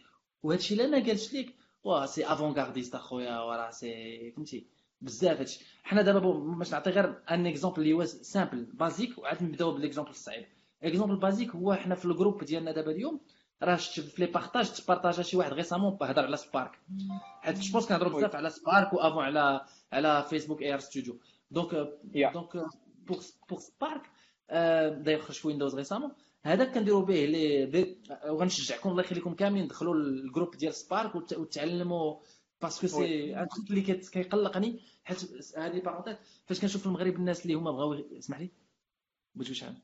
وهادشي 0.44 0.76
لا 0.76 0.88
ما 0.88 1.06
قالش 1.06 1.34
لك 1.34 1.54
وا 1.84 2.06
c'est 2.06 2.26
avant-gardiste 2.26 2.96
اخويا. 2.96 3.40
وراه 3.40 3.72
سي 3.72 4.32
فهمتي؟ 4.32 4.68
بزاف 5.02 5.38
هادشي. 5.40 5.66
حنا 5.84 6.02
دابا 6.02 6.20
باش 6.58 6.72
نعطي 6.72 6.90
غير 6.90 7.22
un 7.32 7.48
exemple 7.48 7.82
اللي 7.82 7.94
هو 7.94 8.06
simple 8.06 8.64
basique 8.74 9.18
وعاد 9.18 9.44
نبداو 9.44 9.72
بال 9.72 9.80
exemple 9.80 10.10
الصعيب. 10.10 10.46
exemple 10.84 11.16
basique 11.16 11.56
هو 11.56 11.74
حنا 11.74 11.96
في 11.96 12.06
ال 12.06 12.11
groupe 12.11 12.44
ديالنا 12.44 12.72
دابا 12.72 12.92
اليوم 12.92 13.20
راه 13.64 13.76
شفت 13.76 14.08
في 14.08 14.26
les 14.26 14.32
partages 14.32 14.72
تبارطاجا 14.72 15.24
شي 15.24 15.38
واحد 15.38 15.54
récemment 15.54 15.98
هضر 16.02 16.26
على 16.26 16.38
Spark 16.38 16.80
حيت 17.42 17.60
جو 17.60 17.72
بونس 17.72 17.88
كنهضروا 17.88 18.18
بزاف 18.18 18.36
على 18.36 18.50
سبارك 18.50 18.94
وافون 18.94 19.24
على 19.24 19.66
على 19.94 20.26
فيسبوك 20.30 20.62
اي 20.62 20.74
ار 20.74 20.80
ستوديو 20.80 21.20
دونك 21.52 21.70
دونك 22.14 22.66
بوغ 23.08 23.24
بوغ 23.50 23.60
سبارك 23.60 24.02
داير 25.04 25.22
خرج 25.22 25.36
في 25.36 25.48
ويندوز 25.48 25.76
ريسامون 25.76 26.12
هذا 26.44 26.66
كنديروا 26.66 27.06
به 27.06 27.26
لي 27.26 27.98
وغنشجعكم 28.28 28.90
الله 28.90 29.04
يخليكم 29.04 29.34
كاملين 29.34 29.68
دخلوا 29.68 29.96
الجروب 29.96 30.58
ديال 30.58 30.74
سبارك 30.74 31.16
وتعلموا 31.16 32.20
باسكو 32.62 32.88
سي 32.88 33.40
ان 33.40 33.48
تروك 33.48 33.70
اللي 33.70 33.82
كيقلقني 33.82 34.80
حيت 35.04 35.18
هذه 35.58 35.80
بارونتيز 35.80 36.16
فاش 36.46 36.62
كنشوف 36.62 36.82
في 36.82 36.88
المغرب 36.88 37.16
الناس 37.16 37.42
اللي 37.42 37.54
هما 37.54 37.72
بغاو 37.72 37.94
اسمح 37.94 38.40
لي؟ 38.40 38.50
بغيت 39.36 39.54
شحال 39.54 39.76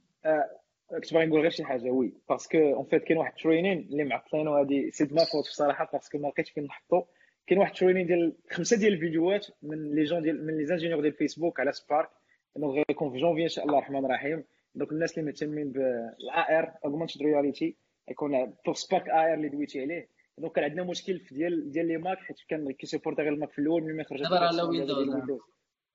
كنت 0.90 1.14
باغي 1.14 1.26
نقول 1.26 1.42
غير 1.42 1.50
شي 1.50 1.64
حاجة 1.64 1.90
وي 1.90 2.14
باسكو 2.30 2.58
اون 2.58 2.86
فيت 2.86 3.04
كاين 3.04 3.18
واحد 3.18 3.32
الترينين 3.38 3.80
اللي 3.80 4.04
معطلين 4.04 4.48
وهادي 4.48 4.92
سيد 4.92 5.14
ما 5.14 5.26
فوت 5.26 5.44
بصراحه 5.44 5.90
باسكو 5.94 6.18
ما 6.18 6.28
لقيتش 6.28 6.52
فين 6.52 6.64
نحطو 6.64 7.04
كاين 7.48 7.60
واحد 7.60 7.72
ال 7.72 7.76
training 7.76 8.08
ديال 8.08 8.36
خمسه 8.52 8.78
ديال 8.78 8.94
الفيديوهات 8.94 9.48
من 9.64 9.96
les 9.96 10.04
gens 10.04 10.22
ديال 10.22 10.46
من 10.46 10.58
les 10.58 10.66
ingénieurs 10.66 11.02
ديال 11.02 11.14
فيسبوك 11.14 11.60
على 11.60 11.72
سبارك 11.72 12.10
donc 12.56 12.86
غيكون 12.90 13.12
في 13.12 13.18
جونفي 13.18 13.44
ان 13.44 13.48
شاء 13.48 13.66
الله 13.66 13.78
الرحمن 13.78 14.06
الرحيم 14.06 14.44
donc 14.76 14.92
الناس 14.92 15.18
اللي 15.18 15.26
مهتمين 15.26 15.72
بال 15.72 16.60
AR 16.60 16.74
augmented 16.86 17.22
reality 17.22 17.78
يكون 18.10 18.54
pour 18.66 18.74
Spark 18.74 19.10
AR 19.10 19.34
اللي 19.34 19.50
دويتي 19.50 19.82
عليه 19.82 20.10
donc 20.38 20.52
كان 20.52 20.64
عندنا 20.64 20.84
مشكل 20.84 21.20
في 21.20 21.36
ديال 21.36 21.72
ديال 21.72 21.88
les 21.88 21.98
Mac 21.98 22.18
حيت 22.18 22.38
كان 22.50 22.72
كيسيبورتا 22.72 23.24
غير 23.24 23.34
الماك 23.34 23.52
في 23.52 23.60
الأول 23.60 23.84
ملي 23.84 23.94
ما 23.94 24.04
خرج 24.04 24.22
دابا 24.24 24.40
راه 24.40 24.70
ويندوز 24.70 25.40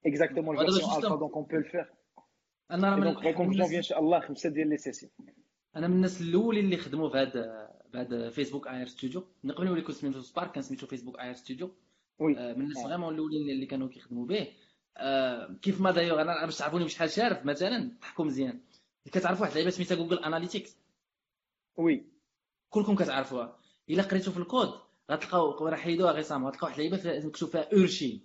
exactement 0.06 0.58
ال 0.58 0.63
version 0.63 0.96
alpha 0.96 1.16
donc 1.16 1.34
on 1.36 1.44
peut 1.44 1.56
le 1.56 1.66
faire 1.66 1.90
أنا 2.70 2.96
من 2.96 3.08
غيكون 3.08 3.62
إن 3.62 3.82
شاء 3.82 4.00
الله 4.00 4.20
خمسة 4.20 4.48
ديال 4.48 4.68
les 4.68 4.76
sessions 4.76 5.12
أنا 5.76 5.88
من 5.88 5.96
الناس 5.96 6.20
الأولين 6.20 6.64
اللي 6.64 6.76
خدموا 6.76 7.08
في 7.08 7.18
هذا 7.18 7.70
هذا 7.94 8.30
Facebook 8.30 8.68
AR 8.68 8.86
Studio 8.86 9.24
من 9.44 9.52
قبل 9.52 9.66
نولي 9.66 9.82
كنت 9.82 9.96
سميتو 9.96 10.20
سبارك 10.20 10.52
كان 10.52 10.62
سميتو 10.62 10.86
Facebook 10.86 11.20
AR 11.20 11.34
Studio 11.34 11.70
oui. 12.18 12.34
من 12.34 12.62
الناس 12.62 12.82
vraiment 12.82 13.14
الأولين 13.14 13.50
اللي 13.50 13.66
كانوا 13.66 13.88
كيخدموا 13.88 14.26
به. 14.26 14.48
كيف 15.62 15.80
ما 15.80 15.90
دايوغ 15.90 16.20
أنا 16.22 16.44
باش 16.44 16.58
تعرفوني 16.58 16.84
بشحال 16.84 17.10
شارف 17.10 17.46
مثلا 17.46 17.90
تحكوا 18.00 18.24
مزيان. 18.24 18.60
كتعرفوا 19.04 19.40
واحد 19.40 19.50
اللعيبة 19.50 19.70
سميتها 19.70 19.94
Google 19.94 20.18
Analytics 20.18 20.76
oui. 21.76 22.04
كلكم 22.70 22.94
كتعرفوها. 22.94 23.56
إلا 23.90 24.02
قريتو 24.02 24.30
في 24.30 24.36
الكود 24.36 24.70
غتلقاو 25.10 25.66
راه 25.66 25.76
حيدوها 25.76 26.12
غير 26.12 26.22
غتلقاو 26.22 26.44
واحد 26.44 26.80
اللعيبة 26.80 27.26
مكتوب 27.26 27.48
فيها 27.48 27.68
Urchin 27.72 28.20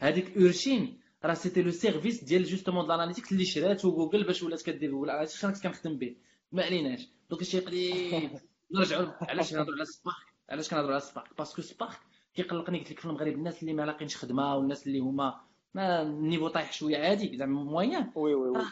هذيك 0.00 0.36
Urchin 0.36 1.00
راه 1.24 1.34
c'était 1.34 1.62
le 1.62 1.70
service 1.70 2.24
ديال 2.24 2.44
justement 2.44 2.86
د 2.86 2.90
ال 2.90 2.94
analytics 2.94 3.32
اللي 3.32 3.44
شراتو 3.44 3.96
جوجل 3.96 4.24
باش 4.24 4.42
ولات 4.42 4.62
كدير 4.62 4.90
Google 4.90 5.10
Analytics 5.10 5.44
أنا 5.44 5.52
كنت 5.52 5.62
كنخدم 5.62 5.98
به. 5.98 6.16
ما 6.52 6.62
عليناش. 6.64 7.08
donc 7.30 7.42
شي 7.42 7.60
قليل 7.60 8.30
نرجعوا 8.74 9.12
علاش 9.20 9.50
كنهضروا 9.50 9.76
على 9.76 9.84
سبارك 9.84 10.16
علاش 10.50 10.70
كنهضروا 10.70 10.92
على 10.92 11.00
سبارك 11.00 11.38
parce 11.38 11.53
que 11.53 11.62
سبارك 11.62 11.98
كيقلقني 12.34 12.78
قلت 12.78 12.90
لك 12.90 12.98
في 13.00 13.06
المغرب 13.06 13.32
الناس 13.32 13.62
اللي 13.62 13.72
ما 13.74 13.82
لاقينش 13.82 14.16
خدمة 14.16 14.56
والناس 14.56 14.86
اللي 14.86 14.98
هما 14.98 15.40
ما 15.74 16.02
ال 16.02 16.09
niveau 16.09 16.48
طايح 16.48 16.72
شوية 16.72 16.98
عادي 16.98 17.36
زعما 17.36 17.64
moyen. 17.64 18.12
oui 18.14 18.34
oui 18.34 18.48
oui. 18.48 18.62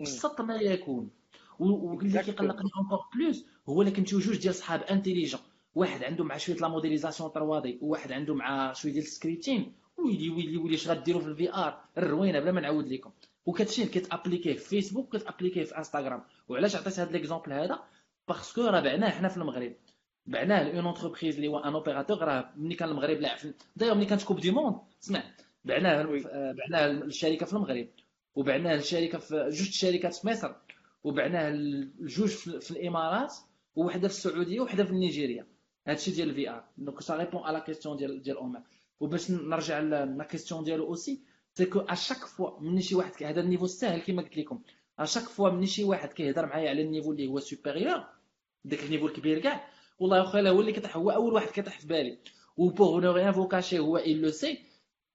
ابسط 0.00 0.40
ما 0.40 0.54
يكون. 0.54 1.10
واللي 1.58 2.22
كيقلقني 2.22 2.70
encore 2.76 2.98
plus 3.14 3.46
هو 3.68 3.82
إلا 3.82 3.90
كنتو 3.90 4.18
جوج 4.18 4.36
ديال 4.36 4.54
صحاب 4.54 4.82
intelligents 4.82 5.40
واحد 5.74 6.04
عنده 6.04 6.24
مع 6.24 6.36
شوية 6.36 6.56
la 6.56 6.68
modélisation 6.68 7.30
3D 7.30 7.78
وواحد 7.82 8.12
عنده 8.12 8.34
مع 8.34 8.72
شوية 8.72 8.92
ديال 8.92 9.04
ال 9.04 9.11
scripting 9.11 9.74
ويلي 9.98 10.30
ويلي 10.30 10.56
ويلي 10.56 10.74
اش 10.74 10.88
غديروا 10.88 11.20
في 11.20 11.26
ال 11.28 11.52
VR 11.54 11.80
الروينة 11.98 12.40
بلا 12.40 12.52
ما 12.52 12.60
نعاود 12.60 12.88
لكم 12.88 13.10
وكتمشي 13.46 13.86
كتابليكيه 13.86 14.52
في 14.52 14.58
فيسبوك 14.68 15.14
وكتابليكيه 15.14 15.64
في 15.64 15.78
انستغرام. 15.78 16.22
وعلاش 16.48 16.76
عطيت 16.76 16.98
هذا 17.00 17.12
l'exemple 17.12 17.52
هذا 17.52 17.78
parce 18.28 18.48
que 18.48 18.60
راه 18.62 18.80
بعناه 18.80 19.10
حنا 19.10 19.28
في 19.28 19.36
المغرب. 19.36 19.72
بعناه 20.26 20.76
une 20.76 20.84
entreprise 20.86 21.34
اللي 21.36 21.48
هو 21.48 21.58
un 21.58 21.72
opérateur 21.74 22.18
راه 22.18 22.52
ملي 22.56 22.74
كان 22.74 22.88
المغرب 22.88 23.20
لاعب 23.20 23.38
دايوغ 23.76 23.94
ملي 23.96 24.06
كانت 24.06 24.22
coupe 24.22 24.40
du 24.40 24.50
monde 24.50 24.76
اسمع 25.02 25.22
بعناه 25.64 26.02
بعناه 26.52 26.86
للشركه 26.86 27.46
في 27.46 27.52
المغرب. 27.52 27.88
وبعناه 28.34 28.74
للشركه 28.74 29.18
في 29.18 29.34
جوج 29.34 29.70
شركات 29.70 30.14
في 30.14 30.26
مصر. 30.28 30.52
وبعناه 31.04 31.50
لجوج 31.50 32.28
في 32.60 32.70
الإمارات 32.70 33.34
ووحدة 33.76 34.08
في 34.08 34.14
السعودية 34.14 34.60
وحده 34.60 34.84
في 34.84 34.92
نيجيريا 34.92 35.46
هادشي 35.86 36.10
ديال 36.10 36.30
ال 36.30 36.50
VR 36.50 36.64
donc 36.78 37.00
ça 37.00 37.16
répond 37.16 37.42
على 37.42 37.60
question 37.60 37.96
ديال 37.96 38.22
ديال 38.22 38.36
اومر 38.36 38.60
وباش 39.00 39.30
نرجع 39.30 39.78
la 39.80 40.24
question 40.30 40.64
ديالو 40.64 40.86
aussi 40.86 41.20
c'est 41.54 41.66
que 41.66 41.80
à 41.80 41.85
chaque 41.85 42.18
fois 42.18 42.60
ملي 42.60 42.82
شي 42.82 42.94
واحد 42.94 43.24
هذا 43.24 43.40
ال 43.40 43.43
niveau 43.43 43.64
الساهل 43.64 44.00
كما 44.00 44.22
قلت 44.22 44.36
لكم. 44.36 44.60
à 44.98 45.01
chaque 45.01 45.22
fois 45.22 45.50
ملي 45.50 45.66
شي 45.66 45.84
واحد 45.84 46.12
كيهضر 46.12 46.46
معايا 46.46 46.70
على 46.70 46.82
ال 46.82 46.86
niveau 46.86 47.12
اللي 47.12 47.26
هو 47.28 47.40
supérieur 47.40 48.04
داك 48.64 48.84
ال 48.84 48.87
niveau 48.87 49.06
الكبير 49.06 49.38
كاع 49.38 49.68
والله 49.98 50.20
واخا 50.20 50.48
هو 50.48 50.60
اللي 50.60 50.72
كيطيح 50.72 50.96
هو 50.96 51.10
أول 51.10 51.32
واحد 51.32 51.48
كيطيح 51.48 51.80
في 51.80 51.86
بالي. 51.86 52.18
و 52.56 52.68
pour 52.68 53.00
ne 53.02 53.12
rien 53.12 53.32
vous 53.32 53.48
cacher 53.48 53.78
هو 53.78 53.98
il 53.98 54.20
le 54.22 54.32
sait 54.32 54.58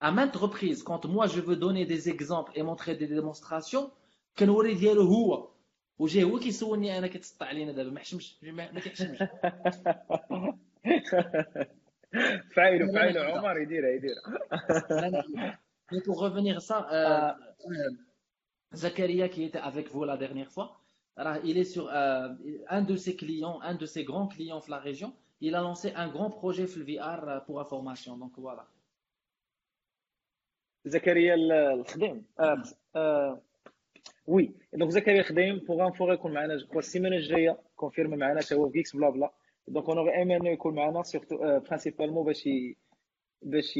à 0.02 0.12
maintes 0.12 0.36
reprises 0.36 0.84
quand 0.84 1.06
moi 1.06 1.28
je 1.28 1.40
veux 1.42 1.56
donner 1.56 1.86
des 1.86 2.10
exemples 2.10 2.52
et 2.56 2.64
montrer 2.64 2.96
des 2.96 3.08
démonstrations 3.08 3.92
كنوري 4.40 4.74
ديالو 4.74 5.02
هو. 5.02 5.52
وجا 6.00 6.24
هو 6.24 6.40
كيسولني 6.40 6.98
أنا 6.98 7.08
كتسطع 7.08 7.46
علينا 7.46 7.72
دابا 7.72 7.90
ما 7.90 8.00
حشمش 8.00 8.38
ما 8.44 8.80
كيحشمش 8.80 9.24
فاعلو 12.55 12.93
فاعلو 12.93 13.23
عمر 13.23 13.59
يديرها 13.59 13.91
يديرها 13.91 15.59
pour 16.05 16.19
revenir 16.21 16.57
à 16.57 16.61
ça 16.61 16.79
euh, 16.93 17.33
Zakaria 18.73 19.29
qui 19.29 19.45
était 19.45 19.59
avec 19.59 19.91
vous 19.93 20.05
la 20.05 20.17
dernière 20.17 20.51
fois 20.51 20.81
il 21.45 21.59
est 21.59 21.71
sur 21.75 21.89
euh, 21.89 22.29
un 22.69 22.83
de 22.83 22.97
ses 22.97 23.17
clients 23.17 23.61
un 23.63 23.75
de 23.75 23.87
ses 23.87 24.05
grands 24.05 24.29
clients 24.29 24.63
de 24.67 24.71
la 24.71 24.79
région 24.79 25.13
il 25.41 25.55
a 25.55 25.61
lancé 25.61 25.93
un 25.95 26.09
grand 26.09 26.31
projet 26.31 26.67
في 26.67 26.81
VR 26.83 27.45
pour 27.47 27.61
information 27.61 28.17
donc 28.17 28.33
voilà 28.39 28.67
زكريا 30.87 31.35
الخديم 31.75 32.25
وي 34.27 34.55
دونك 34.73 34.91
زكريا 34.91 35.23
خديم 35.23 35.59
بوغ 35.59 35.87
انفو 35.87 36.13
يكون 36.13 36.33
معنا 36.33 36.57
جو 36.57 36.79
السيمانه 36.79 37.17
الجايه 37.17 37.59
كونفيرم 37.77 38.15
معنا 38.15 38.41
حتى 38.41 38.55
هو 38.55 38.69
في 38.69 38.73
كيكس 38.73 38.97
بلا 38.97 39.11
بلا 39.11 39.33
دونك 39.68 39.90
اون 39.90 40.10
ايمي 40.10 40.36
انه 40.36 40.50
يكون 40.50 40.76
معنا 40.76 41.04
surtout 41.04 41.60
principalement 41.60 42.26
باش 42.26 42.50
باش 43.42 43.78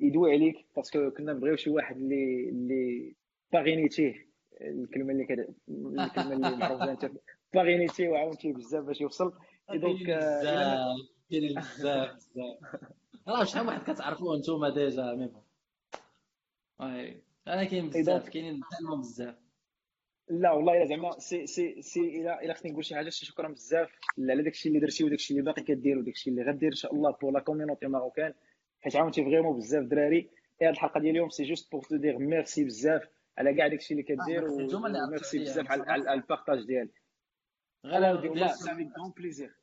يدوي 0.00 0.32
عليك 0.32 0.66
parce 0.76 0.97
que 0.97 1.10
كنا 1.10 1.32
نبغيو 1.32 1.56
شي 1.56 1.70
واحد 1.70 1.96
اللي 1.96 2.48
اللي 2.48 3.14
parrainé 3.52 4.09
تيه 4.09 4.30
الكلمة 4.60 5.12
اللي 5.12 5.24
كده 5.24 5.54
الكلمة 5.68 6.32
اللي 6.32 6.56
معروفه 6.56 6.92
انت 6.92 7.10
parrainé 7.54 7.93
تيه 7.93 8.08
وعاونتيه 8.08 8.52
بزاف 8.52 8.84
باش 8.84 9.00
يوصل 9.00 9.32
donc 9.74 10.06
كاين 11.30 11.54
بزاف 11.54 12.14
بزاف 12.14 12.56
راه 13.28 13.44
شحال 13.44 13.66
واحد 13.66 13.92
كتعرفوه 13.92 14.38
نتوما 14.38 14.70
déjà 14.70 15.14
mais 15.14 15.26
bon 15.26 15.42
أنا 17.46 17.64
كاين 17.64 17.88
بزاف 17.88 18.28
كاينين 18.28 18.60
بزاف 18.98 19.34
لا 20.30 20.52
والله 20.52 20.76
إلا 20.76 20.86
زعما 20.86 21.18
سي 21.18 21.46
سي 21.46 21.82
سي 21.82 22.00
إلا 22.00 22.42
إلا 22.44 22.54
خصني 22.54 22.70
نقول 22.72 22.84
شي 22.84 22.94
حاجة 22.94 23.08
شكرا 23.08 23.48
بزاف. 23.48 23.90
على 24.18 24.42
داكشي 24.42 24.68
اللي 24.68 24.80
درتي 24.80 25.04
وداكشي 25.04 25.32
اللي 25.34 25.44
باقي 25.44 25.62
كدير 25.62 25.98
وداكشي 25.98 26.30
اللي 26.30 26.42
غدير 26.42 26.68
إن 26.70 26.76
شاء 26.76 26.94
الله 26.94 27.10
pour 27.10 27.32
la 27.32 27.40
community 27.40 27.86
marocaine 27.86 28.34
حيت 28.80 28.96
عاونتي 28.96 29.24
vraiment 29.24 29.56
بزاف 29.56 29.84
دراري. 29.84 30.30
هاد 30.62 30.68
الحلقة 30.70 31.00
ديال 31.00 31.10
اليوم 31.10 31.28
c'est 31.28 31.44
juste 31.44 31.72
pour 31.72 31.82
te 31.82 31.96
dire 31.96 32.18
merci 32.18 32.64
بزاف 32.64 33.02
على 33.38 33.54
كاع 33.54 33.68
داكشي 33.68 33.94
اللي 33.94 34.02
كدير 34.02 34.44
وميرسي 35.06 35.38
بزاف 35.38 35.70
على 35.70 36.12
ال 36.14 36.20
partage 36.20 36.66
ديالك 36.66 37.02
غير 37.84 38.00
لا 38.00 38.12
plaisir 39.16 39.54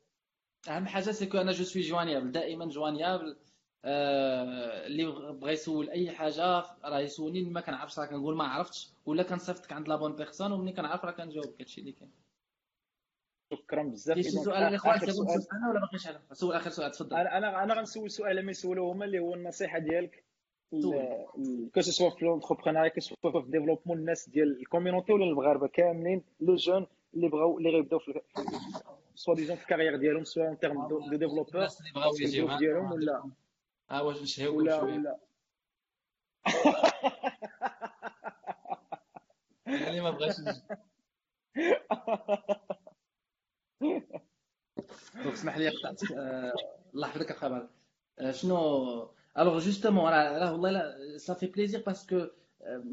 أهم 0.70 0.86
حاجة 0.88 1.12
c'est 1.12 1.28
que 1.28 1.38
أنا 1.38 1.52
je 1.52 1.64
suis 1.64 1.82
joignable 1.82 2.32
دائما 2.32 2.66
جوانيابل 2.66 3.30
آه، 3.30 3.38
اللي 3.88 5.06
بغى 5.32 5.52
يسول 5.52 5.90
أي 5.90 6.12
حاجة 6.12 6.64
راه 6.84 7.00
يسولني 7.00 7.42
ما 7.42 7.62
كنعرفش 7.62 8.00
راه 8.00 8.06
كنقول 8.06 8.36
ما 8.36 8.44
عرفتش. 8.44 8.90
ولا 9.06 9.24
كنصيفطك 9.24 9.74
عند 9.74 9.88
la 9.88 9.96
bonne 9.96 10.16
personne 10.16 10.52
ومني 10.52 10.74
كنعرف 10.74 11.06
راه 11.06 11.12
كنجاوبك 11.12 11.62
هادشي 11.62 11.82
اللي 11.82 11.92
كاين. 11.92 12.12
شكرا 13.54 13.84
بزاف. 13.84 14.18
شي 14.18 14.30
سؤال 14.30 14.64
الاخوان 14.64 15.00
تبغوا 15.00 15.38
تسول 15.38 15.48
أنا 15.54 15.70
ولا 15.70 15.80
باقي 15.80 15.98
شي 15.98 16.10
سول 16.34 16.56
آخر 16.56 16.70
سؤال 16.70 16.92
تفضل. 16.92 17.16
أنا 17.16 17.64
أنا 17.64 17.74
غنسول 17.74 18.12
سؤال 18.12 18.46
ما 18.46 18.52
يسولوه 18.52 18.92
هما 18.92 19.06
اللي 19.06 19.20
هو 19.20 19.34
النصيحة 19.34 19.80
ديالك. 19.80 20.24
que 21.74 21.82
ce 21.82 21.91
soit 21.91 22.10
في 22.10 22.26
l'entrepreneuriat 22.26 22.88
que 22.88 23.00
ce 23.00 23.11
soit 23.11 23.32
في 23.32 23.38
ال 23.38 23.42
développement 23.42 23.98
الناس 23.98 24.30
ديال 24.30 24.60
ال 24.60 24.65
community 24.65 25.14
ولا 25.14 25.26
المغاربه 25.26 25.68
كاملين 25.68 26.24
les 26.40 26.56
jeunes 26.56 26.88
اللي 27.14 27.30
بغاو 27.30 27.58
اللي 27.58 27.70
غيبداو 27.70 28.00
في 28.00 28.22
soit 29.16 29.36
disons 29.36 29.56
في 29.56 29.64
ال 29.64 29.67
carrière 29.67 29.96
ديالهم 29.96 30.24
soit 30.24 30.48
en 30.48 30.60
termes 30.60 30.88
de 30.88 31.10
développeur 31.10 31.68
ديالهم 32.60 32.92
ولا 32.92 33.32
آه 33.92 34.04
واش 34.04 34.22
نشهيو 34.22 34.58
ولا 34.58 34.82
ولا 34.82 35.18
يعني 39.68 40.02
ما 40.02 40.12
بغاش 40.12 40.40
donc 40.40 40.80
اسمح 45.34 45.58
لي 45.58 45.70
قطعتك 45.70 46.12
آه، 46.12 46.54
الله 46.96 47.08
يحفظك 47.08 47.32
اخا 47.32 47.70
آه، 48.20 48.32
شنو؟ 48.32 48.58
alors 49.38 49.60
justement 49.60 50.12
راه 50.12 50.52
والله 50.52 50.72
لا 50.72 50.98
صافي 51.18 51.48
plaisir 51.48 51.84
parce 51.86 52.12
que 52.12 52.28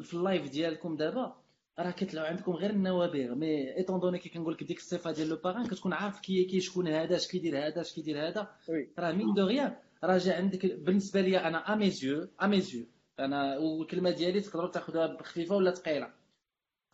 في 0.02 0.14
ال 0.14 0.22
live 0.22 0.50
ديالكم 0.50 0.96
دابا 0.96 1.36
راه 1.78 1.90
كتلاقوا 1.90 2.28
عندكم 2.28 2.52
غير 2.52 2.70
النوابغ. 2.70 3.34
mais 3.34 3.76
étant 3.76 4.00
donné 4.00 4.18
que 4.18 4.28
كنقول 4.28 4.52
لك 4.54 4.64
ديك 4.64 4.78
الصفة 4.78 5.12
ديال 5.12 5.28
le 5.28 5.36
parrain 5.36 5.66
كتكون 5.66 5.92
عارف 5.92 6.20
كي 6.20 6.44
كي 6.44 6.60
شكون 6.60 6.88
هذا 6.88 7.16
اش 7.16 7.28
كيدير 7.28 7.66
هذا 7.66 7.80
اش 7.80 7.94
كيدير 7.94 8.28
هذا. 8.28 8.54
راه 8.98 9.12
mine 9.12 9.34
de 9.34 9.42
rien. 9.42 9.76
راجع 10.06 10.36
عندك 10.36 10.66
بالنسبة 10.66 11.20
لي 11.20 11.38
أنا 11.38 11.72
اميزيو 11.72 12.28
اميزيو 12.42 12.86
أنا 13.18 13.58
والكلمة 13.58 14.10
ديالي 14.10 14.40
تقدروا 14.40 14.70
تاخذوها 14.70 15.22
خفيفه 15.22 15.56
ولا 15.56 15.70
ثقيلة. 15.70 16.14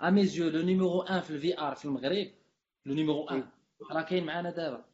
à 0.02 0.08
mes 0.08 0.25
yeux 0.25 0.48
le 0.48 0.62
numéro 0.62 0.98
1 0.98 1.22
في 1.22 1.30
ال 1.30 1.58
VR 1.60 1.74
في 1.74 1.84
المغرب. 1.84 2.30
le 2.86 2.94
numéro 2.94 3.24
1 3.24 3.48
راه 3.92 4.02
كاين 4.02 4.26
معنا 4.26 4.50
دابا. 4.50 4.84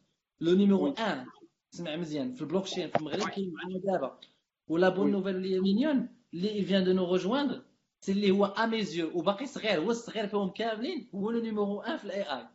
le 0.41 0.53
numéro 0.53 0.86
1 0.86 1.27
سمع 1.70 1.97
مزيان. 1.97 2.35
في 2.35 2.43
البلوكشين 2.43 2.90
في 2.90 2.97
المغرب 2.97 3.28
كاين 3.28 3.53
معنا 3.53 3.78
دابا. 3.85 4.20
و 4.69 4.75
la 4.75 4.89
bonne 4.89 5.11
nouvelle 5.11 5.36
il 5.36 5.61
est 5.61 5.77
mignon 5.77 6.09
il 6.35 6.65
vient 6.65 6.85
de 6.85 6.93
nous 6.93 7.12
rejoindre 7.12 7.62
c'est 8.01 8.12
اللي 8.12 8.31
هو 8.31 8.45
à 8.44 8.54
mes 8.54 8.82
yeux 8.82 9.19
وباقي 9.19 9.47
صغير 9.47 9.81
هو 9.81 9.90
الصغير 9.90 10.27
فيهم 10.27 10.51
كاملين 10.51 11.09
هو 11.15 11.31
le 11.31 11.40
numéro 11.40 11.77
1 11.77 11.99
في 11.99 12.05
ال 12.05 12.23
AI 12.23 12.48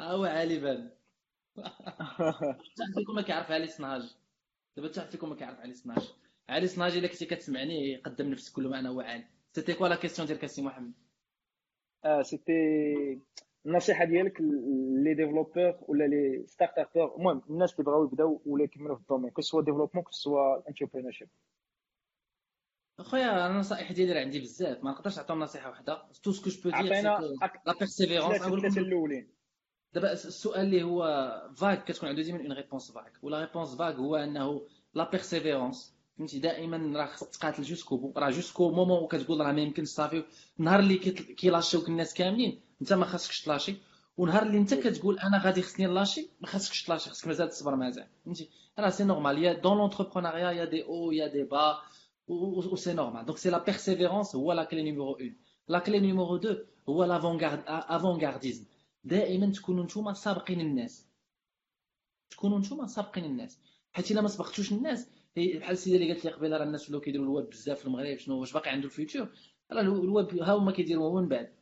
ها 0.00 0.12
هو 0.12 0.24
علي 0.24 0.58
بان 0.58 0.90
فيكم 2.96 3.14
ما 3.14 3.22
كيعرف 3.22 3.50
علي 3.50 3.66
صناج. 3.66 4.16
دابا 4.76 4.88
حتى 4.88 5.10
فيكم 5.10 5.28
ما 5.28 5.36
كيعرف 5.36 5.58
علي 5.58 5.74
صناج. 5.74 6.14
علي 6.48 6.66
صناج 6.66 6.96
الا 6.96 7.08
كنتي 7.08 7.26
كتسمعني 7.26 7.96
قدم 7.96 8.30
نفسك 8.30 8.52
كل 8.54 8.68
ما 8.68 8.78
أنا 8.78 8.88
هو 8.88 9.00
علي. 9.00 9.26
c'était 9.52 9.74
quoi 9.74 9.88
la 9.88 9.96
question 9.96 10.28
ديالك 10.28 10.44
السي 10.44 10.62
محمد 10.62 10.92
آه 12.04 12.22
c'était 12.22 12.52
النصيحة 13.66 14.04
ديالك 14.04 14.40
les 15.04 15.14
développeurs 15.14 15.78
ولا 15.88 16.04
les 16.04 16.46
startupeurs 16.46 17.16
المهم 17.16 17.42
الناس 17.50 17.72
اللي 17.72 17.84
بغاو 17.84 18.04
يبداو 18.04 18.42
ولا 18.46 18.64
يكملوا 18.64 18.96
في 18.96 19.02
ال 19.02 19.05
domaine 19.05 19.30
que 19.30 19.42
ce 19.42 19.62
soit 19.62 19.72
développement 19.72 20.04
que 20.04 20.12
ce 20.12 20.31
soit 20.31 20.68
entrepreneurship 20.68 21.28
أخويا 23.00 23.30
أنا 23.30 23.46
النصائح 23.46 23.92
ديالي 23.92 24.12
راه 24.12 24.20
عندي 24.20 24.40
بزاف 24.40 24.84
ما 24.84 24.90
نقدرش 24.90 25.16
نعطيهم 25.16 25.38
نصيحة 25.40 25.70
واحدة 25.70 26.08
tout 26.22 26.32
ce 26.32 26.39
que 26.39 26.50
je 26.50 26.62
peux 26.62 26.70
dire 26.70 26.96
la 27.66 27.74
persévérance 27.80 28.78
الأولين. 28.78 29.39
دابا 29.94 30.12
السؤال 30.12 30.60
اللي 30.60 30.82
هو 30.82 31.02
vague 31.56 31.84
كتكون 31.84 32.08
عنده 32.08 32.22
ديما 32.22 32.40
une 32.40 32.52
réponse 32.52 32.92
vague 32.92 33.12
ولا 33.22 33.40
réponse 33.40 33.74
vague 33.74 33.94
هو 33.94 34.16
أنه 34.16 34.62
la 34.94 35.10
persévérance 35.10 35.94
فهمتي؟ 36.18 36.38
دائما 36.38 36.98
راه 36.98 37.06
خصك 37.06 37.28
تقاتل 37.28 37.62
jusqu'au 37.62 37.96
bout 37.96 38.12
راه 38.16 38.30
jusqu'au 38.30 38.70
moment 38.70 39.02
وكتقول 39.02 39.40
راه 39.40 39.52
ما 39.52 39.60
يمكنش 39.60 39.88
صافي. 39.88 40.24
النهار 40.60 40.80
اللي 40.80 40.96
كيلاشيوك 41.38 41.88
الناس 41.88 42.14
كاملين 42.14 42.60
انت 42.80 42.92
ما 42.92 43.04
خاصكش 43.04 43.42
تلاشي. 43.42 43.74
ونهار 44.16 44.42
اللي 44.42 44.58
انت 44.58 44.74
كتقول 44.74 45.18
أنا 45.18 45.38
غادي 45.44 45.62
خصني 45.62 45.86
نلاشي 45.86 46.28
ما 46.40 46.46
خاصكش 46.46 46.82
تلاشي 46.82 47.10
خصك 47.10 47.26
مازال 47.26 47.48
تصبر 47.48 47.76
مازال. 47.76 48.06
فهمتي؟ 48.24 48.48
راه 48.78 48.90
c'est 48.90 49.04
normal 49.04 49.38
y 49.44 49.52
a 49.52 49.57
dans 49.57 49.78
l'entrepreneuriat 49.78 50.34
y 50.34 50.37
a 50.37 50.40
des 50.40 50.50
hauts 50.50 50.84
y 50.84 51.12
a 51.12 51.26
des 51.26 51.42
bas 51.44 51.78
و 52.28 52.76
c'est 52.76 52.92
normal 52.92 53.26
donc 53.26 53.38
c'est 53.38 53.50
la 53.50 53.64
persévérance 53.64 54.36
هو 54.36 54.52
la 54.52 54.64
clé 54.64 54.82
numéro 54.82 55.12
1 55.12 55.34
la 55.68 55.78
clé 55.78 56.00
numéro 56.00 56.36
2 56.36 56.58
هو 56.88 57.04
l'avant-garde 57.04 57.62
avant-gardisme 57.66 58.64
دائما 59.04 59.52
تكونوا 59.52 59.84
نتوما 59.84 60.12
سابقين 60.12 60.60
الناس. 60.60 61.06
تكونوا 62.30 62.58
نتوما 62.58 62.86
سابقين 62.86 63.24
الناس. 63.24 63.58
حيت 63.92 64.10
إلا 64.10 64.20
ما 64.20 64.28
سبقتوش 64.28 64.72
الناس 64.72 65.08
بحال 65.36 65.72
السيدة 65.72 65.96
اللي 65.96 66.12
قالت 66.12 66.24
لي 66.24 66.30
قبيلة 66.30 66.56
راه 66.56 66.64
الناس 66.64 66.88
ولاو 66.88 67.00
كيديروا 67.00 67.26
الويب 67.26 67.50
بزاف 67.50 67.78
في 67.78 67.86
المغرب 67.86 68.18
شنو 68.18 68.40
واش 68.40 68.52
باقي 68.52 68.70
عنده 68.70 68.84
ال 68.86 68.91
future؟ 68.91 69.28
راه 69.72 69.80
الويب 69.80 70.42
ها 70.42 70.52
هما 70.54 70.72
كيديروا 70.72 71.20
من 71.20 71.28
بعد. 71.28 71.52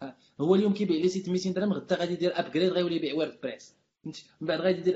هو 0.41 0.55
اليوم 0.55 0.75
كيبيع 0.75 0.97
لي 1.03 1.09
site 1.09 1.29
200 1.29 1.51
درهم 1.51 1.73
غدا 1.73 1.97
غادي 1.97 2.13
يدير 2.13 2.39
upgrade 2.41 2.69
غيولي 2.73 2.97
يبيع 2.97 3.15
WordPress 3.15 3.75
من 4.05 4.13
بعد 4.41 4.61
غادي 4.61 4.79
يدير 4.79 4.95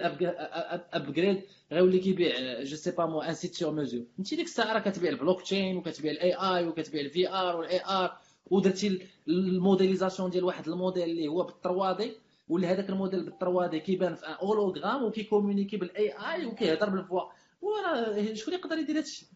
upgrade 0.92 1.42
غيولي 1.72 1.98
كيبيع 1.98 2.62
je 2.62 2.76
sais 2.76 2.90
pas 2.90 3.06
moi 3.06 3.20
un 3.22 3.34
site 3.34 3.54
sur 3.54 3.72
mesure 3.72 4.04
انت 4.18 4.34
ديك 4.34 4.46
الساعة 4.46 4.72
راه 4.72 4.80
كتبيع 4.80 5.10
البلوك 5.10 5.42
تشين 5.42 5.76
وكتبيع 5.76 6.12
ال 6.12 6.34
AI 6.34 6.66
وكتبيع 6.66 7.00
ال 7.00 7.28
VR 7.28 7.56
وال 7.56 7.84
AR 7.84 8.18
ودرتي 8.46 9.06
ال 9.28 9.36
modélisation 9.36 10.30
ديال 10.30 10.44
واحد 10.44 10.68
الموديل 10.68 11.02
اللي 11.10 11.28
هو 11.28 11.42
بال 11.42 11.57
trois 11.57 11.92
D 11.92 12.12
واللي 12.48 12.66
هذاك 12.66 12.90
ال 12.90 12.95
modèle 12.95 13.24
بال 13.24 13.36
trois 13.36 13.66
D 13.66 13.80
كيبان 13.80 14.14
في 14.14 14.26
hologramme 14.26 15.04
وكي 15.04 15.20
communiquer 15.20 15.76
بال 15.76 16.12
AI 16.12 16.46
وكيهضر 16.46 16.90
بال 16.90 16.99
voix. 16.99 17.22
وراه 17.60 18.34
شكون 18.34 18.54
يقدر 18.54 18.78
يدير 18.78 18.98
هادشي؟ 18.98 19.26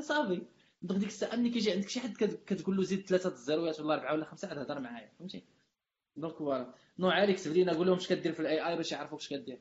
صافي. 0.00 0.42
donc 0.82 1.00
ديك 1.00 1.08
الساعة 1.08 1.36
ملي 1.36 1.50
كيجي 1.50 1.72
عندك 1.72 1.88
شي 1.88 2.00
حد 2.00 2.12
كتقول 2.46 2.76
له 2.76 2.82
زيد 2.82 3.06
ثلاثة 3.08 3.28
الزيروات 3.28 3.80
ولا 3.80 3.94
أربعة 3.94 4.12
ولا 4.12 4.24
خمسة 4.24 4.48
عاد 4.48 4.58
هضر 4.58 4.80
معايا 4.80 5.10
فهمتي؟ 5.18 5.44
donc 6.16 6.36
voilà. 6.36 6.74
نو 6.98 7.08
عليك 7.10 7.48
بدينا 7.48 7.72
نقول 7.72 7.86
لهم 7.86 7.96
اش 7.96 8.08
كدير 8.08 8.32
في 8.32 8.40
ال 8.40 8.68
AI 8.68 8.76
باش 8.76 8.92
يعرفوا 8.92 9.18
اش 9.18 9.28
كدير. 9.28 9.60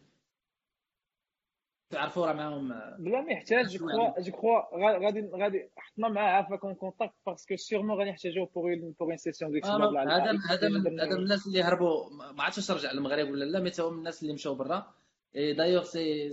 تعرفوا 1.89 2.25
راه 2.25 2.33
معاهم 2.33 2.67
بلا 2.99 3.21
ما 3.21 3.31
يحتاج 3.31 3.77
je 3.77 3.87
crois 3.87 4.21
je 4.21 4.31
crois 4.31 5.05
غادي 5.05 5.29
غادي 5.33 5.69
حطنا 5.77 6.09
معاه 6.09 6.31
عافاك 6.31 6.65
en 6.65 6.73
contact 6.73 7.13
parce 7.25 7.44
que 7.44 7.55
sûrement 7.55 7.99
غادي 7.99 8.09
نحتاجوه 8.09 8.49
pour 8.55 8.63
pour 8.99 9.15
session 9.15 9.51
ديك 9.51 9.65
هذا 9.65 9.99
هذا 9.99 10.39
هذا 10.49 10.69
من 10.69 11.01
الناس 11.01 11.47
اللي 11.47 11.63
هربوا. 11.63 12.09
ما 12.33 12.43
عرفتش 12.43 12.69
واش 12.69 12.77
رجع 12.77 12.91
للمغرب 12.91 13.29
ولا 13.29 13.45
لا 13.45 13.59
mais 13.59 13.71
هو 13.79 13.91
من 13.91 13.97
الناس 13.97 14.21
اللي 14.21 14.33
مشاو 14.33 14.55
برا. 14.55 14.93
et 15.35 15.53
d'ailleurs 15.53 15.83
c'est 15.83 16.29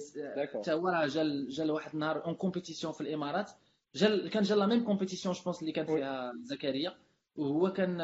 حتى 0.54 0.72
هو 0.72 0.88
راه 0.88 1.06
جا 1.06 1.46
جا 1.48 1.72
واحد 1.72 1.92
النهار 1.94 2.24
une 2.24 2.34
compétition 2.34 2.92
في 2.92 3.00
الإمارات. 3.00 3.50
جا 3.94 4.28
كان 4.28 4.42
جا 4.42 4.54
la 4.54 4.66
même 4.66 4.84
compétition 4.84 5.34
je 5.34 5.42
pense 5.44 5.60
اللي 5.60 5.72
كان 5.72 5.86
فيها 5.86 6.32
زكريا. 6.42 6.94
وهو 7.36 7.72
كان 7.72 7.98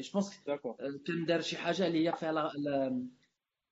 je 0.00 0.10
pense 0.12 0.44
كان 1.06 1.24
دار 1.26 1.40
شي 1.40 1.56
حاجة 1.56 1.86
اللي 1.86 2.08
هي 2.08 2.12
فيها 2.12 2.52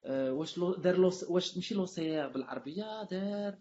واش 0.04 0.58
لو 0.58 0.74
دار 0.74 1.00
واش 1.28 1.56
ماشي 1.56 1.74
لو 1.74 1.86
سي 1.86 2.26
بالعربية 2.28 3.02
دار 3.02 3.54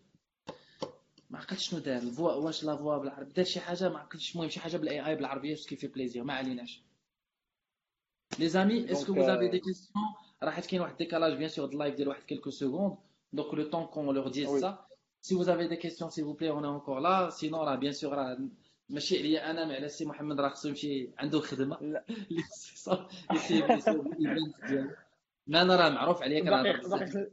ما 1.30 1.40
عقلتش 1.40 1.70
شنو 1.70 1.80
دار 1.80 1.98
ال 2.02 2.08
voix 2.08 2.34
واش 2.34 2.64
la 2.64 2.76
voix 2.76 2.98
بالعربية 2.98 3.34
دار 3.34 3.46
شي 3.46 3.60
حاجة 3.60 3.90
ما 3.90 4.00
عقلتش 4.00 4.36
المهم 4.36 4.50
شي 4.50 4.60
حاجة 4.60 4.78
بال 4.78 5.06
AI 5.08 5.16
بالعربيه 5.16 5.56
je 5.56 5.76
fais 5.78 5.88
plaisir 5.88 6.24
ما 6.24 6.34
عليناش. 6.34 6.82
les 8.40 8.91
amis 8.91 8.98
est-ce 8.98 9.08
que 9.08 9.14
vous 9.14 9.22
avez 9.22 9.48
des 9.48 9.60
questions 9.60 10.06
راه 10.44 10.52
حيت 10.52 10.66
كاين 10.66 10.82
واحد 10.82 10.98
décalage 10.98 11.34
bien 11.38 11.49
sûr 11.49 11.70
ال 11.70 11.75
live 11.75 11.95
ديال 11.96 12.08
واحد 12.08 12.24
quelques 12.24 12.49
secondes 12.49 12.98
donc 13.34 13.54
le 13.54 13.70
temps 13.70 13.86
qu'on 13.86 14.16
leur 14.16 14.28
dise 14.28 14.49
ça 14.49 14.86
si 15.22 15.36
vous 15.36 15.41
avez 15.41 15.68
des 15.68 15.76
questions 15.76 15.99
s'il 15.99 16.10
vous 16.12 16.24
plaît 16.24 16.49
on 16.49 16.66
est 16.66 16.77
encore 16.77 16.99
là 16.99 17.30
sinon 17.30 17.64
راه 17.64 17.76
bien 17.76 17.94
sûr 17.94 18.14
راه 18.14 18.38
ماشي 18.90 19.20
عليا 19.20 19.52
أنا 19.52 19.66
مع 19.66 19.74
على 19.74 19.90
سي 19.90 20.06
محمد 20.06 20.40
راه 20.40 20.50
خصو 20.50 20.68
يمشي 20.70 21.10
عنده 21.18 21.40
خدمه 21.40 21.78
لا 21.82 22.06
اللي 22.10 22.44
يسيب 23.32 23.66
ديالو 24.68 24.92
ما 25.48 25.61
أنا 25.61 25.76
راه 25.76 25.90
معروف 25.90 26.22
عليا 26.22 26.40
كنهضر 26.40 27.30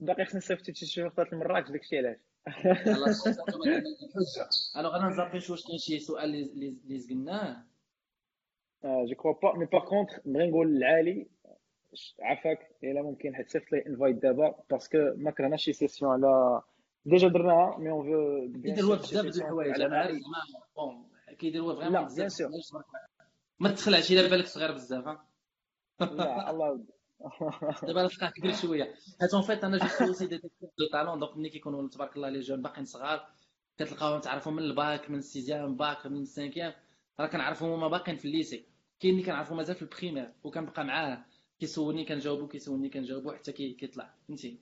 باقي 0.00 0.24
خصني 0.24 0.38
نصيفط 0.38 0.70
شي 0.70 1.02
نقطات 1.02 1.32
لمراكش 1.32 1.70
داكشي 1.70 1.98
علاش. 1.98 2.16
الوغ 4.76 4.96
أنا 4.96 5.08
نزابيش 5.08 5.50
واش 5.50 5.66
كاين 5.66 5.78
شي 5.78 5.98
سؤال 5.98 6.34
اللي 6.34 6.98
زقناه 6.98 7.64
جو 8.84 9.14
كرو 9.16 9.32
با 9.32 9.58
مي 9.58 9.64
باغ 9.64 9.84
كونتخ 9.84 10.18
نبغي 10.26 10.46
نقول 10.46 10.80
لعالي 10.80 11.26
عافاك 12.20 12.76
إلا 12.84 13.02
ممكن 13.02 13.34
حيت 13.34 13.50
صيفط 13.50 13.72
لي 13.72 13.86
انفايت 13.86 14.16
دابا 14.16 14.54
باسكو 14.70 14.98
ما 15.16 15.30
كرهناش 15.30 15.64
شي 15.64 15.72
سيسيون 15.72 16.12
على 16.12 16.62
ديجا 17.04 17.28
درناها 17.28 17.78
مي 17.78 17.90
اون 17.90 18.02
فو 18.04 18.52
كيدير 18.62 18.84
هو 18.84 18.96
بزاف 18.96 19.26
د 19.26 19.36
الحوايج 19.36 19.80
أنا 19.80 19.98
عارف 19.98 20.16
bon 20.76 21.08
كيدير 21.38 21.62
هو 21.62 21.76
vraiment 21.76 22.04
بزاف. 22.04 22.50
ما 23.60 23.70
تخلعش 23.70 24.12
إلا 24.12 24.28
بالك 24.28 24.46
صغير 24.46 24.72
بزاف 24.72 25.18
لا 26.04 26.50
الله 26.50 26.84
دابا 27.82 28.08
تلقاه 28.08 28.30
كبير 28.30 28.52
شوية 28.52 28.94
حيت 29.20 29.34
en 29.34 29.42
fait 29.42 29.64
أنا 29.64 29.78
j'ai 29.78 30.06
aussi 30.06 30.26
des 30.26 30.36
de 30.78 30.86
talents 30.92 31.18
donc 31.18 31.36
ملي 31.36 31.48
كيكونوا 31.48 31.88
تبارك 31.88 32.16
الله 32.16 32.28
les 32.28 32.40
jeunes 32.40 32.62
باقيين 32.62 32.84
صغار 32.84 33.28
كتلقاهم 33.78 34.20
تعرفهم 34.20 34.56
من 34.56 34.62
الباك 34.62 35.10
من 35.10 35.18
ال 35.18 35.25
sixième 35.25 35.76
bac 35.76 36.06
من 36.06 36.22
ال 36.22 36.27
cinquième 36.27 36.72
راه 37.20 37.26
كنعرفهم 37.26 37.70
هما 37.70 37.88
باقيين 37.88 38.16
في 38.16 38.24
ال 38.24 38.31
lycée 38.31 38.64
كاين 39.00 39.14
اللي 39.14 39.26
كنعرفو 39.26 39.54
مازال 39.54 39.76
في 39.76 39.82
ال 39.82 39.88
première 39.88 40.32
وكنبقى 40.44 40.84
معاه 40.84 41.24
كيسولني 41.60 42.04
كنجاوبو 42.04 42.46
كيسولني 42.46 42.88
كنجاوبو 42.88 43.32
حتى 43.32 43.52
كيطلع 43.52 44.14
فهمتي 44.28 44.58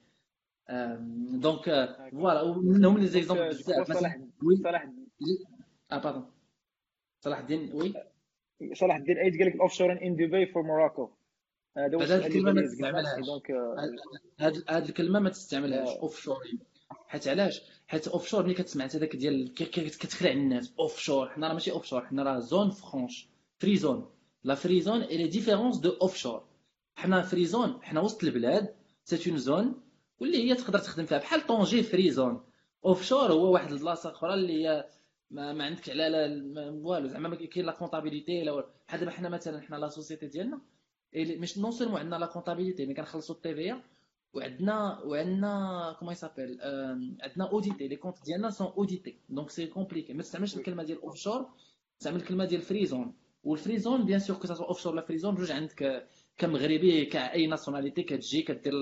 donc 1.41 1.65
voilà 2.13 2.43
ومنهم 2.43 2.99
les 2.99 3.07
exemples 3.07 3.49
بزاف 3.49 3.93
صلاح 3.93 4.19
صلاح 4.63 4.91
آه 5.93 5.99
pardon 5.99 6.31
صلاح 7.21 7.39
الدين 7.39 7.73
oui 7.75 7.95
صلاح 8.75 8.97
الدين 8.97 9.19
ايت 9.19 9.39
قال 9.39 9.47
لك 9.47 9.55
ال 9.55 9.62
off 9.62 9.83
in 9.83 10.17
Dubai 10.17 10.47
for 10.47 10.63
Morocco 10.63 11.11
هذا 11.77 12.27
الكلمة 12.27 12.53
ما 12.53 12.63
تستعملهاش. 12.63 13.25
هذه 14.69 14.89
الكلمة 14.89 15.21
ما 15.21 15.31
تستعملهاش 15.31 15.89
offshore 15.89 16.39
حيت 17.07 17.29
علاش؟ 17.29 17.63
حيت 17.87 18.09
offshore 18.09 18.45
ملي 18.45 18.55
كتسمع 18.55 18.85
انت 18.85 18.97
داك 18.97 19.17
ديال 19.17 19.55
كتخلع 19.55 20.31
الناس 20.31 20.73
offshore 20.79 21.29
حنا 21.29 21.49
راه 21.49 21.53
ماشي 21.55 21.71
offshore 21.71 22.07
حنا 22.07 22.23
راه 22.23 22.39
zone 22.39 22.71
franche 22.71 23.29
free 23.59 23.77
zone 23.77 24.11
la 24.45 24.55
free 24.55 24.81
zone 24.81 25.03
et 25.03 25.17
les 25.17 25.29
différences 25.29 25.77
de 25.77 25.91
offshore 25.91 26.45
حنا 26.95 27.23
free 27.23 27.47
zone 27.47 27.83
حنا 27.83 28.01
وسط 28.01 28.25
البلاد 28.25 28.75
c'est 29.05 29.31
une 29.31 29.39
zone 29.39 29.81
واللي 30.21 30.51
هي 30.51 30.55
تقدر 30.55 30.79
تخدم 30.79 31.07
فيها. 31.07 31.19
بحال 31.19 31.47
Tanger 31.47 31.83
free 31.83 32.11
zone 32.11 32.45
offshore 32.85 33.33
هو 33.33 33.53
واحد 33.53 33.73
البلاصة 33.73 34.11
أخرى 34.11 34.35
اللي 34.35 34.65
هي 34.67 34.89
ما, 35.31 35.53
ما 35.53 35.65
عندك 35.65 35.91
على 35.91 36.43
والو 36.83 37.09
زعما 37.09 37.29
ما 37.29 37.37
كاين 37.37 37.67
la 37.67 37.73
comptabilité 37.73 38.45
بحال 38.89 39.01
دابا 39.01 39.11
حنا 39.11 39.29
مثلا 39.29 39.61
حنا 39.61 39.77
la 39.77 39.89
société 39.89 40.27
ديالنا 40.27 40.61
مش 41.17 41.59
non 41.59 41.73
seulement 41.73 42.01
عندنا 42.01 42.17
la 42.17 42.27
comptabilité 42.27 42.87
mais 42.87 42.95
كنخلصوا 42.95 43.35
ال 43.35 43.55
TVA 43.55 43.77
وعندنا 44.35 45.01
وعندنا 45.05 45.97
comment 45.99 46.13
il 46.13 46.21
s'appelle 46.21 46.59
عندنا 47.21 47.51
audités 47.53 47.89
les 47.89 47.97
comptes 47.97 48.25
ديالنا 48.25 48.51
sont 48.51 48.67
audités 48.67 49.19
donc 49.29 49.51
c'est 49.51 49.67
compliqué 49.67 50.13
ما 50.13 50.23
تستعملش 50.23 50.57
الكلمة 50.57 50.83
ديال 50.83 51.03
offshore 51.03 51.49
تستعمل 51.99 52.17
الكلمة 52.17 52.45
ديال 52.45 52.63
free 52.63 52.87
zone 52.87 53.15
وال 53.45 53.79
free 53.79 54.07
zone 54.07 54.19
bien 54.19 54.37
sûr 54.37 54.65
que 54.65 54.81
offshore 54.83 54.93
ولا 54.93 55.03
free 55.03 55.19
zone 55.19 55.35
بجوج 55.35 55.53
عندك 55.53 56.07
كمغربي 56.39 57.05
quelle 57.05 57.47
nationalité 57.47 58.03
كتجي 58.03 58.43
كدير 58.43 58.73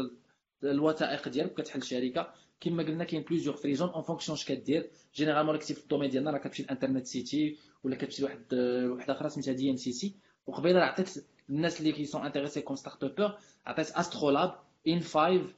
الوثائق 0.64 1.28
ديالك 1.28 1.54
كتحل 1.54 1.82
شركه 1.82 2.32
كما 2.60 2.82
قلنا 2.82 3.04
كاين 3.04 3.22
plusieurs 3.22 3.56
free 3.56 3.74
zones 3.74 3.88
en 3.88 4.02
fonction 4.02 4.38
اش 4.38 4.44
كدير 4.44 4.90
généralement 5.14 5.54
راك 5.54 5.62
في 5.62 5.82
ال 5.82 5.86
domaine 5.86 6.10
ديالنا 6.10 6.30
راه 6.30 6.38
كتمشي 6.38 6.62
l'Internet 6.62 7.06
City 7.06 7.56
ولا 7.84 7.96
كتمشي 7.96 8.22
لواحد 8.22 8.54
واحدة 8.94 9.12
أخرى 9.14 9.28
سميتها 9.28 9.52
DMCC 9.52 10.14
وقبيله 10.46 10.80
عطيت 10.80 11.24
الناس 11.50 11.80
اللي 11.80 11.92
qui 11.92 12.26
sont 12.26 12.60
intéressés 12.62 12.76
comme 12.76 13.04
startuppeurs 13.04 13.38
عطيت 13.66 13.90
AstroLabs 13.90 14.54
in5 14.88 15.00
Dubai 15.00 15.52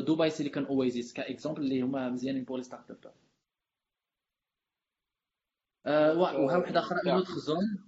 Silicon 0.00 0.30
Oasis 0.30 0.66
comme 0.66 1.12
exemple 1.12 1.62
اللي 1.62 1.80
هما 1.82 2.08
مزيانين 2.08 2.44
pour 2.44 2.58
les 2.58 2.64
startuppeurs 2.64 3.12
وها 6.18 6.56
واحدة 6.56 6.80
أخرى 6.80 6.98
une 7.06 7.10
autre 7.18 7.32
zone 7.32 7.78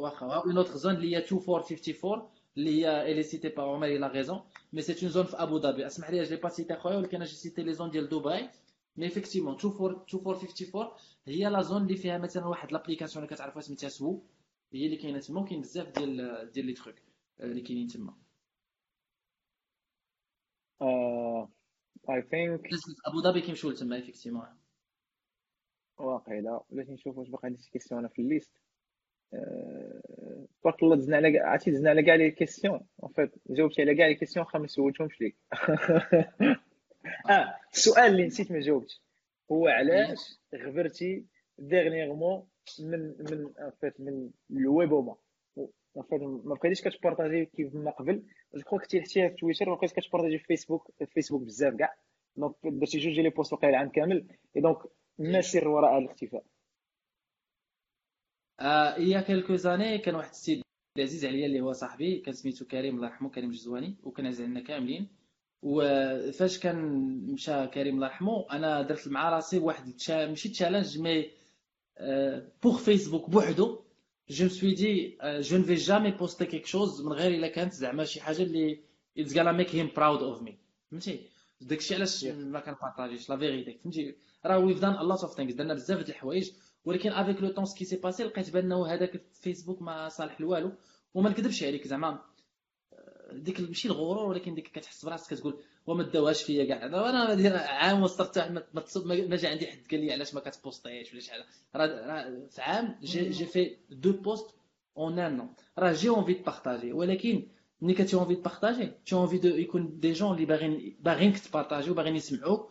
واخا 0.00 0.26
une 0.26 0.56
autre 0.56 0.76
zone 0.76 0.94
اللي 0.94 1.12
هي 1.16 1.18
2454 1.18 2.28
اللي 2.56 2.70
هي 2.86 3.12
elle 3.12 3.22
est 3.22 3.48
citée 3.48 3.57
par 3.57 3.62
عمر 3.62 3.86
il 3.86 4.06
a 4.06 4.11
raison 4.11 4.40
mais 4.72 4.82
c'est 4.82 5.02
une 5.02 5.12
zone 5.12 5.24
في 5.24 5.36
ابو 5.36 5.58
ظبي 5.58 5.86
اسمح 5.86 6.10
لي 6.10 6.22
j'ai 6.22 6.36
pas 6.36 6.48
cité 6.48 6.76
خويا 6.76 6.96
ولكن 6.96 7.16
أنا 7.16 7.24
j'ai 7.24 7.34
cité 7.34 7.62
les 7.62 7.72
zones 7.72 7.90
ديال 7.90 8.08
دبي 8.08 8.48
mais 8.96 9.04
effectivement 9.04 9.54
2454 9.54 10.88
هي 11.26 11.44
la 11.44 11.62
zone 11.62 11.82
اللي 11.82 11.96
فيها 11.96 12.18
مثلا 12.18 12.46
واحد 12.46 12.72
l'application 12.72 13.24
اللي 13.24 13.36
كتعرفوها 13.36 13.62
سميتها 13.62 13.88
سوو 13.88 14.22
هي 14.72 14.86
اللي 14.86 14.96
كاينة 14.96 15.18
تما 15.18 15.40
وكاين 15.40 15.60
بزاف 15.60 15.88
ديال 15.98 16.50
ديال 16.52 16.66
les 16.66 16.72
trucs 16.72 16.96
اللي 17.40 17.60
كاينين 17.60 17.86
تما. 17.86 18.16
I 22.10 22.22
think 22.22 22.60
أبو 23.06 23.20
ظبي 23.22 23.40
كيمشيو 23.40 23.70
لتما 23.70 23.96
effectivement 23.96 24.46
واقيلا. 25.98 26.60
بغيت 26.70 26.90
نشوف 26.90 27.18
واش 27.18 27.28
باقي 27.28 27.46
عندي 27.46 27.62
شي 27.62 27.70
question 27.70 28.00
أنا 28.00 28.08
في 28.08 28.22
ال 28.22 28.27
liste 28.27 28.50
تبارك 30.60 30.82
الله 30.82 30.96
دزنا 30.96 31.16
على 31.16 31.38
عرفتي 31.38 31.70
دزنا 31.70 31.90
على 31.90 32.02
كاع 32.02 32.14
les 32.14 32.30
questions 32.30 32.86
en 33.02 33.12
fait 33.12 33.30
جاوبتي 33.50 33.82
على 33.82 33.94
كاع 33.94 34.06
les 34.06 34.14
questions 34.14 34.46
خا 34.46 34.58
ما 34.58 34.66
سولتهمش 34.66 35.20
ليك. 35.20 35.36
آه 37.30 37.56
السؤال 37.72 38.12
اللي 38.12 38.26
نسيت 38.26 38.52
ما 38.52 38.60
جاوبتش. 38.60 39.02
هو 39.52 39.68
علاش 39.68 40.40
غبرتي 40.54 41.26
dernièrement 41.58 42.46
من 42.80 43.00
من 43.30 43.52
fait 43.80 44.00
من 44.00 44.30
الويبوما 44.50 45.16
fait 46.10 46.22
ما 46.22 46.54
بقيتيش 46.54 46.82
كت 46.82 46.94
partager 46.94 47.44
كيف 47.44 47.74
ما 47.74 47.90
قبل. 47.90 48.22
je 48.54 48.62
crois 48.62 48.78
كنتي 48.78 49.00
حتى 49.00 49.28
في 49.28 49.36
تويتر 49.36 49.68
ما 49.68 49.74
بقيتش 49.74 49.92
كت 49.92 50.01
partager 50.01 50.38
في 50.38 50.44
فيسبوك 50.44 50.90
في 50.98 51.06
فيسبوك 51.06 51.42
بزاف 51.42 51.74
كاع. 51.74 51.96
donc 52.36 52.54
درتي 52.64 52.98
جوج 52.98 53.12
ديال 53.14 53.24
les 53.24 53.30
posts 53.30 53.52
وقيل 53.52 53.70
العام 53.70 53.88
كامل. 53.88 54.26
اي 54.56 54.60
donc 54.60 54.78
ما 55.18 55.40
سر 55.40 55.68
وراء 55.68 55.92
هذا 55.92 55.98
الاختفاء؟ 56.04 56.44
il 58.98 59.20
y 59.20 59.23
a 59.23 59.27
quelques 59.27 59.54
années 59.54 59.98
كان 59.98 60.14
واحد 60.14 60.30
السيد 60.30 60.62
عزيز 60.98 61.24
عليا 61.24 61.46
اللي 61.46 61.60
هو 61.60 61.72
صاحبي 61.72 62.18
كان 62.20 62.34
سميتو 62.34 62.64
كريم 62.64 62.96
الله 62.96 63.06
يرحمه 63.08 63.30
كريم 63.30 63.50
جزواني. 63.50 63.96
وكان 64.02 64.26
عزيز 64.26 64.40
علينا 64.40 64.60
كاملين 64.60 65.08
وفاش 65.62 66.58
كان 66.58 66.76
مشى 67.32 67.66
كريم 67.66 67.94
الله 67.94 68.06
يرحمه 68.06 68.46
أنا 68.52 68.82
درت 68.82 69.08
مع 69.08 69.30
راسي 69.30 69.58
واحد 69.58 69.94
ماشي 70.10 70.48
challenge 70.48 70.98
mais 70.98 71.30
pour 72.62 72.78
فيسبوك 72.78 73.30
بوحدو. 73.30 73.80
je 74.30 74.48
suis 74.48 74.74
dit 74.74 75.18
je 75.24 75.58
n'ai 75.58 75.74
jamais 75.74 76.10
posté 76.10 76.46
quelque 76.46 76.66
chose 76.66 77.02
من 77.02 77.12
غير 77.12 77.34
إلا 77.34 77.48
كانت 77.48 77.72
زعما 77.72 78.04
شي 78.04 78.20
حاجة 78.20 78.42
اللي 78.42 78.80
it's 79.18 79.36
gonna 79.36 79.52
make 79.52 79.74
him 79.74 79.90
proud 79.96 80.22
of 80.22 80.42
me 80.42 80.58
فهمتي؟ 80.90 81.20
داكشي 81.60 81.94
علاش 81.94 82.24
ما 82.24 82.60
كنبارطاجيش 82.60 83.30
la 83.30 83.36
vérité 83.36 83.78
فهمتي؟ 83.84 84.14
راه 84.46 84.58
we've 84.58 84.80
done 84.80 84.92
a 84.92 85.02
lot 85.02 85.22
of 85.22 85.34
things 85.36 85.54
درنا 85.54 85.74
بزاف 85.74 86.00
د 86.00 86.08
الحوايج. 86.08 86.50
ولكن 86.84 87.10
avec 87.10 87.42
le 87.42 87.48
temps 87.50 87.64
ce 87.64 87.72
qui 87.72 87.84
s'est 87.84 87.96
passé 87.96 88.24
لقيت 88.24 88.50
بأنه 88.50 88.86
هذاك 88.86 89.14
الفيسبوك 89.14 89.82
ما 89.82 90.08
صالح 90.08 90.40
لوالو. 90.40 90.72
وما 91.14 91.30
نكذبش 91.30 91.64
عليك 91.64 91.86
زعما. 91.86 92.20
ديك 93.32 93.60
ماشي 93.60 93.88
الغرور 93.88 94.28
ولكن 94.28 94.54
ديك 94.54 94.68
كتحس 94.68 95.04
براسك 95.04 95.34
كتقول 95.34 95.58
وما 95.86 96.02
داوهاش 96.02 96.42
فيا 96.42 96.64
كاع. 96.64 96.86
أنا 96.86 97.58
عام 97.58 98.02
وصلت 98.02 98.38
ما, 98.38 98.64
ما 99.06 99.36
جا 99.36 99.48
عندي 99.48 99.66
حد. 99.66 99.78
قال 99.90 100.00
لي 100.00 100.12
علاش 100.12 100.34
ما 100.34 100.40
كتبوستيش 100.40 101.12
ولا 101.12 101.20
شحال 101.20 101.44
راه 101.76 102.46
في 102.50 102.62
عام 102.62 102.98
j'ai 103.02 103.46
fait 103.46 103.76
deux 103.90 104.12
posts 104.12 104.54
en 104.96 105.18
un 105.18 105.30
an. 105.30 105.48
راه 105.78 105.92
j'ai 105.92 106.08
envie 106.08 106.32
de 106.34 106.42
partager 106.42 106.92
ولكن 106.92 107.46
ملي 107.80 107.94
ك 107.94 107.98
t'as 107.98 108.16
envie 108.16 108.34
de 108.34 108.40
partager 108.42 108.92
t'as 109.06 109.14
envie 109.14 109.38
de 109.38 109.48
يكون 109.48 110.00
des 110.00 110.12
gens 110.12 110.34
اللي 110.34 110.46
باغيين 110.46 110.96
باغينك 111.00 111.38
تبارطاجي 111.38 111.90
وباغيين 111.90 112.16
يسمعوك 112.16 112.70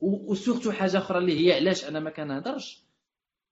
و 0.00 0.09
surtout 0.09 0.72
حاجة 0.72 0.98
أخرى 0.98 1.18
اللي 1.18 1.46
هي 1.46 1.54
علاش 1.54 1.84
أنا 1.84 2.00
ما 2.00 2.10
كنهضرش 2.10 2.82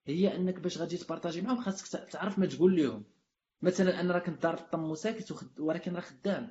هي 0.07 0.37
أنك 0.37 0.61
باش 0.61 0.79
غادي 0.79 0.97
تبارطاجي 0.97 1.41
معاهم 1.41 1.61
خاصك 1.61 2.09
تعرف 2.09 2.39
ما 2.39 2.47
تقول 2.47 2.77
لهم 2.77 3.05
مثلا 3.63 4.01
أنا 4.01 4.15
راه 4.15 4.19
كنت 4.19 4.43
دار 4.43 4.55
الطم 4.55 4.91
وساكت 4.91 5.35
ولكن 5.59 5.95
راه 5.95 6.01
خدام. 6.01 6.51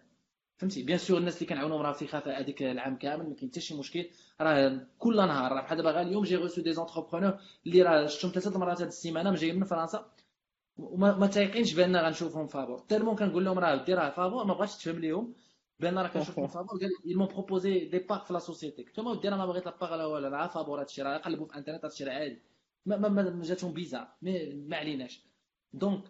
فهمتي؟ 0.58 0.84
bien 0.84 0.98
sûr 0.98 1.18
الناس 1.18 1.36
اللي 1.38 1.46
كنعاونهم 1.50 1.82
راه 1.82 1.92
في 1.92 2.08
خفاء 2.08 2.40
هذيك 2.42 2.64
العام 2.64 2.98
كامل 2.98 3.30
ما 3.30 3.36
كاين 3.36 3.50
حتى 3.52 3.62
شي 3.62 3.78
مشكل. 3.80 4.06
راه 4.42 4.88
كل 5.00 5.16
نهار 5.18 5.52
راه 5.52 5.62
بحال 5.62 5.78
دابا 5.78 6.02
اليوم 6.02 6.24
j'ai 6.24 6.36
reçu 6.36 6.62
des 6.62 6.74
entrepreneurs 6.74 7.40
اللي 7.68 7.82
راه 7.82 8.08
شفتهم 8.08 8.32
ثلاثة 8.32 8.56
المرات 8.56 8.82
هذه 8.82 8.88
السيمانة 8.88 9.36
جايين 9.36 9.56
من 9.60 9.64
فرنسا. 9.66 10.12
وما 10.78 11.28
تايقينش 11.28 11.74
بان 11.74 11.96
غنشوفهم 11.98 12.48
فابور 12.48 12.80
tellement 12.80 13.16
كنقول 13.16 13.46
لهم 13.46 13.60
راه 13.60 13.76
دير 13.86 13.98
راه 13.98 14.10
فابور 14.10 14.44
ما 14.46 14.54
بغاتش 14.54 14.76
تفهم 14.78 15.00
لهم 15.00 15.34
بان 15.80 15.98
راه 15.98 16.08
كنشوفهم 16.08 16.48
فابور 16.56 16.80
قال 16.82 16.90
ils 17.06 17.18
m'ont 17.20 17.34
proposé 17.34 17.86
des 17.86 18.00
parts 18.00 18.24
في 18.26 18.34
la 18.34 18.40
société 18.40 18.84
قلت 18.84 18.98
لهم 18.98 19.08
ودي 19.08 19.28
أنا 19.28 19.38
ما 19.38 19.46
بغيت 19.46 19.66
la 19.66 19.78
part 19.82 19.96
لا 19.96 20.06
ولا 20.06 20.30
راه 20.30 20.48
فابور 20.48 20.82
هادشي 20.82 21.02
راه 21.02 21.18
قلبوا 21.18 21.46
في 21.48 21.56
انترنت 21.56 21.86
هادشي 21.86 22.04
راه 22.04 22.14
عادي. 22.14 22.42
ما, 22.86 22.98
ما, 22.98 23.10
ما 23.10 23.44
جاتهم 23.44 23.74
bizarre 23.74 24.08
mais 24.22 24.54
ما 24.54 24.78
عليناش. 24.78 25.26
donc 25.74 26.04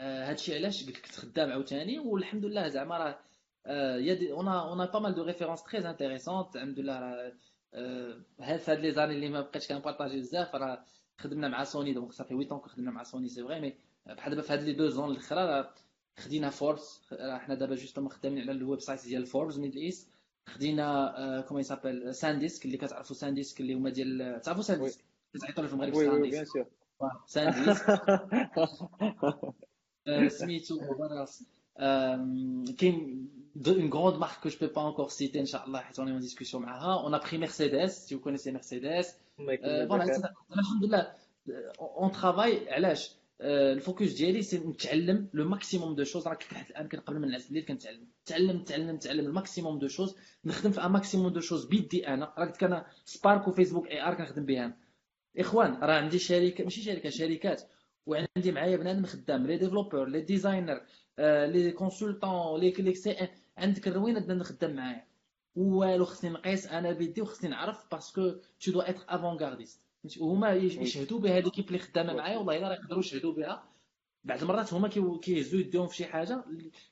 هادشي 0.00 0.54
علاش 0.54 0.86
قلت 0.86 0.98
لك 0.98 1.06
خدام 1.06 1.50
عاوتاني 1.50 1.98
والحمد 1.98 2.44
لله 2.44 2.68
زعما 2.68 2.98
راه 2.98 3.18
y 3.96 4.14
a 4.14 4.32
on 4.32 4.86
a 4.86 4.89
pas 4.89 4.98
mal 4.98 5.14
de 5.14 5.22
références 5.22 5.62
très 5.62 5.90
intéressantes 5.90 6.56
الحمد 6.56 6.78
لله 6.80 7.00
راه 7.00 7.32
هاد 8.40 8.60
هاد 8.70 8.80
les 8.80 8.92
années 8.92 9.14
اللي 9.14 9.28
ما 9.28 9.40
بقيتش 9.40 9.68
كنبارطاجي 9.68 10.20
بزاف 10.20 10.54
راه 10.54 10.84
خدمنا 11.18 11.48
مع 11.48 11.64
Sony 11.64 11.92
donc 11.92 12.12
صافي 12.12 12.28
8 12.28 12.48
طون 12.48 12.60
خدمنا 12.60 12.90
مع 12.90 13.02
Sony 13.02 13.28
c'est 13.28 13.42
vrai 13.44 13.60
mais 13.60 13.74
بحال 14.06 14.30
دابا 14.30 14.42
في 14.42 14.52
هاد 14.52 14.62
les 14.62 14.72
deux 14.72 14.88
ans 14.88 15.10
الأخرى 15.10 15.70
خدينا 16.18 16.50
فوربس 16.50 17.00
حنا 17.20 17.54
دابا 17.54 17.74
justement 17.74 18.10
خدامين 18.10 18.42
على 18.42 18.52
ال 18.52 18.80
website 18.80 19.04
ديال 19.04 19.26
Forbes 19.26 19.56
Middle 19.56 19.78
East 19.78 20.08
خدينا 20.46 21.44
comment 21.48 21.60
il 21.60 21.70
s'appelle 21.70 22.14
SanDisk 22.14 22.64
اللي 22.64 22.76
كتعرفوا 22.76 23.16
SanDisk 23.16 23.60
اللي 23.60 23.74
هما 23.74 23.90
ديال 23.90 24.40
تعرفوا 24.44 24.62
SanDisk 24.62 25.04
كتعيطوا 25.34 25.66
في 25.66 25.72
المغرب 25.72 25.94
SanDisk 25.94 26.66
SanDisk 27.26 28.00
سميتو 30.28 30.80
كاين 32.78 33.28
une 33.56 33.88
grande 33.88 34.18
marque 34.18 34.42
que 34.44 34.48
je 34.48 34.58
peux 34.58 34.72
pas 34.72 34.80
encore 34.80 35.10
citer 35.10 35.40
إن 35.40 35.47
شاء 35.47 35.60
الله 35.60 35.80
حيت 35.80 36.00
on 36.00 36.06
est 36.06 36.12
en 36.12 36.20
discussion 36.20 36.56
معاها 36.56 37.08
on 37.08 37.12
a 37.12 37.18
pris 37.18 37.38
Mercedes 37.38 37.90
si 37.90 38.14
vous 38.14 38.20
connaissez 38.20 38.52
Mercedes. 38.52 39.06
Voilà 39.38 40.04
الحمد 40.50 40.82
لله. 40.82 41.14
On 41.96 42.10
travaille 42.10 42.68
علاش 42.68 43.10
ال 43.40 43.52
focus 43.52 44.12
ديالي 44.12 44.42
c'est 44.42 44.58
نتعلم 44.58 45.28
le 45.34 45.48
maximum 45.48 45.94
de 45.94 46.04
choses 46.04 46.28
راك 46.28 46.52
لحد 46.52 46.70
الان 46.70 46.88
كنقبل 46.88 47.18
من 47.18 47.24
الناس 47.24 47.48
اللي 47.48 47.64
كنتعلم 47.64 48.06
نتعلم 48.22 48.56
نتعلم 48.56 48.90
نتعلم 48.90 49.26
ال 49.26 49.32
maximum 49.32 49.78
de 49.78 49.88
choses 49.88 50.16
نخدم 50.44 50.70
في 50.70 50.80
maximum 50.80 51.28
de 51.28 51.40
choses 51.40 51.64
بيدي 51.66 52.08
أنا 52.08 52.34
راك 52.38 52.56
كان 52.56 52.82
Spark 53.04 53.48
و 53.48 53.86
Facebook 53.88 54.02
AR 54.08 54.14
كنخدم 54.14 54.46
بها 54.46 54.76
اخوان 55.38 55.74
راه 55.74 55.94
عندي 55.94 56.18
شركه 56.18 56.64
ماشي 56.64 56.82
شركه 56.82 57.10
شركات 57.10 57.62
وعندي 58.06 58.52
معايا 58.52 58.76
بنادم 58.76 59.06
خدام 59.06 59.46
les 59.46 59.56
développeurs 59.56 60.08
les 60.08 60.20
designers 60.20 60.80
les 61.18 61.72
consultants 61.72 62.60
لي 62.60 62.70
كليك 62.70 62.96
سي 62.96 63.28
عندك 63.58 63.88
الروينة 63.88 64.20
بنادم 64.20 64.42
خدام 64.42 64.74
معايا. 64.76 65.04
والو 65.56 66.04
خصني 66.04 66.30
نقيس 66.30 66.66
أنا 66.66 66.92
بيدي 66.92 67.20
وخصني 67.22 67.50
نعرف 67.50 67.84
parce 67.92 68.16
que 68.16 68.30
tu 68.60 68.72
dois 68.72 68.80
être 68.80 69.04
avant-gardiste 69.08 69.86
وهما 70.20 70.52
يشهدوا 70.52 71.18
بها 71.20 71.40
l'équipe 71.40 71.66
اللي 71.66 71.78
خدامة 71.78 72.14
معايا 72.14 72.38
والله 72.38 72.56
إلا 72.56 72.72
يقدروا 72.72 73.00
يشهدوا 73.00 73.32
بها. 73.32 73.64
بعض 74.24 74.42
المرات 74.42 74.74
هما 74.74 74.88
كيهزوا 75.22 75.60
يديهم 75.60 75.86
في 75.86 75.96
شي 75.96 76.04
حاجة 76.04 76.44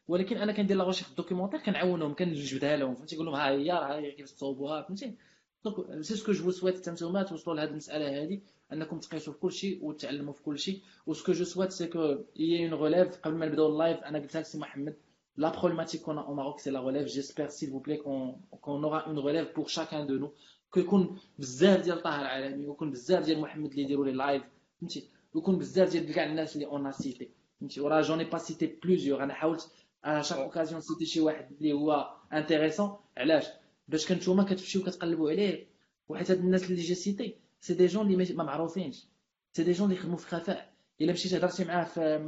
ولكن 0.09 0.37
أنا 0.37 0.53
كندير 0.53 0.77
la 0.77 0.85
recherche 0.85 1.15
documentaire 1.15 1.61
كنعاونهم 1.61 2.15
كنجبدها 2.15 2.77
لهم 2.77 2.95
فهمتي؟ 2.95 3.15
نقول 3.17 3.27
لهم 3.27 3.35
ها 3.35 3.49
هي 3.51 3.71
راه 3.71 4.01
كيفاش 4.11 4.33
تصوبوها 4.33 4.83
فهمتي؟ 4.83 5.17
donc 5.65 6.03
c'est 6.03 6.17
ce 6.17 6.23
que 6.23 6.33
je 6.33 6.51
souhaite 6.51 6.77
حتى 6.77 6.91
نتوما 6.91 7.23
توصلوا 7.23 7.57
لهذه 7.57 7.69
المساله 7.71 8.23
هذه 8.23 8.41
انكم 8.73 8.99
تقيسوا 8.99 9.33
في 9.33 9.39
كل 9.39 9.53
شيء 9.53 9.85
وتعلموا 9.85 10.33
في 10.33 10.43
كل 10.43 10.59
شيء 10.59 10.83
و 11.07 11.11
ce 11.11 11.20
que 11.20 11.33
je 11.33 11.45
souhaite 11.45 11.73
c'est 11.73 11.87
qu'il 11.87 12.17
y 12.37 12.65
ait 12.73 12.78
une 12.78 12.83
relève 12.83 13.21
قبل 13.21 13.35
ما 13.35 13.47
نبداو 13.47 13.69
ال 13.69 13.75
live 13.75 13.99
أنا 13.99 14.19
قلتها 14.19 14.41
لسي 14.41 14.59
محمد 14.59 14.97
La 15.41 15.53
problématique 15.53 16.03
qu'on 16.03 16.19
a 16.19 16.23
au 16.23 16.35
Maroc, 16.35 16.59
c'est 16.59 16.73
la 16.73 16.81
relève. 16.81 17.07
J'espère, 17.07 17.53
s'il 17.53 17.71
vous 17.71 17.79
plaît, 17.79 17.99
qu'on 17.99 18.41
qu 18.65 18.71
aura 18.71 19.05
une 19.09 19.21
relève 19.21 19.53
pour 19.53 19.69
chacun 19.69 20.05
de 20.05 20.19
nous. 20.19 20.33
كيكون 20.73 21.19
بزاف 21.39 21.81
ديال 21.83 22.03
طاهر 22.03 22.25
عالمي 22.25 22.67
ويكون 22.67 22.91
بزاف 22.91 23.25
ديال 23.25 23.41
محمد 23.41 23.71
اللي 23.71 23.83
يديروا 23.83 24.05
les 24.05 24.13
lives 24.13 24.43
فهمتي 24.81 25.09
ويكون 25.35 25.59
بزاف 25.59 25.91
ديال 25.91 26.15
كاع 26.15 26.25
الناس 26.27 26.57
اللي 26.57 26.67
on 26.67 26.93
cité 26.93 27.31
فهمتي 27.61 27.81
وراه 27.81 28.01
j'en 28.01 28.25
ai 28.25 28.30
pas 28.30 28.39
cité 28.39 28.67
plusieurs 28.67 29.23
أنا 29.23 29.35
حاولت 29.35 29.71
على 30.05 30.23
chaque 30.23 30.39
occasion 30.39 30.81
citer 30.81 31.07
شي 31.07 31.21
واحد 31.21 31.53
اللي 31.53 31.73
هو 31.73 32.11
intéressant 32.33 32.97
علاش 33.17 33.47
باش 33.89 34.07
كنتوما 34.09 34.43
كتمشيو 34.45 34.83
كتقلبوا 34.85 35.31
عليه. 35.31 35.67
وحيت 36.09 36.31
هاد 36.31 36.39
الناس 36.39 36.71
اللي 36.71 36.83
j'ai 36.83 36.95
cité 36.95 37.37
c'est 37.61 37.75
des 37.75 37.87
gens 37.87 38.13
اللي 38.13 38.35
ما 38.35 38.45
معروفينش. 38.45 39.07
c'est 39.53 39.65
des 39.65 39.73
gens 39.73 39.89
اللي 39.89 40.01
يخدموا 40.01 40.17
في 40.17 40.27
خفاء 40.27 40.73
إلا 41.01 41.13
مشيتي 41.13 41.37
هضرتي 41.37 41.65
معاه 41.65 41.85
في 41.85 42.19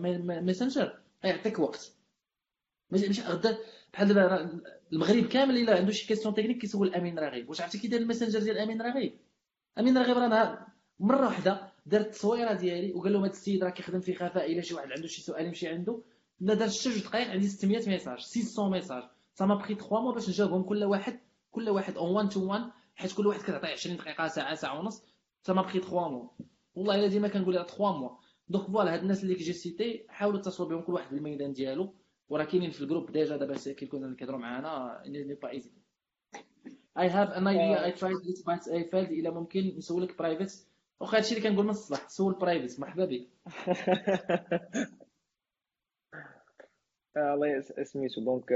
Messenger 0.42 0.98
غيعطيك 1.24 1.58
وقت. 1.58 1.92
ماشي 2.90 3.06
ماشي 3.06 3.22
غدا 3.22 3.58
بحال 3.92 4.08
دابا 4.08 4.60
المغرب 4.92 5.26
كامل 5.26 5.56
إلا 5.56 5.76
عنده 5.76 5.92
شي 5.92 6.06
question 6.06 6.34
technique 6.34 6.59
كيسول 6.58 6.94
أمين 6.94 7.18
رغيب 7.18 7.48
واش 7.48 7.60
عرفتي 7.60 7.78
كي 7.78 7.88
داير 7.88 8.02
ال 8.02 8.06
Messenger 8.06 8.40
ديال 8.40 8.58
أمين 8.58 8.82
رغيب 8.82 9.18
أمين 9.78 9.98
رغيب 9.98 10.16
راه 10.16 10.66
مرة 11.00 11.26
واحدة 11.26 11.72
دار 11.86 12.00
التصويرة 12.00 12.52
ديالي 12.52 12.92
وقال 12.92 13.12
لهم 13.12 13.24
هذا 13.24 13.32
السيد 13.32 13.64
راه 13.64 13.70
كيخدم 13.70 14.00
في 14.00 14.14
خفاء 14.14 14.52
إلا 14.52 14.60
شي 14.60 14.74
واحد 14.74 14.92
عنده 14.92 15.06
شي 15.08 15.22
سؤال 15.22 15.46
يمشي 15.46 15.68
عنده. 15.68 16.02
لا 16.40 16.54
دار 16.54 16.68
حتى 16.68 16.90
جوج 16.90 17.02
دقائق 17.02 17.30
عندي 17.30 17.48
600 17.48 17.88
messages 17.88 18.20
600 18.20 18.70
messages. 18.70 19.02
ça 19.34 19.47
m'a 19.47 19.55
pris 19.55 19.74
3 19.74 20.00
mois 20.01 20.12
باش 20.12 20.28
نجاوبهم 20.28 20.62
كل 20.62 20.84
واحد. 20.84 21.20
كل 21.51 21.68
واحد 21.68 21.97
en 21.97 22.10
1 22.14 22.28
to 22.28 22.47
1 22.47 22.62
حيت 22.94 23.12
كل 23.12 23.27
واحد 23.27 23.40
كتعطيه 23.40 23.68
20 23.68 23.97
دقيقة 23.97 24.27
ساعة 24.28 24.55
ساعة 24.55 24.78
ونص. 24.78 25.05
ça 25.42 25.52
m'a 25.52 25.62
pris 25.62 25.78
3 25.81 26.09
mois 26.09 26.28
والله 26.74 26.94
إلا 26.94 27.06
ديما 27.06 27.28
كنقول 27.28 27.55
لها 27.55 27.64
3 27.64 27.93
mois 27.98 28.16
donc 28.48 28.66
voilà 28.66 28.94
هاد 28.94 29.01
الناس 29.01 29.22
اللي 29.22 29.35
que 29.34 29.42
j'ai 29.42 29.52
cité 29.52 30.06
حاولوا 30.09 30.40
تتصلوا 30.40 30.68
بهم 30.68 30.81
كل 30.81 30.93
واحد 30.93 31.12
الميدان 31.12 31.52
ديالو. 31.52 31.94
وراه 32.28 32.44
كاينين 32.44 32.70
في 32.70 32.81
ال 32.80 32.85
groupe 32.85 33.12
déjà 33.12 33.36
دابا 33.36 33.56
كيكونوا 33.56 34.06
اللي 34.06 34.16
كيهضروا 34.16 34.39
معانا 34.39 35.02
n'est 35.06 35.34
pas 35.34 35.51
easy 35.51 35.70
I 36.98 37.09
have 37.09 37.30
an 37.30 37.47
idea 37.47 37.84
I 37.84 37.92
tried 37.92 38.16
it 38.16 38.47
but 38.47 38.68
I 38.68 38.84
failed 38.84 39.10
إلا 39.10 39.31
ممكن 39.31 39.74
نسولك 39.77 40.18
private 40.18 40.66
واخا 41.01 41.16
هادشي 41.16 41.36
اللي 41.36 41.48
كنقول 41.48 41.64
من 41.64 41.70
الصباح 41.70 42.09
سول 42.09 42.35
private 42.34 42.80
مرحبا 42.81 43.05
بك. 43.05 43.28
الله 47.16 47.60
سميتو 47.82 48.20
donc 48.20 48.52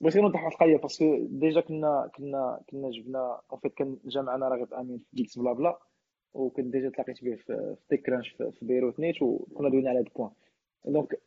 بغيت 0.00 0.14
غير 0.14 0.22
نوضح 0.24 0.44
واحد 0.44 0.52
القضية 0.52 0.76
parce 0.76 1.01
que 1.01 1.16
déjà 1.30 1.60
كنا 1.60 2.10
كنا 2.16 2.60
كنا 2.70 2.90
جبنا 2.90 3.40
en 3.52 3.60
fait 3.60 3.74
quand 3.74 3.96
جا 4.04 4.22
معنا 4.22 4.48
راغب 4.48 4.74
أمين 4.74 4.98
في 4.98 5.16
Geeks 5.16 5.38
Blabla 5.38 5.78
وكنت 6.34 6.66
ديجا 6.66 6.90
تلاقيت 6.90 7.24
به 7.24 7.34
في 7.34 7.76
TechCrunch 7.88 8.28
في 8.28 8.58
بيروت 8.62 9.00
نيت 9.00 9.22
وكنا 9.22 9.68
دوينا 9.68 9.90
على 9.90 9.98
هاد 9.98 10.06
ال 10.06 10.09
point. 10.09 10.30
donc 10.86 11.20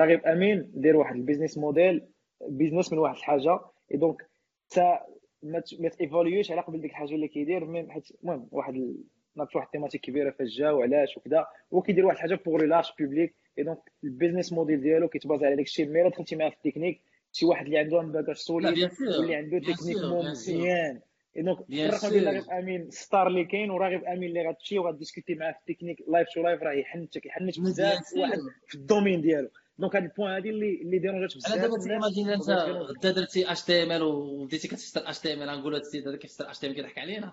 راغب 0.00 0.20
أمين 0.26 0.70
دير 0.74 0.96
واحد 0.96 1.16
ال 1.16 1.21
business 1.21 1.58
model 1.58 2.02
business 2.48 2.92
من 2.92 2.98
واحد 2.98 3.16
الحاجة 3.16 3.60
et 3.92 3.96
donc 3.96 4.26
تا 4.70 5.06
ما 5.42 5.60
تيفاليوش 5.98 6.50
على 6.52 6.60
قبل 6.60 6.80
ديك 6.80 6.90
الحاجة 6.90 7.14
اللي 7.14 7.28
كيدير 7.28 7.64
même 7.64 7.90
حيت 7.90 8.08
المهم 8.22 8.48
واحد 8.52 8.94
ناقص 9.36 9.56
واحد 9.56 9.66
ال 9.66 9.69
thématique 9.69 10.00
كبيرة 10.00 10.30
فاش 10.30 10.48
جا 10.58 10.70
وعلاش 10.70 11.16
وكذا 11.16 11.46
هو 11.74 11.82
كيدير 11.82 12.06
واحد 12.06 12.16
الحاجة 12.16 12.40
pour 12.46 12.56
large 12.64 12.90
public 13.00 13.62
et 13.64 13.69
donc 13.69 13.78
ال 14.04 14.09
business 14.09 14.52
model 14.52 14.80
ديالو 14.80 15.08
كيتبازا 15.08 15.46
على 15.46 15.56
داك 15.56 15.64
الشيء 15.66 15.88
mais 15.88 16.08
دخلتي 16.10 16.36
معاه 16.36 16.50
في 16.50 16.56
التكنيك 16.56 17.00
شي 17.32 17.46
واحد 17.46 17.64
اللي 17.64 17.78
عنده 17.78 18.00
un 18.00 18.12
bagage 18.12 18.36
solide 18.36 18.90
اللي 19.00 19.34
عنده 19.34 19.58
تكنيك 19.58 19.96
مزيان 20.04 21.00
donc 21.36 21.58
فرق 21.90 22.10
بين 22.10 22.24
راغب 22.24 22.50
أمين 22.50 22.90
star 22.90 23.26
اللي 23.26 23.44
كاين 23.44 23.70
وراغب 23.70 24.04
أمين 24.04 24.28
اللي 24.28 24.48
غتمشي 24.48 24.78
وغاديسكوتي 24.78 25.34
معاه 25.34 25.52
في 25.52 25.58
ال 25.58 25.63
technique 25.63 26.04
live 26.08 26.28
to 26.34 26.42
live 26.42 26.62
راه 26.62 26.72
يحنتك 26.72 27.26
يحنت 27.26 27.60
بزاف 27.60 28.12
واحد 28.16 28.38
في 28.66 28.74
ال 28.74 28.80
domaine 28.80 29.20
ديالو. 29.20 29.48
donc 29.78 29.96
هاد 29.96 30.02
ال 30.02 30.07
point 30.07 30.32
هادي 30.32 30.50
اللي 30.50 30.82
اللي 30.82 30.98
ديرونجات 30.98 31.36
بزاف 31.36 31.52
أنا 31.52 31.62
دابا 31.62 31.78
t'imagines 31.78 32.28
أنت 32.28 32.50
غدا 32.50 33.10
درتي 33.10 33.52
HTML 33.52 34.02
وبديتي 34.02 34.68
كتفسر 34.68 35.10
HTML 35.10 35.50
غنقولوا 35.50 35.78
هاد 35.78 35.84
السيد 35.84 36.08
هذا 36.08 36.16
كيفسر 36.16 36.50
HTM 36.50 36.72
كيضحك 36.72 36.98
علينا. 36.98 37.32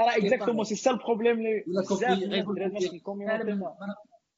راه 0.00 0.16
exactement 0.16 0.64
c'est 0.64 0.74
ça 0.74 0.90
ال 0.90 0.95
problème 0.95 1.36
اللي 1.38 1.64
بزاف 1.90 2.18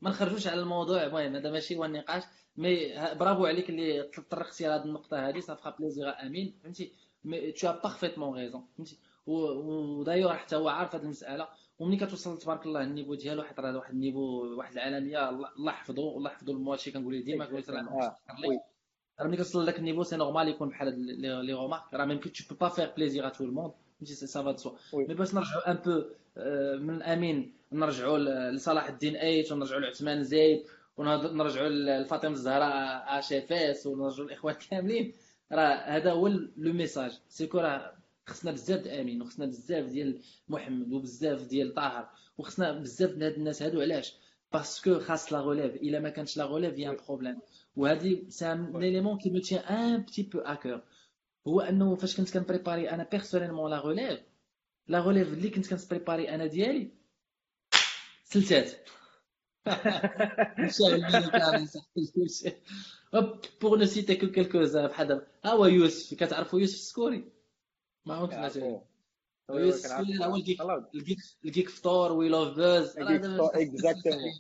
ما 0.01 0.11
نخرجوش 0.11 0.47
على 0.47 0.61
الموضوع 0.61 1.03
المهم 1.03 1.37
هذا 1.37 1.51
ماشي 1.51 1.77
هو 1.77 1.85
النقاش 1.85 2.23
mais 2.57 2.95
bravo 3.15 3.47
عليك 3.47 3.71
اللي 3.71 4.03
طرقتي 4.31 4.67
لهذه 4.67 4.85
النقطة 4.85 5.29
هذه 5.29 5.41
ça 5.41 5.56
va 5.56 5.71
plaisir 5.71 6.09
آمين 6.23 6.59
فهمتي؟ 6.63 6.93
mais 7.25 7.53
tu 7.53 7.69
as 7.69 7.81
parfaitement 7.83 8.35
raison 8.35 8.67
فهمتي؟ 8.77 8.99
ودايوغ 9.27 10.33
حتى 10.33 10.57
هو 10.57 10.69
عارف 10.69 10.95
هذه 10.95 11.03
المسألة 11.03 11.49
وملي 11.79 11.97
كتوصل 11.97 12.39
تبارك 12.39 12.67
الله 12.67 12.83
ال 12.83 12.88
niveau 12.88 13.15
ديالو 13.15 13.43
حيت 13.43 13.61
راه 13.61 13.77
واحد 13.77 13.93
ال 13.95 14.03
niveau 14.03 14.55
واحد 14.59 14.73
العالمية 14.73 15.29
الله 15.29 15.73
يحفظه 15.73 16.17
الله 16.17 16.31
يحفظو 16.31 16.53
المواتشي 16.53 16.91
كنقول 16.91 17.25
ديما 17.25 17.45
كنقول 17.45 17.65
راه 17.69 18.17
ملي 19.25 19.37
كتوصل 19.37 19.63
لذاك 19.63 19.79
ال 19.79 19.82
niveau 19.82 20.03
c'est 20.03 20.17
normal 20.17 20.49
يكون 20.49 20.69
بحال 20.69 20.99
les 21.47 21.53
remarques 21.55 21.95
راه 21.95 22.05
même 22.05 22.19
tu 22.19 22.55
peux 22.61 22.69
pas 22.69 22.95
faire 22.97 23.09
plaisir 23.09 23.27
à 23.27 23.29
tout 23.29 23.45
le 23.45 23.53
monde 23.53 23.73
فهمتي؟ 23.99 24.15
ça 24.15 24.43
va 24.43 24.53
de 24.53 24.77
مي 24.95 25.15
باش 25.15 25.35
نرجعوا 25.35 25.71
un 25.71 25.77
peu 25.77 26.05
من 26.81 27.03
امين 27.03 27.55
نرجعوا 27.73 28.19
لصلاح 28.51 28.89
الدين 28.89 29.17
Aït 29.17 29.53
ونرجعوا 29.53 29.81
لعثمان 29.81 30.23
زيد 30.25 30.63
ونرجعوا 30.97 31.69
لفاطمه 31.69 32.33
الزهراء 32.33 33.19
اش 33.19 33.33
FS 33.33 33.87
ونرجعوا 33.87 34.29
الاخوان 34.29 34.55
كاملين 34.55 35.13
راه 35.53 35.75
هذا 35.75 36.13
هو 36.13 36.29
le 36.29 36.73
message 36.73 37.21
c'est 37.29 37.48
que 37.48 37.59
راه 37.59 37.93
خصنا 38.27 38.53
بزاف 38.53 38.87
امين 38.87 39.23
وخصنا 39.23 39.47
بزاف 39.47 39.87
ديال 39.87 40.19
محمد 40.49 40.93
وبزاف 40.93 41.47
ديال 41.47 41.75
طاهر 41.75 42.09
وخصنا 42.39 42.73
بزاف 42.73 43.11
من 43.11 43.23
هاد 43.23 43.33
الناس 43.33 43.63
هادو 43.63 43.81
علاش 43.81 44.15
parce 44.53 44.83
que 44.83 45.01
خاص 45.01 45.33
la 45.33 45.39
relève 45.39 45.75
الا 45.75 46.01
ما 46.01 46.09
كانش 46.11 46.37
la 46.37 46.45
relève 46.45 46.79
y 46.79 46.97
a 47.07 47.10
problème 47.10 47.39
وهذه 47.77 48.23
سي 48.29 48.53
ان 48.53 48.77
اليمون 48.77 49.19
كي 49.19 49.31
مو 49.31 49.39
تيان 49.39 49.63
ان 49.65 50.03
بتي 50.03 50.23
بو 50.23 50.39
اكور 50.39 50.81
هو 51.49 51.61
انه 51.61 51.95
فاش 51.95 52.17
كنت 52.17 52.35
كنبريباري 52.35 52.91
أنا 52.91 53.07
بيرسونيلمون 53.13 53.71
لا 53.71 53.79
غوليف 53.79 54.21
لا 54.91 54.99
غوليف 54.99 55.33
اللي 55.33 55.51
كنت 55.51 55.75
كنبريباري 55.75 56.35
أنا 56.35 56.47
ديالي؟ 56.47 56.91
سلتات 58.25 58.89
بور 63.61 63.79
نو 63.79 63.85
سيتي 63.85 64.17
كو 64.17 64.27
كيلكوز 64.27 64.77
بحال 64.77 65.27
ها 65.45 65.51
هو 65.51 65.67
يوسف 65.67 66.15
كتعرفوا 66.15 66.61
يوسف 66.61 66.75
السكوري 66.75 67.33
ما 68.05 68.45
مثلا 68.45 68.81
يوسف 69.51 69.93
هو 69.93 70.37
الجيك 70.95 71.19
الجيك 71.45 71.69
فطور 71.69 72.13
وي 72.13 72.29
لوف 72.29 72.59
اكزاكتومون 72.59 74.33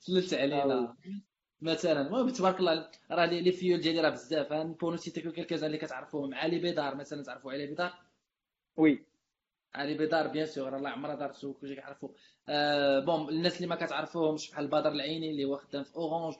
سلت 0.00 0.34
علينا. 0.34 0.96
مثلا 1.60 2.00
المهم 2.00 2.30
تبارك 2.30 2.60
الله 2.60 2.90
راه 3.10 3.26
لي 3.26 3.52
فيول 3.52 3.80
ديالي 3.80 4.00
راه 4.00 4.10
بزاف. 4.10 4.52
بور 4.52 4.90
نو 4.90 4.96
سيتي 4.96 5.20
كو 5.20 5.32
كيلكوز 5.32 5.64
اللي 5.64 5.78
كتعرفوهم. 5.78 6.34
علي 6.34 6.58
بيدار 6.58 6.94
مثلا 6.94 7.22
تعرفوا 7.22 7.52
علي 7.52 7.66
بيدار؟ 7.66 7.94
وي 8.76 9.05
علي 9.76 9.94
بيدار 9.94 10.26
بيان 10.28 10.46
سور 10.46 10.76
الله 10.76 10.90
عمرها 10.90 11.14
دارت 11.14 11.34
سوق 11.34 11.56
كلشي 11.60 11.74
كيعرفوا 11.74 12.08
آه 12.48 13.00
بون 13.00 13.28
الناس 13.28 13.56
اللي 13.56 13.66
ما 13.66 13.76
كتعرفوهمش 13.76 14.50
بحال 14.50 14.66
بدر 14.66 14.92
العيني 14.92 15.30
اللي 15.30 15.44
هو 15.44 15.56
خدام 15.56 15.84
في 15.84 15.96
اورانج 15.96 16.34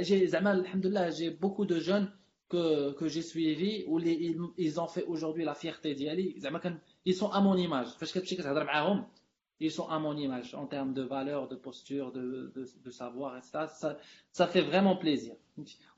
جي 0.00 0.26
زعما 0.26 0.52
الحمد 0.52 0.86
لله 0.86 1.08
جي 1.08 1.30
بوكو 1.30 1.64
دو 1.64 1.78
جون 1.78 2.10
j'ai 2.52 3.22
suivi 3.22 3.84
ou 3.86 3.98
les 3.98 4.36
ils 4.58 4.80
ont 4.80 4.88
fait 4.88 5.04
aujourd'hui 5.04 5.44
la 5.44 5.54
fierté 5.54 5.94
ديالي 5.94 6.34
زعما 6.38 6.58
كان 6.58 6.78
sont 7.08 7.30
à 7.30 7.40
mon 7.40 7.56
image. 7.56 7.98
فاش 7.98 8.12
كتمشي 8.12 8.36
كتهضر 8.36 8.64
معاهم 8.64 9.06
mon 9.60 10.16
image 10.16 10.54
en 10.54 10.66
termes 10.66 10.94
de 10.94 11.02
valeur 11.02 11.48
de 11.48 11.56
posture 11.56 12.12
de 12.12 12.52
de, 12.56 12.64
de 12.84 12.90
savoir 12.90 13.36
etc 13.36 13.66
ça, 13.80 13.96
ça 14.32 14.46
fait 14.46 14.62
vraiment 14.62 14.96
plaisir. 14.96 15.34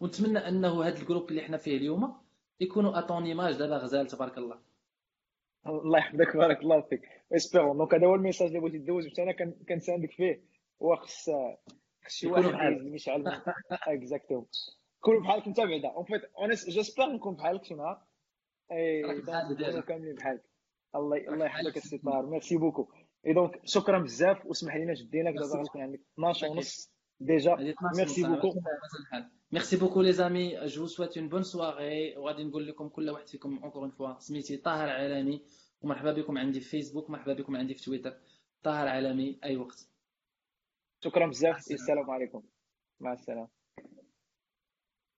ونتمنى 0.00 0.38
أنه 0.38 0.82
هذا 0.84 0.98
ال 0.98 1.03
groupe 1.03 1.30
اللي 1.30 1.42
حنا 1.42 1.56
فيه 1.56 1.76
اليوم 1.76 2.14
يكونوا 2.60 2.98
à 2.98 3.00
ton 3.00 3.24
image 3.24 3.54
دابا 3.54 3.76
غزال 3.76 4.06
تبارك 4.06 4.38
الله. 4.38 4.71
الله 5.66 5.98
يحفظك 5.98 6.36
بارك 6.36 6.60
الله 6.60 6.80
فيك. 6.80 7.02
espérons 7.32 7.76
donc 7.78 7.94
هذا 7.94 8.06
هو 8.06 8.14
ال 8.14 8.18
message 8.18 8.48
اللي 8.48 8.60
بغيتي 8.60 8.78
دوز 8.78 9.08
حتى 9.08 9.22
أنا 9.22 9.32
كنساندك 9.68 10.12
فيه. 10.12 10.42
وخص 10.80 11.30
خص 12.04 12.08
شي 12.08 12.26
واحد 12.26 12.72
يشعل 12.82 13.42
exactement 13.70 14.46
كونوا 15.00 15.20
بحالك 15.20 15.46
أنت 15.46 15.60
بعدا. 15.60 15.88
en 15.88 16.04
fait 16.04 16.24
honnête 16.38 16.70
j'espère 16.70 17.06
نكون 17.06 17.34
بحالك 17.34 17.64
شي 17.64 17.74
نهار 17.74 18.02
اي 18.72 19.22
كاملين 19.82 20.14
بحالك. 20.14 20.44
الله 20.94 21.16
الله 21.16 21.46
يحفظك 21.46 21.76
السي 21.76 21.98
طاهر 21.98 22.26
merci 22.26 22.56
beaucoup 22.56 22.88
et 23.26 23.32
donc 23.32 23.60
شكرا 23.64 23.98
بزاف. 23.98 24.46
واسمح 24.46 24.76
لينا 24.76 24.94
شديناك 24.94 25.34
دابا 25.34 25.58
غنكون 25.58 25.82
عندك 25.82 26.00
12 26.14 26.48
ونص 26.48 26.92
déjà 27.20 27.56
merci 27.96 28.22
beaucoup 28.22 28.54
merci 29.52 29.76
beaucoup 29.76 30.02
les 30.02 30.12
amis 30.12 30.66
je 30.66 30.86
souhaite 30.86 31.18
une 31.18 31.28
bonne 31.28 31.42
soirée 31.42 32.16
وغادي 32.16 32.44
نقول 32.44 32.66
لكم 32.66 32.88
كل 32.88 33.10
واحد 33.10 33.28
فيكم 33.28 33.58
encore 33.58 33.82
une 33.82 33.90
fois 33.90 34.18
سميتي 34.18 34.56
طاهر 34.56 34.88
عالمي 34.88 35.42
ومرحبا 35.82 36.12
بكم 36.12 36.38
عندي 36.38 36.60
في 36.60 36.68
فيسبوك 36.68 37.10
مرحبا 37.10 37.32
بكم 37.32 37.56
عندي 37.56 37.74
في 37.74 37.82
تويتر 37.84 38.14
طاهر 38.62 38.88
عالمي 38.88 39.38
اي 39.44 39.56
وقت 39.56 39.88
شكرا 41.00 41.26
بزاف 41.26 41.56
السلام 41.70 42.10
عليكم 42.10 42.42
مع 43.00 43.12
السلامه 43.12 43.61